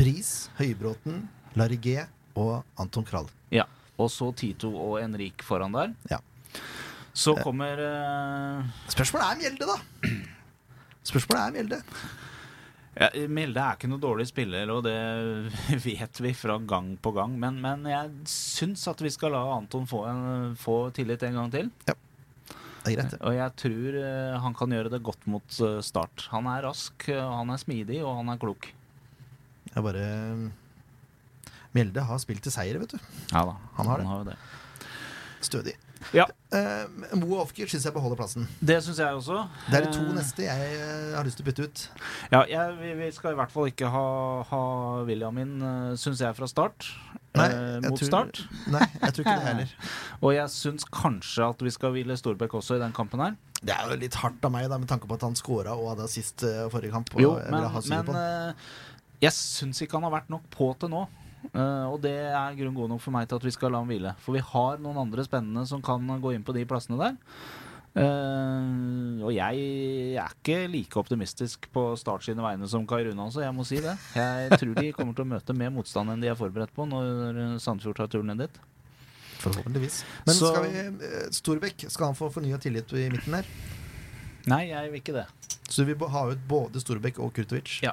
Pris, 0.00 0.48
Høybråten, 0.56 1.26
Larigé 1.60 2.06
og 2.40 2.62
Anton 2.80 3.04
Krall. 3.04 3.26
Ja. 3.52 3.66
Og 4.00 4.08
så 4.08 4.30
Tito 4.32 4.70
og 4.72 4.94
Henrik 4.96 5.44
foran 5.44 5.74
der. 5.76 5.92
Ja. 6.08 6.22
Så 7.12 7.34
kommer 7.42 7.82
eh, 7.84 8.70
Spørsmålet 8.94 9.26
er 9.26 9.42
Mjelde, 9.42 9.68
da. 9.68 10.14
Spørsmålet 11.04 11.42
er 11.42 11.52
Mjelde. 11.58 11.80
Ja, 12.96 13.10
Mjelde 13.28 13.66
er 13.66 13.76
ikke 13.76 13.92
noe 13.92 14.00
dårlig 14.00 14.30
spiller, 14.30 14.72
og 14.72 14.86
det 14.88 14.96
vet 15.84 16.24
vi 16.24 16.32
fra 16.32 16.56
gang 16.64 16.94
på 16.96 17.12
gang. 17.20 17.36
Men, 17.44 17.60
men 17.60 17.84
jeg 17.92 18.32
syns 18.32 18.88
at 18.88 19.04
vi 19.04 19.12
skal 19.12 19.36
la 19.36 19.44
Anton 19.58 19.84
få, 19.90 20.06
en, 20.08 20.56
få 20.56 20.80
tillit 20.96 21.28
en 21.28 21.42
gang 21.42 21.52
til. 21.58 21.72
Det 21.84 21.98
er 22.88 22.96
greit. 23.02 23.20
Og 23.20 23.36
jeg 23.36 23.58
tror 23.66 24.02
eh, 24.06 24.42
han 24.48 24.56
kan 24.56 24.78
gjøre 24.80 24.96
det 24.96 25.04
godt 25.04 25.28
mot 25.28 25.60
eh, 25.60 25.80
Start. 25.84 26.30
Han 26.32 26.48
er 26.48 26.70
rask, 26.70 27.10
eh, 27.12 27.20
han 27.20 27.52
er 27.52 27.60
smidig, 27.60 28.00
og 28.00 28.22
han 28.22 28.32
er 28.32 28.40
klok. 28.40 28.72
Jeg 29.74 29.84
bare 29.86 30.06
Mjelde 31.76 32.02
har 32.02 32.18
spilt 32.18 32.42
til 32.42 32.50
seier, 32.54 32.80
vet 32.82 32.96
du. 32.96 32.98
Ja 33.30 33.44
da, 33.46 33.54
Han 33.78 33.86
har 33.86 34.00
det. 34.02 34.08
jo 34.10 34.24
det. 34.32 34.36
Stødig. 35.46 35.76
Ja, 36.16 36.24
Uh, 36.50 36.88
Mo 37.14 37.28
og 37.36 37.42
Ofker 37.44 37.68
syns 37.70 37.84
jeg 37.86 37.92
beholder 37.94 38.16
plassen. 38.18 38.48
det 38.58 38.80
syns 38.82 38.98
jeg 38.98 39.14
også. 39.14 39.44
Det 39.70 39.76
er 39.78 39.84
de 39.84 39.90
to 39.94 40.00
Eh, 40.02 40.14
neste 40.16 40.42
jeg 40.42 40.70
eh, 40.80 41.12
har 41.14 41.22
lyst 41.22 41.36
til 41.38 41.44
å 41.44 41.46
bytte 41.46 41.62
ut. 41.68 41.82
Ja, 42.32 42.40
jeg, 42.50 42.72
vi, 42.80 42.88
vi 42.98 43.10
skal 43.14 43.36
i 43.36 43.38
hvert 43.38 43.52
fall 43.54 43.68
ikke 43.70 43.86
ha, 43.92 44.02
ha 44.48 44.62
William 45.06 45.38
inn, 45.38 45.52
uh, 45.62 45.92
syns 45.94 46.18
jeg, 46.24 46.34
fra 46.34 46.48
start. 46.50 46.88
Nei, 47.38 47.46
eh, 47.54 47.76
mot 47.86 47.94
tror- 48.00 48.08
Start. 48.10 48.40
Nei, 48.66 48.82
jeg 48.96 49.14
tror 49.14 49.22
ikke 49.28 49.36
det 49.38 49.46
heller. 49.46 49.74
Og 50.24 50.34
jeg 50.34 50.50
syns 50.56 50.88
kanskje 50.90 51.46
at 51.52 51.62
vi 51.62 51.70
skal 51.70 51.94
hvile 51.94 52.16
Storbekk 52.18 52.58
også 52.58 52.80
i 52.80 52.82
den 52.82 52.96
kampen 52.96 53.22
her. 53.22 53.36
Det 53.62 53.70
er 53.76 53.86
jo 53.92 54.00
litt 54.02 54.18
hardt 54.24 54.42
av 54.42 54.50
meg, 54.56 54.66
da, 54.72 54.78
med 54.82 54.88
tanke 54.90 55.06
på 55.06 55.14
at 55.20 55.22
han 55.28 55.38
scora 55.38 55.76
og 55.78 55.92
hadde 55.92 56.08
assist 56.10 56.42
uh, 56.48 56.66
forrige 56.72 56.90
kamp. 56.96 57.14
Og 57.14 57.22
Jo, 57.22 57.36
men, 57.46 57.68
men 57.92 58.10
han. 58.10 58.18
eh, 58.18 58.52
jeg 59.20 59.32
syns 59.36 59.82
ikke 59.84 59.98
han 59.98 60.06
har 60.08 60.14
vært 60.20 60.30
nok 60.32 60.46
på 60.52 60.70
til 60.80 60.92
nå. 60.92 61.06
Uh, 61.54 61.88
og 61.88 62.02
det 62.04 62.12
er 62.28 62.56
grunn 62.58 62.76
god 62.76 62.90
nok 62.92 63.00
for 63.00 63.14
meg 63.16 63.28
til 63.28 63.38
at 63.40 63.44
vi 63.46 63.52
skal 63.54 63.72
la 63.72 63.80
ham 63.80 63.88
hvile. 63.88 64.12
For 64.20 64.36
vi 64.36 64.42
har 64.44 64.80
noen 64.82 65.00
andre 65.06 65.24
spennende 65.24 65.64
som 65.68 65.82
kan 65.84 66.04
gå 66.20 66.34
inn 66.36 66.44
på 66.44 66.54
de 66.56 66.66
plassene 66.68 67.00
der. 67.00 67.16
Uh, 67.90 69.18
og 69.26 69.32
jeg 69.34 69.62
er 70.20 70.34
ikke 70.36 70.58
like 70.70 71.00
optimistisk 71.00 71.66
på 71.74 71.88
Start 71.98 72.22
sine 72.22 72.44
vegne 72.44 72.68
som 72.70 72.84
Kai 72.88 73.02
Rune, 73.06 73.24
altså. 73.24 73.42
Jeg 73.42 73.56
må 73.56 73.64
si 73.66 73.80
det. 73.82 73.96
Jeg 74.14 74.60
tror 74.60 74.76
de 74.78 74.92
kommer 74.96 75.16
til 75.16 75.26
å 75.26 75.30
møte 75.32 75.56
mer 75.56 75.72
motstand 75.74 76.12
enn 76.12 76.22
de 76.22 76.30
er 76.30 76.38
forberedt 76.38 76.76
på 76.76 76.86
når 76.88 77.56
Sandefjord 77.64 77.98
tar 77.98 78.12
turen 78.12 78.30
ned 78.30 78.44
dit. 78.44 78.60
Forhåpentligvis. 79.40 80.04
Men 80.26 80.34
Så- 80.34 80.52
skal 80.52 80.68
vi 80.68 80.78
eh, 81.06 81.30
Storbekk, 81.32 81.86
skal 81.90 82.06
han 82.06 82.14
få 82.14 82.30
fornya 82.30 82.58
tillit 82.60 82.92
i 82.92 83.08
midten 83.08 83.34
her? 83.34 83.46
Nei, 84.46 84.68
jeg 84.68 84.90
vil 84.92 85.00
ikke 85.00 85.16
det. 85.16 85.26
Så 85.68 85.84
vi 85.84 85.94
har 85.94 86.08
ha 86.08 86.30
ut 86.30 86.48
både 86.48 86.80
Storbekk 86.80 87.18
og 87.20 87.32
Kurtovic? 87.34 87.80
Ja. 87.82 87.92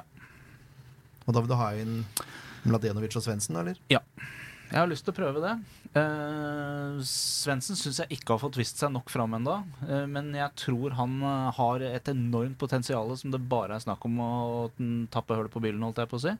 Og 1.28 1.34
da 1.36 1.44
vil 1.44 1.52
du 1.52 1.58
ha 1.60 1.72
inn 1.76 1.98
Mladenovic 2.64 3.16
og 3.20 3.24
Svendsen, 3.24 3.58
eller? 3.60 3.76
Ja. 3.92 4.00
Jeg 4.68 4.82
har 4.82 4.88
lyst 4.90 5.06
til 5.06 5.14
å 5.14 5.16
prøve 5.16 5.40
det. 5.40 5.54
Uh, 5.94 6.98
Svendsen 7.08 7.78
syns 7.78 8.02
jeg 8.02 8.18
ikke 8.18 8.34
har 8.34 8.42
fått 8.42 8.58
vist 8.60 8.80
seg 8.80 8.92
nok 8.92 9.08
fram 9.12 9.36
ennå. 9.38 9.60
Uh, 9.84 10.04
men 10.10 10.28
jeg 10.36 10.52
tror 10.60 10.96
han 10.98 11.14
eh, 11.24 11.46
har 11.56 11.84
et 11.88 12.10
enormt 12.12 12.58
potensial 12.60 13.14
som 13.16 13.32
det 13.32 13.40
bare 13.48 13.78
er 13.78 13.84
snakk 13.84 14.04
om 14.08 14.20
å, 14.20 14.32
å 14.66 14.90
tappe 15.12 15.38
hull 15.38 15.48
på 15.52 15.62
bilen, 15.64 15.84
holdt 15.86 16.02
jeg 16.02 16.10
på 16.10 16.20
å 16.20 16.24
si. 16.26 16.36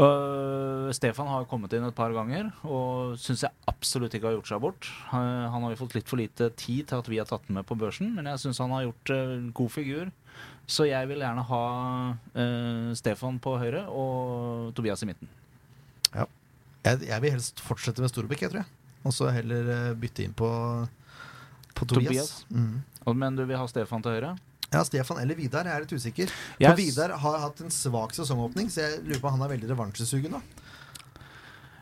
Uh, 0.00 0.88
Stefan 0.96 1.28
har 1.28 1.48
kommet 1.48 1.74
inn 1.76 1.84
et 1.84 1.96
par 1.96 2.12
ganger 2.14 2.46
og 2.64 3.18
syns 3.20 3.42
jeg 3.44 3.68
absolutt 3.68 4.14
ikke 4.16 4.30
har 4.30 4.36
gjort 4.38 4.52
seg 4.52 4.62
bort. 4.62 4.88
Uh, 5.10 5.48
han 5.52 5.64
har 5.64 5.74
jo 5.74 5.80
fått 5.82 5.96
litt 5.98 6.08
for 6.08 6.20
lite 6.20 6.48
tid 6.56 6.88
til 6.88 7.02
at 7.02 7.10
vi 7.10 7.18
har 7.20 7.28
tatt 7.28 7.44
den 7.48 7.58
med 7.58 7.68
på 7.68 7.76
børsen, 7.76 8.14
men 8.16 8.28
jeg 8.30 8.40
syns 8.44 8.62
han 8.64 8.72
har 8.72 8.86
gjort 8.86 9.12
uh, 9.12 9.34
god 9.56 9.74
figur. 9.74 10.12
Så 10.70 10.86
jeg 10.86 11.08
vil 11.10 11.22
gjerne 11.24 11.42
ha 11.48 11.64
uh, 12.14 12.90
Stefan 12.98 13.40
på 13.42 13.56
høyre 13.58 13.86
og 13.90 14.70
Tobias 14.78 15.02
i 15.02 15.10
midten. 15.10 15.30
Jeg, 16.80 17.02
jeg 17.04 17.20
vil 17.22 17.34
helst 17.34 17.60
fortsette 17.60 18.00
med 18.00 18.12
Storbekk, 18.12 18.46
jeg 18.46 18.52
tror 18.52 18.62
jeg. 18.62 18.78
Og 19.04 19.16
så 19.16 19.32
heller 19.34 19.66
uh, 19.68 19.88
bytte 20.00 20.24
inn 20.24 20.36
på, 20.36 20.48
på 21.76 21.88
Tobias. 21.88 22.06
Tobias. 22.06 22.30
Mm. 22.48 23.18
Men 23.20 23.36
du 23.36 23.44
vil 23.44 23.58
ha 23.60 23.66
Stefan 23.68 24.04
til 24.04 24.16
høyre? 24.16 24.36
Ja, 24.70 24.84
Stefan 24.86 25.18
eller 25.20 25.36
Vidar. 25.36 25.66
Jeg 25.66 25.74
er 25.74 25.84
litt 25.84 25.92
usikker. 25.92 26.32
For 26.60 26.78
Vidar 26.78 27.16
har 27.18 27.38
hatt 27.42 27.60
en 27.64 27.74
svak 27.74 28.14
sesongåpning, 28.16 28.70
så 28.72 28.86
jeg 28.86 29.02
lurer 29.02 29.20
på 29.20 29.28
om 29.28 29.36
han 29.36 29.48
er 29.48 29.54
veldig 29.56 29.72
revansjesugen 29.72 30.36
nå. 30.36 30.42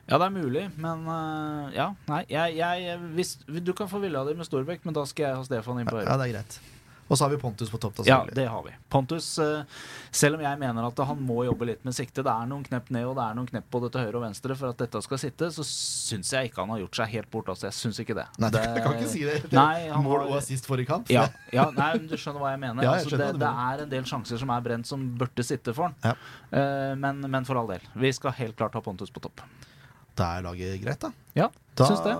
Ja, 0.08 0.16
det 0.16 0.24
er 0.24 0.32
mulig, 0.32 0.64
men 0.80 1.04
uh, 1.04 1.68
Ja, 1.74 1.90
nei. 2.08 2.22
Jeg, 2.32 2.56
jeg, 2.56 2.96
hvis, 3.12 3.34
du 3.44 3.74
kan 3.76 3.90
få 3.92 4.00
Villa 4.00 4.24
di 4.24 4.32
med 4.38 4.48
Storbekk, 4.48 4.88
men 4.88 4.96
da 4.96 5.04
skal 5.06 5.28
jeg 5.28 5.38
ha 5.42 5.46
Stefan 5.46 5.82
inn 5.82 5.90
på 5.90 6.00
Ja, 6.00 6.16
det 6.16 6.30
er 6.30 6.38
greit. 6.38 6.58
Og 7.08 7.16
så 7.16 7.24
har 7.24 7.30
vi 7.32 7.38
Pontus 7.40 7.70
på 7.72 7.78
topp. 7.80 7.96
da, 7.96 8.02
Ja, 8.06 8.18
det 8.34 8.44
har 8.48 8.62
vi. 8.62 8.70
Pontus, 8.88 9.38
øh, 9.38 9.64
selv 10.10 10.36
om 10.36 10.42
jeg 10.44 10.58
mener 10.60 10.86
at 10.86 10.98
han 11.08 11.22
må 11.24 11.44
jobbe 11.46 11.66
litt 11.70 11.84
med 11.84 11.96
sikte, 11.96 12.22
det 12.22 12.32
er 12.32 12.48
noen 12.50 12.64
knepp 12.66 12.90
ned 12.92 13.06
og 13.08 13.14
det 13.16 13.24
er 13.24 13.38
noen 13.38 13.48
knepp 13.48 13.70
både 13.72 13.90
til 13.94 14.04
høyre 14.04 14.20
og 14.20 14.24
venstre 14.26 14.56
for 14.58 14.74
at 14.74 14.82
dette 14.82 15.00
skal 15.02 15.20
sitte, 15.22 15.48
så 15.54 15.64
syns 15.64 16.32
jeg 16.32 16.50
ikke 16.50 16.60
han 16.60 16.74
har 16.74 16.82
gjort 16.84 17.00
seg 17.00 17.14
helt 17.16 17.30
bort. 17.32 17.48
Altså, 17.48 17.68
jeg 17.70 17.78
syns 17.78 18.00
ikke 18.04 18.18
det. 18.18 18.26
Nei, 18.38 18.50
det 18.52 18.64
jeg 18.66 18.84
kan 18.84 18.98
ikke 18.98 19.12
si 19.14 19.24
det. 19.24 19.38
det 19.48 19.56
Nei, 19.56 19.88
Mål 20.04 20.26
og 20.26 20.36
assist 20.42 20.68
forrige 20.68 20.92
kamp. 20.92 21.08
Ja, 21.12 21.28
ja 21.58 21.70
nei, 21.72 21.90
men 21.96 22.10
du 22.10 22.16
skjønner 22.16 22.44
hva 22.44 22.52
jeg 22.52 22.62
mener. 22.66 22.84
Ja, 22.84 22.92
jeg 22.98 23.08
altså, 23.08 23.22
det, 23.24 23.30
det 23.40 23.54
er 23.72 23.86
en 23.86 23.94
del 23.96 24.10
sjanser 24.12 24.44
som 24.44 24.52
er 24.52 24.68
brent, 24.68 24.90
som 24.90 25.08
burde 25.18 25.46
sitte 25.46 25.72
for 25.72 25.88
han. 25.88 25.96
Ja. 26.04 26.14
Eh, 26.52 26.94
men, 27.00 27.24
men 27.24 27.48
for 27.48 27.60
all 27.60 27.72
del. 27.72 27.88
Vi 27.96 28.12
skal 28.12 28.36
helt 28.36 28.58
klart 28.60 28.76
ha 28.76 28.84
Pontus 28.84 29.12
på 29.14 29.24
topp. 29.24 29.44
Da 30.18 30.34
er 30.36 30.44
laget 30.44 30.80
greit, 30.82 31.00
da. 31.00 31.12
Ja, 31.38 31.48
Da, 31.78 31.86
syns 31.86 32.02
det. 32.04 32.16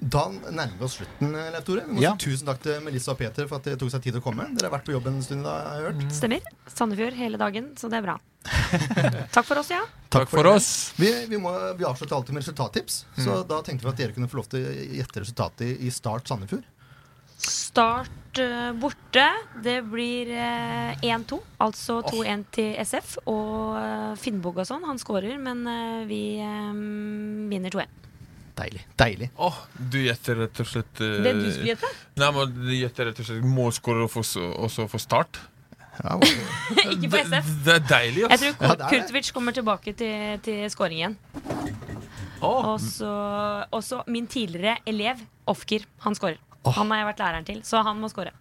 Da 0.00 0.26
nærmer 0.30 0.76
vi 0.78 0.84
oss 0.84 0.96
slutten, 0.98 1.32
Leif 1.32 1.64
Tore. 1.64 1.84
Ja. 2.02 2.12
tusen 2.20 2.46
takk 2.46 2.60
til 2.62 2.80
Melissa 2.84 3.12
og 3.14 3.18
Peter 3.18 3.46
for 3.48 3.56
at 3.56 3.64
det 3.70 3.78
tok 3.80 3.90
seg 3.94 4.02
tid 4.04 4.12
til 4.16 4.20
å 4.20 4.24
komme. 4.24 4.46
Dere 4.54 4.68
har 4.70 4.74
vært 4.78 4.86
på 4.88 4.92
jobb 4.96 5.06
en 5.10 5.22
stund, 5.24 5.44
da, 5.46 5.54
har 5.70 5.80
jeg 5.80 5.86
hørt. 5.92 6.12
Stemmer. 6.18 6.50
Sandefjord 6.74 7.16
hele 7.18 7.40
dagen, 7.40 7.70
så 7.80 7.88
det 7.92 7.98
er 8.00 8.06
bra. 8.08 8.16
Takk 9.34 9.44
for 9.48 9.58
oss, 9.62 9.70
ja. 9.72 9.82
Takk 10.12 10.28
for 10.30 10.38
for 10.42 10.52
oss. 10.54 10.70
Vi, 11.00 11.10
vi, 11.32 11.38
må, 11.42 11.52
vi 11.78 11.84
avslutter 11.88 12.16
alltid 12.18 12.34
med 12.36 12.44
resultattips, 12.44 13.04
så 13.18 13.40
Mm. 13.42 13.48
da 13.48 13.62
tenkte 13.62 13.84
vi 13.86 13.90
at 13.90 13.96
dere 14.04 14.12
kunne 14.14 14.28
få 14.28 14.36
lov 14.42 14.48
til 14.52 14.62
å 14.64 14.72
gjette 15.00 15.20
resultatet 15.24 15.66
i- 15.66 15.86
i 15.86 15.90
Start 15.90 16.28
Sandefjord. 16.28 16.64
Start 17.38 18.38
uh, 18.40 18.72
borte. 18.72 19.26
Det 19.62 19.82
blir 19.84 20.30
uh, 20.32 20.94
1-2. 21.04 21.36
Altså 21.60 21.98
2-1 22.08 22.44
til 22.54 22.74
SF. 22.80 23.18
Og 23.28 23.76
uh, 23.76 24.14
Finnbog 24.16 24.56
og 24.62 24.66
sånn, 24.68 24.86
han 24.88 24.98
skårer, 24.98 25.36
men 25.38 25.60
eh, 25.68 26.04
vi 26.08 26.20
eh, 26.40 26.72
vinner 27.50 27.70
2-1. 27.74 27.86
Deilig. 28.56 28.82
Deilig. 28.96 29.26
Åh, 29.36 29.56
du 29.76 29.98
gjetter 30.00 30.38
rett 30.40 30.60
og 30.62 30.68
slett 30.70 31.00
uh, 31.04 31.10
Det 31.26 31.32
du 31.36 31.44
skulle 31.52 31.74
gjette? 31.74 31.90
Nei, 32.22 32.30
men 32.32 32.54
du 32.62 32.70
gjetter 32.72 33.10
rett 33.10 33.18
og 33.20 33.26
slett 33.28 33.44
målskårer 33.44 34.06
og 34.06 34.70
så- 34.72 34.88
for 34.88 34.98
start. 35.02 35.40
Ja, 36.02 36.16
Ikke 36.92 37.08
på 37.12 37.20
SF. 37.24 37.50
det 37.64 37.74
er 37.74 37.84
deilig, 37.88 38.22
Jeg 38.24 38.32
ass. 38.32 38.40
tror 38.40 38.54
Ja, 38.68 38.72
det 38.74 38.78
det. 38.78 38.88
Kurtovic 38.94 39.30
kommer 39.32 39.52
tilbake 39.56 39.92
til, 39.96 40.40
til 40.44 40.64
scoring 40.72 40.98
igjen. 41.02 41.16
Og 42.44 42.80
så 42.84 43.10
også 43.72 44.02
min 44.12 44.26
tidligere 44.26 44.76
elev, 44.86 45.20
Ofker. 45.46 45.84
Han 46.04 46.14
scorer. 46.18 46.36
Han 46.66 46.90
har 46.90 46.98
jeg 46.98 47.06
vært 47.12 47.20
læreren 47.22 47.44
til, 47.46 47.60
så 47.64 47.80
han 47.86 48.00
må 48.02 48.08
score. 48.10 48.32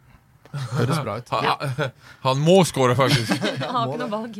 Høres 0.55 0.99
bra 1.03 1.17
ut. 1.19 1.29
Han, 1.35 1.91
han 2.23 2.37
må 2.39 2.61
skåre, 2.65 2.95
faktisk. 2.95 3.33
Han 3.59 3.75
har 3.75 3.89
ikke 3.91 3.99
noe 3.99 4.11
valg. 4.13 4.37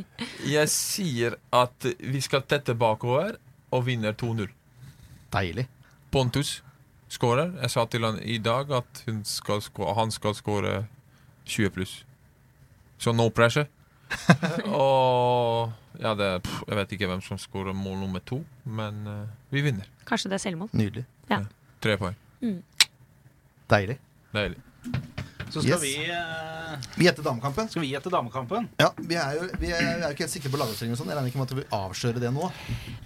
Jeg 0.47 0.69
sier 0.72 1.35
at 1.53 1.88
vi 1.99 2.22
skal 2.23 2.45
tette 2.47 2.73
bakover 2.80 3.35
og 3.76 3.84
vinner 3.85 4.15
2-0. 4.15 4.47
Deilig. 5.36 5.68
Pontus 6.12 6.62
skårer. 7.12 7.52
Jeg 7.62 7.72
sa 7.74 7.84
til 7.91 8.06
han 8.07 8.20
i 8.24 8.38
dag 8.44 8.72
at 8.72 9.03
hun 9.07 9.22
skal 9.28 9.62
score, 9.62 9.94
han 9.98 10.12
skal 10.16 10.36
skåre 10.38 10.76
20 11.45 11.70
pluss. 11.76 11.95
Så 12.98 13.12
no 13.14 13.28
pressure. 13.30 13.68
og 14.72 15.72
ja, 15.99 16.14
det, 16.16 16.30
pff, 16.45 16.62
jeg 16.70 16.78
vet 16.80 16.95
ikke 16.95 17.10
hvem 17.12 17.22
som 17.26 17.40
skårer 17.41 17.76
mål 17.76 17.98
nummer 18.06 18.24
to, 18.24 18.40
men 18.64 19.02
uh, 19.07 19.26
vi 19.52 19.64
vinner. 19.66 19.88
Kanskje 20.07 20.32
det 20.32 20.40
er 20.40 20.44
selvmål. 20.48 20.72
Nydelig. 20.78 21.06
Tre 21.84 21.98
poeng. 22.02 22.16
Deilig. 23.72 23.98
Deilig. 24.36 24.62
Så 25.49 25.62
skal 25.62 25.76
Yes. 25.76 25.82
vi 25.84 25.94
uh, 26.10 26.76
Vi 26.98 27.06
gjette 27.06 27.24
damekampen. 27.24 27.70
Skal 27.70 27.82
vi 27.86 27.91
gjette 27.94 28.10
damekampen? 28.12 28.68
Ja, 28.82 28.90
Vi 28.98 29.16
er 29.16 29.36
jo, 29.38 29.45
vi 29.62 29.70
er, 29.72 29.80
vi 29.80 29.91
er 30.02 30.07
jo 30.07 30.16
ikke 30.16 30.26
helt 30.26 30.34
sikre 30.34 30.52
på 30.53 30.60
lagoppstillingen. 30.60 30.98
sånn. 30.99 31.10
Jeg 31.12 31.18
regner 31.20 31.30
ikke 31.32 31.40
med 31.41 31.48
at 31.52 31.53
vi 31.56 31.62
vil 31.62 31.76
avsløre 31.78 32.22
det 32.24 32.32
nå. 32.36 32.49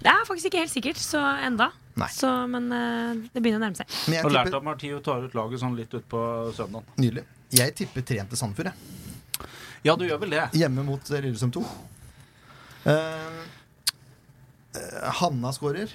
Det 0.00 0.10
er 0.12 0.24
faktisk 0.28 0.50
ikke 0.50 0.62
helt 0.64 0.72
sikkert, 0.72 1.00
så 1.02 1.20
enda. 1.46 1.70
Nei. 2.00 2.08
Så, 2.16 2.30
men 2.48 2.70
eh, 2.72 3.20
det 3.34 3.42
begynner 3.42 3.60
å 3.60 3.64
nærme 3.66 3.76
seg. 3.80 3.90
Men 4.08 4.16
jeg 4.18 4.24
Og 4.24 4.32
lært 4.32 4.48
tipper, 4.48 4.62
at 4.62 4.66
Martio 4.70 5.00
tar 5.04 5.26
ut 5.26 5.34
laget 5.36 5.60
sånn 5.62 5.76
litt 5.78 5.94
utpå 6.00 6.20
søndag. 6.56 6.86
nydelig. 7.00 7.26
Jeg 7.52 7.74
tipper 7.76 8.04
3-1 8.06 8.30
til 8.30 8.40
Sandefjord, 8.40 8.70
jeg. 8.70 9.48
Ja, 9.84 9.96
du 9.96 10.04
gjør 10.06 10.20
vel 10.22 10.34
det. 10.36 10.44
Hjemme 10.60 10.84
mot 10.86 11.10
eh, 11.10 11.22
Lillestrøm 11.24 11.52
2. 11.56 11.62
Eh, 12.90 13.40
eh, 14.76 15.10
Hanna 15.20 15.52
skårer 15.56 15.92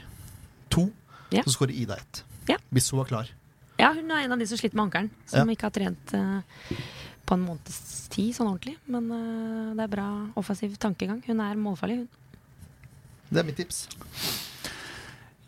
to. 0.73 0.87
Ja. 1.33 1.43
Så 1.45 1.55
skårer 1.55 1.73
Ida 1.73 1.97
ett. 1.97 2.23
Ja. 2.49 2.57
Hvis 2.69 2.91
hun 2.91 2.99
var 3.01 3.09
klar. 3.09 3.31
Ja, 3.79 3.91
hun 3.93 4.11
er 4.11 4.25
en 4.25 4.31
av 4.35 4.39
de 4.39 4.47
som 4.47 4.59
sliter 4.59 4.77
med 4.77 4.87
ankelen, 4.87 5.09
som 5.27 5.49
Ja. 5.49 5.53
ikke 5.55 5.67
har 5.67 5.73
trent 5.75 6.13
uh, 6.15 6.39
på 7.25 7.35
en 7.35 7.41
måneds 7.43 8.07
tid 8.13 8.35
sånn 8.37 8.47
ordentlig. 8.47 8.77
Men 8.87 9.09
uh, 9.11 9.73
det 9.75 9.83
er 9.83 9.91
bra 9.91 10.05
offensiv 10.39 10.77
tankegang. 10.79 11.19
Hun 11.25 11.41
er 11.43 11.57
målfarlig, 11.59 11.97
hun. 12.03 12.07
Det 13.31 13.41
er 13.41 13.47
mitt 13.47 13.57
tips. 13.59 13.81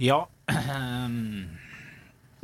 Ja. 0.02 0.26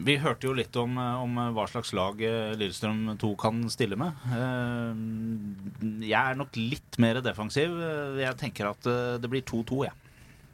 Vi 0.03 0.15
hørte 0.19 0.47
jo 0.49 0.53
litt 0.57 0.75
om, 0.81 0.97
eh, 0.97 1.19
om 1.21 1.35
hva 1.55 1.63
slags 1.69 1.93
lag 1.95 2.19
eh, 2.25 2.55
Lillestrøm 2.59 3.13
2 3.21 3.29
kan 3.39 3.61
stille 3.71 3.95
med. 3.99 4.17
Eh, 4.33 6.01
Jeg 6.09 6.31
er 6.33 6.35
nok 6.39 6.57
litt 6.57 6.97
mer 6.99 7.21
defensiv. 7.23 7.77
Eh, 7.79 8.17
Jeg 8.25 8.35
tenker 8.41 8.71
at 8.71 8.89
eh, 8.89 9.17
det 9.21 9.29
blir 9.31 9.45
2-2, 9.45 9.83
jeg. 9.85 9.93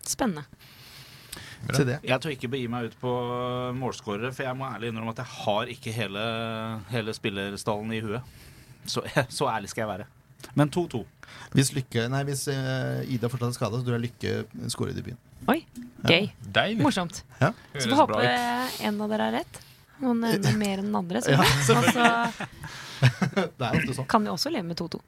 Spennende. 0.06 0.44
Se. 1.74 1.84
Jeg 2.04 2.22
tør 2.24 2.32
ikke 2.36 2.50
begi 2.52 2.68
meg 2.72 2.92
ut 2.92 3.00
på 3.02 3.12
målskårere, 3.76 4.30
for 4.36 4.46
jeg 4.48 4.56
må 4.60 4.68
ærlig 4.70 4.92
innrømme 4.94 5.12
at 5.16 5.24
jeg 5.24 5.34
har 5.42 5.72
ikke 5.74 5.92
hele, 5.96 6.22
hele 6.92 7.16
spillerstallen 7.16 7.92
i 7.98 8.00
huet. 8.06 8.22
Så, 8.88 9.04
så 9.40 9.50
ærlig 9.52 9.72
skal 9.74 9.86
jeg 9.88 9.92
være. 9.96 10.08
Men 10.56 10.70
2-2. 10.70 11.04
Hvis, 11.54 11.72
Lykke, 11.76 12.08
nei, 12.10 12.24
hvis 12.28 12.48
eh, 12.52 13.06
Ida 13.14 13.30
fortsatt 13.30 13.50
er 13.52 13.58
skada, 13.58 13.80
så 13.80 13.86
tror 13.86 13.98
jeg 14.00 14.06
Lykke 14.10 14.70
skårer 14.74 14.92
i 14.94 14.98
debuten. 15.00 15.18
Oi, 15.50 15.60
gøy. 16.06 16.30
Ja. 16.56 16.66
Morsomt. 16.84 17.24
Ja. 17.40 17.52
Så 17.78 17.90
får 17.90 18.02
håpe 18.04 18.24
en 18.90 19.02
av 19.02 19.10
dere 19.14 19.28
har 19.30 19.38
rett. 19.40 19.60
Noen 20.00 20.24
ender 20.30 20.58
mer 20.64 20.78
enn 20.82 20.90
den 20.90 20.96
andre. 21.00 21.22
Ja, 21.28 21.44
Så. 21.66 21.76
Og 21.80 21.86
så 21.94 22.08
Det 23.00 23.64
er 23.64 23.78
ofte 23.80 23.94
sånn. 23.96 24.08
kan 24.12 24.24
vi 24.26 24.32
også 24.32 24.52
leve 24.52 24.68
med 24.68 24.78
2-2. 24.80 25.00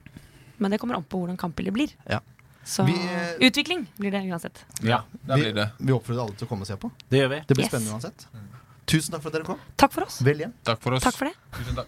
Men 0.62 0.72
det 0.72 0.80
kommer 0.80 0.95
an 0.99 1.03
på 1.10 1.20
hvordan 1.24 1.38
kampbildet 1.41 1.74
blir. 1.76 1.94
Ja. 2.10 2.20
Så 2.64 2.84
Vi, 2.86 2.94
eh, 2.94 3.34
utvikling 3.48 3.88
blir 3.98 4.12
det 4.14 4.22
uansett. 4.30 4.64
Ja, 4.86 5.02
det 5.26 5.40
blir 5.41 5.53
det. 5.58 5.70
vi 5.80 5.91
oppfordrer 5.95 6.22
alle 6.28 6.38
til 6.38 6.45
å 6.45 6.49
komme 6.52 6.62
og 6.62 6.70
se 6.70 6.78
på. 6.78 6.91
det 7.10 7.24
gjør 7.24 7.30
vi. 7.34 7.40
Det 7.48 7.56
blir 7.58 7.66
Yes. 7.66 7.72
spennende 7.74 7.95
uansett. 7.98 8.28
Tusen 8.86 9.12
takk 9.16 9.22
for 9.24 9.30
at 9.30 9.34
dere 9.40 9.48
kom. 9.48 9.60
Takk 9.78 9.91
for 9.95 10.03
oss. 10.06 10.20
Vel 10.22 10.38
hjem. 10.45 10.53
Takk 10.64 10.80
for 10.84 10.94
oss. 10.94 11.03
Takk 11.03 11.16
for 11.18 11.26
det. 11.26 11.36
Tusen 11.58 11.76
takk. 11.76 11.88